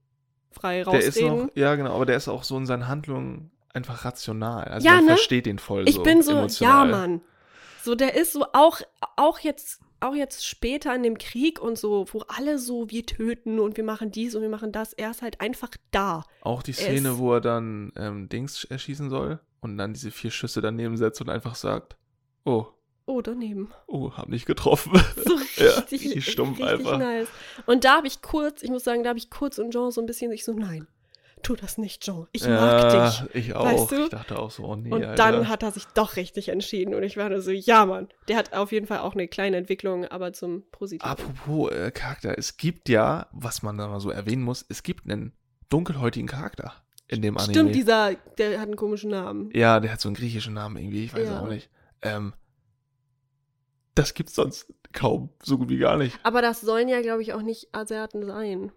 frei 0.51 0.83
Der 0.83 0.99
ist 0.99 1.17
rausreden. 1.17 1.37
noch, 1.45 1.49
ja 1.55 1.75
genau, 1.75 1.93
aber 1.95 2.05
der 2.05 2.17
ist 2.17 2.27
auch 2.27 2.43
so 2.43 2.57
in 2.57 2.65
seinen 2.65 2.87
Handlungen 2.87 3.51
einfach 3.73 4.03
rational. 4.05 4.65
Also 4.65 4.85
Ja, 4.87 4.95
man 4.95 5.05
ne? 5.05 5.09
versteht 5.11 5.45
den 5.45 5.59
voll 5.59 5.87
ich 5.87 5.95
so 5.95 6.03
bin 6.03 6.21
so, 6.23 6.31
emotional. 6.33 6.89
ja, 6.89 6.91
Mann. 6.97 7.21
So, 7.87 7.95
der 7.95 8.15
ist 8.15 8.33
so 8.33 8.45
auch, 8.51 8.81
auch 9.15 9.39
jetzt, 9.39 9.79
auch 10.01 10.13
jetzt 10.13 10.45
später 10.45 10.93
in 10.93 11.03
dem 11.03 11.17
Krieg 11.17 11.61
und 11.61 11.77
so, 11.77 12.05
wo 12.11 12.19
alle 12.27 12.59
so, 12.59 12.89
wir 12.89 13.05
töten 13.05 13.59
und 13.61 13.77
wir 13.77 13.85
machen 13.85 14.11
dies 14.11 14.35
und 14.35 14.41
wir 14.41 14.49
machen 14.49 14.73
das. 14.73 14.91
Er 14.91 15.09
ist 15.11 15.21
halt 15.21 15.39
einfach 15.39 15.69
da. 15.91 16.25
Auch 16.41 16.63
die 16.63 16.73
Szene, 16.73 17.11
ist- 17.11 17.17
wo 17.17 17.33
er 17.33 17.39
dann 17.39 17.93
ähm, 17.95 18.27
Dings 18.27 18.65
erschießen 18.65 19.09
soll 19.09 19.39
und 19.61 19.77
dann 19.77 19.93
diese 19.93 20.11
vier 20.11 20.31
Schüsse 20.31 20.59
daneben 20.59 20.97
setzt 20.97 21.21
und 21.21 21.29
einfach 21.29 21.55
sagt, 21.55 21.95
oh, 22.43 22.65
Oh, 23.05 23.21
daneben. 23.21 23.71
oh, 23.87 24.11
hab 24.11 24.27
nicht 24.27 24.45
getroffen. 24.45 24.91
So 25.25 25.37
Ja, 25.63 25.71
richtig, 25.79 26.01
richtig 26.03 26.29
stumpf 26.29 26.59
richtig 26.59 26.79
einfach. 26.85 26.97
nice. 26.99 27.29
Und 27.67 27.85
da 27.85 27.95
habe 27.95 28.07
ich 28.07 28.21
kurz, 28.21 28.63
ich 28.63 28.69
muss 28.69 28.83
sagen, 28.83 29.03
da 29.03 29.09
habe 29.11 29.17
ich 29.19 29.29
kurz 29.29 29.59
und 29.59 29.71
Jean 29.71 29.91
so 29.91 30.01
ein 30.01 30.05
bisschen 30.07 30.29
sich 30.29 30.43
so, 30.43 30.51
nein, 30.51 30.87
tu 31.43 31.55
das 31.55 31.77
nicht, 31.77 32.03
Jean. 32.03 32.27
Ich 32.31 32.43
mag 32.47 32.51
ja, 32.93 33.09
dich. 33.09 33.35
ich 33.35 33.53
auch. 33.55 33.65
Weißt 33.65 33.91
du? 33.91 34.03
Ich 34.03 34.09
dachte 34.09 34.37
auch 34.39 34.51
so, 34.51 34.63
oh 34.63 34.75
nee, 34.75 34.91
Und 34.91 35.03
Alter. 35.03 35.15
dann 35.31 35.49
hat 35.49 35.63
er 35.63 35.71
sich 35.71 35.85
doch 35.87 36.15
richtig 36.15 36.49
entschieden 36.49 36.93
und 36.93 37.03
ich 37.03 37.17
war 37.17 37.29
nur 37.29 37.41
so, 37.41 37.51
ja, 37.51 37.85
Mann. 37.85 38.07
Der 38.27 38.37
hat 38.37 38.53
auf 38.53 38.71
jeden 38.71 38.87
Fall 38.87 38.99
auch 38.99 39.13
eine 39.13 39.27
kleine 39.27 39.57
Entwicklung, 39.57 40.05
aber 40.05 40.33
zum 40.33 40.63
Positiven. 40.71 41.09
Apropos 41.09 41.71
äh, 41.71 41.91
Charakter, 41.91 42.37
es 42.37 42.57
gibt 42.57 42.89
ja, 42.89 43.27
was 43.31 43.63
man 43.63 43.77
da 43.77 43.87
mal 43.87 43.99
so 43.99 44.09
erwähnen 44.09 44.43
muss, 44.43 44.65
es 44.69 44.83
gibt 44.83 45.09
einen 45.09 45.33
dunkelhäutigen 45.69 46.27
Charakter 46.27 46.73
in 47.07 47.21
dem 47.21 47.37
Anime. 47.37 47.53
Stimmt, 47.53 47.75
dieser, 47.75 48.15
der 48.37 48.59
hat 48.59 48.67
einen 48.67 48.75
komischen 48.75 49.11
Namen. 49.11 49.49
Ja, 49.53 49.79
der 49.79 49.93
hat 49.93 50.01
so 50.01 50.09
einen 50.09 50.15
griechischen 50.15 50.53
Namen 50.53 50.77
irgendwie, 50.77 51.05
ich 51.05 51.13
weiß 51.13 51.27
Ja. 51.29 51.41
auch 51.41 51.47
nicht. 51.47 51.69
Ähm, 52.01 52.33
das 53.95 54.13
gibt's 54.13 54.35
sonst 54.35 54.71
kaum, 54.93 55.29
so 55.41 55.57
gut 55.57 55.69
wie 55.69 55.77
gar 55.77 55.97
nicht. 55.97 56.17
Aber 56.23 56.41
das 56.41 56.61
sollen 56.61 56.87
ja, 56.87 57.01
glaube 57.01 57.21
ich, 57.21 57.33
auch 57.33 57.41
nicht 57.41 57.69
Asiaten 57.73 58.25
sein. 58.25 58.71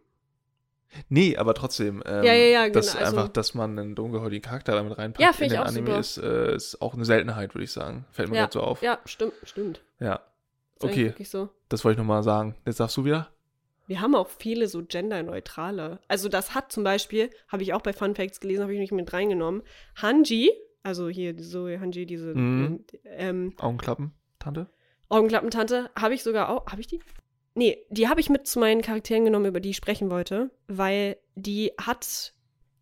Nee, 1.09 1.37
aber 1.37 1.55
trotzdem, 1.55 2.03
ähm, 2.07 2.25
Ja, 2.25 2.33
ja, 2.35 2.65
ja, 2.65 2.69
dass 2.71 2.93
genau, 2.95 3.05
also- 3.05 3.17
einfach, 3.19 3.29
dass 3.33 3.55
man 3.55 3.79
einen 3.79 3.95
dunkelhäutigen 3.95 4.43
Charakter 4.43 4.73
damit 4.75 4.99
reinpackt 4.99 5.21
Ja, 5.21 5.31
in 5.39 5.45
ich 5.47 5.53
den 5.53 5.61
auch 5.61 5.67
Anime 5.67 5.87
super. 5.87 5.99
ist, 6.01 6.17
äh, 6.19 6.55
ist 6.55 6.83
auch 6.83 6.95
eine 6.95 7.05
Seltenheit, 7.05 7.55
würde 7.55 7.65
ich 7.65 7.73
sagen. 7.73 8.05
Fällt 8.11 8.29
mir 8.31 8.37
Ja, 8.37 8.43
gerade 8.43 8.53
so 8.55 8.61
auf. 8.61 8.83
Ja, 8.83 8.99
stimmt, 9.05 9.35
stimmt. 9.45 9.83
Ja. 10.01 10.21
Eigentlich 10.83 10.93
Okay, 10.93 11.05
Wirklich 11.07 11.31
so. 11.31 11.49
das 11.69 11.85
wollte 11.85 11.95
ich 11.95 11.99
nochmal 11.99 12.23
sagen. 12.23 12.55
Jetzt 12.67 12.81
darfst 12.81 12.97
du 12.97 13.05
wieder? 13.05 13.29
Wir 13.87 14.01
haben 14.01 14.15
auch 14.15 14.29
viele 14.29 14.67
so 14.69 14.83
genderneutrale. 14.85 15.99
Also 16.09 16.29
das 16.29 16.55
hat 16.55 16.73
zum 16.73 16.85
Beispiel, 16.85 17.29
habe 17.49 17.63
ich 17.63 17.75
auch 17.75 17.83
bei 17.83 17.93
Fun 17.93 18.15
Facts 18.15 18.41
gelesen, 18.41 18.63
habe 18.63 18.73
ich 18.73 18.79
mich 18.79 18.93
mit 18.93 19.13
reingenommen. 19.13 19.63
Hanji, 20.01 20.51
also 20.83 21.09
hier 21.09 21.37
Zoe 21.37 21.79
Hanji, 21.81 22.07
diese 22.07 22.35
Mhm. 22.35 22.85
ähm, 23.05 23.53
Augenklappen, 23.59 24.13
Tante? 24.39 24.69
Augenklappentante, 25.09 25.91
habe 25.99 26.15
ich 26.15 26.23
sogar 26.23 26.49
auch, 26.51 26.67
habe 26.67 26.81
ich 26.81 26.87
die? 26.87 27.01
Nee, 27.55 27.85
die 27.89 28.09
habe 28.09 28.21
ich 28.21 28.31
mit 28.31 28.47
zu 28.47 28.59
meinen 28.59 28.83
Charakteren 28.83 29.25
genommen, 29.25 29.47
über 29.47 29.61
die 29.61 29.71
ich 29.71 29.77
sprechen 29.77 30.11
wollte, 30.11 30.51
weil 30.69 31.17
die 31.35 31.73
hat, 31.79 32.33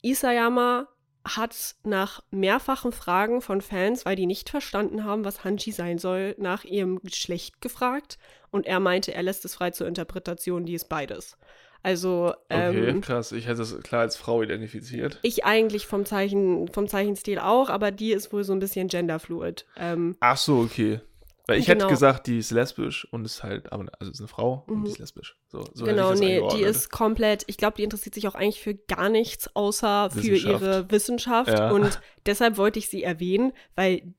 Isayama 0.02 0.88
hat 1.24 1.74
nach 1.84 2.22
mehrfachen 2.30 2.92
Fragen 2.92 3.40
von 3.42 3.60
Fans, 3.60 4.06
weil 4.06 4.16
die 4.16 4.26
nicht 4.26 4.48
verstanden 4.50 5.04
haben, 5.04 5.24
was 5.24 5.44
Hanji 5.44 5.72
sein 5.72 5.98
soll, 5.98 6.34
nach 6.38 6.64
ihrem 6.64 7.00
Geschlecht 7.00 7.60
gefragt 7.60 8.18
und 8.50 8.66
er 8.66 8.80
meinte, 8.80 9.12
er 9.12 9.22
lässt 9.22 9.44
es 9.44 9.54
frei 9.54 9.70
zur 9.70 9.86
Interpretation, 9.86 10.64
die 10.64 10.74
ist 10.74 10.88
beides. 10.88 11.36
Also, 11.82 12.34
Okay, 12.48 12.88
ähm, 12.88 13.00
krass. 13.02 13.30
Ich 13.32 13.46
hätte 13.46 13.62
es 13.62 13.78
klar 13.82 14.00
als 14.00 14.16
Frau 14.16 14.42
identifiziert. 14.42 15.20
ich 15.22 15.44
eigentlich 15.44 15.86
vom 15.86 16.04
Zeichen, 16.04 16.68
vom 16.68 16.88
Zeichenstil 16.88 17.38
auch, 17.38 17.68
aber 17.68 17.92
die 17.92 18.12
ist 18.12 18.32
wohl 18.32 18.42
so 18.42 18.52
ein 18.52 18.58
bisschen 18.58 18.88
genderfluid. 18.88 19.64
Ähm, 19.76 20.16
Ach 20.20 20.36
so, 20.36 20.58
okay. 20.58 21.00
Weil 21.48 21.58
ich 21.58 21.66
Genau. 21.66 21.84
hätte 21.86 21.90
gesagt, 21.94 22.26
die 22.28 22.38
ist 22.38 22.50
lesbisch 22.50 23.08
und 23.10 23.24
ist 23.24 23.42
halt, 23.42 23.72
also 23.72 23.84
ist 24.12 24.20
eine 24.20 24.28
Frau 24.28 24.64
und 24.68 24.80
Mhm. 24.80 24.84
die 24.84 24.90
ist 24.90 24.98
lesbisch. 24.98 25.36
So, 25.48 25.64
so 25.74 25.84
genau, 25.84 26.12
nee, 26.14 26.40
die 26.52 26.62
ist 26.62 26.90
komplett, 26.90 27.42
ich 27.46 27.56
glaube, 27.56 27.76
die 27.78 27.82
interessiert 27.84 28.14
sich 28.14 28.28
auch 28.28 28.34
eigentlich 28.36 28.60
für 28.60 28.74
gar 28.74 29.08
nichts 29.08 29.48
außer 29.56 30.10
für 30.10 30.36
ihre 30.36 30.90
Wissenschaft. 30.90 31.50
Ja. 31.50 31.70
Und 31.72 32.00
deshalb 32.26 32.58
wollte 32.58 32.78
ich 32.78 32.88
sie 32.90 33.02
erwähnen, 33.02 33.52
weil 33.74 34.14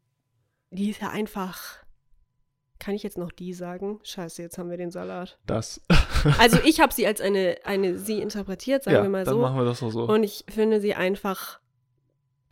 die 0.72 0.90
ist 0.90 1.02
ja 1.02 1.10
einfach. 1.10 1.62
Kann 2.80 2.96
ich 2.96 3.04
jetzt 3.04 3.18
noch 3.18 3.32
die 3.34 3.54
sagen? 3.54 4.00
Scheiße, 4.04 4.42
jetzt 4.42 4.58
haben 4.58 4.70
wir 4.70 4.78
den 4.78 4.90
Salat. 4.92 5.38
das. 5.46 5.82
Also 6.40 6.58
ich 6.66 6.80
habe 6.82 6.94
sie 6.94 7.06
als 7.08 7.22
eine, 7.22 7.58
eine 7.64 7.98
sie 7.98 8.22
interpretiert, 8.22 8.84
sagen 8.84 8.96
ja, 8.98 9.04
wir 9.04 9.10
mal 9.10 9.24
dann 9.24 9.36
so. 9.36 9.40
machen 9.42 9.58
wir 9.58 9.64
das 9.66 9.80
doch 9.80 9.90
so. 9.92 10.04
Und 10.04 10.24
ich 10.24 10.44
finde 10.50 10.82
sie 10.82 10.94
einfach 10.96 11.60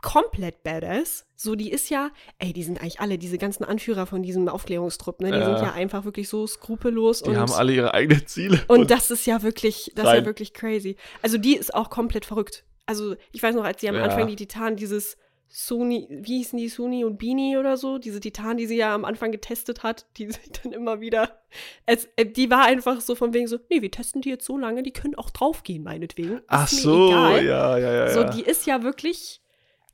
komplett 0.01 0.63
badass. 0.63 1.25
So, 1.35 1.55
die 1.55 1.71
ist 1.71 1.89
ja, 1.89 2.11
ey, 2.39 2.53
die 2.53 2.63
sind 2.63 2.79
eigentlich 2.81 2.99
alle, 2.99 3.17
diese 3.17 3.37
ganzen 3.37 3.63
Anführer 3.63 4.05
von 4.05 4.21
diesem 4.23 4.47
Aufklärungstrupp, 4.47 5.21
ne? 5.21 5.31
Die 5.31 5.37
Ja. 5.39 5.45
sind 5.45 5.55
ja 5.67 5.73
einfach 5.73 6.05
wirklich 6.05 6.29
so 6.29 6.45
skrupellos 6.47 7.23
die 7.23 7.29
und 7.29 7.37
haben 7.37 7.51
alle 7.53 7.73
ihre 7.73 7.93
eigenen 7.93 8.25
Ziele. 8.27 8.61
und 8.67 8.91
das 8.91 9.11
ist 9.11 9.25
ja 9.25 9.41
wirklich, 9.43 9.91
das 9.95 10.03
ist 10.05 10.09
rein. 10.09 10.19
ja 10.21 10.25
wirklich 10.25 10.53
crazy. 10.53 10.95
Also 11.21 11.37
die 11.37 11.55
ist 11.55 11.73
auch 11.73 11.89
komplett 11.89 12.25
verrückt. 12.25 12.63
Also 12.85 13.15
ich 13.31 13.41
weiß 13.43 13.55
noch, 13.55 13.63
als 13.65 13.81
sie 13.81 13.89
am 13.89 13.95
Ja. 13.95 14.03
Anfang 14.03 14.27
die 14.27 14.35
Titanen 14.35 14.77
dieses 14.77 15.17
Sony, 15.49 16.07
wie 16.09 16.37
hießen 16.39 16.57
die, 16.59 16.67
Suni 16.67 17.05
und 17.05 17.17
Bini 17.17 17.57
oder 17.57 17.77
so, 17.77 17.97
diese 17.99 18.19
Titanen, 18.19 18.57
die 18.57 18.67
sie 18.67 18.75
ja 18.75 18.93
am 18.93 19.05
Anfang 19.05 19.31
getestet 19.31 19.81
hat, 19.83 20.05
die 20.17 20.25
sind 20.31 20.59
dann 20.63 20.73
immer 20.73 20.99
wieder, 20.99 21.39
es, 21.85 22.07
äh, 22.17 22.25
die 22.25 22.49
war 22.51 22.65
einfach 22.65 22.99
so 23.01 23.15
von 23.15 23.33
wegen 23.33 23.47
so, 23.47 23.57
nee, 23.69 23.81
wir 23.81 23.89
testen 23.91 24.21
die 24.21 24.29
jetzt 24.29 24.45
so 24.45 24.57
lange, 24.57 24.83
die 24.83 24.91
können 24.91 25.15
auch 25.15 25.29
draufgehen, 25.29 25.83
meinetwegen. 25.83 26.37
Ist 26.39 26.43
Ach 26.47 26.67
so, 26.67 27.07
egal. 27.07 27.45
ja, 27.45 27.77
ja, 27.77 27.93
ja. 27.93 28.09
So, 28.09 28.23
die 28.25 28.41
ist 28.43 28.65
ja 28.65 28.83
wirklich 28.83 29.41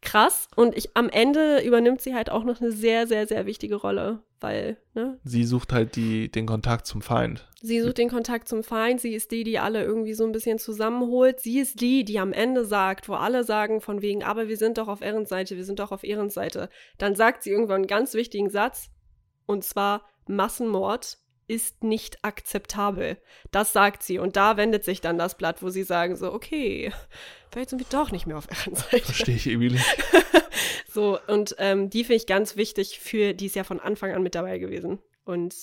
krass 0.04 0.47
und 0.56 0.78
ich 0.78 0.95
am 0.95 1.10
Ende 1.10 1.62
übernimmt 1.62 2.01
sie 2.01 2.14
halt 2.14 2.30
auch 2.30 2.43
noch 2.43 2.62
eine 2.62 2.72
sehr, 2.72 3.08
sehr, 3.08 3.28
sehr 3.28 3.45
wichtige 3.45 3.76
Rolle, 3.76 4.24
weil, 4.39 4.78
ne, 4.93 5.20
Sie 5.24 5.43
sucht 5.43 5.74
halt 5.74 5.95
die, 5.95 6.30
den 6.30 6.45
Kontakt 6.45 6.86
zum 6.86 7.01
Feind. 7.01 7.47
Sie 7.62 7.82
sucht 7.82 7.97
den 7.97 8.10
Kontakt 8.10 8.47
zum 8.47 8.64
Feind, 8.64 8.99
sie 9.01 9.14
ist 9.14 9.32
die, 9.32 9.43
die 9.43 9.58
alle 9.58 9.84
irgendwie 9.84 10.14
so 10.14 10.26
ein 10.26 10.34
bisschen 10.34 10.60
zusammenholt. 10.60 11.39
Sie 11.39 11.60
ist 11.60 11.82
die, 11.82 12.04
die 12.04 12.20
am 12.20 12.34
Ende 12.34 12.66
sagt, 12.66 13.08
wo 13.08 13.14
alle 13.14 13.43
sagen 13.43 13.82
von 13.82 14.01
wegen, 14.01 14.24
aber 14.24 14.47
wir 14.47 14.58
sind 14.58 14.78
doch 14.78 14.89
auf 14.89 15.01
Ehrens 15.01 15.30
Seite, 15.30 15.56
wir 15.56 15.64
sind 15.64 15.80
doch 15.80 15.91
auf 15.91 16.04
Ehrens 16.04 16.34
Seite. 16.34 16.70
Dann 16.97 17.16
sagt 17.16 17.43
sie 17.43 17.51
irgendwann 17.51 17.78
einen 17.78 17.88
ganz 17.88 18.14
wichtigen 18.14 18.49
Satz, 18.49 18.89
und 19.45 19.64
zwar 19.64 20.06
Massenmord 20.28 21.18
ist 21.54 21.84
nicht 21.84 22.24
akzeptabel. 22.24 23.18
Das 23.51 23.74
sagt 23.74 24.04
sie. 24.04 24.20
Und 24.20 24.36
da 24.36 24.58
wendet 24.58 24.84
sich 24.84 25.01
dann 25.01 25.18
das 25.18 25.38
Blatt, 25.38 25.62
wo 25.62 25.70
sie 25.70 25.84
sagen 25.84 26.16
so, 26.16 26.34
okay, 26.34 26.91
vielleicht 27.51 27.70
sind 27.70 27.80
wir 27.80 27.88
doch 27.89 28.12
nicht 28.12 28.28
mehr 28.28 28.38
auf 28.38 28.47
Ehrens 28.49 28.80
Seite. 28.91 29.06
Verstehe 29.06 29.36
ich 29.36 29.45
nicht. 29.45 29.86
So, 30.93 31.18
und 31.26 31.56
ähm, 31.58 31.89
die 31.89 32.04
finde 32.04 32.18
ich 32.18 32.28
ganz 32.28 32.56
wichtig 32.56 32.99
für, 32.99 33.34
die 33.34 33.47
ist 33.47 33.56
ja 33.56 33.64
von 33.64 33.80
Anfang 33.80 34.12
an 34.12 34.22
mit 34.22 34.36
dabei 34.36 34.60
gewesen. 34.60 34.99
Und 35.26 35.56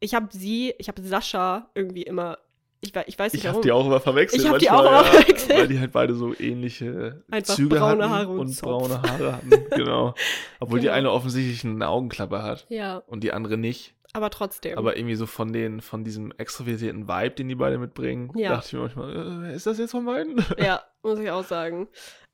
ich 0.00 0.14
habe 0.14 0.28
sie, 0.30 0.74
ich 0.76 0.88
habe 0.88 1.00
Sascha 1.00 1.70
irgendwie 1.74 2.02
immer, 2.02 2.36
ich, 2.82 2.92
ich 3.06 3.18
weiß 3.18 3.32
nicht 3.32 3.44
Ich 3.44 3.48
habe 3.48 3.62
die 3.62 3.72
auch 3.72 3.86
immer 3.86 4.00
verwechselt. 4.00 4.42
Ich 4.42 4.48
hab 4.48 4.58
die 4.58 4.70
auch 4.70 4.80
immer 4.80 5.02
ja, 5.02 5.04
verwechselt. 5.04 5.58
Weil 5.58 5.68
die 5.68 5.80
halt 5.80 5.92
beide 5.92 6.14
so 6.14 6.38
ähnliche 6.38 7.24
Einfach 7.30 7.54
Züge 7.54 7.76
braune 7.76 8.10
Haare 8.10 8.28
und 8.28 8.40
und, 8.40 8.60
braune 8.60 9.00
Haare 9.00 9.32
hatten. 9.36 9.50
Genau. 9.70 10.14
Obwohl 10.60 10.80
die 10.80 10.86
Genau. 10.86 10.96
eine 10.96 11.10
offensichtlich 11.10 11.64
eine 11.64 11.88
Augenklappe 11.88 12.42
hat 12.42 12.66
ja, 12.68 12.98
und 12.98 13.24
die 13.24 13.32
andere 13.32 13.56
nicht. 13.56 13.94
Aber 14.16 14.30
trotzdem. 14.30 14.76
Aber 14.78 14.96
irgendwie 14.96 15.14
so 15.14 15.26
von 15.26 15.52
den, 15.52 15.80
von 15.80 16.02
diesem 16.04 16.32
extrovertierten 16.32 17.06
Vibe, 17.08 17.30
den 17.36 17.48
die 17.48 17.54
beide 17.54 17.78
mitbringen, 17.78 18.32
Ja. 18.36 18.50
dachte 18.50 18.66
ich 18.68 18.72
mir 18.72 18.80
manchmal, 18.80 19.44
äh, 19.50 19.54
ist 19.54 19.66
das 19.66 19.78
jetzt 19.78 19.90
von 19.92 20.04
beiden? 20.04 20.44
ja, 20.58 20.82
muss 21.02 21.18
ich 21.18 21.30
auch 21.30 21.44
sagen. 21.44 21.88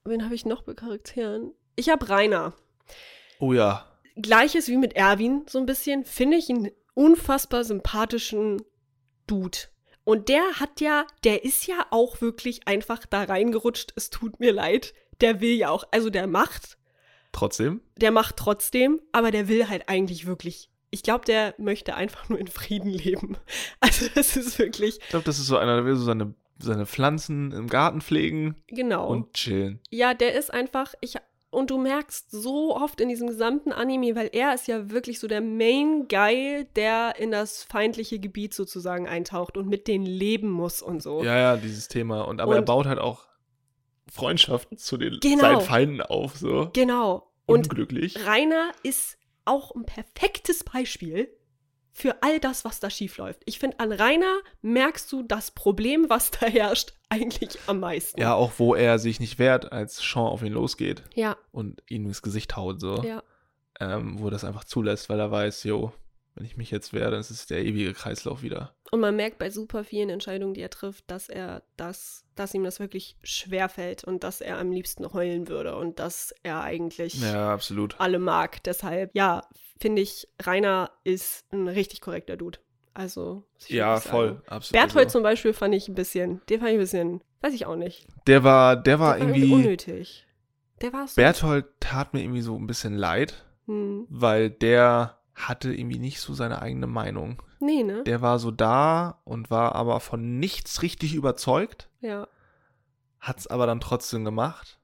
Wen 0.04 0.24
habe 0.24 0.34
ich 0.34 0.46
noch 0.46 0.62
bei 0.62 0.74
Charakteren? 0.74 1.52
Ich 1.76 1.88
habe 1.90 2.08
Rainer. 2.08 2.54
Oh 3.38 3.52
ja. 3.52 3.86
Gleiches 4.16 4.68
wie 4.68 4.76
mit 4.76 4.94
Erwin, 4.94 5.44
so 5.48 5.58
ein 5.58 5.66
bisschen, 5.66 6.04
finde 6.04 6.36
ich 6.36 6.48
einen 6.50 6.70
unfassbar 6.94 7.64
sympathischen 7.64 8.62
Dude. 9.26 9.58
Und 10.04 10.28
der 10.28 10.42
hat 10.58 10.80
ja, 10.80 11.06
der 11.24 11.44
ist 11.44 11.66
ja 11.66 11.86
auch 11.90 12.20
wirklich 12.20 12.66
einfach 12.66 13.06
da 13.06 13.22
reingerutscht. 13.22 13.92
Es 13.96 14.10
tut 14.10 14.40
mir 14.40 14.52
leid. 14.52 14.94
Der 15.20 15.40
will 15.40 15.54
ja 15.54 15.70
auch, 15.70 15.84
also 15.92 16.10
der 16.10 16.26
macht, 16.26 16.76
Trotzdem. 17.30 17.80
der 17.96 18.10
macht 18.10 18.36
trotzdem, 18.36 19.00
aber 19.12 19.30
der 19.30 19.46
will 19.48 19.68
halt 19.68 19.88
eigentlich 19.88 20.26
wirklich. 20.26 20.70
Ich 20.94 21.02
glaube, 21.02 21.24
der 21.24 21.54
möchte 21.58 21.94
einfach 21.96 22.28
nur 22.28 22.38
in 22.38 22.46
Frieden 22.46 22.90
leben. 22.90 23.36
Also 23.80 24.06
das 24.14 24.36
ist 24.36 24.58
wirklich, 24.58 24.98
Ich 25.02 25.08
glaube, 25.08 25.24
das 25.24 25.38
ist 25.38 25.46
so 25.46 25.56
einer, 25.56 25.76
der 25.76 25.84
will 25.86 25.96
so 25.96 26.04
seine, 26.04 26.34
seine 26.58 26.86
Pflanzen 26.86 27.50
im 27.50 27.66
Garten 27.68 28.00
pflegen 28.00 28.54
genau. 28.68 29.08
und 29.08 29.32
chillen. 29.32 29.80
Ja, 29.90 30.14
der 30.14 30.34
ist 30.34 30.52
einfach, 30.52 30.94
ich, 31.00 31.16
und 31.50 31.70
du 31.70 31.78
merkst 31.78 32.30
so 32.30 32.76
oft 32.76 33.00
in 33.00 33.08
diesem 33.08 33.26
gesamten 33.26 33.72
Anime, 33.72 34.14
weil 34.14 34.30
er 34.32 34.54
ist 34.54 34.68
ja 34.68 34.90
wirklich 34.90 35.18
so 35.18 35.26
der 35.28 35.40
Main 35.40 36.06
Guy, 36.08 36.66
der 36.76 37.14
in 37.18 37.30
das 37.30 37.62
feindliche 37.64 38.18
Gebiet 38.18 38.54
sozusagen 38.54 39.08
eintaucht 39.08 39.56
und 39.56 39.68
mit 39.68 39.88
denen 39.88 40.06
leben 40.06 40.50
muss 40.50 40.82
und 40.82 41.02
so. 41.02 41.24
Ja, 41.24 41.36
ja, 41.38 41.56
dieses 41.56 41.88
Thema. 41.88 42.22
Und 42.22 42.40
aber 42.40 42.52
er 42.54 42.58
Und- 42.60 42.64
baut 42.66 42.86
halt 42.86 42.98
auch 42.98 43.26
Freundschaften 44.10 44.76
zu 44.78 44.96
den 44.96 45.18
Genau. 45.20 45.40
seinen 45.40 45.60
Feinden 45.62 46.00
auf, 46.02 46.36
so. 46.36 46.70
Genau. 46.72 47.30
Und 47.46 47.68
Unglücklich. 47.68 48.26
Rainer 48.26 48.70
ist 48.82 49.18
auch 49.44 49.74
ein 49.74 49.84
perfektes 49.84 50.64
Beispiel 50.64 51.28
für 51.94 52.22
all 52.22 52.40
das, 52.40 52.64
was 52.64 52.80
da 52.80 52.88
schief 52.88 53.18
läuft. 53.18 53.42
Ich 53.44 53.58
finde, 53.58 53.78
an 53.80 53.92
Rainer 53.92 54.38
merkst 54.62 55.12
du 55.12 55.22
das 55.22 55.50
Problem, 55.50 56.06
was 56.08 56.30
da 56.30 56.46
herrscht, 56.46 56.94
eigentlich 57.10 57.58
am 57.66 57.80
meisten. 57.80 58.18
Ja, 58.18 58.34
auch 58.34 58.52
wo 58.56 58.74
er 58.74 58.98
sich 58.98 59.20
nicht 59.20 59.38
wehrt, 59.38 59.70
als 59.72 59.98
Sean 59.98 60.26
auf 60.26 60.42
ihn 60.42 60.54
losgeht 60.54 61.02
Ja, 61.14 61.36
und 61.50 61.82
ihm 61.90 62.06
ins 62.06 62.22
Gesicht 62.22 62.56
haut, 62.56 62.80
so. 62.80 63.02
ja. 63.02 63.22
Ähm, 63.80 64.18
wo 64.20 64.26
er 64.26 64.30
das 64.30 64.44
einfach 64.44 64.64
zulässt, 64.64 65.08
weil 65.10 65.18
er 65.20 65.30
weiß, 65.30 65.64
jo, 65.64 65.92
wenn 66.34 66.44
ich 66.46 66.56
mich 66.56 66.70
jetzt 66.70 66.92
wehre, 66.92 67.10
dann 67.10 67.20
ist 67.20 67.30
es 67.30 67.46
der 67.46 67.64
ewige 67.64 67.92
Kreislauf 67.92 68.42
wieder. 68.42 68.74
Und 68.90 69.00
man 69.00 69.16
merkt 69.16 69.38
bei 69.38 69.48
super 69.50 69.84
vielen 69.84 70.10
Entscheidungen, 70.10 70.54
die 70.54 70.60
er 70.60 70.70
trifft, 70.70 71.10
dass 71.10 71.28
er 71.28 71.62
das, 71.76 72.24
dass 72.34 72.52
ihm 72.54 72.64
das 72.64 72.78
wirklich 72.80 73.16
schwer 73.22 73.68
fällt 73.68 74.04
und 74.04 74.22
dass 74.24 74.40
er 74.40 74.58
am 74.58 74.70
liebsten 74.70 75.10
heulen 75.12 75.48
würde 75.48 75.76
und 75.76 75.98
dass 75.98 76.34
er 76.42 76.62
eigentlich 76.62 77.20
Ja, 77.20 77.52
absolut. 77.52 77.96
alle 77.98 78.18
mag. 78.18 78.62
Deshalb, 78.64 79.10
ja, 79.14 79.42
finde 79.80 80.02
ich, 80.02 80.28
Rainer 80.42 80.90
ist 81.04 81.44
ein 81.52 81.68
richtig 81.68 82.00
korrekter 82.02 82.36
Dude. 82.36 82.58
Also, 82.94 83.44
Ja, 83.68 83.98
voll. 84.00 84.42
Absolut. 84.46 84.72
Berthold 84.82 85.10
so. 85.10 85.18
zum 85.18 85.22
Beispiel 85.22 85.54
fand 85.54 85.74
ich 85.74 85.88
ein 85.88 85.94
bisschen, 85.94 86.42
den 86.50 86.58
fand 86.60 86.70
ich 86.72 86.76
ein 86.76 86.80
bisschen, 86.80 87.24
weiß 87.40 87.54
ich 87.54 87.64
auch 87.64 87.76
nicht. 87.76 88.06
Der 88.26 88.44
war, 88.44 88.76
der 88.76 89.00
war 89.00 89.16
Der 89.16 89.26
irgendwie. 89.28 89.52
unnötig. 89.52 90.26
Der 90.82 90.92
war 90.92 91.08
so. 91.08 91.14
Berthold 91.16 91.64
tat 91.80 92.12
mir 92.12 92.20
irgendwie 92.20 92.42
so 92.42 92.54
ein 92.56 92.66
bisschen 92.66 92.94
leid, 92.94 93.46
Hm. 93.66 94.06
weil 94.10 94.50
der 94.50 95.16
hatte 95.34 95.72
irgendwie 95.72 95.98
nicht 95.98 96.20
so 96.20 96.34
seine 96.34 96.60
eigene 96.62 96.86
Meinung. 96.86 97.42
Nee, 97.60 97.82
ne? 97.82 98.02
Der 98.04 98.20
war 98.20 98.38
so 98.38 98.50
da 98.50 99.20
und 99.24 99.50
war 99.50 99.74
aber 99.74 100.00
von 100.00 100.38
nichts 100.38 100.82
richtig 100.82 101.14
überzeugt, 101.14 101.88
Ja. 102.00 102.26
hat's 103.20 103.46
aber 103.46 103.66
dann 103.66 103.80
trotzdem 103.80 104.24
gemacht. 104.24 104.78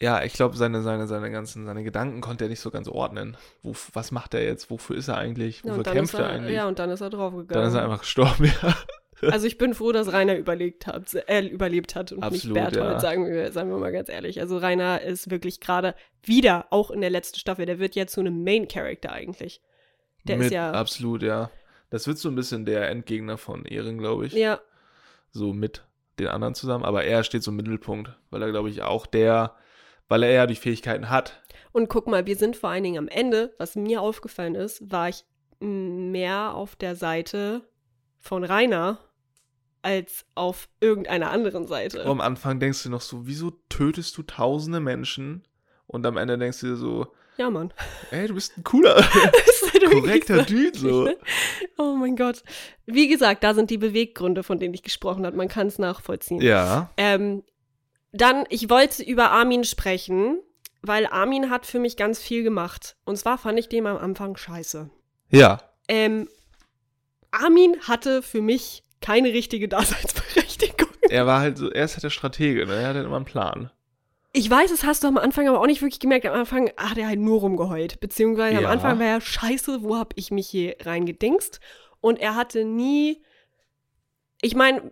Ja, 0.00 0.22
ich 0.24 0.32
glaube, 0.32 0.56
seine, 0.56 0.82
seine, 0.82 1.06
seine 1.06 1.30
ganzen, 1.30 1.64
seine 1.66 1.84
Gedanken 1.84 2.20
konnte 2.20 2.44
er 2.44 2.50
nicht 2.50 2.60
so 2.60 2.70
ganz 2.70 2.88
ordnen. 2.88 3.36
Wo, 3.62 3.74
was 3.92 4.10
macht 4.10 4.34
er 4.34 4.44
jetzt? 4.44 4.68
Wofür 4.68 4.96
ist 4.96 5.08
er 5.08 5.16
eigentlich? 5.16 5.62
ja 5.62 5.70
Wofür 5.70 5.82
dann 5.84 5.94
kämpft 5.94 6.14
er, 6.14 6.20
er, 6.20 6.30
eigentlich? 6.30 6.56
Ja, 6.56 6.66
und 6.68 6.78
dann 6.80 6.90
ist 6.90 7.00
er 7.00 7.10
draufgegangen. 7.10 7.48
dann 7.48 7.68
ist 7.68 7.74
er 7.74 7.84
einfach 7.84 8.00
gestorben, 8.00 8.44
ja. 8.62 8.74
Also 9.30 9.46
ich 9.46 9.56
bin 9.56 9.72
froh, 9.72 9.92
dass 9.92 10.12
Rainer 10.12 10.36
überlegt 10.36 10.86
hat, 10.86 11.14
äh, 11.14 11.46
überlebt 11.46 11.94
hat 11.94 12.12
und 12.12 12.22
Absolut, 12.22 12.56
nicht 12.56 12.64
Berthold, 12.72 12.94
ja. 12.94 13.00
sagen, 13.00 13.26
wir, 13.26 13.52
sagen 13.52 13.70
wir 13.70 13.78
mal 13.78 13.92
ganz 13.92 14.08
ehrlich. 14.10 14.40
Also 14.40 14.58
Rainer 14.58 15.00
ist 15.00 15.30
wirklich 15.30 15.60
gerade 15.60 15.94
wieder, 16.22 16.66
auch 16.70 16.90
in 16.90 17.00
der 17.00 17.10
letzten 17.10 17.38
Staffel, 17.38 17.64
der 17.64 17.78
wird 17.78 17.94
ja 17.94 18.06
zu 18.06 18.20
einem 18.20 18.42
Main-Character 18.42 19.12
eigentlich. 19.12 19.62
Der 20.24 20.36
Mit, 20.36 20.46
ist 20.46 20.52
ja, 20.52 20.72
Absolut, 20.72 21.22
ja. 21.22 21.50
Das 21.90 22.06
wird 22.06 22.18
so 22.18 22.28
ein 22.28 22.34
bisschen 22.34 22.64
der 22.64 22.88
Endgegner 22.90 23.38
von 23.38 23.64
Ehren, 23.64 23.98
glaube 23.98 24.26
ich. 24.26 24.32
ja, 24.32 24.58
So 25.30 25.52
mit 25.52 25.84
den 26.18 26.28
anderen 26.28 26.54
zusammen. 26.54 26.84
Aber 26.84 27.04
er 27.04 27.24
steht 27.24 27.42
so 27.42 27.50
im 27.50 27.56
Mittelpunkt, 27.56 28.16
weil 28.30 28.42
er, 28.42 28.50
glaube 28.50 28.70
ich, 28.70 28.82
auch 28.82 29.06
der, 29.06 29.54
weil 30.08 30.22
er 30.22 30.30
ja 30.30 30.46
die 30.46 30.56
Fähigkeiten 30.56 31.10
hat. 31.10 31.42
und 31.72 31.88
guck 31.88 32.06
mal, 32.06 32.26
wir 32.26 32.36
sind 32.36 32.56
vor 32.56 32.70
allen 32.70 32.84
Dingen 32.84 32.98
am 32.98 33.08
Ende, 33.08 33.54
was 33.58 33.76
mir 33.76 34.00
aufgefallen 34.00 34.54
ist, 34.54 34.90
war 34.90 35.08
ich 35.08 35.24
mehr 35.60 36.54
auf 36.54 36.76
der 36.76 36.96
Seite 36.96 37.62
von 38.18 38.44
Rainer 38.44 38.98
als 39.82 40.24
auf 40.34 40.68
irgendeiner 40.80 41.30
anderen 41.30 41.66
Seite. 41.66 42.02
Und 42.02 42.10
am 42.10 42.20
Anfang 42.20 42.58
denkst 42.58 42.82
du 42.84 42.90
noch 42.90 43.02
so, 43.02 43.26
wieso 43.26 43.50
tötest 43.68 44.16
du 44.16 44.22
tausende 44.22 44.80
Menschen? 44.80 45.46
Und 45.86 46.06
am 46.06 46.16
Ende 46.16 46.38
denkst 46.38 46.60
du 46.60 46.68
dir 46.68 46.76
so, 46.76 47.12
ja, 47.36 47.50
Mann. 47.50 47.72
ey, 48.10 48.26
du 48.28 48.34
bist 48.34 48.56
ein 48.56 48.64
cooler, 48.64 49.02
korrekter. 49.90 50.42
Dude, 50.44 50.78
so. 50.78 51.08
Oh 51.78 51.94
mein 51.94 52.16
Gott. 52.16 52.42
Wie 52.86 53.08
gesagt, 53.08 53.42
da 53.44 53.54
sind 53.54 53.70
die 53.70 53.78
Beweggründe, 53.78 54.42
von 54.42 54.58
denen 54.58 54.74
ich 54.74 54.82
gesprochen 54.82 55.26
habe. 55.26 55.36
Man 55.36 55.48
kann 55.48 55.66
es 55.66 55.78
nachvollziehen. 55.78 56.40
Ja, 56.40 56.90
Ähm, 56.96 57.42
dann, 58.12 58.44
ich 58.48 58.70
wollte 58.70 59.02
über 59.02 59.30
Armin 59.32 59.64
sprechen, 59.64 60.38
weil 60.82 61.06
Armin 61.06 61.50
hat 61.50 61.66
für 61.66 61.80
mich 61.80 61.96
ganz 61.96 62.20
viel 62.20 62.44
gemacht. 62.44 62.96
Und 63.04 63.16
zwar 63.16 63.38
fand 63.38 63.58
ich 63.58 63.68
den 63.68 63.86
am 63.86 63.96
Anfang 63.96 64.36
scheiße. 64.36 64.88
ja. 65.30 65.60
Ähm, 65.88 66.28
Armin 67.30 67.76
hatte 67.82 68.22
für 68.22 68.40
mich 68.40 68.84
keine 69.00 69.32
richtige 69.32 69.68
Daseinsberechtigung. 69.68 70.88
Er 71.10 71.26
war 71.26 71.40
halt 71.40 71.58
so, 71.58 71.68
er 71.70 71.84
ist 71.84 71.94
halt 71.94 72.04
der 72.04 72.10
Stratege, 72.10 72.64
ne? 72.66 72.74
Er 72.76 72.88
hat 72.88 72.94
halt 72.96 73.04
immer 73.06 73.16
einen 73.16 73.24
Plan. 73.24 73.70
Ich 74.36 74.50
weiß, 74.50 74.70
das 74.70 74.82
hast 74.82 75.04
du 75.04 75.08
am 75.08 75.16
Anfang 75.16 75.48
aber 75.48 75.60
auch 75.60 75.66
nicht 75.66 75.80
wirklich 75.80 76.00
gemerkt. 76.00 76.26
Am 76.26 76.34
Anfang 76.34 76.68
hat 76.76 76.98
er 76.98 77.06
halt 77.06 77.20
nur 77.20 77.38
rumgeheult. 77.38 78.00
Beziehungsweise 78.00 78.58
am 78.58 78.64
Ja. 78.64 78.70
Anfang 78.70 78.98
war 78.98 79.06
er 79.06 79.20
scheiße, 79.20 79.84
wo 79.84 79.96
hab 79.96 80.12
ich 80.16 80.32
mich 80.32 80.48
hier 80.48 80.74
reingedingst? 80.82 81.60
Und 82.00 82.18
er 82.18 82.34
hatte 82.34 82.64
nie. 82.64 83.22
Ich 84.42 84.56
meine, 84.56 84.90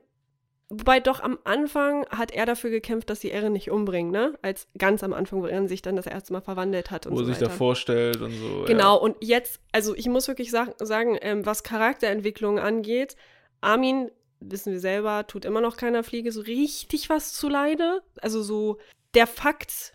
wobei 0.69 1.01
doch 1.01 1.19
am 1.19 1.41
Anfang 1.43 2.07
hat 2.07 2.31
er 2.31 2.47
dafür 2.47 2.71
gekämpft, 2.71 3.11
dass 3.11 3.21
sie 3.21 3.33
Erin 3.33 3.53
nicht 3.53 3.69
umbringen, 3.69 4.13
ne? 4.13 4.39
Als 4.43 4.69
ganz 4.79 5.03
am 5.03 5.13
Anfang, 5.13 5.43
wo 5.43 5.47
Erin 5.47 5.67
sich 5.67 5.83
dann 5.83 5.97
das 5.97 6.07
erste 6.07 6.33
Mal 6.33 6.41
verwandelt 6.41 6.93
hat 6.93 7.09
und 7.09 7.15
Wo 7.15 7.17
so 7.17 7.23
er 7.25 7.27
sich 7.35 7.39
da 7.39 7.49
vorstellt 7.49 8.21
und 8.21 8.31
so. 8.31 8.65
Genau, 8.69 8.97
und 8.97 9.17
jetzt, 9.21 9.61
also 9.73 9.97
ich 9.97 10.07
muss 10.07 10.29
wirklich 10.29 10.53
sagen, 10.53 10.73
sagen 10.79 11.19
ähm, 11.21 11.45
was 11.45 11.65
Charakterentwicklung 11.65 12.61
angeht, 12.61 13.17
Armin, 13.61 14.09
wissen 14.39 14.73
wir 14.73 14.81
selber, 14.81 15.27
tut 15.27 15.45
immer 15.45 15.61
noch 15.61 15.77
keiner 15.77 16.05
Fliege 16.05 16.31
so 16.31 16.43
richtig 16.43 17.11
was 17.11 17.33
zu 17.33 17.49
Leide. 17.49 18.03
Also 18.21 18.41
so 18.43 18.79
der 19.15 19.27
Fakt, 19.27 19.95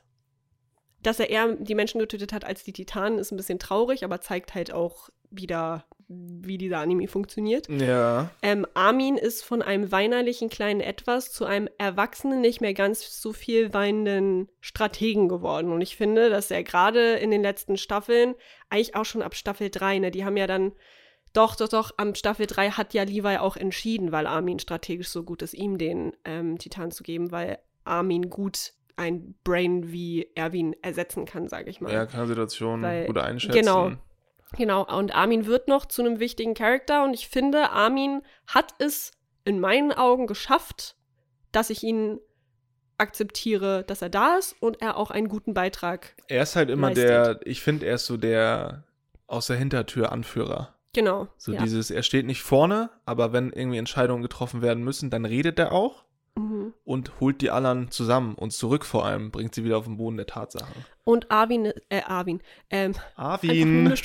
dass 1.02 1.20
er 1.20 1.30
eher 1.30 1.56
die 1.56 1.76
Menschen 1.76 2.00
getötet 2.00 2.34
hat 2.34 2.46
als 2.46 2.64
die 2.64 2.74
Titanen, 2.74 3.20
ist 3.20 3.32
ein 3.32 3.38
bisschen 3.38 3.60
traurig, 3.60 4.04
aber 4.04 4.22
zeigt 4.22 4.56
halt 4.56 4.72
auch 4.72 5.10
wieder, 5.30 5.86
wie 6.08 6.58
dieser 6.58 6.80
Anime 6.80 7.08
funktioniert. 7.08 7.68
Ja. 7.70 8.30
Ähm, 8.42 8.66
Armin 8.74 9.18
ist 9.18 9.44
von 9.44 9.62
einem 9.62 9.92
weinerlichen 9.92 10.50
kleinen 10.50 10.80
Etwas 10.80 11.32
zu 11.32 11.46
einem 11.46 11.68
erwachsenen, 11.78 12.42
nicht 12.42 12.62
mehr 12.62 12.74
ganz 12.74 13.22
so 13.22 13.34
viel 13.34 13.74
weinenden 13.74 14.50
Strategen 14.62 15.28
geworden. 15.28 15.72
Und 15.72 15.82
ich 15.82 15.98
finde, 15.98 16.30
dass 16.30 16.50
er 16.50 16.64
gerade 16.64 17.16
in 17.16 17.32
den 17.32 17.42
letzten 17.42 17.78
Staffeln, 17.78 18.36
eigentlich 18.70 18.96
auch 18.96 19.06
schon 19.06 19.22
ab 19.22 19.36
Staffel 19.36 19.70
3, 19.70 20.00
ne, 20.00 20.12
die 20.12 20.24
haben 20.24 20.38
ja 20.38 20.48
dann, 20.48 20.72
doch, 21.34 21.56
doch, 21.56 21.68
doch, 21.68 21.92
am 21.98 22.16
Staffel 22.16 22.48
3 22.48 22.72
hat 22.72 22.94
ja 22.94 23.04
Levi 23.04 23.38
auch 23.38 23.58
entschieden, 23.58 24.12
weil 24.12 24.28
Armin 24.28 24.60
strategisch 24.60 25.10
so 25.10 25.24
gut 25.24 25.42
ist, 25.42 25.54
ihm 25.54 25.78
den 25.78 26.14
ähm, 26.24 26.58
Titan 26.58 26.92
zu 26.92 27.04
geben, 27.04 27.32
weil 27.32 27.60
Armin 27.84 28.30
gut 28.30 28.74
ein 28.98 29.36
Brain 29.44 29.92
wie 29.92 30.30
Erwin 30.36 30.76
ersetzen 30.82 31.26
kann, 31.26 31.48
sage 31.48 31.70
ich 31.70 31.80
mal. 31.80 31.92
Er 31.92 32.08
kann 32.08 32.28
Situationen 32.28 32.84
Weil- 32.84 33.06
gut 33.06 33.18
einschätzen. 33.18 33.58
genau. 33.58 33.92
Genau, 34.56 34.86
und 34.86 35.14
Armin 35.14 35.46
wird 35.46 35.68
noch 35.68 35.86
zu 35.86 36.02
einem 36.02 36.20
wichtigen 36.20 36.54
Charakter 36.54 37.04
und 37.04 37.14
ich 37.14 37.28
finde, 37.28 37.72
Armin 37.72 38.22
hat 38.48 38.74
es 38.80 39.12
in 39.44 39.60
meinen 39.60 39.92
Augen 39.92 40.26
geschafft, 40.26 40.96
dass 41.52 41.70
ich 41.70 41.84
ihn 41.84 42.20
akzeptiere, 42.98 43.84
dass 43.84 44.02
er 44.02 44.10
da 44.10 44.38
ist 44.38 44.56
und 44.62 44.82
er 44.82 44.98
auch 44.98 45.12
einen 45.12 45.28
guten 45.28 45.54
Beitrag. 45.54 46.16
Er 46.28 46.44
ist 46.44 46.56
halt 46.56 46.70
immer 46.70 46.88
leistet. 46.88 47.10
der, 47.10 47.40
ich 47.44 47.62
finde, 47.62 47.86
er 47.86 47.96
ist 47.96 48.06
so 48.06 48.16
der 48.16 48.86
aus 49.28 49.48
der 49.48 49.58
Hintertür 49.58 50.12
Anführer. 50.12 50.74
Genau. 50.94 51.28
So 51.38 51.52
ja. 51.52 51.62
dieses, 51.62 51.92
er 51.92 52.02
steht 52.02 52.26
nicht 52.26 52.42
vorne, 52.42 52.90
aber 53.06 53.34
wenn 53.34 53.52
irgendwie 53.52 53.78
Entscheidungen 53.78 54.24
getroffen 54.24 54.62
werden 54.62 54.84
müssen, 54.84 55.10
dann 55.10 55.26
redet 55.26 55.60
er 55.60 55.74
auch 55.74 56.06
Mhm. 56.38 56.74
und 56.84 57.20
holt 57.20 57.42
die 57.42 57.50
anderen 57.52 57.90
zusammen 57.92 58.36
und 58.36 58.52
zurück 58.52 58.86
vor 58.86 59.06
allem, 59.06 59.32
bringt 59.32 59.56
sie 59.56 59.64
wieder 59.64 59.78
auf 59.78 59.86
den 59.86 59.98
Boden 59.98 60.18
der 60.18 60.28
Tatsachen. 60.28 60.86
Und 61.04 61.32
Armin, 61.32 61.72
äh, 61.88 62.02
Armin, 62.06 62.42
ähm, 62.70 62.94
Arvin. 63.16 63.94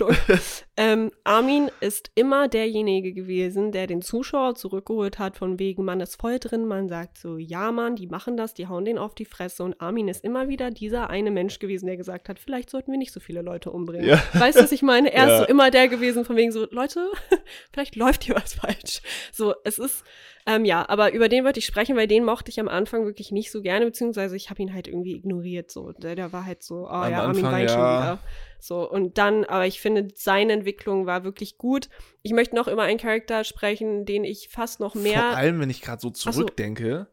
Ähm, 0.77 1.11
Armin 1.25 1.71
ist 1.81 2.11
immer 2.15 2.49
derjenige 2.49 3.13
gewesen, 3.13 3.73
der 3.73 3.87
den 3.87 4.01
Zuschauer 4.03 4.55
zurückgeholt 4.55 5.19
hat, 5.19 5.37
von 5.37 5.59
wegen, 5.59 5.85
man 5.85 6.01
ist 6.01 6.19
voll 6.21 6.39
drin, 6.39 6.65
man 6.67 6.89
sagt 6.89 7.19
so, 7.19 7.37
ja, 7.37 7.71
Mann, 7.73 7.95
die 7.97 8.07
machen 8.07 8.37
das, 8.39 8.55
die 8.55 8.69
hauen 8.69 8.85
den 8.87 8.97
auf 8.99 9.15
die 9.15 9.27
Fresse. 9.27 9.65
Und 9.65 9.81
Armin 9.81 10.09
ist 10.09 10.25
immer 10.25 10.49
wieder 10.49 10.71
dieser 10.71 11.11
eine 11.11 11.31
Mensch 11.31 11.59
gewesen, 11.59 11.87
der 11.87 11.97
gesagt 11.99 12.29
hat, 12.31 12.39
vielleicht 12.39 12.71
sollten 12.71 12.91
wir 12.91 12.99
nicht 12.99 13.13
so 13.13 13.21
viele 13.21 13.43
Leute 13.43 13.71
umbringen. 13.71 14.09
Ja. 14.09 14.23
Weißt 14.33 14.59
du, 14.59 14.63
was 14.63 14.73
ich 14.73 14.83
meine? 14.83 15.13
Er 15.13 15.27
Ja. 15.29 15.35
ist 15.35 15.39
so 15.41 15.47
immer 15.47 15.71
der 15.71 15.89
gewesen, 15.89 16.25
von 16.25 16.37
wegen 16.37 16.53
so, 16.53 16.67
Leute, 16.71 17.11
vielleicht 17.73 17.97
läuft 17.97 18.25
hier 18.25 18.35
was 18.37 18.55
falsch. 18.55 19.03
So, 19.33 19.55
es 19.65 19.79
ist, 19.79 20.05
ähm, 20.47 20.65
ja, 20.65 20.89
aber 20.89 21.13
über 21.13 21.29
den 21.29 21.45
wollte 21.45 21.61
ich 21.61 21.67
sprechen, 21.67 21.97
weil 21.97 22.09
den 22.09 22.25
mochte 22.25 22.51
ich 22.51 22.59
am 22.59 22.69
Anfang 22.69 23.05
wirklich 23.05 23.31
nicht 23.31 23.53
so 23.53 23.63
gerne, 23.63 23.87
beziehungsweise 23.87 24.35
ich 24.37 24.51
habe 24.51 24.61
ihn 24.63 24.75
halt 24.75 24.89
irgendwie 24.89 25.15
ignoriert. 25.15 25.71
So, 25.71 25.93
der, 25.93 26.17
der 26.17 26.33
war 26.33 26.45
halt 26.45 26.63
so, 26.63 26.85
oh 26.87 26.89
Am 26.89 27.11
ja, 27.13 27.23
Armin 27.23 27.45
Anfang, 27.45 27.53
weint 27.53 27.71
schon 27.71 27.79
ja. 27.81 28.01
wieder. 28.03 28.19
So, 28.59 28.89
und 28.91 29.19
dann, 29.19 29.45
aber 29.45 29.67
ich 29.67 29.81
finde, 29.81 30.09
seine 30.15 30.53
Entwicklung 30.53 31.07
war 31.07 31.25
wirklich 31.25 31.59
gut. 31.59 31.89
Ich 32.23 32.33
möchte 32.33 32.57
noch 32.57 32.67
über 32.69 32.83
einen 32.83 32.99
Charakter 32.99 33.45
sprechen, 33.45 34.05
den 34.05 34.25
ich 34.25 34.49
fast 34.49 34.81
noch 34.81 34.93
Vor 34.95 35.03
mehr. 35.03 35.37
allem, 35.37 35.61
wenn 35.61 35.71
ich 35.71 35.81
gerade 35.81 36.01
so 36.01 36.09
so. 36.15 36.31
zurückdenke, 36.31 37.07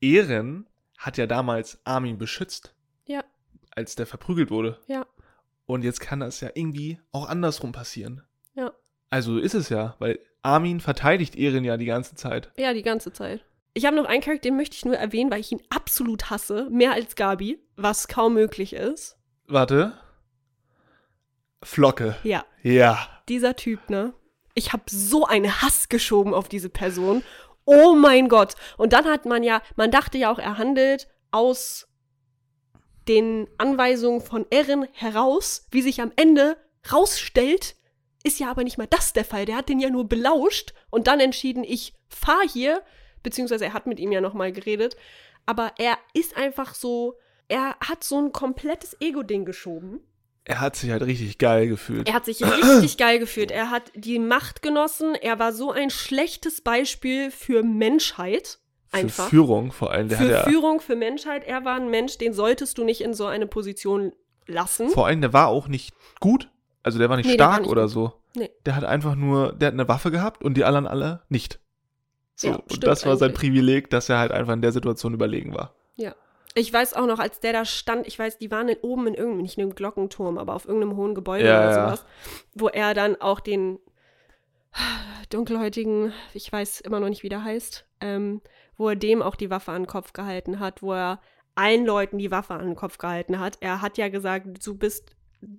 Ehren 0.00 0.68
hat 0.98 1.18
ja 1.18 1.26
damals 1.26 1.80
Armin 1.84 2.18
beschützt, 2.18 2.74
Ja, 3.06 3.24
als 3.70 3.94
der 3.96 4.06
verprügelt 4.06 4.50
wurde. 4.50 4.78
ja, 4.88 5.06
Und 5.66 5.84
jetzt 5.84 6.00
kann 6.00 6.20
das 6.20 6.40
ja 6.40 6.50
irgendwie 6.54 6.98
auch 7.12 7.28
andersrum 7.28 7.72
passieren. 7.72 8.22
Also 9.12 9.36
ist 9.36 9.52
es 9.54 9.68
ja, 9.68 9.94
weil 9.98 10.18
Armin 10.40 10.80
verteidigt 10.80 11.36
Ehren 11.36 11.64
ja 11.64 11.76
die 11.76 11.84
ganze 11.84 12.14
Zeit. 12.14 12.50
Ja, 12.56 12.72
die 12.72 12.82
ganze 12.82 13.12
Zeit. 13.12 13.44
Ich 13.74 13.84
habe 13.84 13.96
noch 13.96 14.06
einen 14.06 14.22
Charakter, 14.22 14.48
den 14.48 14.56
möchte 14.56 14.74
ich 14.74 14.86
nur 14.86 14.96
erwähnen, 14.96 15.30
weil 15.30 15.40
ich 15.40 15.52
ihn 15.52 15.62
absolut 15.68 16.30
hasse. 16.30 16.66
Mehr 16.70 16.92
als 16.92 17.14
Gabi, 17.14 17.58
was 17.76 18.08
kaum 18.08 18.32
möglich 18.32 18.72
ist. 18.72 19.18
Warte. 19.48 19.92
Flocke. 21.62 22.16
Ja, 22.22 22.44
Ja. 22.62 23.06
dieser 23.28 23.54
Typ, 23.54 23.90
ne? 23.90 24.14
Ich 24.54 24.72
habe 24.72 24.84
so 24.88 25.26
einen 25.26 25.60
Hass 25.60 25.90
geschoben 25.90 26.32
auf 26.32 26.48
diese 26.48 26.70
Person. 26.70 27.22
Oh 27.66 27.94
mein 27.94 28.28
Gott. 28.30 28.54
Und 28.78 28.94
dann 28.94 29.04
hat 29.04 29.26
man 29.26 29.42
ja, 29.42 29.60
man 29.76 29.90
dachte 29.90 30.16
ja 30.16 30.32
auch, 30.32 30.38
er 30.38 30.56
handelt 30.56 31.08
aus 31.30 31.86
den 33.08 33.46
Anweisungen 33.58 34.22
von 34.22 34.46
Erin 34.50 34.86
heraus, 34.92 35.66
wie 35.70 35.82
sich 35.82 36.00
am 36.00 36.12
Ende 36.16 36.56
rausstellt, 36.90 37.76
ist 38.24 38.40
ja 38.40 38.50
aber 38.50 38.64
nicht 38.64 38.78
mal 38.78 38.86
das 38.86 39.12
der 39.12 39.24
Fall. 39.24 39.46
Der 39.46 39.56
hat 39.56 39.68
den 39.68 39.80
ja 39.80 39.90
nur 39.90 40.08
belauscht 40.08 40.74
und 40.90 41.06
dann 41.06 41.20
entschieden, 41.20 41.64
ich 41.64 41.94
fahre 42.08 42.46
hier, 42.46 42.82
beziehungsweise 43.22 43.64
er 43.64 43.72
hat 43.72 43.86
mit 43.86 44.00
ihm 44.00 44.12
ja 44.12 44.20
nochmal 44.20 44.52
geredet. 44.52 44.96
Aber 45.46 45.72
er 45.78 45.98
ist 46.14 46.36
einfach 46.36 46.74
so, 46.74 47.18
er 47.48 47.76
hat 47.80 48.04
so 48.04 48.18
ein 48.18 48.32
komplettes 48.32 48.96
Ego-Ding 49.00 49.44
geschoben. 49.44 50.00
Er 50.44 50.60
hat 50.60 50.74
sich 50.74 50.90
halt 50.90 51.02
richtig 51.02 51.38
geil 51.38 51.68
gefühlt. 51.68 52.08
Er 52.08 52.14
hat 52.14 52.24
sich 52.24 52.42
richtig 52.72 52.96
geil 52.96 53.18
gefühlt. 53.18 53.50
Er 53.50 53.70
hat 53.70 53.92
die 53.94 54.18
Macht 54.18 54.62
genossen. 54.62 55.14
Er 55.14 55.38
war 55.38 55.52
so 55.52 55.70
ein 55.70 55.90
schlechtes 55.90 56.60
Beispiel 56.60 57.30
für 57.30 57.62
Menschheit. 57.62 58.58
Einfach. 58.90 59.24
Für 59.24 59.30
Führung 59.30 59.72
vor 59.72 59.90
allem. 59.92 60.08
Der 60.08 60.18
für 60.18 60.24
hat 60.24 60.30
ja, 60.30 60.42
Führung, 60.44 60.80
für 60.80 60.96
Menschheit. 60.96 61.44
Er 61.44 61.64
war 61.64 61.76
ein 61.76 61.88
Mensch, 61.88 62.18
den 62.18 62.32
solltest 62.32 62.76
du 62.78 62.84
nicht 62.84 63.00
in 63.00 63.14
so 63.14 63.26
eine 63.26 63.46
Position 63.46 64.12
lassen. 64.46 64.90
Vor 64.90 65.06
allem, 65.06 65.20
der 65.20 65.32
war 65.32 65.48
auch 65.48 65.68
nicht 65.68 65.94
gut. 66.20 66.50
Also 66.82 66.98
der 66.98 67.08
war 67.08 67.16
nicht 67.16 67.26
Nee, 67.26 67.36
der 67.36 67.46
war 67.46 67.52
stark 67.52 67.62
nicht 67.62 67.70
oder 67.72 67.82
gut. 67.82 67.90
so. 67.90 68.12
Nee. 68.34 68.50
Der 68.66 68.76
hat 68.76 68.84
einfach 68.84 69.14
nur, 69.14 69.52
der 69.52 69.68
hat 69.68 69.74
eine 69.74 69.88
Waffe 69.88 70.10
gehabt 70.10 70.42
und 70.42 70.54
die 70.56 70.64
anderen 70.64 70.86
alle 70.86 71.22
nicht. 71.28 71.60
So, 72.34 72.48
Ja, 72.48 72.56
und 72.56 72.84
das 72.84 73.06
war 73.06 73.16
sein 73.16 73.28
eigentlich. 73.30 73.40
Privileg, 73.40 73.90
dass 73.90 74.08
er 74.08 74.18
halt 74.18 74.32
einfach 74.32 74.52
in 74.54 74.62
der 74.62 74.72
Situation 74.72 75.14
überlegen 75.14 75.54
war. 75.54 75.74
Ja. 75.96 76.14
Ich 76.54 76.70
weiß 76.72 76.94
auch 76.94 77.06
noch, 77.06 77.18
als 77.18 77.40
der 77.40 77.52
da 77.52 77.64
stand, 77.64 78.06
ich 78.06 78.18
weiß, 78.18 78.36
die 78.38 78.50
waren 78.50 78.68
in, 78.68 78.76
oben 78.82 79.06
in 79.06 79.14
irgendeinem, 79.14 79.42
nicht 79.42 79.56
in 79.56 79.62
einem 79.62 79.74
Glockenturm, 79.74 80.36
aber 80.38 80.54
auf 80.54 80.66
irgendeinem 80.66 80.96
hohen 80.96 81.14
Gebäude 81.14 81.46
Ja, 81.46 81.58
oder 81.60 81.70
ja. 81.70 81.84
sowas, 81.86 82.04
wo 82.54 82.68
er 82.68 82.92
dann 82.94 83.18
auch 83.20 83.40
den 83.40 83.78
dunkelhäutigen, 85.30 86.12
ich 86.34 86.50
weiß 86.52 86.80
immer 86.80 87.00
noch 87.00 87.08
nicht, 87.08 87.22
wie 87.22 87.28
der 87.28 87.44
heißt, 87.44 87.86
ähm, 88.00 88.40
wo 88.76 88.88
er 88.88 88.96
dem 88.96 89.22
auch 89.22 89.36
die 89.36 89.50
Waffe 89.50 89.72
an 89.72 89.82
den 89.82 89.88
Kopf 89.88 90.12
gehalten 90.12 90.60
hat, 90.60 90.82
wo 90.82 90.92
er 90.92 91.20
allen 91.54 91.84
Leuten 91.84 92.18
die 92.18 92.30
Waffe 92.30 92.54
an 92.54 92.66
den 92.66 92.76
Kopf 92.76 92.98
gehalten 92.98 93.38
hat. 93.38 93.58
Er 93.60 93.82
hat 93.82 93.98
ja 93.98 94.08
gesagt, 94.08 94.46
du 94.66 94.76
bist, 94.76 95.14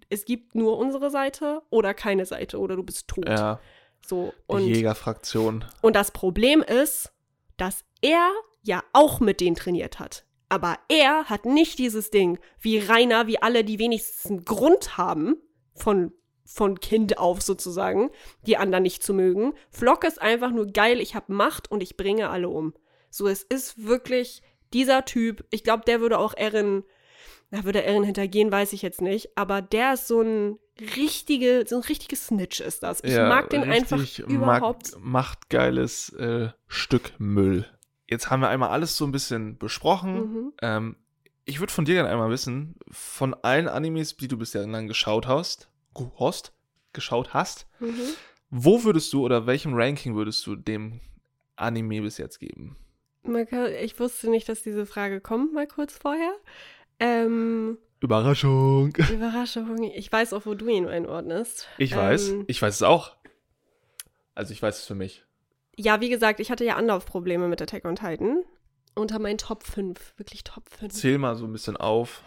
es 0.09 0.25
gibt 0.25 0.55
nur 0.55 0.77
unsere 0.77 1.09
Seite 1.09 1.61
oder 1.69 1.93
keine 1.93 2.25
Seite 2.25 2.59
oder 2.59 2.75
du 2.75 2.83
bist 2.83 3.07
tot. 3.07 3.27
Ja, 3.27 3.59
So. 4.05 4.33
die 4.49 4.53
Und 4.53 4.67
Jägerfraktion. 4.67 5.65
und 5.81 5.95
das 5.95 6.11
Problem 6.11 6.61
ist, 6.61 7.11
dass 7.57 7.83
er 8.01 8.29
ja 8.63 8.83
auch 8.93 9.19
mit 9.19 9.41
denen 9.41 9.55
trainiert 9.55 9.99
hat. 9.99 10.25
Aber 10.49 10.77
er 10.87 11.25
hat 11.25 11.45
nicht 11.45 11.79
dieses 11.79 12.11
Ding 12.11 12.37
wie 12.59 12.77
Rainer, 12.77 13.27
wie 13.27 13.41
alle, 13.41 13.63
die 13.63 13.79
wenigstens 13.79 14.29
einen 14.29 14.45
Grund 14.45 14.97
haben, 14.97 15.35
von, 15.75 16.11
von 16.45 16.79
Kind 16.79 17.17
auf 17.17 17.41
sozusagen, 17.41 18.11
die 18.45 18.57
anderen 18.57 18.83
nicht 18.83 19.01
zu 19.03 19.13
mögen. 19.13 19.53
Flock 19.71 20.03
ist 20.03 20.21
einfach 20.21 20.51
nur 20.51 20.67
geil, 20.67 20.99
ich 21.01 21.15
habe 21.15 21.33
Macht 21.33 21.71
und 21.71 21.81
ich 21.81 21.97
bringe 21.97 22.29
alle 22.29 22.49
um. 22.49 22.73
So, 23.09 23.27
es 23.27 23.41
ist 23.43 23.85
wirklich 23.87 24.41
dieser 24.73 25.05
Typ. 25.05 25.45
Ich 25.49 25.63
glaube, 25.63 25.83
der 25.85 25.99
würde 26.01 26.19
auch 26.19 26.33
Erin, 26.35 26.83
da 27.53 27.63
würde 27.65 27.83
Erin 27.83 28.03
hintergehen, 28.03 28.51
weiß 28.51 28.73
ich 28.73 28.81
jetzt 28.81 28.99
nicht. 28.99 29.37
Aber 29.37 29.61
der 29.61 29.93
ist 29.93 30.07
so 30.07 30.21
ein 30.21 30.57
richtige, 30.95 31.63
so 31.67 31.75
ein 31.75 31.83
richtiges 31.83 32.25
Snitch 32.25 32.59
ist 32.59 32.81
das. 32.81 33.03
Ich 33.03 33.13
ja, 33.13 33.29
mag 33.29 33.51
den 33.51 33.61
einfach 33.61 33.99
überhaupt. 34.27 34.93
Macht, 34.93 35.05
machtgeiles 35.05 36.09
äh, 36.13 36.49
Stück 36.67 37.13
Müll. 37.19 37.67
Jetzt 38.09 38.31
haben 38.31 38.41
wir 38.41 38.49
einmal 38.49 38.69
alles 38.69 38.97
so 38.97 39.05
ein 39.05 39.11
bisschen 39.11 39.59
besprochen. 39.59 40.15
Mhm. 40.15 40.53
Ähm, 40.63 40.95
ich 41.45 41.59
würde 41.59 41.71
von 41.71 41.85
dir 41.85 41.93
gerne 41.93 42.09
einmal 42.09 42.31
wissen, 42.31 42.75
von 42.89 43.35
allen 43.35 43.67
Animes, 43.67 44.17
die 44.17 44.27
du 44.27 44.35
bisher 44.35 44.65
lang 44.65 44.87
geschaut 44.87 45.27
hast, 45.27 45.69
hast, 46.19 46.53
geschaut 46.91 47.35
hast, 47.35 47.67
Mhm. 47.79 48.01
wo 48.49 48.83
würdest 48.83 49.13
du 49.13 49.23
oder 49.23 49.45
welchem 49.45 49.75
Ranking 49.75 50.15
würdest 50.15 50.43
du 50.47 50.55
dem 50.55 51.01
Anime 51.55 52.01
bis 52.01 52.17
jetzt 52.17 52.39
geben? 52.39 52.77
Ich 53.79 53.99
wusste 53.99 54.31
nicht, 54.31 54.49
dass 54.49 54.63
diese 54.63 54.87
Frage 54.87 55.21
kommt, 55.21 55.53
mal 55.53 55.67
kurz 55.67 55.95
vorher. 55.95 56.33
Ähm, 57.05 57.77
Überraschung. 57.99 58.93
Überraschung. 59.11 59.83
Ich 59.83 60.11
weiß 60.11 60.33
auch, 60.33 60.45
wo 60.45 60.53
du 60.53 60.67
ihn 60.67 60.87
einordnest. 60.87 61.67
Ich 61.77 61.95
weiß, 61.95 62.29
Ähm, 62.29 62.43
ich 62.47 62.61
weiß 62.61 62.75
es 62.75 62.83
auch. 62.83 63.15
Also 64.35 64.53
ich 64.53 64.61
weiß 64.61 64.79
es 64.79 64.85
für 64.85 64.95
mich. 64.95 65.23
ja, 65.75 66.01
wie 66.01 66.09
gesagt, 66.09 66.39
ich 66.39 66.49
hatte 66.51 66.65
ja 66.65 66.75
Anlaufprobleme 66.75 67.47
mit 67.47 67.61
Attack 67.61 67.85
on 67.85 67.95
Titan. 67.95 68.43
Unter 68.95 69.19
meinen 69.19 69.37
Top 69.37 69.63
5. 69.63 70.13
Wirklich 70.17 70.43
Top 70.43 70.69
5. 70.69 70.93
Zähl 70.93 71.17
mal 71.17 71.35
so 71.35 71.45
ein 71.45 71.51
bisschen 71.51 71.77
auf. 71.77 72.23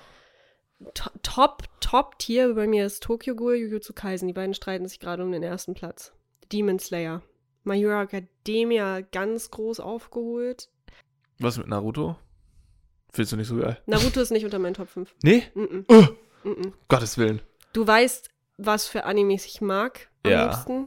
To- 0.95 1.11
Top, 1.23 1.63
Top-Tier 1.81 2.55
bei 2.55 2.67
mir 2.67 2.85
ist 2.87 3.03
Tokyo 3.03 3.35
Ghoul, 3.35 3.55
Jujutsu 3.57 3.93
Kaisen. 3.95 4.29
Die 4.29 4.35
beiden 4.35 4.53
streiten 4.55 4.87
sich 4.89 4.99
gerade 5.01 5.23
um 5.23 5.33
den 5.33 5.43
ersten 5.43 5.75
Platz. 5.75 6.13
Demon 6.53 6.79
Slayer. 6.79 7.23
My 7.65 7.79
Hero 7.79 8.01
Academia 8.03 9.01
ganz 9.01 9.51
groß 9.51 9.81
aufgeholt. 9.81 10.69
Was 11.39 11.57
mit 11.59 11.67
Naruto? 11.69 12.17
Findest 13.13 13.33
du 13.33 13.37
nicht 13.37 13.49
so 13.49 13.57
geil? 13.57 13.79
Naruto 13.87 14.21
ist 14.21 14.31
nicht 14.31 14.45
unter 14.45 14.59
meinen 14.59 14.75
Top 14.75 14.89
5. 14.89 15.15
Nee? 15.23 15.43
Mm 15.55 15.61
-mm. 15.63 15.93
Uh, 15.93 16.07
Mm 16.45 16.53
-mm. 16.53 16.73
Gottes 16.89 17.19
Willen. 17.19 17.41
Du 17.73 17.87
weißt, 17.87 18.31
was 18.59 18.87
für 18.87 19.05
Animes 19.05 19.47
ich 19.47 19.61
mag 19.61 20.09
am 20.23 20.31
Ja. 20.31 20.45
liebsten. 20.47 20.87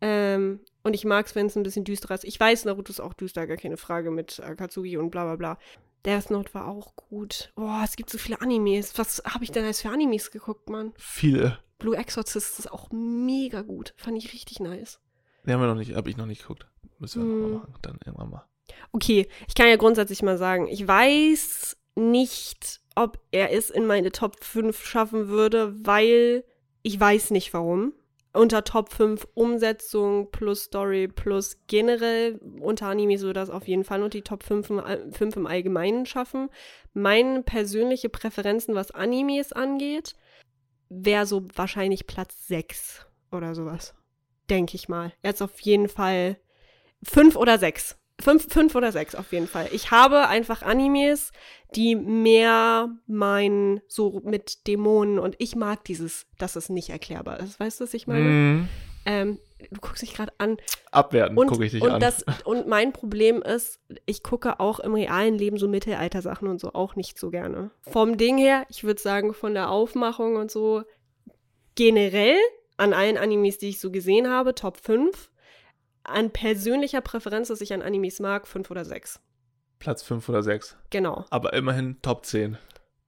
Ähm, 0.00 0.60
und 0.82 0.94
ich 0.94 1.04
mag 1.04 1.26
es, 1.26 1.34
wenn 1.34 1.46
es 1.46 1.54
ein 1.56 1.62
bisschen 1.62 1.84
düsterer 1.84 2.14
ist. 2.14 2.24
Ich 2.24 2.38
weiß, 2.40 2.64
Naruto 2.64 2.90
ist 2.90 3.00
auch 3.00 3.14
düster, 3.14 3.46
gar 3.46 3.56
keine 3.56 3.76
Frage, 3.76 4.10
mit 4.10 4.40
Akatsuki 4.40 4.96
und 4.96 5.10
bla 5.10 5.24
bla 5.24 5.36
bla. 5.36 5.58
Death 6.04 6.30
Note 6.30 6.52
war 6.54 6.66
auch 6.66 6.96
gut. 6.96 7.52
Boah, 7.54 7.82
es 7.84 7.94
gibt 7.94 8.10
so 8.10 8.18
viele 8.18 8.40
Animes. 8.40 8.98
Was 8.98 9.22
habe 9.24 9.44
ich 9.44 9.52
denn 9.52 9.64
als 9.64 9.82
für 9.82 9.90
Animes 9.90 10.32
geguckt, 10.32 10.68
Mann? 10.68 10.92
Viele. 10.98 11.58
Blue 11.78 11.96
Exorcist 11.96 12.58
ist 12.58 12.72
auch 12.72 12.90
mega 12.90 13.62
gut. 13.62 13.94
Fand 13.96 14.18
ich 14.18 14.32
richtig 14.32 14.58
nice. 14.58 14.98
Die 15.46 15.52
haben 15.52 15.60
wir 15.60 15.68
noch 15.68 15.76
nicht, 15.76 15.94
habe 15.94 16.10
ich 16.10 16.16
noch 16.16 16.26
nicht 16.26 16.42
geguckt. 16.42 16.66
Müssen 16.98 17.22
wir 17.22 17.28
noch 17.28 17.44
Hm. 17.44 17.52
mal 17.52 17.58
machen, 17.60 17.74
dann 17.82 17.98
irgendwann 18.04 18.30
mal. 18.30 18.44
Okay, 18.92 19.26
ich 19.48 19.54
kann 19.54 19.68
ja 19.68 19.76
grundsätzlich 19.76 20.22
mal 20.22 20.36
sagen, 20.38 20.68
ich 20.68 20.86
weiß 20.86 21.76
nicht, 21.94 22.80
ob 22.94 23.18
er 23.30 23.52
es 23.52 23.70
in 23.70 23.86
meine 23.86 24.12
Top 24.12 24.44
5 24.44 24.84
schaffen 24.84 25.28
würde, 25.28 25.74
weil 25.86 26.44
ich 26.82 26.98
weiß 26.98 27.30
nicht 27.30 27.52
warum. 27.54 27.94
Unter 28.34 28.64
Top 28.64 28.90
5 28.92 29.26
Umsetzung 29.34 30.30
plus 30.30 30.64
Story 30.64 31.06
plus 31.06 31.58
generell 31.66 32.40
unter 32.60 32.86
Animes 32.86 33.20
würde 33.20 33.40
das 33.40 33.50
auf 33.50 33.68
jeden 33.68 33.84
Fall 33.84 34.02
und 34.02 34.14
die 34.14 34.22
Top 34.22 34.42
5 34.42 34.70
im, 34.70 34.80
All- 34.80 35.12
5 35.12 35.36
im 35.36 35.46
Allgemeinen 35.46 36.06
schaffen. 36.06 36.48
Meine 36.94 37.42
persönliche 37.42 38.08
Präferenzen, 38.08 38.74
was 38.74 38.90
Animes 38.90 39.52
angeht, 39.52 40.16
wäre 40.88 41.26
so 41.26 41.46
wahrscheinlich 41.54 42.06
Platz 42.06 42.46
6 42.48 43.06
oder 43.30 43.54
sowas. 43.54 43.94
Denke 44.48 44.76
ich 44.76 44.88
mal. 44.88 45.12
Jetzt 45.22 45.42
auf 45.42 45.60
jeden 45.60 45.88
Fall 45.88 46.38
5 47.02 47.36
oder 47.36 47.58
6. 47.58 47.98
Fünf, 48.22 48.52
fünf 48.52 48.74
oder 48.74 48.92
sechs 48.92 49.14
auf 49.14 49.32
jeden 49.32 49.48
Fall. 49.48 49.68
Ich 49.72 49.90
habe 49.90 50.28
einfach 50.28 50.62
Animes, 50.62 51.32
die 51.74 51.96
mehr 51.96 52.88
mein, 53.06 53.80
so 53.88 54.20
mit 54.24 54.66
Dämonen 54.66 55.18
und 55.18 55.34
ich 55.38 55.56
mag 55.56 55.84
dieses, 55.84 56.26
dass 56.38 56.56
es 56.56 56.68
nicht 56.68 56.90
erklärbar 56.90 57.40
ist. 57.40 57.58
Weißt 57.58 57.80
du, 57.80 57.84
was 57.84 57.94
ich 57.94 58.06
meine? 58.06 58.28
Mm, 58.28 58.68
Ähm, 59.04 59.38
du 59.72 59.80
guckst 59.80 60.02
dich 60.02 60.14
gerade 60.14 60.32
an. 60.38 60.58
abwerten, 60.92 61.36
Und, 61.36 61.48
gucke 61.48 61.64
ich 61.64 61.72
dich 61.72 61.82
und, 61.82 61.90
an. 61.90 62.00
Das, 62.00 62.24
und 62.44 62.68
mein 62.68 62.92
Problem 62.92 63.42
ist, 63.42 63.80
ich 64.06 64.22
gucke 64.22 64.60
auch 64.60 64.78
im 64.78 64.94
realen 64.94 65.36
Leben 65.36 65.56
so 65.56 65.66
Mittelalter-Sachen 65.66 66.46
und 66.46 66.60
so 66.60 66.72
auch 66.74 66.94
nicht 66.94 67.18
so 67.18 67.30
gerne. 67.30 67.72
Vom 67.80 68.16
Ding 68.16 68.38
her, 68.38 68.64
ich 68.68 68.84
würde 68.84 69.00
sagen, 69.02 69.34
von 69.34 69.54
der 69.54 69.70
Aufmachung 69.70 70.36
und 70.36 70.50
so, 70.52 70.82
generell 71.74 72.36
an 72.76 72.92
allen 72.92 73.16
Animes, 73.18 73.58
die 73.58 73.70
ich 73.70 73.80
so 73.80 73.90
gesehen 73.90 74.28
habe, 74.28 74.54
Top 74.54 74.76
5. 74.76 75.30
An 76.04 76.30
persönlicher 76.30 77.00
Präferenz, 77.00 77.48
dass 77.48 77.60
ich 77.60 77.72
an 77.72 77.82
Animes 77.82 78.20
mag, 78.20 78.46
5 78.46 78.70
oder 78.70 78.84
6. 78.84 79.20
Platz 79.78 80.02
5 80.02 80.28
oder 80.28 80.42
6. 80.42 80.76
Genau. 80.90 81.24
Aber 81.30 81.52
immerhin 81.52 82.00
Top 82.02 82.24
10. 82.24 82.58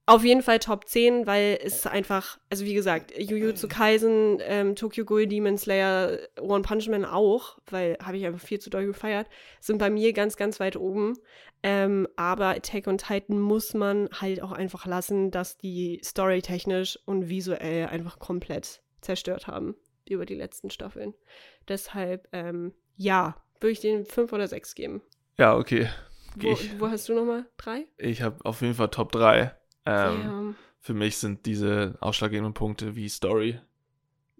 Auf 0.07 0.23
jeden 0.23 0.43
Fall 0.43 0.59
Top 0.59 0.87
10, 0.87 1.25
weil 1.25 1.57
es 1.63 1.87
einfach, 1.87 2.37
also 2.51 2.63
wie 2.63 2.75
gesagt, 2.75 3.17
Jujutsu 3.17 3.67
Kaisen, 3.67 4.37
ähm, 4.41 4.75
Tokyo 4.75 5.03
Ghoul, 5.03 5.25
Demon 5.25 5.57
Slayer, 5.57 6.19
One 6.39 6.61
Punch 6.61 6.87
Man 6.89 7.05
auch, 7.05 7.57
weil 7.65 7.97
habe 8.03 8.17
ich 8.17 8.25
einfach 8.25 8.45
viel 8.45 8.59
zu 8.59 8.69
doll 8.69 8.85
gefeiert, 8.85 9.27
sind 9.59 9.79
bei 9.79 9.89
mir 9.89 10.13
ganz, 10.13 10.37
ganz 10.37 10.59
weit 10.59 10.75
oben. 10.75 11.15
Ähm, 11.63 12.07
aber 12.17 12.49
Attack 12.49 12.85
on 12.85 12.99
Titan 12.99 13.39
muss 13.39 13.73
man 13.73 14.07
halt 14.11 14.43
auch 14.43 14.51
einfach 14.51 14.85
lassen, 14.85 15.31
dass 15.31 15.57
die 15.57 15.99
storytechnisch 16.03 16.99
und 17.05 17.27
visuell 17.27 17.87
einfach 17.87 18.19
komplett 18.19 18.83
zerstört 19.01 19.47
haben 19.47 19.75
über 20.07 20.27
die 20.27 20.35
letzten 20.35 20.69
Staffeln. 20.69 21.15
Deshalb, 21.67 22.27
ähm, 22.31 22.73
ja, 22.97 23.35
würde 23.59 23.71
ich 23.71 23.79
den 23.79 24.05
5 24.05 24.31
oder 24.33 24.47
6 24.47 24.75
geben. 24.75 25.01
Ja, 25.37 25.55
okay. 25.55 25.89
Wo, 26.35 26.51
ich. 26.51 26.79
wo 26.79 26.89
hast 26.89 27.07
du 27.09 27.15
nochmal? 27.15 27.45
3? 27.57 27.85
Ich 27.97 28.21
habe 28.21 28.43
auf 28.43 28.61
jeden 28.61 28.73
Fall 28.75 28.89
Top 28.89 29.11
3. 29.11 29.55
Ähm. 29.85 30.55
Für 30.79 30.93
mich 30.93 31.17
sind 31.17 31.47
diese 31.47 31.97
ausschlaggebenden 31.99 32.53
Punkte 32.53 32.95
wie 32.95 33.09
Story. 33.09 33.59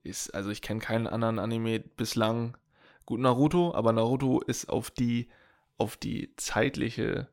Ist, 0.04 0.30
also 0.36 0.52
ich 0.52 0.62
kenne 0.62 0.80
keinen 0.80 1.08
anderen 1.08 1.40
Anime 1.40 1.80
bislang. 1.80 2.56
Gut 3.08 3.20
Naruto, 3.20 3.74
aber 3.74 3.92
Naruto 3.94 4.42
ist 4.42 4.70
auf 4.70 4.92
die, 4.92 5.28
auf 5.80 5.98
die 5.98 6.36
zeitliche 6.36 7.30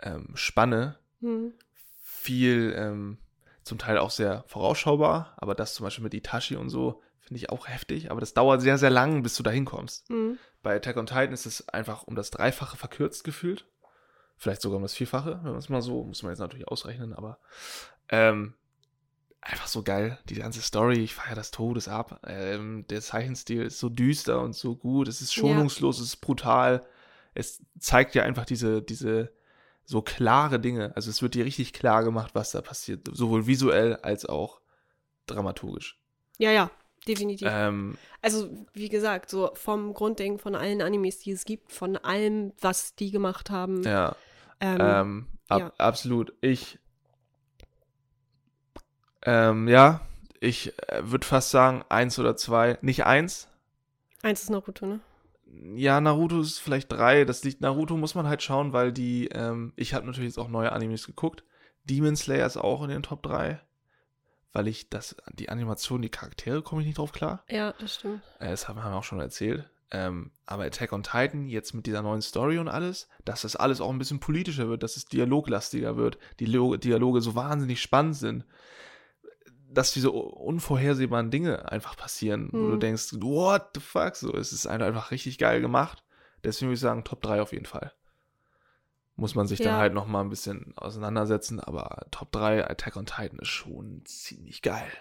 ähm, 0.00 0.30
Spanne 0.34 0.98
Hm. 1.20 1.52
viel, 2.00 2.72
ähm, 2.76 3.18
zum 3.64 3.78
Teil 3.78 3.98
auch 3.98 4.10
sehr 4.10 4.44
vorausschaubar, 4.46 5.34
aber 5.36 5.56
das 5.56 5.74
zum 5.74 5.82
Beispiel 5.82 6.04
mit 6.04 6.14
Itachi 6.14 6.54
und 6.54 6.70
so 6.70 7.02
finde 7.28 7.38
ich 7.38 7.50
auch 7.50 7.68
heftig, 7.68 8.10
aber 8.10 8.20
das 8.20 8.34
dauert 8.34 8.60
sehr, 8.60 8.78
sehr 8.78 8.90
lang, 8.90 9.22
bis 9.22 9.36
du 9.36 9.42
da 9.42 9.50
hinkommst. 9.50 10.08
Hm. 10.08 10.38
Bei 10.62 10.76
Attack 10.76 10.96
on 10.96 11.06
Titan 11.06 11.32
ist 11.32 11.46
es 11.46 11.68
einfach 11.68 12.02
um 12.04 12.14
das 12.16 12.30
Dreifache 12.30 12.76
verkürzt 12.76 13.24
gefühlt. 13.24 13.66
Vielleicht 14.36 14.62
sogar 14.62 14.76
um 14.76 14.82
das 14.82 14.94
Vierfache, 14.94 15.40
wenn 15.42 15.50
man 15.50 15.58
es 15.58 15.68
mal 15.68 15.82
so, 15.82 16.04
muss 16.04 16.22
man 16.22 16.30
jetzt 16.32 16.38
natürlich 16.38 16.68
ausrechnen, 16.68 17.12
aber 17.12 17.38
ähm, 18.08 18.54
einfach 19.40 19.66
so 19.66 19.82
geil. 19.82 20.18
Die 20.28 20.34
ganze 20.34 20.60
Story, 20.62 20.98
ich 20.98 21.14
feiere 21.14 21.34
das 21.34 21.50
Todes 21.50 21.88
ab. 21.88 22.20
Ähm, 22.26 22.86
der 22.88 23.00
Zeichenstil 23.00 23.62
ist 23.62 23.78
so 23.78 23.88
düster 23.88 24.40
und 24.40 24.54
so 24.54 24.76
gut. 24.76 25.08
Es 25.08 25.20
ist 25.20 25.34
Ja. 25.34 25.40
schonungslos, 25.40 25.98
es 26.00 26.06
ist 26.08 26.16
brutal. 26.20 26.86
Es 27.34 27.62
zeigt 27.78 28.14
ja 28.14 28.22
einfach 28.24 28.44
diese, 28.44 28.82
diese 28.82 29.32
so 29.84 30.02
klare 30.02 30.60
Dinge. 30.60 30.92
Also 30.96 31.10
es 31.10 31.22
wird 31.22 31.34
dir 31.34 31.44
richtig 31.44 31.72
klar 31.72 32.04
gemacht, 32.04 32.34
was 32.34 32.50
da 32.50 32.60
passiert. 32.60 33.08
Sowohl 33.12 33.46
visuell 33.46 33.96
als 33.96 34.26
auch 34.26 34.60
dramaturgisch. 35.26 35.98
Ja, 36.38 36.50
ja, 36.50 36.70
definitiv. 37.06 37.48
Ähm, 37.50 37.96
Also, 38.22 38.48
wie 38.74 38.88
gesagt, 38.88 39.30
so 39.30 39.50
vom 39.54 39.94
Grundding 39.94 40.38
von 40.38 40.54
allen 40.54 40.82
Animes, 40.82 41.18
die 41.20 41.32
es 41.32 41.44
gibt, 41.44 41.72
von 41.72 41.96
allem, 41.96 42.52
was 42.60 42.94
die 42.94 43.10
gemacht 43.10 43.50
haben. 43.50 43.82
ja. 43.84 44.16
Ähm, 44.60 44.78
Ähm, 44.80 45.26
ab, 45.48 45.60
ja. 45.60 45.72
Absolut. 45.78 46.32
Ich, 46.40 46.80
ähm, 49.22 49.68
ja, 49.68 50.00
ich 50.40 50.72
würde 51.00 51.26
fast 51.26 51.50
sagen, 51.50 51.84
eins 51.88 52.18
oder 52.18 52.36
zwei. 52.36 52.78
Nicht 52.82 53.04
eins. 53.04 53.48
eins 54.22 54.42
ist 54.42 54.50
Naruto, 54.50 54.86
ne? 54.86 55.00
Ja, 55.74 56.00
Naruto 56.00 56.40
ist 56.40 56.58
vielleicht 56.58 56.90
drei. 56.92 57.24
Das 57.24 57.42
liegt, 57.44 57.60
Naruto 57.60 57.96
muss 57.96 58.14
man 58.14 58.26
halt 58.28 58.42
schauen, 58.42 58.72
weil 58.72 58.92
die, 58.92 59.28
ähm, 59.28 59.72
ich 59.76 59.94
habe 59.94 60.06
natürlich 60.06 60.30
jetzt 60.30 60.38
auch 60.38 60.48
neue 60.48 60.72
Animes 60.72 61.06
geguckt. 61.06 61.44
Demon 61.84 62.16
Slayer 62.16 62.46
ist 62.46 62.56
auch 62.56 62.82
in 62.82 62.90
den 62.90 63.02
Top 63.02 63.22
3. 63.22 63.60
Weil 64.52 64.68
ich 64.68 64.88
das, 64.88 65.16
die 65.34 65.48
Animation, 65.50 66.00
die 66.02 66.08
Charaktere 66.08 66.62
komme 66.62 66.80
ich 66.82 66.86
nicht 66.86 66.98
drauf 66.98 67.12
klar. 67.12 67.44
Ja, 67.48 67.72
das 67.78 67.96
stimmt. 67.96 68.22
Äh, 68.40 68.50
Das 68.50 68.66
haben 68.68 68.76
wir 68.76 68.94
auch 68.94 69.04
schon 69.04 69.20
erzählt. 69.20 69.68
Ähm, 69.90 70.30
aber 70.44 70.64
Attack 70.64 70.92
on 70.92 71.02
Titan, 71.02 71.46
jetzt 71.48 71.72
mit 71.74 71.86
dieser 71.86 72.02
neuen 72.02 72.20
Story 72.20 72.58
und 72.58 72.68
alles, 72.68 73.08
dass 73.24 73.42
das 73.42 73.56
alles 73.56 73.80
auch 73.80 73.88
ein 73.90 73.98
bisschen 73.98 74.20
politischer 74.20 74.68
wird, 74.68 74.82
dass 74.82 74.96
es 74.98 75.06
dialoglastiger 75.06 75.96
wird, 75.96 76.18
die 76.40 76.44
Lo 76.46 76.76
Dialoge 76.76 77.22
so 77.22 77.34
wahnsinnig 77.34 77.80
spannend 77.80 78.16
sind, 78.16 78.44
dass 79.70 79.92
diese 79.92 80.10
unvorhersehbaren 80.10 81.30
Dinge 81.30 81.70
einfach 81.70 81.96
passieren, 81.96 82.48
wo 82.52 82.66
du 82.66 82.72
Hm. 82.74 82.80
denkst, 82.80 83.14
what 83.20 83.68
the 83.74 83.80
fuck, 83.80 84.16
so, 84.16 84.34
es 84.34 84.52
ist 84.52 84.66
einfach 84.66 85.10
richtig 85.10 85.38
geil 85.38 85.60
gemacht. 85.60 86.02
Deswegen 86.44 86.68
würde 86.68 86.74
ich 86.74 86.80
sagen, 86.80 87.04
Top 87.04 87.20
3 87.22 87.40
auf 87.42 87.52
jeden 87.52 87.66
Fall. 87.66 87.92
Muss 89.18 89.34
man 89.34 89.48
sich 89.48 89.58
dann 89.58 89.72
Ja. 89.74 89.78
halt 89.78 89.94
noch 89.94 90.06
mal 90.06 90.20
ein 90.20 90.30
bisschen 90.30 90.72
auseinandersetzen, 90.76 91.58
aber 91.58 92.06
Top 92.12 92.30
3 92.30 92.70
Attack 92.70 92.96
on 92.96 93.04
Titan 93.04 93.40
ist 93.40 93.48
schon 93.48 94.02
ziemlich 94.04 94.62
geil. 94.62 94.92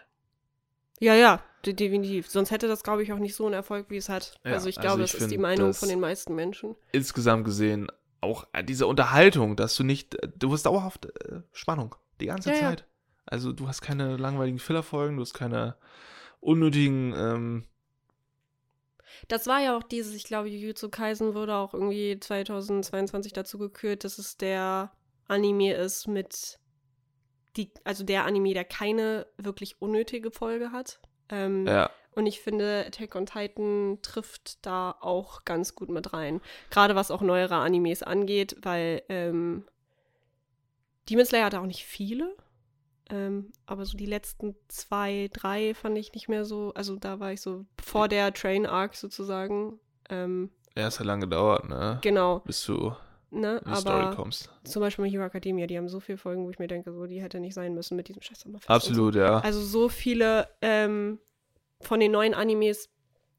Ja, 0.99 1.13
ja, 1.13 1.43
de 1.63 1.73
definitiv. 1.73 2.27
Sonst 2.27 2.49
hätte 2.49 2.67
das, 2.67 2.81
glaube 2.81 3.03
ich, 3.03 3.13
auch 3.13 3.19
nicht 3.19 3.35
so 3.35 3.45
einen 3.45 3.53
Erfolg, 3.53 3.91
wie 3.91 3.97
es 3.97 4.09
hat. 4.09 4.33
Ja, 4.43 4.53
also 4.53 4.69
ich 4.69 4.77
also 4.79 4.87
glaube, 4.87 5.03
ich 5.03 5.11
das 5.11 5.21
ist 5.21 5.29
die 5.29 5.37
Meinung 5.37 5.71
von 5.75 5.87
den 5.87 5.99
meisten 5.99 6.33
Menschen. 6.33 6.75
insgesamt 6.91 7.45
gesehen 7.45 7.87
auch 8.19 8.47
äh, 8.53 8.63
diese 8.63 8.87
Unterhaltung, 8.87 9.55
dass 9.55 9.75
du 9.75 9.83
nicht, 9.83 10.15
äh, 10.15 10.27
du 10.35 10.51
hast 10.51 10.63
dauerhaft 10.63 11.05
äh, 11.05 11.41
Spannung 11.51 11.93
die 12.19 12.25
ganze 12.25 12.49
ja. 12.49 12.55
Zeit. 12.55 12.87
Also 13.27 13.53
du 13.53 13.67
hast 13.67 13.81
keine 13.81 14.17
langweiligen 14.17 14.57
Fillerfolgen, 14.57 15.17
du 15.17 15.21
hast 15.21 15.35
keine 15.35 15.75
unnötigen, 16.39 17.13
ähm, 17.15 17.65
Das 19.27 19.47
war 19.47 19.61
ja 19.61 19.77
auch 19.77 19.83
dieses, 19.83 20.13
ich 20.13 20.23
glaube, 20.23 20.49
Jujutsu 20.49 20.89
Kaisen 20.89 21.33
wurde 21.33 21.55
auch 21.55 21.73
irgendwie 21.73 22.19
2022 22.19 23.33
dazu 23.33 23.57
gekürt, 23.57 24.03
dass 24.03 24.17
es 24.17 24.37
der 24.37 24.91
Anime 25.27 25.73
ist 25.73 26.07
mit 26.07 26.59
die, 27.57 27.71
also 27.83 28.03
der 28.03 28.25
Anime, 28.25 28.53
der 28.53 28.65
keine 28.65 29.27
wirklich 29.37 29.81
unnötige 29.81 30.31
Folge 30.31 30.71
hat. 30.71 30.99
Ähm, 31.29 31.67
ja, 31.67 31.89
Und 32.15 32.25
ich 32.25 32.39
finde, 32.39 32.85
Attack 32.87 33.15
on 33.15 33.25
Titan 33.25 33.99
trifft 34.01 34.65
da 34.65 34.95
auch 35.01 35.43
ganz 35.43 35.75
gut 35.75 35.89
mit 35.89 36.13
rein. 36.13 36.41
Gerade 36.69 36.95
was 36.95 37.11
auch 37.11 37.21
neuere 37.21 37.55
Animes 37.55 38.03
angeht, 38.03 38.55
weil 38.61 39.03
ähm, 39.09 39.65
Demon 41.09 41.25
Slayer 41.25 41.45
hatte 41.45 41.59
auch 41.59 41.65
nicht 41.65 41.85
viele. 41.85 42.35
Ähm, 43.09 43.51
aber 43.65 43.85
so 43.85 43.97
die 43.97 44.05
letzten 44.05 44.55
zwei, 44.67 45.29
drei 45.31 45.73
fand 45.73 45.97
ich 45.97 46.13
nicht 46.13 46.27
mehr 46.27 46.45
so. 46.45 46.73
Also 46.75 46.95
da 46.97 47.19
war 47.19 47.31
ich 47.31 47.41
so 47.41 47.65
vor 47.81 48.07
der 48.07 48.33
Train 48.33 48.65
Arc 48.65 48.95
sozusagen. 48.95 49.79
Ähm, 50.09 50.49
ja, 50.75 50.87
es 50.87 50.99
hat 50.99 51.05
lange 51.07 51.21
gedauert, 51.21 51.67
ne? 51.67 51.99
genau, 52.01 52.39
Bis 52.39 52.63
du 52.65 52.93
ne? 53.31 53.61
in 53.65 53.71
die 53.71 53.79
Story 53.79 54.15
kommst. 54.15 54.51
zum 54.63 54.81
Beispiel 54.81 55.05
My 55.05 55.11
Hero 55.11 55.23
Academia, 55.25 55.67
die 55.67 55.77
haben 55.77 55.89
so 55.89 55.99
viele 55.99 56.17
Folgen, 56.17 56.45
wo 56.45 56.49
ich 56.49 56.59
mir 56.59 56.67
denke, 56.67 56.93
so, 56.93 57.05
die 57.07 57.21
hätte 57.21 57.39
nicht 57.39 57.53
sein 57.55 57.73
müssen 57.73 57.95
mit 57.95 58.07
diesem 58.09 58.21
scheiß 58.21 58.41
Sommerfest. 58.41 58.69
und 58.69 58.73
so. 58.73 58.89
Absolut, 58.91 59.15
ja. 59.15 59.39
Also 59.39 59.61
so 59.61 59.89
viele 59.89 60.47
ähm, 60.61 61.19
von 61.81 61.99
den 61.99 62.11
neuen 62.11 62.33
Animes 62.33 62.89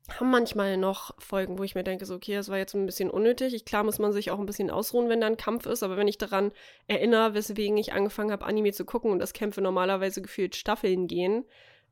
haben 0.09 0.31
manchmal 0.31 0.77
noch 0.77 1.15
Folgen, 1.19 1.59
wo 1.59 1.65
ich 1.65 1.75
mir 1.75 1.85
denke, 1.85 2.07
so, 2.07 2.15
okay, 2.15 2.35
das 2.35 2.49
war 2.49 2.57
jetzt 2.57 2.75
ein 2.75 2.87
bisschen 2.87 3.11
unnötig. 3.11 3.55
Ich, 3.55 3.65
klar 3.65 3.85
muss 3.85 3.99
man 3.99 4.13
sich 4.13 4.31
auch 4.31 4.39
ein 4.39 4.47
bisschen 4.47 4.71
ausruhen, 4.71 5.09
wenn 5.09 5.21
da 5.21 5.27
ein 5.27 5.37
Kampf 5.37 5.67
ist, 5.67 5.83
aber 5.83 5.97
wenn 5.97 6.09
ich 6.09 6.19
daran 6.19 6.53
erinnere, 6.87 7.35
weswegen 7.35 7.77
ich 7.77 7.93
angefangen 7.93 8.33
habe, 8.33 8.47
Anime 8.47 8.73
zu 8.73 8.85
gucken 8.85 9.11
und 9.11 9.19
dass 9.19 9.33
Kämpfe 9.33 9.61
normalerweise 9.61 10.23
gefühlt 10.23 10.57
Staffeln 10.57 11.07
gehen, 11.09 11.45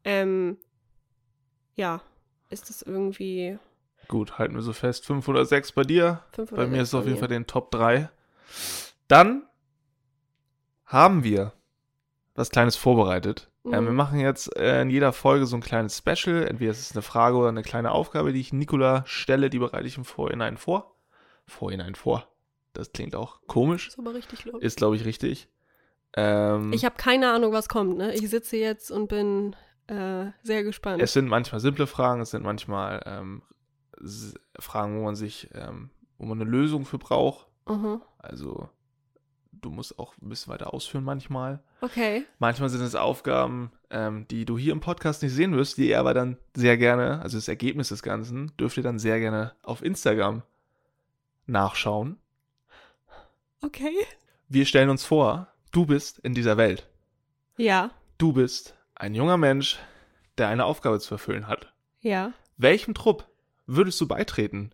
ähm, 0.05 0.59
ja, 1.75 2.01
ist 2.49 2.71
das 2.71 2.83
irgendwie 2.83 3.59
Gut, 4.09 4.39
halten 4.39 4.55
wir 4.55 4.63
so 4.63 4.73
fest. 4.73 5.05
506 5.07 5.73
bei 5.73 5.83
dir. 5.83 6.23
fünf 6.33 6.51
Bei 6.51 6.59
oder 6.59 6.67
mir 6.67 6.77
sechs 6.77 6.83
ist 6.85 6.89
es 6.89 6.95
auf 6.95 7.05
jeden 7.05 7.15
mir. 7.15 7.21
Fall 7.21 7.29
den 7.29 7.47
Top 7.47 7.71
3. 7.73 8.09
Dann 9.09 9.47
haben 10.85 11.25
wir 11.25 11.53
was 12.35 12.51
Kleines 12.51 12.77
vorbereitet. 12.77 13.51
Mhm. 13.67 13.75
Äh, 13.75 13.83
wir 13.83 13.93
machen 13.93 14.21
jetzt 14.21 14.57
äh, 14.57 14.83
in 14.83 14.91
jeder 14.91 15.13
Folge 15.13 15.47
so 15.47 15.57
ein 15.57 15.63
kleines 15.63 15.99
Special. 15.99 16.47
Entweder 16.47 16.71
es 16.71 16.81
ist 16.81 16.93
eine 16.93 17.03
Frage 17.03 17.37
oder 17.37 17.49
eine 17.49 17.63
kleine 17.63 17.93
Aufgabe, 17.93 18.33
die 18.33 18.41
ich 18.41 18.53
Nikola 18.53 19.05
stelle, 19.07 19.51
die 19.51 19.59
bereite 19.59 19.87
ich 19.87 19.97
im 19.99 20.05
Vorhinein 20.05 20.57
vor. 20.57 20.95
Vorhinein 21.47 21.95
vor. 21.95 22.29
Das 22.73 22.93
klingt 22.93 23.15
auch 23.15 23.41
komisch. 23.47 23.89
Ist 23.89 23.99
aber 23.99 24.15
richtig 24.15 24.45
los. 24.45 24.63
Ist, 24.63 24.77
glaube 24.77 24.97
ich, 24.97 25.05
richtig. 25.05 25.49
Ähm, 26.15 26.73
Ich 26.73 26.85
habe 26.85 26.97
keine 26.97 27.33
Ahnung, 27.33 27.53
was 27.53 27.69
kommt, 27.69 27.97
ne? 27.99 28.15
Ich 28.15 28.29
sitze 28.31 28.57
jetzt 28.57 28.91
und 28.91 29.09
bin 29.09 29.57
äh, 29.87 30.27
sehr 30.43 30.63
gespannt. 30.65 31.03
es 31.03 31.13
sind 31.13 31.29
manchmal 31.29 31.61
simple 31.61 31.87
Fragen, 31.87 32.21
es 32.21 32.31
sind 32.31 32.45
manchmal 32.45 33.03
ähm, 33.07 33.43
Fragen, 34.59 34.99
wo 34.99 35.05
man 35.05 35.17
sich, 35.17 35.49
ähm, 35.55 35.91
wo 36.19 36.27
man 36.27 36.41
eine 36.41 36.51
Lösung 36.51 36.85
für 36.85 36.99
braucht. 36.99 37.47
Mhm. 37.69 38.01
Also 38.19 38.69
du 39.61 39.71
musst 39.71 39.99
auch 39.99 40.15
ein 40.21 40.29
bisschen 40.29 40.53
weiter 40.53 40.73
ausführen 40.73 41.05
manchmal. 41.05 41.63
Okay. 41.81 42.25
Manchmal 42.39 42.69
sind 42.69 42.83
es 42.83 42.95
Aufgaben, 42.95 43.73
ähm, 43.91 44.27
die 44.29 44.45
du 44.45 44.57
hier 44.59 44.73
im 44.73 44.81
Podcast 44.81 45.23
nicht 45.23 45.33
sehen 45.33 45.57
wirst, 45.57 45.79
die 45.79 45.89
ihr 45.89 46.01
aber 46.01 46.15
dann 46.15 46.37
sehr 46.55 46.77
gerne, 46.77 47.21
also 47.21 47.37
das 47.37 47.49
Ergebnis 47.49 47.89
des 47.89 48.03
Ganzen, 48.03 48.57
dürft 48.59 48.77
ihr 48.77 48.83
dann 48.83 48.99
sehr 48.99 49.19
gerne 49.19 49.55
auf 49.63 49.83
Instagram 49.83 50.43
nachschauen. 51.47 52.19
Okay. 53.63 53.95
Wir 54.49 54.67
stellen 54.67 54.91
uns 54.91 55.05
vor, 55.05 55.49
du 55.73 55.87
bist 55.87 56.19
in 56.19 56.35
dieser 56.35 56.57
Welt. 56.57 56.89
Ja. 57.57 57.91
Du 58.19 58.33
bist 58.33 58.77
ein 58.95 59.15
junger 59.15 59.37
Mensch, 59.37 59.79
der 60.39 60.49
eine 60.49 60.65
Aufgabe 60.65 61.01
zu 61.01 61.15
erfüllen 61.15 61.49
hat. 61.49 61.73
Ja. 62.01 62.33
Welchem 62.57 62.95
Trupp 62.95 63.29
würdest 63.67 64.01
du 64.01 64.07
beitreten? 64.07 64.71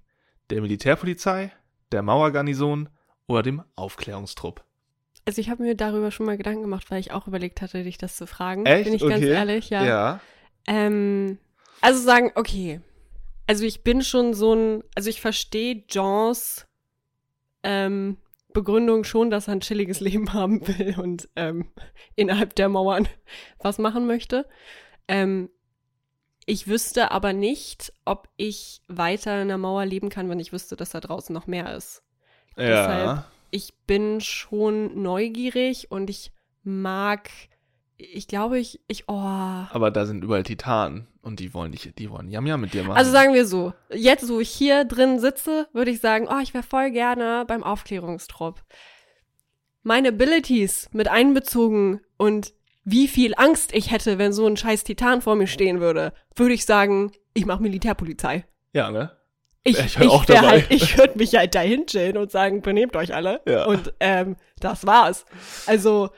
Der 0.50 0.60
Militärpolizei, 0.60 1.52
der 1.92 2.02
Mauergarnison 2.02 2.88
oder 3.26 3.42
dem 3.42 3.62
Aufklärungstrupp? 3.76 4.64
Also 5.24 5.40
ich 5.40 5.50
habe 5.50 5.62
mir 5.62 5.74
darüber 5.76 6.10
schon 6.10 6.26
mal 6.26 6.36
Gedanken 6.36 6.62
gemacht, 6.62 6.90
weil 6.90 6.98
ich 7.00 7.12
auch 7.12 7.26
überlegt 7.28 7.60
hatte, 7.62 7.82
dich 7.84 7.96
das 7.98 8.16
zu 8.16 8.26
fragen. 8.26 8.66
Echt? 8.66 8.84
Bin 8.84 8.94
ich 8.94 9.02
ganz 9.02 9.14
Okay. 9.16 9.30
ehrlich, 9.30 9.70
ja. 9.70 9.84
ja. 9.84 10.20
Ähm, 10.66 11.38
also 11.80 12.00
sagen, 12.00 12.32
okay. 12.34 12.80
Also 13.46 13.64
ich 13.64 13.82
bin 13.84 14.02
schon 14.02 14.34
so 14.34 14.54
ein, 14.54 14.84
also 14.94 15.10
ich 15.10 15.20
verstehe 15.20 15.84
Johns 15.88 16.66
ähm, 17.62 18.16
Begründung 18.52 19.04
schon, 19.04 19.30
dass 19.30 19.48
er 19.48 19.52
ein 19.54 19.60
chilliges 19.60 20.00
Leben 20.00 20.32
haben 20.32 20.66
will 20.66 20.98
und 20.98 21.28
ähm, 21.36 21.70
innerhalb 22.16 22.54
der 22.56 22.68
Mauern 22.68 23.08
was 23.58 23.78
machen 23.78 24.06
möchte. 24.06 24.48
Ähm, 25.08 25.50
ich 26.46 26.66
wüsste 26.66 27.12
aber 27.12 27.32
nicht, 27.32 27.92
ob 28.04 28.28
ich 28.36 28.82
weiter 28.88 29.40
in 29.42 29.48
der 29.48 29.58
Mauer 29.58 29.86
leben 29.86 30.08
kann, 30.08 30.28
wenn 30.28 30.40
ich 30.40 30.52
wüsste, 30.52 30.74
dass 30.74 30.90
da 30.90 30.98
draußen 30.98 31.32
noch 31.32 31.46
mehr 31.46 31.74
ist. 31.76 32.02
Ja. 32.56 32.64
Deshalb- 32.66 33.24
ich 33.52 33.74
bin 33.86 34.20
schon 34.20 35.00
neugierig 35.00 35.90
und 35.90 36.10
ich 36.10 36.32
mag, 36.64 37.30
ich 37.98 38.26
glaube, 38.26 38.58
ich, 38.58 38.80
ich, 38.88 39.04
oh. 39.08 39.12
Aber 39.12 39.90
da 39.92 40.06
sind 40.06 40.24
überall 40.24 40.42
Titanen 40.42 41.06
und 41.20 41.38
die 41.38 41.54
wollen 41.54 41.70
nicht, 41.70 41.98
die 41.98 42.10
wollen 42.10 42.30
Yam 42.30 42.46
Yam 42.46 42.62
mit 42.62 42.72
dir 42.72 42.82
machen. 42.82 42.96
Also 42.96 43.12
sagen 43.12 43.34
wir 43.34 43.46
so, 43.46 43.74
jetzt 43.92 44.28
wo 44.28 44.40
ich 44.40 44.50
hier 44.50 44.84
drin 44.84 45.20
sitze, 45.20 45.68
würde 45.74 45.90
ich 45.90 46.00
sagen, 46.00 46.26
oh, 46.30 46.40
ich 46.42 46.54
wäre 46.54 46.64
voll 46.64 46.90
gerne 46.90 47.44
beim 47.46 47.62
Aufklärungstrupp. 47.62 48.64
Meine 49.82 50.08
Abilities 50.08 50.88
mit 50.92 51.08
einbezogen 51.08 52.00
und 52.16 52.54
wie 52.84 53.06
viel 53.06 53.34
Angst 53.36 53.74
ich 53.74 53.90
hätte, 53.90 54.16
wenn 54.16 54.32
so 54.32 54.46
ein 54.46 54.56
scheiß 54.56 54.82
Titan 54.84 55.20
vor 55.20 55.36
mir 55.36 55.46
stehen 55.46 55.80
würde, 55.80 56.14
würde 56.34 56.54
ich 56.54 56.64
sagen, 56.64 57.12
ich 57.34 57.44
mache 57.44 57.62
Militärpolizei. 57.62 58.46
ja, 58.72 58.90
ne? 58.90 59.12
Ich, 59.64 59.78
Ich 59.78 59.98
auch 60.00 60.24
dabei. 60.24 60.62
Halt, 60.62 60.66
ich 60.70 60.98
würde 60.98 61.18
mich 61.18 61.34
halt 61.34 61.54
dahin 61.54 61.86
chillen 61.86 62.16
und 62.16 62.30
sagen, 62.30 62.62
benehmt 62.62 62.96
euch 62.96 63.14
alle. 63.14 63.40
Ja. 63.46 63.66
Und 63.66 63.94
ähm, 64.00 64.36
das 64.58 64.86
war's. 64.86 65.24
Also, 65.66 66.10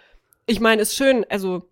ich 0.47 0.61
meine, 0.61 0.83
ist 0.83 0.97
schön, 0.97 1.27
also 1.29 1.69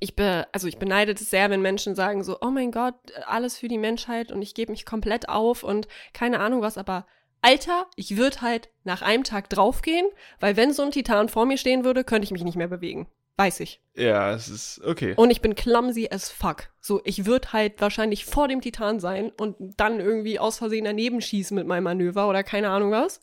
ich 0.00 0.16
be, 0.16 0.46
also 0.52 0.66
ich 0.66 0.78
beneide 0.78 1.12
es 1.12 1.30
sehr, 1.30 1.48
wenn 1.50 1.62
Menschen 1.62 1.94
sagen 1.94 2.24
so, 2.24 2.38
oh 2.40 2.50
mein 2.50 2.72
Gott, 2.72 2.94
alles 3.26 3.58
für 3.58 3.68
die 3.68 3.78
Menschheit 3.78 4.32
und 4.32 4.42
ich 4.42 4.54
gebe 4.54 4.72
mich 4.72 4.84
komplett 4.84 5.28
auf 5.28 5.62
und 5.62 5.86
keine 6.12 6.40
Ahnung 6.40 6.60
was, 6.60 6.76
aber 6.76 7.06
Alter, 7.40 7.86
ich 7.94 8.16
würde 8.16 8.40
halt 8.40 8.70
nach 8.82 9.02
einem 9.02 9.22
Tag 9.22 9.48
draufgehen, 9.48 10.06
weil 10.40 10.56
wenn 10.56 10.72
so 10.72 10.82
ein 10.82 10.90
Titan 10.90 11.28
vor 11.28 11.46
mir 11.46 11.58
stehen 11.58 11.84
würde, 11.84 12.02
könnte 12.02 12.24
ich 12.24 12.32
mich 12.32 12.42
nicht 12.42 12.56
mehr 12.56 12.66
bewegen. 12.66 13.06
Weiß 13.36 13.60
ich. 13.60 13.80
Ja, 13.94 14.32
es 14.32 14.48
ist 14.48 14.80
okay. 14.84 15.14
Und 15.16 15.30
ich 15.30 15.42
bin 15.42 15.54
clumsy 15.54 16.08
as 16.10 16.30
fuck. 16.30 16.70
So, 16.80 17.02
ich 17.04 17.26
würde 17.26 17.52
halt 17.52 17.80
wahrscheinlich 17.80 18.24
vor 18.24 18.48
dem 18.48 18.62
Titan 18.62 18.98
sein 18.98 19.30
und 19.38 19.56
dann 19.76 20.00
irgendwie 20.00 20.38
aus 20.38 20.58
Versehen 20.58 20.84
daneben 20.84 21.20
schießen 21.20 21.54
mit 21.54 21.66
meinem 21.66 21.84
Manöver 21.84 22.28
oder 22.28 22.42
keine 22.42 22.70
Ahnung 22.70 22.92
was. 22.92 23.20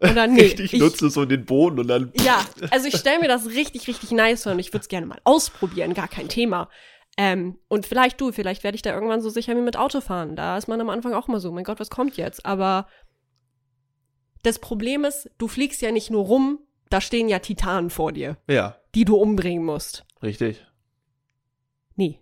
Oder 0.00 0.26
nee. 0.28 0.42
Richtig 0.42 0.74
ich, 0.74 0.80
nutze 0.80 1.08
so 1.08 1.24
den 1.24 1.46
Boden 1.46 1.78
und 1.78 1.88
dann. 1.88 2.12
Ja, 2.22 2.44
also 2.70 2.86
ich 2.86 2.96
stelle 2.96 3.20
mir 3.20 3.28
das 3.28 3.46
richtig, 3.46 3.88
richtig 3.88 4.10
nice 4.10 4.42
vor 4.42 4.52
und 4.52 4.58
ich 4.58 4.72
würde 4.72 4.82
es 4.82 4.88
gerne 4.88 5.06
mal 5.06 5.20
ausprobieren, 5.24 5.94
gar 5.94 6.08
kein 6.08 6.28
Thema. 6.28 6.68
Ähm, 7.16 7.58
und 7.68 7.86
vielleicht 7.86 8.20
du, 8.20 8.30
vielleicht 8.30 8.62
werde 8.62 8.76
ich 8.76 8.82
da 8.82 8.94
irgendwann 8.94 9.22
so 9.22 9.30
sicher 9.30 9.56
wie 9.56 9.60
mit 9.60 9.76
Autofahren. 9.76 10.36
Da 10.36 10.56
ist 10.56 10.68
man 10.68 10.80
am 10.80 10.90
Anfang 10.90 11.14
auch 11.14 11.28
mal 11.28 11.40
so, 11.40 11.50
mein 11.50 11.64
Gott, 11.64 11.80
was 11.80 11.90
kommt 11.90 12.16
jetzt? 12.16 12.46
Aber 12.46 12.86
das 14.42 14.58
Problem 14.60 15.04
ist, 15.04 15.30
du 15.38 15.48
fliegst 15.48 15.82
ja 15.82 15.90
nicht 15.90 16.10
nur 16.10 16.24
rum, 16.26 16.60
da 16.90 17.00
stehen 17.00 17.28
ja 17.28 17.40
Titanen 17.40 17.90
vor 17.90 18.12
dir, 18.12 18.36
Ja, 18.48 18.77
die 18.94 19.04
du 19.04 19.16
umbringen 19.16 19.64
musst. 19.64 20.04
richtig. 20.22 20.64
Nee, 21.96 22.20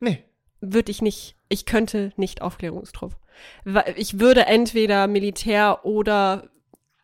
Nee. 0.00 0.24
würde 0.60 0.90
ich 0.90 1.00
nicht. 1.02 1.36
Ich 1.48 1.64
könnte 1.66 2.12
nicht 2.16 2.42
Aufklärungstrupp. 2.42 3.16
Ich 3.96 4.18
würde 4.20 4.46
entweder 4.46 5.06
Militär 5.06 5.84
oder 5.84 6.50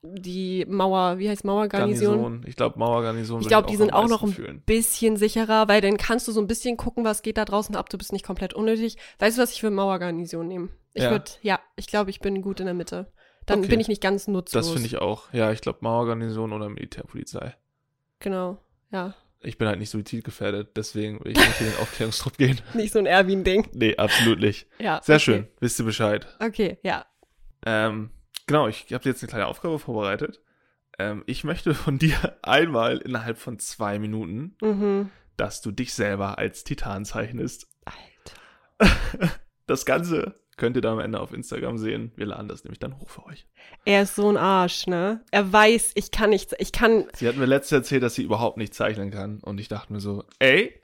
die 0.02 0.66
Mauer, 0.68 1.18
wie 1.18 1.28
heißt 1.28 1.44
Mauergarnison? 1.44 2.16
Garnison. 2.20 2.44
Ich 2.48 2.56
glaube, 2.56 2.78
Mauergarnison. 2.78 3.40
Ich 3.40 3.47
glaube, 3.48 3.68
die 3.68 3.76
sind 3.76 3.93
am 3.94 4.05
auch 4.05 4.09
noch 4.09 4.22
ein 4.24 4.32
fühlen. 4.32 4.62
bisschen 4.66 5.16
sicherer, 5.16 5.68
weil 5.68 5.80
dann 5.80 5.97
kannst 5.97 6.26
du 6.26 6.32
so 6.32 6.40
ein 6.40 6.48
bisschen 6.48 6.76
gucken, 6.76 7.05
was 7.05 7.22
geht 7.22 7.36
da 7.39 7.44
draußen 7.44 7.76
ab. 7.76 7.89
Du 7.89 7.97
bist 7.98 8.12
nicht 8.12 8.24
komplett 8.26 8.52
unnötig. 8.52 8.97
Weißt 9.20 9.39
du, 9.39 9.43
was 9.43 9.52
ich 9.52 9.60
für 9.60 9.70
Mauergarnison 9.70 10.47
nehme? 10.48 10.70
Ich 10.94 11.05
Ja. 11.05 11.10
würde, 11.10 11.30
ja, 11.43 11.60
ich 11.76 11.86
glaube, 11.86 12.10
ich 12.10 12.18
bin 12.20 12.43
gut 12.43 12.59
in 12.60 12.66
der 12.66 12.74
Mitte. 12.74 13.12
Dann 13.47 13.60
Okay. 13.60 13.68
bin 13.68 13.80
ich 13.80 13.89
nicht 13.89 14.02
ganz 14.02 14.26
nutzlos. 14.26 14.66
Das 14.66 14.72
finde 14.72 14.86
ich 14.89 14.98
auch. 14.98 15.32
Ja, 15.32 15.52
ich 15.52 15.60
glaube, 15.60 15.78
Mauergarnison 15.82 16.52
oder 16.52 16.68
Militärpolizei. 16.68 17.55
Genau, 18.23 18.59
ja. 18.90 19.15
Ich 19.40 19.59
bin 19.59 19.66
halt 19.66 19.81
nicht 19.81 19.90
suizidgefährdet, 19.90 20.77
deswegen 20.77 21.23
will 21.24 21.32
ich 21.32 21.39
nicht 21.39 21.61
in 21.61 21.66
den 21.66 21.77
Aufklärungstrupp 21.81 22.39
gehen. 22.39 22.61
Nicht 22.74 22.93
so 22.93 23.01
ein 23.01 23.07
Erwin-Ding. 23.07 23.69
Nee, 23.73 23.97
absolut 23.97 24.39
nicht. 24.39 24.69
Ja. 24.78 25.01
Sehr 25.03 25.16
okay. 25.16 25.24
schön. 25.24 25.49
Wisst 25.61 25.81
ihr 25.81 25.85
Bescheid. 25.85 26.27
Okay, 26.39 26.78
ja. 26.82 27.05
Ähm, 27.66 28.11
genau, 28.47 28.69
ich 28.69 28.93
habe 28.93 29.03
dir 29.03 29.11
jetzt 29.11 29.23
eine 29.23 29.31
kleine 29.31 29.47
Aufgabe 29.47 29.78
vorbereitet. 29.81 30.40
Ähm, 30.99 31.24
ich 31.27 31.43
möchte 31.43 31.74
von 31.74 31.99
dir 31.99 32.15
einmal 32.43 32.99
innerhalb 32.99 33.39
von 33.39 33.59
zwei 33.59 33.99
Minuten, 33.99 34.57
Mhm. 34.62 35.11
dass 35.36 35.61
du 35.61 35.73
dich 35.73 35.93
selber 35.93 36.39
als 36.39 36.62
Titan 36.65 37.05
zeichnest. 37.05 37.66
Alter. 37.85 38.97
Das 39.66 39.86
Ganze 39.86 40.35
könnt 40.56 40.76
ihr 40.76 40.82
dann 40.82 40.94
am 40.94 41.00
Ende 41.00 41.20
auf 41.20 41.32
Instagram 41.32 41.78
sehen. 41.78 42.12
Wir 42.16 42.26
laden 42.26 42.48
das 42.48 42.64
nämlich 42.64 42.78
dann 42.78 42.98
hoch 42.98 43.08
für 43.08 43.24
euch. 43.26 43.46
Er 43.84 44.02
ist 44.02 44.14
so 44.16 44.28
ein 44.28 44.36
Arsch, 44.36 44.86
ne? 44.86 45.22
Er 45.30 45.52
weiß, 45.52 45.92
ich 45.94 46.10
kann 46.10 46.30
nichts, 46.30 46.54
ich 46.58 46.72
kann, 46.72 47.06
Sie 47.14 47.26
hat 47.26 47.36
mir 47.36 47.46
letztens 47.46 47.80
erzählt, 47.82 48.02
dass 48.02 48.14
sie 48.14 48.22
überhaupt 48.22 48.58
nicht 48.58 48.74
zeichnen 48.74 49.10
kann. 49.10 49.38
Und 49.40 49.58
ich 49.60 49.68
dachte 49.68 49.92
mir 49.92 50.00
so, 50.00 50.24
ey, 50.38 50.78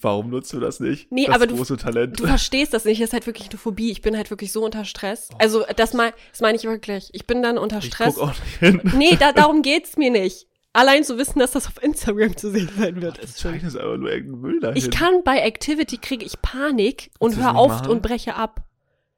warum 0.00 0.30
nutzt 0.30 0.52
du 0.52 0.60
das 0.60 0.80
nicht? 0.80 1.10
Nee, 1.10 1.26
das 1.26 1.34
aber 1.34 1.46
du- 1.46 1.56
große 1.56 1.76
Talent. 1.78 2.20
Du 2.20 2.26
verstehst 2.26 2.74
das 2.74 2.84
nicht, 2.84 3.00
das 3.00 3.08
ist 3.08 3.12
halt 3.12 3.26
wirklich 3.26 3.48
eine 3.50 3.58
Phobie. 3.58 3.90
Ich 3.90 4.02
bin 4.02 4.16
halt 4.16 4.30
wirklich 4.30 4.52
so 4.52 4.64
unter 4.64 4.84
Stress. 4.84 5.30
Also, 5.38 5.64
das, 5.76 5.92
mein, 5.94 6.12
das 6.30 6.40
meine 6.40 6.56
ich 6.56 6.64
wirklich. 6.64 7.08
Ich 7.12 7.26
bin 7.26 7.42
dann 7.42 7.58
unter 7.58 7.78
ich 7.78 7.86
Stress. 7.86 8.14
guck 8.14 8.24
auch 8.28 8.34
nicht 8.40 8.56
hin. 8.58 8.80
Nee, 8.96 9.16
da, 9.18 9.32
darum 9.32 9.62
geht's 9.62 9.96
mir 9.96 10.10
nicht. 10.10 10.46
Allein 10.74 11.04
zu 11.04 11.16
wissen, 11.18 11.38
dass 11.38 11.52
das 11.52 11.66
auf 11.68 11.82
Instagram 11.82 12.36
zu 12.36 12.50
sehen 12.50 12.68
sein 12.76 13.00
wird, 13.00 13.18
Du 13.18 13.22
ist 13.22 13.40
schon. 13.40 13.52
zeichnest 13.52 13.76
einfach 13.78 13.96
nur 13.96 14.10
irgendeinen 14.10 14.40
Müll 14.42 14.60
dahin. 14.60 14.76
Ich 14.76 14.90
kann 14.90 15.22
bei 15.24 15.38
Activity 15.38 15.96
kriege 15.98 16.24
ich 16.26 16.42
Panik 16.42 17.10
und 17.20 17.30
Willst 17.30 17.38
du 17.38 17.42
das 17.42 17.46
hör 17.46 17.52
nicht 17.52 17.60
auf 17.60 17.70
machen? 17.80 17.90
und 17.90 18.02
breche 18.02 18.34
ab. 18.34 18.60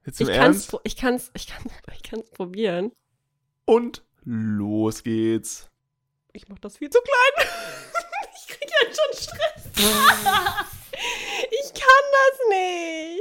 Jetzt 0.05 0.20
Ich 0.20 0.28
kann's, 0.28 0.69
ich 0.85 0.97
kann's, 0.97 1.31
ich 1.35 1.47
kann's, 1.49 1.73
ich 1.97 2.03
kann's 2.03 2.31
probieren. 2.31 2.93
Und 3.65 4.05
los 4.24 5.03
geht's. 5.03 5.69
Ich 6.33 6.47
mach 6.49 6.59
das 6.59 6.77
viel 6.77 6.91
zu 6.91 6.99
klein. 7.01 7.49
ich 8.37 8.47
krieg 8.55 8.70
jetzt 8.83 9.01
schon 9.01 9.23
Stress. 9.23 9.65
ich 11.51 11.73
kann 11.74 12.05
das 12.12 12.39
nicht. 12.51 13.20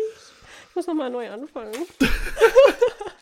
Ich 0.69 0.75
muss 0.75 0.87
nochmal 0.87 1.09
neu 1.09 1.31
anfangen. 1.31 1.73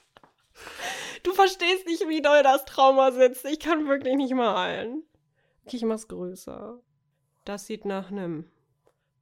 du 1.23 1.33
verstehst 1.33 1.85
nicht, 1.87 2.07
wie 2.07 2.21
doll 2.21 2.43
das 2.43 2.65
Trauma 2.65 3.11
sitzt. 3.11 3.45
Ich 3.45 3.59
kann 3.59 3.87
wirklich 3.87 4.15
nicht 4.15 4.33
malen. 4.33 5.03
Okay, 5.65 5.77
ich 5.77 5.83
mach's 5.83 6.07
größer. 6.07 6.79
Das 7.45 7.65
sieht 7.65 7.85
nach 7.85 8.11
einem 8.11 8.49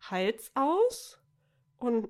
Hals 0.09 0.51
aus. 0.55 1.19
Und 1.79 2.09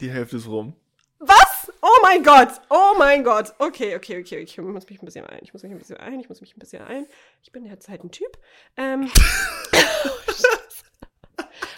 Die 0.00 0.10
Hälfte 0.10 0.36
ist 0.36 0.48
rum. 0.48 0.74
was? 1.18 1.72
Oh 1.82 1.98
mein 2.02 2.22
Gott! 2.22 2.48
Oh 2.70 2.94
mein 2.98 3.24
Gott! 3.24 3.54
Okay, 3.58 3.96
okay, 3.96 4.20
okay, 4.20 4.22
okay. 4.22 4.38
Ich 4.42 4.58
muss 4.58 4.88
mich 4.88 5.00
ein 5.00 5.04
bisschen 5.04 5.26
ein. 5.26 5.40
Ich 5.42 5.52
muss 5.52 5.62
mich 5.62 5.72
ein 5.72 5.78
bisschen 5.78 5.96
ein. 5.98 6.20
Ich 6.20 6.28
muss 6.28 6.40
mich 6.40 6.56
ein 6.56 6.60
bisschen 6.60 6.82
ein. 6.82 7.06
Ich 7.42 7.52
bin 7.52 7.64
derzeit 7.64 8.02
ein 8.04 8.10
Typ. 8.10 8.38
Ähm. 8.76 9.10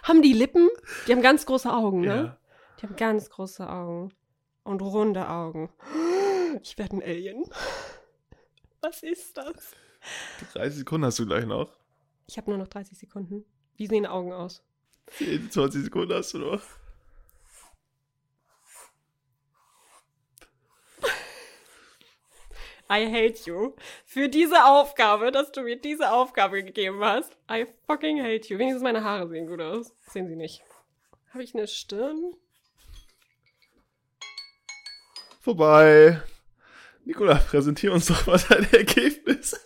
haben 0.02 0.22
die 0.22 0.32
Lippen? 0.32 0.68
Die 1.06 1.12
haben 1.12 1.22
ganz 1.22 1.46
große 1.46 1.72
Augen, 1.72 2.00
ne? 2.00 2.06
Ja. 2.06 2.36
Die 2.80 2.86
haben 2.86 2.96
ganz 2.96 3.30
große 3.30 3.68
Augen. 3.68 4.12
Und 4.64 4.82
runde 4.82 5.28
Augen. 5.28 5.70
Ich 6.62 6.78
werde 6.78 6.96
ein 6.96 7.02
Alien. 7.02 7.44
Was 8.80 9.02
ist 9.02 9.36
das? 9.36 9.74
30 10.52 10.78
Sekunden 10.78 11.06
hast 11.06 11.18
du 11.18 11.26
gleich 11.26 11.44
noch. 11.44 11.76
Ich 12.26 12.36
habe 12.36 12.50
nur 12.50 12.58
noch 12.58 12.68
30 12.68 12.96
Sekunden. 12.96 13.44
Wie 13.76 13.86
sehen 13.86 14.06
Augen 14.06 14.32
aus? 14.32 14.62
10, 15.16 15.50
20 15.50 15.84
Sekunden 15.84 16.12
hast 16.14 16.34
du 16.34 16.38
noch. 16.38 16.62
I 22.90 23.04
hate 23.06 23.42
you. 23.44 23.74
Für 24.06 24.30
diese 24.30 24.64
Aufgabe, 24.64 25.30
dass 25.30 25.52
du 25.52 25.60
mir 25.60 25.78
diese 25.78 26.10
Aufgabe 26.10 26.64
gegeben 26.64 27.04
hast. 27.04 27.36
I 27.50 27.66
fucking 27.86 28.22
hate 28.22 28.48
you. 28.48 28.58
Wenigstens 28.58 28.82
meine 28.82 29.04
Haare 29.04 29.28
sehen 29.28 29.46
gut 29.46 29.60
aus. 29.60 29.94
Sehen 30.06 30.26
sie 30.26 30.36
nicht. 30.36 30.62
Habe 31.30 31.42
ich 31.42 31.54
eine 31.54 31.66
Stirn? 31.66 32.34
Vorbei. 35.40 36.22
Nikola, 37.08 37.36
präsentier 37.36 37.90
uns 37.94 38.06
doch 38.06 38.26
mal 38.26 38.38
dein 38.50 38.70
Ergebnis. 38.70 39.58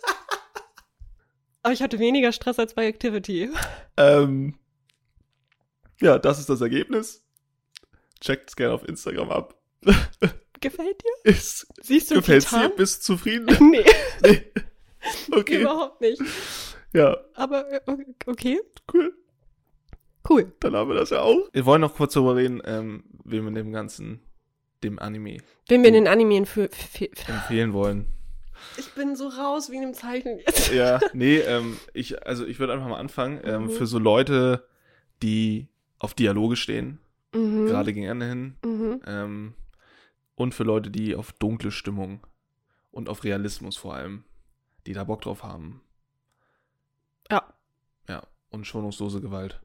Aber 1.61 1.73
ich 1.73 1.81
hatte 1.81 1.99
weniger 1.99 2.31
Stress 2.31 2.57
als 2.57 2.73
bei 2.73 2.87
Activity. 2.87 3.49
ähm, 3.97 4.57
ja, 5.99 6.17
das 6.19 6.39
ist 6.39 6.47
das 6.47 6.61
Ergebnis. 6.61 7.25
Checkt 8.21 8.49
es 8.49 8.55
gerne 8.55 8.73
auf 8.73 8.87
Instagram 8.87 9.29
ab. 9.29 9.61
Gefällt 10.61 11.03
dir? 11.03 11.29
Ist, 11.31 11.67
Siehst 11.81 12.11
du 12.11 12.15
gefällt's 12.15 12.49
dir? 12.49 12.69
Bist 12.69 13.01
du 13.01 13.13
zufrieden? 13.15 13.47
Nee, 13.71 13.83
nee. 14.21 14.41
Okay. 15.33 15.59
überhaupt 15.59 15.99
nicht. 15.99 16.21
Ja, 16.93 17.17
Aber 17.33 17.69
äh, 17.73 17.81
okay. 18.25 18.61
cool. 18.93 19.13
Cool. 20.29 20.53
Dann 20.61 20.77
haben 20.77 20.87
wir 20.89 20.95
das 20.95 21.09
ja 21.09 21.19
auch. 21.19 21.49
Wir 21.51 21.65
wollen 21.65 21.81
noch 21.81 21.95
kurz 21.95 22.13
darüber 22.13 22.37
reden, 22.37 22.61
ähm, 22.63 23.03
wem 23.25 23.43
wir 23.43 23.51
dem 23.51 23.73
Ganzen, 23.73 24.21
dem 24.83 24.99
Anime, 24.99 25.37
Wenn 25.67 25.83
wir 25.83 25.91
den 25.91 26.07
Anime 26.07 26.37
empfehlen 26.37 27.73
wollen. 27.73 28.07
Ich 28.77 28.91
bin 28.93 29.15
so 29.15 29.27
raus 29.27 29.69
wie 29.71 29.75
in 29.77 29.83
einem 29.83 29.93
Zeichen 29.93 30.39
jetzt. 30.39 30.71
Ja, 30.73 30.99
nee, 31.13 31.37
ähm, 31.39 31.77
ich, 31.93 32.25
also 32.25 32.45
ich 32.45 32.59
würde 32.59 32.73
einfach 32.73 32.87
mal 32.87 32.99
anfangen. 32.99 33.39
Ähm, 33.43 33.63
Mhm. 33.65 33.69
Für 33.69 33.85
so 33.87 33.99
Leute, 33.99 34.67
die 35.21 35.67
auf 35.99 36.13
Dialoge 36.13 36.55
stehen, 36.55 36.99
Mhm. 37.35 37.65
gerade 37.67 37.93
gegen 37.93 38.05
Ende 38.07 38.27
hin, 38.27 38.55
Mhm. 38.65 39.01
ähm, 39.05 39.53
und 40.35 40.53
für 40.55 40.63
Leute, 40.63 40.89
die 40.91 41.15
auf 41.15 41.31
dunkle 41.33 41.71
Stimmung 41.71 42.25
und 42.91 43.09
auf 43.09 43.23
Realismus 43.23 43.77
vor 43.77 43.95
allem, 43.95 44.23
die 44.87 44.93
da 44.93 45.03
Bock 45.03 45.21
drauf 45.21 45.43
haben. 45.43 45.81
Ja. 47.31 47.43
Ja, 48.09 48.23
und 48.49 48.65
schonungslose 48.67 49.21
Gewalt. 49.21 49.61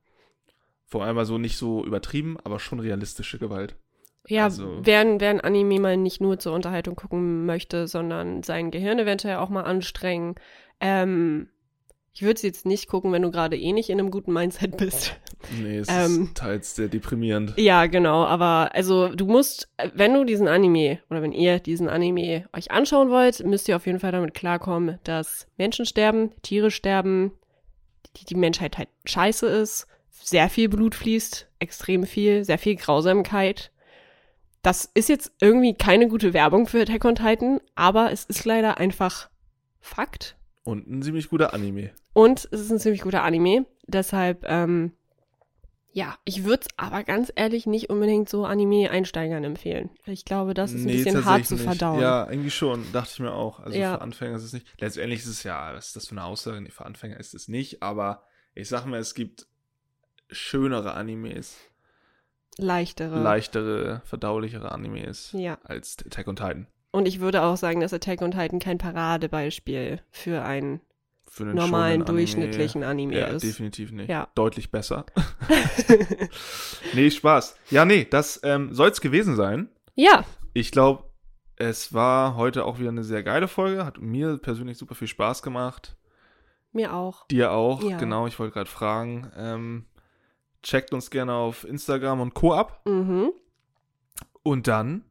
Vor 0.87 1.05
allem 1.05 1.19
also 1.19 1.39
nicht 1.39 1.57
so 1.57 1.85
übertrieben, 1.85 2.39
aber 2.45 2.59
schon 2.61 2.81
realistische 2.81 3.39
Gewalt. 3.39 3.77
Ja, 4.29 4.45
Also- 4.45 4.79
wer, 4.83 5.01
ein- 5.01 5.21
wer 5.21 5.31
ein 5.31 5.41
Anime 5.41 5.81
mal 5.81 5.97
nicht 5.97 6.21
nur 6.21 6.39
zur 6.39 6.53
Unterhaltung 6.55 6.95
gucken 6.97 7.47
möchte, 7.47 7.87
sondern 7.89 8.43
sein 8.43 8.71
Gehirn 8.71 8.99
eventuell 8.99 9.37
auch 9.37 9.49
mal 9.49 9.63
anstrengen. 9.63 10.35
Ähm, 10.81 11.49
ich 12.13 12.23
würde 12.23 12.35
es 12.35 12.43
jetzt 12.43 12.67
nicht 12.67 12.89
gucken, 12.89 13.13
wenn 13.13 13.23
du 13.23 13.31
gerade 13.31 13.57
eh 13.57 13.73
nicht 13.73 13.91
in 13.91 13.99
einem 14.01 14.11
guten 14.11 14.33
Mindset 14.33 14.77
bist. 14.77 15.17
Nee, 15.63 15.79
es 15.79 15.89
Ähm. 15.89 16.25
ist 16.25 16.35
teils 16.37 16.75
sehr 16.75 16.89
deprimierend. 16.89 17.55
Ja, 17.59 17.87
genau, 17.87 18.25
aber 18.25 18.71
also 18.75 19.07
du 19.15 19.25
musst, 19.27 19.69
wenn 19.95 20.13
du 20.13 20.25
diesen 20.25 20.49
Anime 20.49 20.99
oder 21.11 21.23
wenn 21.23 21.31
ihr 21.31 21.61
diesen 21.61 21.89
Anime 21.89 22.49
euch 22.53 22.73
anschauen 22.73 23.09
wollt, 23.11 23.47
müsst 23.47 23.69
ihr 23.69 23.77
auf 23.77 23.87
jeden 23.87 24.01
Fall 24.01 24.11
damit 24.11 24.35
klarkommen, 24.35 24.99
dass 25.05 25.47
Menschen 25.57 25.87
sterben, 25.87 26.33
Tiere 26.43 26.73
sterben, 26.73 27.31
die, 28.17 28.25
die 28.25 28.35
Menschheit 28.35 28.79
halt 28.79 28.89
scheiße 29.05 29.47
ist, 29.47 29.87
sehr 30.11 30.49
viel 30.51 30.69
Blut 30.69 30.97
fließt, 30.97 31.49
extrem 31.61 32.03
viel, 32.03 32.43
sehr 32.45 32.59
viel 32.59 32.75
Grausamkeit. 32.75 33.71
Das 34.69 34.85
ist 34.93 35.09
jetzt 35.09 35.33
irgendwie 35.41 35.73
keine 35.73 36.09
gute 36.09 36.35
Werbung 36.35 36.67
für 36.67 36.83
Attack 36.83 37.03
on 37.07 37.15
Titan, 37.15 37.59
aber 37.75 38.13
es 38.13 38.27
ist 38.27 38.45
leider 38.45 38.77
einfach 38.77 39.31
Fakt. 39.81 40.37
Und 40.63 40.87
ein 40.87 41.01
ziemlich 41.03 41.31
guter 41.31 41.55
Anime. 41.55 41.91
Und 42.13 42.47
es 42.51 42.61
ist 42.61 42.71
ein 42.71 42.79
ziemlich 42.79 43.01
guter 43.01 43.23
Anime. 43.23 43.65
Deshalb, 43.87 44.45
ähm, 44.47 44.93
Ja, 45.93 46.19
ich 46.27 46.45
würde 46.45 46.65
es 46.65 46.69
aber 46.77 47.03
ganz 47.03 47.33
ehrlich 47.35 47.65
nicht 47.67 47.89
unbedingt 47.89 48.29
so 48.29 48.45
Anime-Einsteigern 48.45 49.43
empfehlen. 49.43 49.89
Ich 50.05 50.27
glaube, 50.27 50.53
das 50.53 50.75
ist 50.75 50.83
ein 50.83 50.89
Nee, 50.89 51.03
bisschen 51.03 51.25
hart 51.25 51.47
zu 51.47 51.55
nicht. 51.55 51.65
verdauen. 51.65 52.01
Ja, 52.03 52.29
irgendwie 52.29 52.51
schon, 52.51 52.85
dachte 52.93 53.11
ich 53.15 53.21
mir 53.21 53.33
auch. 53.33 53.61
Also 53.61 53.79
Ja. 53.79 53.95
für 53.95 54.03
Anfänger 54.03 54.37
ist 54.37 54.43
es 54.45 54.53
nicht. 54.53 54.67
Letztendlich 54.79 55.21
ist 55.21 55.29
es 55.29 55.45
ja, 55.45 55.73
was 55.73 55.87
ist 55.87 55.97
das 55.97 56.09
für 56.09 56.13
eine 56.13 56.25
Aussage? 56.25 56.61
Nee, 56.61 56.69
für 56.71 56.85
Anfänger 56.85 57.19
ist 57.19 57.33
es 57.33 57.49
nicht, 57.49 57.83
aber 57.83 58.23
ich 58.55 58.69
sag 58.69 58.85
mal, 58.85 59.01
es 59.01 59.15
gibt 59.15 59.47
schönere 60.31 60.93
Animes, 60.93 61.57
Leichtere. 62.59 63.21
leichtere, 63.23 64.03
verdaulichere 64.05 64.73
Animes 64.73 65.31
Ja. 65.33 65.59
als 65.65 65.97
Attack 66.05 66.29
on 66.29 66.37
Titan. 66.37 66.67
Und 66.91 67.07
ich 67.07 67.21
würde 67.21 67.43
auch 67.43 67.57
sagen, 67.57 67.81
dass 67.81 67.93
Attack 67.93 68.21
on 68.23 68.31
Titan 68.33 68.59
kein 68.59 68.79
Paradebeispiel 68.79 70.01
für 70.11 70.43
einen 70.43 70.81
Für 71.29 71.45
einen 71.45 71.55
normalen, 71.55 72.03
Anime. 72.03 72.05
durchschnittlichen 72.07 72.83
Anime 72.83 73.19
Ja, 73.19 73.27
ist. 73.27 73.43
definitiv 73.45 73.93
nicht. 73.93 74.09
Ja. 74.09 74.29
Deutlich 74.35 74.71
besser. 74.71 75.05
nee, 76.95 77.11
Spaß. 77.11 77.57
Ja, 77.71 77.85
nee, 77.85 78.07
das 78.09 78.41
ähm, 78.43 78.73
soll 78.75 78.89
es 78.91 79.01
gewesen 79.01 79.37
sein. 79.37 79.69
ja, 79.95 80.25
Ich 80.55 80.73
glaube, 80.73 81.05
es 81.57 81.93
war 81.93 82.37
heute 82.37 82.65
auch 82.65 82.79
wieder 82.79 82.89
eine 82.91 83.05
sehr 83.05 83.23
geile 83.23 83.49
Folge. 83.49 83.85
Hat 83.85 84.01
mir 84.01 84.39
persönlich 84.39 84.79
super 84.79 84.95
viel 84.95 85.09
Spaß 85.09 85.43
gemacht. 85.43 85.97
mir 86.73 86.95
auch. 86.95 87.27
Dir 87.29 87.53
auch, 87.53 87.83
Ja. 87.83 87.97
genau. 87.99 88.27
Ich 88.27 88.39
wollte 88.39 88.53
gerade 88.55 88.71
fragen. 88.71 89.31
Ähm, 89.37 89.87
checkt 90.63 90.93
uns 90.93 91.11
gerne 91.11 91.35
auf 91.35 91.65
Instagram 91.65 92.21
und 92.21 92.35
Co. 92.35 92.55
ab. 92.55 92.87
Mhm. 92.87 93.33
Und 94.43 94.67
dann 94.67 95.05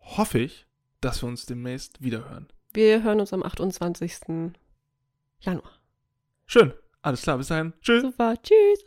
hoffe 0.00 0.38
ich, 0.38 0.66
dass 1.00 1.22
wir 1.22 1.28
uns 1.28 1.46
demnächst 1.46 2.02
wiederhören. 2.02 2.48
Wir 2.72 3.02
hören 3.02 3.20
uns 3.20 3.32
am 3.32 3.42
28. 3.42 4.52
Januar. 5.40 5.72
Schön. 6.46 6.72
Alles 7.02 7.22
klar, 7.22 7.38
bis 7.38 7.48
dahin. 7.48 7.72
Tschüss. 7.80 8.02
Super, 8.02 8.34
tschüss. 8.42 8.84